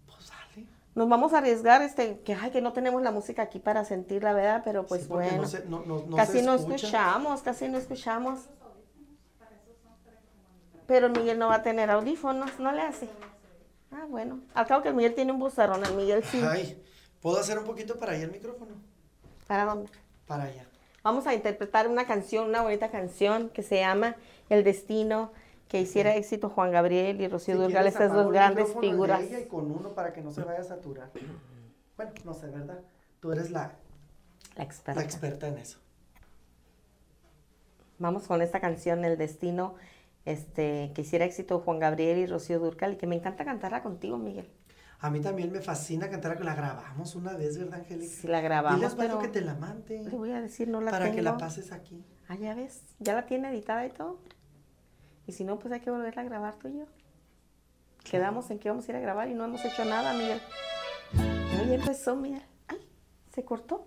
Pues 0.06 0.28
dale. 0.28 0.66
Nos 0.94 1.09
vamos 1.09 1.32
a 1.32 1.39
arriesgar, 1.39 1.81
este, 1.82 2.20
que 2.20 2.35
ay, 2.35 2.51
que 2.51 2.61
no 2.61 2.73
tenemos 2.73 3.01
la 3.02 3.12
música 3.12 3.43
aquí 3.43 3.61
para 3.61 3.85
sentir 3.85 4.23
la 4.24 4.32
verdad, 4.32 4.62
pero 4.65 4.85
pues 4.86 5.02
Sí, 5.02 5.09
bueno. 5.09 5.43
no 5.43 5.48
se- 5.48 5.65
no- 5.66 5.85
no- 5.86 6.05
no 6.06 6.16
casi 6.16 6.43
no 6.43 6.55
escucha. 6.55 6.74
escuchamos, 6.74 7.43
casi 7.43 7.69
no 7.69 7.78
escuchamos. 7.78 8.40
Pero 10.86 11.09
Miguel 11.09 11.39
no 11.39 11.48
va 11.48 11.56
a 11.56 11.62
tener 11.62 11.90
audífonos, 11.90 12.59
no 12.59 12.70
le 12.73 12.82
hace. 12.82 13.09
Ah, 13.90 14.05
bueno. 14.09 14.40
Al 14.55 14.66
cabo 14.66 14.82
que 14.82 14.89
el 14.89 14.94
Miguel 14.94 15.15
tiene 15.15 15.32
un 15.32 15.39
buzarrón, 15.39 15.82
el 15.85 15.94
Miguel 15.94 16.23
sí. 16.24 16.43
Ay, 16.47 16.82
¿puedo 17.20 17.39
hacer 17.39 17.59
un 17.59 17.65
poquito 17.65 17.98
para 17.98 18.12
allá 18.12 18.24
el 18.24 18.32
micrófono? 18.32 18.73
¿Para 19.47 19.65
dónde? 19.65 19.90
Para 20.27 20.44
allá. 20.44 20.66
Vamos 21.02 21.27
a 21.27 21.32
interpretar 21.35 21.86
una 21.89 22.06
canción, 22.06 22.48
una 22.48 22.61
bonita 22.62 22.90
canción 22.90 23.48
que 23.51 23.62
se 23.62 23.77
llama 23.78 24.16
El 24.51 24.65
Destino, 24.65 25.32
que 25.74 25.80
hiciera 25.80 26.14
éxito 26.14 26.51
Juan 26.51 26.70
Gabriel 26.70 27.20
y 27.20 27.26
Rocío 27.26 27.56
Si 27.66 27.74
estas 27.74 27.96
apago 27.96 28.22
dos 28.22 28.32
grandes 28.32 28.68
el 28.68 28.74
de 28.76 28.80
figuras. 28.80 29.20
ella 29.22 29.40
y 29.40 29.46
con 29.46 29.72
uno 29.72 29.92
para 29.92 30.12
que 30.12 30.20
no 30.20 30.30
se 30.30 30.44
vaya 30.44 30.60
a 30.60 30.62
saturar. 30.62 31.10
Bueno, 31.96 32.12
no 32.24 32.32
sé, 32.32 32.46
¿verdad? 32.46 32.78
Tú 33.18 33.32
eres 33.32 33.51
la, 33.51 33.72
La 34.55 34.62
experta. 34.62 35.01
la 35.01 35.05
experta 35.05 35.48
en 35.48 35.59
eso. 35.59 35.80
Vamos 37.98 38.28
con 38.28 38.40
esta 38.40 38.60
canción, 38.60 39.05
El 39.05 39.18
Destino, 39.18 39.74
este, 40.24 40.92
que 40.94 41.01
hiciera 41.02 41.24
éxito 41.24 41.59
Juan 41.59 41.80
Gabriel 41.80 42.18
y 42.18 42.26
Rocío 42.26 42.60
Durcal, 42.60 42.92
y 42.92 42.96
que 42.96 43.09
me 43.09 43.16
encanta 43.16 43.44
cantarla 43.44 43.82
contigo, 43.82 44.16
Miguel. 44.16 44.48
A 45.01 45.10
mí 45.10 45.18
también 45.18 45.51
me 45.51 45.60
fascina 45.60 46.09
cantar, 46.09 46.38
que 46.38 46.44
la 46.44 46.55
grabamos 46.55 47.16
una 47.16 47.32
vez, 47.32 47.59
¿verdad, 47.59 47.80
Angélica? 47.80 48.14
Si 48.14 48.28
la 48.28 48.40
grabamos, 48.40 48.76
Dile 48.78 48.86
a 48.86 48.90
Osvaldo 48.90 49.18
pero 49.18 49.32
que 49.32 49.40
te 49.40 49.44
la 49.44 49.55
mande. 49.55 50.05
le 50.05 50.10
voy 50.10 50.30
a 50.30 50.40
decir, 50.40 50.68
no 50.68 50.80
la 50.80 50.92
para 50.92 51.06
tengo. 51.06 51.16
que 51.16 51.22
la 51.22 51.36
pases 51.36 51.72
aquí. 51.72 52.05
Ah, 52.28 52.36
ya 52.36 52.55
ves, 52.55 52.80
ya 53.01 53.14
la 53.16 53.26
tiene 53.26 53.51
editada 53.51 53.84
y 53.84 53.90
todo. 53.90 54.20
Y 55.26 55.32
si 55.32 55.44
no, 55.44 55.59
pues 55.59 55.72
hay 55.72 55.80
que 55.80 55.90
volverla 55.90 56.22
a 56.22 56.24
grabar 56.24 56.55
tú 56.56 56.68
y 56.68 56.78
yo. 56.78 56.84
Quedamos 58.02 58.51
en 58.51 58.59
que 58.59 58.68
vamos 58.68 58.86
a 58.86 58.92
ir 58.92 58.96
a 58.96 59.01
grabar 59.01 59.28
y 59.28 59.34
no 59.34 59.44
hemos 59.44 59.64
hecho 59.64 59.84
nada, 59.84 60.12
Miguel. 60.12 60.40
Oye, 61.62 61.74
empezó, 61.74 62.14
Miguel. 62.16 62.42
Ay, 62.68 62.86
se 63.32 63.44
cortó. 63.44 63.86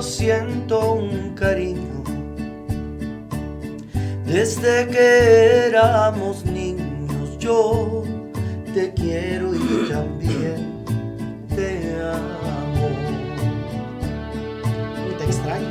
Yo 0.00 0.06
siento 0.06 0.94
un 0.94 1.34
cariño. 1.34 2.02
Desde 4.24 4.88
que 4.88 5.66
éramos 5.66 6.46
niños 6.46 7.36
yo 7.38 8.04
te 8.72 8.94
quiero 8.94 9.54
y 9.54 9.90
también 9.90 10.84
te 11.54 12.00
amo. 12.00 12.88
Y 15.06 15.12
te 15.18 15.24
extraño. 15.24 15.68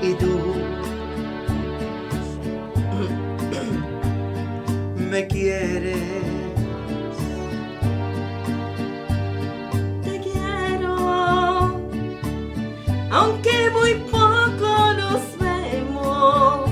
Y 0.00 0.14
tú 0.14 0.38
me 5.10 5.26
quieres. 5.26 6.35
Muy 13.70 13.94
poco 14.10 14.92
nos 14.94 15.38
vemos. 15.38 16.70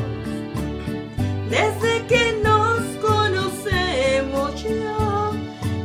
Desde 1.48 2.06
que 2.06 2.40
nos 2.42 2.80
conocemos 3.02 4.62
yo 4.62 5.32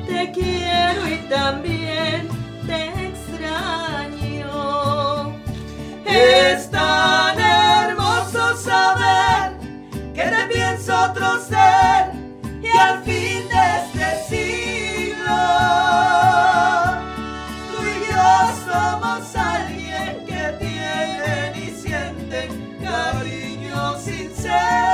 te 0.08 0.32
quiero 0.32 1.08
y 1.08 1.18
también 1.30 2.28
te 2.66 3.08
extraño. 3.08 4.52
Es 6.06 6.70
tan 6.70 7.40
hermoso 7.40 8.56
saber 8.58 9.54
que 10.14 10.24
te 10.24 10.48
pienso 10.54 10.94
otro 11.06 11.40
ser 11.42 12.12
y 12.62 12.68
al 12.68 13.04
fin 13.04 13.19
say 24.50 24.89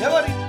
¡Qué 0.00 0.39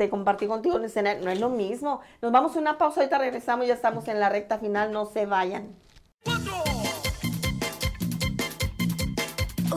este, 0.00 0.08
compartir 0.08 0.48
contigo 0.48 0.76
en 0.76 0.82
el 0.82 0.88
escenario. 0.88 1.22
No 1.22 1.30
es 1.30 1.38
lo 1.38 1.50
mismo. 1.50 2.00
Nos 2.22 2.32
vamos 2.32 2.56
a 2.56 2.58
una 2.58 2.78
pausa, 2.78 3.00
ahorita 3.00 3.18
regresamos, 3.18 3.66
ya 3.66 3.74
estamos 3.74 4.08
en 4.08 4.18
la 4.18 4.30
recta 4.30 4.58
final. 4.58 4.92
No 4.92 5.04
se 5.04 5.26
vayan. 5.26 5.76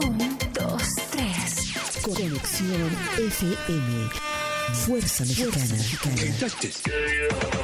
Un, 0.00 0.18
dos, 0.54 0.82
tres. 1.10 2.02
Conexión 2.02 2.90
FM. 3.18 4.08
Fuerza 4.86 5.24
Mexicana. 5.24 5.76
Con 6.02 7.63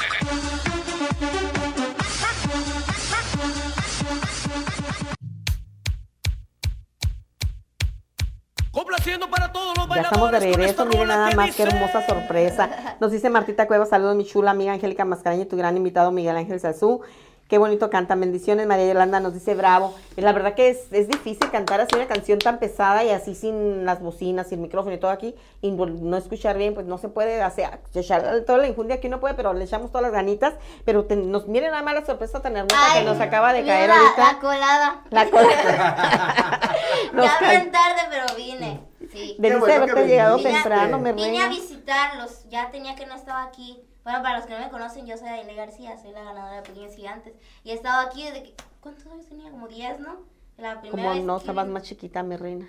Ya 10.01 10.07
estamos 10.09 10.31
de 10.31 10.39
regreso, 10.39 10.85
miren 10.85 11.07
nada 11.07 11.29
que 11.29 11.35
más 11.35 11.55
que 11.55 11.63
hermosa 11.63 12.05
sorpresa. 12.05 12.69
Nos 12.99 13.11
dice 13.11 13.29
Martita 13.29 13.67
Cuevas, 13.67 13.89
saludos 13.89 14.15
mi 14.15 14.25
chula 14.25 14.51
amiga 14.51 14.73
Angélica 14.73 15.05
Mascareña 15.05 15.43
y 15.43 15.47
tu 15.47 15.57
gran 15.57 15.77
invitado 15.77 16.11
Miguel 16.11 16.35
Ángel 16.37 16.59
Sazú. 16.59 17.01
Qué 17.47 17.57
bonito 17.57 17.89
cantan, 17.89 18.17
bendiciones. 18.21 18.65
María 18.65 18.87
Yolanda 18.87 19.19
nos 19.19 19.33
dice 19.33 19.55
bravo. 19.55 19.93
Y 20.15 20.21
la 20.21 20.31
verdad 20.31 20.53
que 20.53 20.69
es, 20.69 20.89
es 20.93 21.09
difícil 21.09 21.51
cantar 21.51 21.81
así 21.81 21.93
una 21.95 22.07
canción 22.07 22.39
tan 22.39 22.59
pesada 22.59 23.03
y 23.03 23.09
así 23.09 23.35
sin 23.35 23.83
las 23.83 23.99
bocinas, 24.01 24.47
sin 24.47 24.61
micrófono 24.61 24.95
y 24.95 24.99
todo 24.99 25.11
aquí, 25.11 25.35
y 25.61 25.71
no 25.71 26.15
escuchar 26.15 26.57
bien, 26.57 26.73
pues 26.73 26.85
no 26.85 26.97
se 26.97 27.09
puede 27.09 27.41
hacer, 27.41 27.81
echar 27.93 28.23
toda 28.47 28.57
la 28.59 28.67
injundia 28.69 28.95
aquí 28.95 29.09
no 29.09 29.19
puede, 29.19 29.33
pero 29.33 29.51
le 29.51 29.65
echamos 29.65 29.91
todas 29.91 30.03
las 30.03 30.13
ganitas. 30.13 30.53
Pero 30.85 31.03
te- 31.03 31.17
nos 31.17 31.49
miren 31.49 31.71
nada 31.71 31.83
más 31.83 31.93
la 31.95 32.05
sorpresa 32.05 32.41
tan 32.41 32.55
hermosa 32.55 32.77
que 32.93 32.99
Ay, 32.99 33.05
nos 33.05 33.19
acaba 33.19 33.51
de 33.51 33.65
caer 33.65 33.89
la, 33.89 33.95
ahorita. 33.97 34.31
La 34.33 34.39
colada. 34.39 35.01
La 35.09 35.29
cola. 35.29 36.69
Nos 37.13 37.25
ya 37.25 37.49
bien 37.49 37.69
tarde, 37.71 38.01
pero 38.09 38.25
vine. 38.37 38.79
Sí. 39.11 39.35
Debiste 39.39 39.59
bueno 39.59 39.85
que 39.85 39.91
haberte 39.91 40.07
llegado 40.07 40.37
viniste. 40.37 40.53
temprano, 40.61 40.99
me 40.99 41.13
Vine 41.13 41.27
reina. 41.29 41.45
a 41.45 41.49
visitarlos. 41.49 42.45
Ya 42.49 42.69
tenía 42.71 42.95
que 42.95 43.05
no 43.05 43.15
estaba 43.15 43.43
aquí. 43.43 43.81
Bueno, 44.03 44.21
para 44.23 44.37
los 44.37 44.47
que 44.47 44.53
no 44.53 44.59
me 44.59 44.69
conocen, 44.69 45.05
yo 45.05 45.17
soy 45.17 45.27
Aile 45.29 45.53
García, 45.53 45.97
soy 45.97 46.11
la 46.11 46.23
ganadora 46.23 46.55
de 46.57 46.61
Pequeños 46.63 46.95
Gigantes. 46.95 47.33
Y 47.63 47.71
he 47.71 47.73
estado 47.73 48.07
aquí 48.07 48.23
desde 48.23 48.43
que. 48.43 48.53
¿Cuántos 48.79 49.05
años 49.07 49.27
tenía? 49.27 49.51
Como 49.51 49.67
10, 49.67 49.99
¿no? 49.99 50.25
La 50.57 50.79
primera 50.81 51.03
Como 51.03 51.13
vez 51.15 51.23
no, 51.23 51.35
que 51.35 51.39
estabas 51.41 51.65
vine- 51.65 51.73
más 51.73 51.83
chiquita, 51.83 52.23
mi 52.23 52.35
reina. 52.35 52.67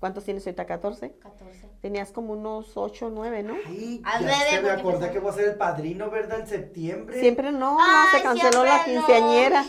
¿Cuántos 0.00 0.24
tienes 0.24 0.46
ahorita? 0.46 0.66
¿14? 0.66 1.18
14. 1.18 1.68
Tenías 1.80 2.12
como 2.12 2.32
unos 2.34 2.76
8, 2.76 3.10
9, 3.12 3.42
¿no? 3.42 3.54
Ay, 3.66 4.00
ya 4.04 4.18
bebé, 4.18 4.34
se 4.50 4.60
me 4.62 4.70
acordé 4.70 5.10
que 5.10 5.18
voy 5.18 5.30
a 5.30 5.34
ser 5.34 5.44
el 5.48 5.54
padrino, 5.56 6.08
¿verdad? 6.10 6.40
En 6.40 6.46
septiembre. 6.46 7.18
Siempre 7.18 7.50
no, 7.50 7.74
no, 7.74 7.78
Ay, 7.80 8.16
se 8.18 8.22
canceló 8.22 8.64
la 8.64 8.84
siempre 8.84 8.94
no. 8.94 9.06
quinceañera. 9.06 9.64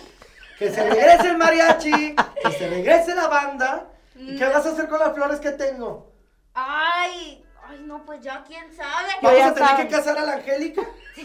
Que 0.59 0.69
se 0.71 0.87
regrese 0.89 1.27
el 1.29 1.37
mariachi, 1.37 2.15
que 2.43 2.51
se 2.51 2.67
regrese 2.69 3.15
la 3.15 3.27
banda. 3.27 3.87
¿Y 4.19 4.35
qué 4.37 4.45
vas 4.45 4.65
a 4.65 4.69
hacer 4.71 4.87
con 4.89 4.99
las 4.99 5.13
flores 5.13 5.39
que 5.39 5.51
tengo? 5.51 6.11
Ay, 6.53 7.43
ay, 7.63 7.83
no, 7.85 8.03
pues 8.05 8.21
ya 8.21 8.43
quién 8.45 8.71
sabe. 8.75 9.09
¿Vamos 9.21 9.37
ya 9.39 9.47
a 9.47 9.53
tener 9.53 9.69
sabe. 9.69 9.83
que 9.87 9.95
casar 9.95 10.17
a 10.17 10.23
la 10.23 10.33
Angélica? 10.33 10.81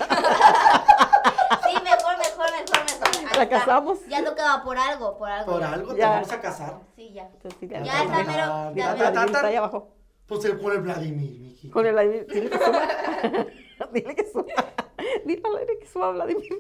Sí, 1.64 1.72
mejor, 1.82 2.18
mejor, 2.18 2.50
mejor, 2.50 2.84
mejor. 2.84 3.08
Ahí 3.16 3.24
¿La 3.36 3.42
está. 3.44 3.48
casamos? 3.48 3.98
Ya 4.08 4.24
tocaba 4.24 4.62
por 4.64 4.76
algo, 4.76 5.16
por 5.16 5.30
algo. 5.30 5.52
Por 5.52 5.60
ya. 5.60 5.72
algo 5.72 5.92
te 5.94 5.98
Ya. 5.98 6.10
vamos 6.10 6.32
a 6.32 6.40
casar. 6.40 6.80
Sí, 6.96 7.12
ya. 7.12 7.22
Entonces, 7.32 7.58
sí, 7.60 7.68
Ya 7.68 7.82
ya 7.82 8.02
está. 8.02 8.24
Mira, 8.24 8.72
ya 8.74 8.86
ta, 8.88 8.94
Vladimir 8.94 9.14
ta. 9.14 9.24
está 9.38 9.46
ahí 9.46 9.56
abajo. 9.56 9.88
Pues 10.26 10.44
el, 10.44 10.58
con 10.60 10.72
el 10.72 10.80
Vladimir, 10.80 11.30
miji. 11.40 11.70
Con 11.70 11.86
el 11.86 11.92
Vladimir. 11.92 12.26
Dile 12.32 12.50
que 12.50 12.58
suba. 12.58 12.84
Dile 13.92 14.14
que 14.14 14.30
suba. 14.30 15.60
Dile 15.60 15.78
que 15.80 15.86
suba, 15.86 16.10
Vladimir. 16.10 16.52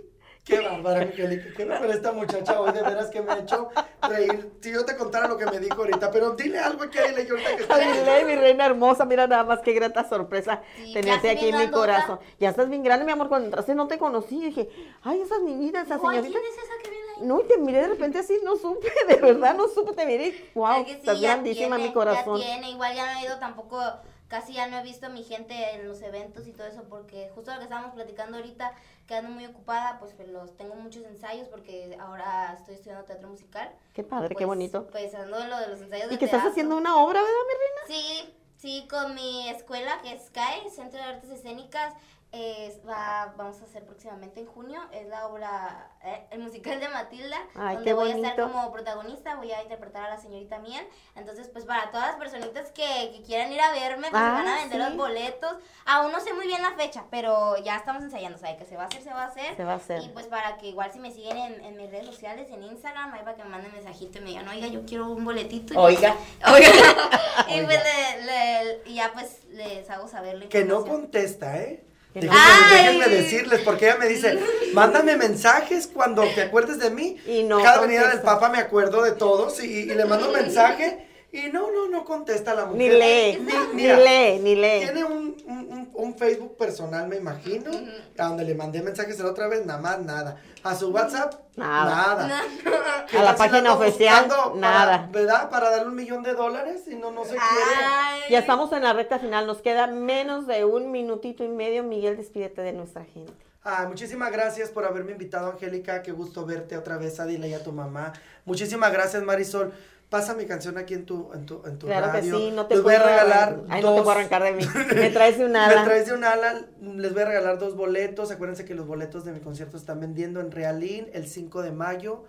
Qué 0.44 0.60
bárbara, 0.60 1.00
Angélica. 1.00 1.46
Qué 1.56 1.64
bárbara 1.64 1.94
esta 1.94 2.12
muchacha 2.12 2.60
hoy, 2.60 2.70
de 2.72 2.82
veras 2.82 3.08
que 3.08 3.22
me 3.22 3.32
ha 3.32 3.38
hecho 3.38 3.70
reír. 4.02 4.52
Si 4.60 4.70
yo 4.70 4.84
te 4.84 4.94
contara 4.94 5.26
lo 5.26 5.38
que 5.38 5.46
me 5.46 5.58
dijo 5.58 5.76
ahorita, 5.76 6.10
pero 6.10 6.32
dile 6.32 6.58
algo 6.58 6.88
que 6.90 6.98
hay 6.98 7.14
ahorita 7.14 7.56
que 7.56 7.62
está 7.62 7.78
Dile, 7.78 8.24
mi 8.26 8.34
reina 8.34 8.66
hermosa, 8.66 9.06
mira 9.06 9.26
nada 9.26 9.44
más 9.44 9.60
qué 9.60 9.72
grata 9.72 10.06
sorpresa 10.06 10.62
Sí, 10.76 10.92
tenerte 10.92 11.30
aquí 11.30 11.48
en 11.48 11.58
mi 11.58 11.70
corazón. 11.70 12.20
Ya 12.38 12.50
estás 12.50 12.68
bien 12.68 12.82
grande, 12.82 13.06
mi 13.06 13.12
amor, 13.12 13.28
cuando 13.28 13.46
entraste 13.46 13.74
no 13.74 13.88
te 13.88 13.98
conocí, 13.98 14.38
dije, 14.38 14.68
ay, 15.02 15.22
esas 15.22 15.40
niñitas, 15.40 15.86
esa 15.86 15.94
Ay, 15.94 16.00
señorita. 16.00 16.38
¿quién 16.38 16.52
es 16.52 16.58
esa 16.58 16.82
que 16.82 16.90
viene 16.90 17.04
ahí? 17.16 17.26
No, 17.26 17.40
y 17.40 17.44
te 17.44 17.56
miré 17.56 17.80
de 17.80 17.88
repente 17.88 18.18
así, 18.18 18.38
no 18.44 18.56
supe, 18.56 18.92
de 19.08 19.16
verdad 19.16 19.54
no 19.56 19.68
supe, 19.68 19.94
te 19.94 20.04
miré, 20.04 20.50
wow, 20.54 20.80
Es 20.80 20.84
que 20.84 20.92
sí, 20.92 20.98
estás 20.98 21.20
grandísima 21.22 21.76
tiene, 21.76 21.88
mi 21.88 21.94
corazón. 21.94 22.38
Ya 22.38 22.44
tiene, 22.44 22.70
igual 22.70 22.94
ya 22.94 23.14
no 23.14 23.18
he 23.20 23.24
ido 23.24 23.38
tampoco, 23.38 23.80
casi 24.28 24.54
ya 24.54 24.66
no 24.68 24.78
he 24.78 24.82
visto 24.82 25.06
a 25.06 25.08
mi 25.10 25.22
gente 25.22 25.74
en 25.74 25.86
los 25.86 26.02
eventos 26.02 26.46
y 26.46 26.52
todo 26.52 26.66
eso, 26.66 26.84
porque 26.88 27.30
justo 27.34 27.50
lo 27.52 27.58
que 27.58 27.64
estábamos 27.64 27.94
platicando 27.94 28.36
ahorita, 28.38 28.72
que 29.06 29.14
ando 29.14 29.30
muy 29.30 29.46
ocupada, 29.46 29.98
pues, 29.98 30.12
pues, 30.14 30.28
los 30.28 30.56
tengo 30.56 30.74
muchos 30.74 31.04
ensayos, 31.04 31.48
porque 31.48 31.96
ahora 32.00 32.54
estoy 32.58 32.74
estudiando 32.76 33.04
teatro 33.04 33.28
musical. 33.28 33.70
Qué 33.92 34.02
padre, 34.02 34.30
qué 34.30 34.34
Pues, 34.34 34.46
bonito. 34.46 34.86
Pues 34.90 35.14
ando 35.14 35.38
en 35.40 35.50
lo 35.50 35.58
de 35.58 35.68
los 35.68 35.80
ensayos 35.80 36.08
de 36.08 36.14
Y 36.14 36.18
que 36.18 36.24
estás 36.24 36.44
haciendo 36.46 36.76
una 36.76 36.96
obra, 36.96 37.20
¿verdad, 37.20 37.36
mi 37.48 37.54
reina? 37.98 38.02
Sí, 38.26 38.34
sí, 38.56 38.88
con 38.88 39.14
mi 39.14 39.48
escuela 39.48 40.00
que 40.02 40.12
es 40.14 40.30
CAE, 40.30 40.70
Centro 40.70 40.98
de 40.98 41.04
Artes 41.04 41.30
Escénicas. 41.30 41.94
Es- 42.34 42.80
va, 42.86 43.32
vamos 43.36 43.60
a 43.60 43.64
hacer 43.64 43.84
próximamente 43.84 44.40
en 44.40 44.46
junio. 44.46 44.80
Es 44.92 45.06
la 45.08 45.26
obra, 45.28 45.90
eh, 46.04 46.26
el 46.30 46.40
musical 46.40 46.80
de 46.80 46.88
Matilda, 46.88 47.36
Ay, 47.54 47.76
donde 47.76 47.92
voy 47.94 48.10
a 48.10 48.16
estar 48.16 48.36
como 48.36 48.72
protagonista. 48.72 49.36
Voy 49.36 49.52
a 49.52 49.62
interpretar 49.62 50.04
a 50.06 50.10
la 50.10 50.18
señorita 50.18 50.58
Miel. 50.58 50.86
Entonces, 51.14 51.48
pues 51.48 51.64
para 51.64 51.90
todas 51.90 52.08
las 52.08 52.16
personitas 52.16 52.70
que, 52.72 53.12
que 53.12 53.22
quieran 53.24 53.52
ir 53.52 53.60
a 53.60 53.70
verme, 53.72 54.08
pues 54.10 54.22
Ah, 54.22 54.32
van 54.32 54.48
a 54.48 54.54
vender 54.56 54.82
sí. 54.82 54.88
los 54.88 54.96
boletos. 54.96 55.56
Aún 55.86 56.12
no 56.12 56.20
sé 56.20 56.32
muy 56.34 56.46
bien 56.46 56.62
la 56.62 56.72
fecha, 56.72 57.04
pero 57.10 57.56
ya 57.58 57.76
estamos 57.76 58.02
ensayando. 58.02 58.36
O 58.36 58.40
sea, 58.40 58.56
que 58.56 58.64
se 58.64 58.76
va 58.76 58.84
a 58.84 58.86
hacer, 58.86 59.02
se 59.02 59.10
va 59.12 59.22
a 59.22 59.26
hacer. 59.26 59.54
Se 59.56 59.64
va 59.64 59.72
a 59.72 59.76
hacer. 59.76 60.02
Y 60.02 60.08
pues 60.08 60.26
para 60.26 60.56
que 60.58 60.66
igual 60.68 60.92
si 60.92 60.98
me 60.98 61.12
siguen 61.12 61.36
en, 61.36 61.64
en 61.64 61.76
mis 61.76 61.90
redes 61.90 62.06
sociales, 62.06 62.48
en 62.50 62.62
Instagram, 62.64 63.12
ahí 63.14 63.22
para 63.22 63.36
que 63.36 63.44
me 63.44 63.50
manden 63.50 63.72
mensajito 63.72 64.18
y 64.18 64.20
me 64.22 64.28
digan, 64.30 64.48
oiga, 64.48 64.66
yo 64.66 64.84
quiero 64.84 65.08
un 65.08 65.24
boletito. 65.24 65.74
Y 65.74 65.76
Oiga. 65.76 66.16
Oiga. 66.52 66.68
y 67.48 67.60
pues 67.62 67.78
le- 67.84 68.22
le- 68.24 68.82
y 68.86 68.94
ya 68.96 69.12
pues 69.12 69.44
les 69.50 69.88
hago 69.90 70.08
saber 70.08 70.34
la 70.38 70.48
Que 70.48 70.64
no 70.64 70.84
contesta, 70.84 71.58
¿eh? 71.58 71.84
Déjenme, 72.14 73.08
decirles, 73.08 73.60
porque 73.64 73.86
ella 73.86 73.96
me 73.96 74.06
dice, 74.06 74.38
mándame 74.72 75.16
mensajes 75.16 75.88
cuando 75.92 76.22
te 76.34 76.42
acuerdes 76.42 76.78
de 76.78 76.90
mí. 76.90 77.16
Y 77.26 77.42
no 77.42 77.62
Cada 77.62 77.80
venida 77.80 78.08
del. 78.08 78.20
Papa 78.20 78.48
me 78.48 78.58
acuerdo 78.58 79.02
de 79.02 79.12
todos 79.12 79.62
y, 79.62 79.66
y 79.66 79.86
le 79.86 80.04
mando 80.04 80.28
un 80.28 80.32
mensaje 80.32 81.04
Y 81.34 81.50
no, 81.50 81.72
no, 81.72 81.88
no 81.88 82.04
contesta 82.04 82.54
la 82.54 82.66
mujer. 82.66 82.78
Ni 82.78 82.88
lee, 82.90 83.38
ni 83.40 83.74
mira, 83.74 83.96
lee, 83.96 84.38
ni 84.38 84.54
lee. 84.54 84.82
Tiene 84.82 85.04
un, 85.04 85.90
un, 85.92 86.14
Facebook 86.16 86.56
personal, 86.56 87.08
me 87.08 87.16
imagino, 87.16 87.72
a 88.16 88.28
donde 88.28 88.44
le 88.44 88.54
mandé 88.54 88.80
mensajes 88.82 89.18
la 89.18 89.30
otra 89.30 89.48
vez, 89.48 89.66
nada 89.66 89.80
más, 89.80 89.98
nada. 89.98 90.40
A 90.62 90.76
su 90.76 90.90
WhatsApp, 90.90 91.34
Nada. 91.56 92.28
nada. 92.28 92.42
¿Qué 93.10 93.18
A 93.18 93.24
la 93.24 93.34
página 93.34 93.74
oficial, 93.74 94.28
nada. 94.54 95.08
Para, 95.08 95.08
¿Verdad? 95.08 95.50
Para 95.50 95.70
darle 95.70 95.88
un 95.88 95.96
millón 95.96 96.22
de 96.22 96.34
dólares 96.34 96.84
y 96.86 96.94
no, 96.94 97.10
no 97.10 97.24
se 97.24 97.30
quiere. 97.30 97.84
Ay. 97.84 98.20
Ya 98.30 98.38
estamos 98.38 98.72
en 98.72 98.84
la 98.84 98.92
recta 98.92 99.18
final, 99.18 99.44
nos 99.48 99.60
queda 99.60 99.88
menos 99.88 100.46
de 100.46 100.64
un 100.64 100.92
minutito 100.92 101.42
y 101.42 101.48
medio. 101.48 101.82
Miguel, 101.82 102.16
despídete 102.16 102.62
de 102.62 102.74
nuestra 102.74 103.04
gente. 103.04 103.34
Ah, 103.66 103.86
muchísimas 103.88 104.30
gracias 104.30 104.68
por 104.68 104.84
haberme 104.84 105.12
invitado, 105.12 105.50
Angélica. 105.50 106.02
Qué 106.02 106.12
gusto 106.12 106.44
verte 106.44 106.76
otra 106.76 106.98
vez, 106.98 107.18
a 107.18 107.24
dile 107.24 107.48
y 107.48 107.54
a 107.54 107.64
tu 107.64 107.72
mamá. 107.72 108.12
Muchísimas 108.44 108.92
gracias, 108.92 109.22
Marisol. 109.22 109.72
Pasa 110.14 110.34
mi 110.34 110.46
canción 110.46 110.78
aquí 110.78 110.94
en 110.94 111.06
tu, 111.06 111.32
en 111.34 111.44
tu, 111.44 111.60
en 111.66 111.76
tu 111.76 111.88
Claro 111.88 112.06
que 112.12 112.18
radio. 112.18 112.38
sí, 112.38 112.52
no 112.52 112.66
te 112.68 112.76
Les 112.76 112.84
voy 112.84 112.94
a 112.94 113.02
regalar 113.02 113.62
Ay, 113.68 113.82
no 113.82 113.94
te 113.96 114.02
puedo 114.02 114.10
arrancar 114.12 114.44
de 114.44 114.52
mí. 114.52 114.64
Me 114.94 115.10
traes 115.10 115.38
de 115.38 115.44
un 115.44 115.56
ala. 115.56 115.80
Me 115.80 115.84
traes 115.84 116.06
de 116.06 116.12
un 116.14 116.22
ala, 116.22 116.66
les 116.80 117.12
voy 117.12 117.22
a 117.22 117.24
regalar 117.24 117.58
dos 117.58 117.74
boletos. 117.74 118.30
Acuérdense 118.30 118.64
que 118.64 118.76
los 118.76 118.86
boletos 118.86 119.24
de 119.24 119.32
mi 119.32 119.40
concierto 119.40 119.76
están 119.76 119.98
vendiendo 119.98 120.38
en 120.38 120.52
Realín 120.52 121.08
el 121.14 121.26
5 121.26 121.62
de 121.62 121.72
mayo 121.72 122.22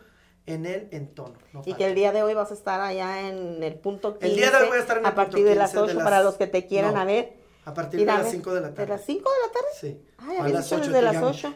en 0.47 0.65
el 0.65 0.87
Entono. 0.89 1.35
No 1.53 1.61
Y 1.63 1.75
que 1.75 1.85
el 1.85 1.93
día 1.93 2.11
de 2.11 2.23
hoy 2.23 2.33
vas 2.33 2.49
a 2.49 2.55
estar 2.55 2.81
allá 2.81 3.29
en 3.29 3.61
el 3.61 3.75
punto 3.75 4.13
15. 4.17 4.27
El 4.29 4.35
día 4.35 4.49
de 4.49 4.57
hoy 4.63 4.67
voy 4.69 4.77
a 4.77 4.81
estar 4.81 4.97
en 4.97 5.03
el 5.05 5.11
A 5.11 5.13
partir 5.13 5.33
punto 5.35 5.49
de 5.49 5.55
las 5.55 5.69
15 5.69 5.77
de 5.77 5.83
8 5.91 5.93
las- 5.99 6.03
para 6.03 6.23
los 6.23 6.35
que 6.37 6.47
te 6.47 6.65
quieran 6.65 6.95
No, 6.95 7.01
a 7.01 7.05
ver. 7.05 7.33
A 7.65 7.73
partir 7.75 7.99
Ir 7.99 8.07
de 8.07 8.13
las 8.13 8.23
ver. 8.23 8.31
5 8.31 8.53
de 8.55 8.61
la 8.61 8.67
tarde. 8.69 8.81
¿De 8.81 8.87
las 8.97 9.05
5 9.05 9.29
de 9.29 9.47
la 9.47 9.53
tarde? 9.53 9.67
Sí. 9.79 10.01
Ay, 10.17 10.37
a 10.37 10.49
las 10.49 10.63
dicho 10.65 10.75
8. 10.81 10.85
desde 10.87 11.01
las 11.03 11.21
8. 11.21 11.53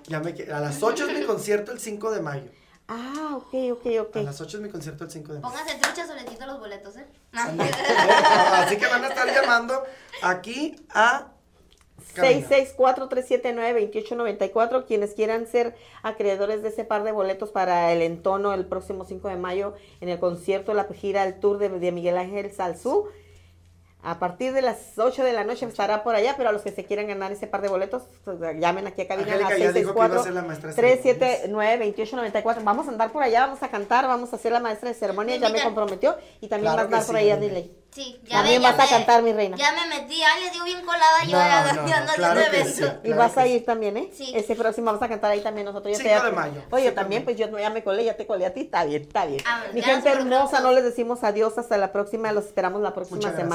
a 0.53 0.59
las 0.59 0.83
8 0.83 1.05
es 1.09 1.19
mi 1.19 1.25
concierto 1.25 1.71
el 1.71 1.79
5 1.79 2.11
de 2.11 2.21
mayo. 2.21 2.51
Ah, 2.91 3.37
ok, 3.37 3.53
ok, 3.73 3.85
ok. 4.01 4.15
A 4.17 4.23
las 4.23 4.41
8 4.41 4.57
es 4.57 4.63
mi 4.63 4.69
concierto 4.69 5.03
el 5.03 5.11
5 5.11 5.33
de 5.33 5.39
mayo. 5.39 5.53
Pónganse 5.53 5.75
truchas 5.79 6.09
o 6.09 6.15
les 6.15 6.25
quito 6.25 6.47
los 6.47 6.59
boletos, 6.59 6.97
¿eh? 6.97 7.05
Así 7.31 8.77
que 8.77 8.87
van 8.87 9.03
a 9.03 9.09
estar 9.09 9.31
llamando 9.31 9.83
aquí 10.23 10.75
a 10.89 11.27
cabina. 12.15 12.47
664-379-2894. 12.49 14.87
Quienes 14.87 15.13
quieran 15.13 15.45
ser 15.45 15.75
acreedores 16.01 16.63
de 16.63 16.69
ese 16.69 16.83
par 16.83 17.03
de 17.03 17.11
boletos 17.11 17.51
para 17.51 17.91
el 17.91 18.01
entono 18.01 18.55
el 18.55 18.65
próximo 18.65 19.05
5 19.05 19.27
de 19.27 19.37
mayo 19.37 19.75
en 20.01 20.09
el 20.09 20.19
concierto, 20.19 20.73
la 20.73 20.85
gira, 20.85 21.25
el 21.25 21.39
tour 21.39 21.59
de, 21.59 21.69
de 21.69 21.91
Miguel 21.91 22.17
Ángel 22.17 22.51
Salzú. 22.51 23.07
A 24.01 24.17
partir 24.17 24.53
de 24.53 24.61
las 24.61 24.97
8 24.97 25.23
de 25.23 25.33
la 25.33 25.43
noche 25.43 25.65
estará 25.65 26.03
por 26.03 26.15
allá, 26.15 26.35
pero 26.37 26.49
a 26.49 26.51
los 26.53 26.61
que 26.61 26.71
se 26.71 26.85
quieran 26.85 27.07
ganar 27.07 27.33
ese 27.33 27.47
par 27.47 27.61
de 27.61 27.67
boletos, 27.67 28.03
pues, 28.23 28.39
llamen 28.57 28.87
aquí 28.87 29.01
a 29.01 29.07
cabina 29.09 29.33
a 29.33 29.35
Angélica 29.35 29.57
las 29.57 29.59
ya 29.59 29.71
dijo 29.73 29.93
que 29.93 30.05
iba 30.05 30.19
a 30.19 30.23
ser 30.23 30.33
la 30.33 30.41
664 30.41 30.47
maestra 30.47 30.73
de 30.73 31.93
379-2894. 32.33 32.63
Vamos 32.63 32.87
a 32.87 32.91
andar 32.91 33.11
por 33.11 33.23
allá, 33.23 33.41
vamos 33.41 33.61
a 33.61 33.67
cantar, 33.67 34.07
vamos 34.07 34.31
a 34.31 34.37
hacer 34.37 34.53
la 34.53 34.61
maestra 34.61 34.87
de 34.87 34.95
ceremonia, 34.95 35.35
ya 35.35 35.49
me 35.49 35.61
comprometió 35.61 36.15
y 36.39 36.47
también 36.47 36.71
Claro 36.71 36.77
va 36.77 36.81
a 36.81 36.85
andar 36.85 37.05
por 37.05 37.17
sí, 37.17 37.21
allá, 37.23 37.35
Lili. 37.35 37.78
Sí, 37.99 38.17
ya 38.23 38.37
También 38.37 38.61
ve, 38.61 38.63
ya 38.63 38.71
vas 38.71 38.79
a 38.79 38.83
me- 38.83 38.89
cantar, 38.97 39.23
mi 39.23 39.33
reina. 39.33 39.57
Ya 39.57 39.73
me 39.73 39.87
metí, 39.87 40.23
ay, 40.23 40.43
les 40.43 40.53
digo 40.53 40.63
bien 40.63 40.85
colada 40.85 41.21
yo, 41.25 41.31
No, 41.31 41.37
ya, 41.37 41.73
no, 41.73 41.87
ya 41.87 42.05
claro 42.15 42.39
haciendo. 42.39 42.99
Y 43.03 43.11
vas 43.11 43.37
a 43.37 43.43
sí. 43.43 43.49
ir 43.49 43.65
también, 43.65 43.97
¿eh? 43.97 44.09
Sí. 44.13 44.31
Ese 44.33 44.55
próximo 44.55 44.85
vamos 44.85 45.01
a 45.01 45.09
cantar 45.09 45.31
ahí 45.31 45.41
también 45.41 45.65
nosotros. 45.65 45.97
Yo 45.97 46.01
5 46.01 46.21
te- 46.21 46.25
de 46.27 46.31
mayo. 46.31 46.61
Oye, 46.71 46.83
5 46.83 46.89
de 46.89 46.91
también, 46.93 47.25
pues 47.25 47.35
yo 47.37 47.47
ya 47.59 47.69
me 47.69 47.83
colé, 47.83 48.05
ya 48.05 48.15
te 48.15 48.25
colé 48.25 48.45
a 48.45 48.53
ti, 48.53 48.61
está 48.61 48.85
bien, 48.85 49.01
está 49.01 49.25
bien. 49.25 49.41
Ah, 49.45 49.63
Mi 49.73 49.81
ya 49.81 49.87
gente 49.87 50.09
hermosa, 50.09 50.61
no 50.61 50.71
les 50.71 50.85
decimos 50.85 51.23
adiós 51.25 51.57
hasta 51.57 51.75
la 51.77 51.91
próxima, 51.91 52.31
los 52.31 52.45
esperamos 52.45 52.81
la 52.81 52.93
próxima 52.93 53.17
Muchas 53.17 53.33
gracias. 53.33 53.49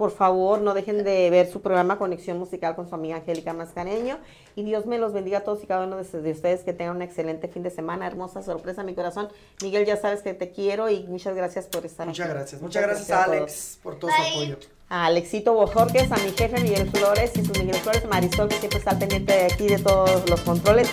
Por 0.00 0.12
favor, 0.12 0.62
no 0.62 0.72
dejen 0.72 1.04
de 1.04 1.28
ver 1.28 1.46
su 1.52 1.60
programa 1.60 1.98
Conexión 1.98 2.38
Musical 2.38 2.74
con 2.74 2.88
su 2.88 2.94
amiga 2.94 3.16
Angélica 3.16 3.52
Mascareño. 3.52 4.16
Y 4.56 4.62
Dios 4.62 4.86
me 4.86 4.96
los 4.96 5.12
bendiga 5.12 5.38
a 5.38 5.40
todos 5.42 5.62
y 5.62 5.66
cada 5.66 5.84
uno 5.86 5.98
de, 5.98 6.22
de 6.22 6.30
ustedes 6.30 6.62
que 6.62 6.72
tengan 6.72 6.96
un 6.96 7.02
excelente 7.02 7.48
fin 7.48 7.62
de 7.62 7.68
semana. 7.68 8.06
Hermosa 8.06 8.40
sorpresa, 8.42 8.82
mi 8.82 8.94
corazón. 8.94 9.28
Miguel, 9.62 9.84
ya 9.84 9.98
sabes 9.98 10.22
que 10.22 10.32
te 10.32 10.52
quiero 10.52 10.88
y 10.88 11.02
muchas 11.06 11.36
gracias 11.36 11.66
por 11.66 11.84
estar 11.84 12.06
Muchas 12.06 12.24
aquí. 12.24 12.34
gracias. 12.34 12.62
Muchas 12.62 12.82
gracias 12.82 13.10
a 13.10 13.24
todos. 13.26 13.36
Alex 13.36 13.78
por 13.82 13.98
todo 13.98 14.10
su 14.10 14.22
apoyo. 14.38 14.56
a 14.88 15.04
Alexito 15.04 15.52
Bojorques, 15.52 16.10
a 16.10 16.16
mi 16.16 16.30
jefe 16.30 16.58
Miguel 16.62 16.90
Flores 16.90 17.32
y 17.36 17.44
su 17.44 17.52
Miguel 17.52 17.76
Flores, 17.76 18.06
Marisol, 18.08 18.48
que 18.48 18.56
siempre 18.56 18.78
está 18.78 18.92
al 18.92 18.98
pendiente 19.00 19.34
de 19.34 19.44
aquí 19.52 19.66
de 19.68 19.80
todos 19.80 20.30
los 20.30 20.40
controles. 20.40 20.88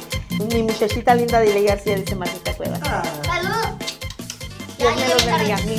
Mi 0.53 0.63
muchachita 0.63 1.15
linda 1.15 1.39
Dile 1.39 1.63
García 1.63 1.95
dice 1.95 2.13
Martita 2.13 2.53
Cuevas. 2.57 2.81
Ah. 2.83 3.03
¡Salud! 3.23 3.85
Dios 4.77 4.93
Ya 4.93 4.95
me 5.07 5.13
los 5.13 5.25
bendiga. 5.25 5.57
Mi 5.65 5.75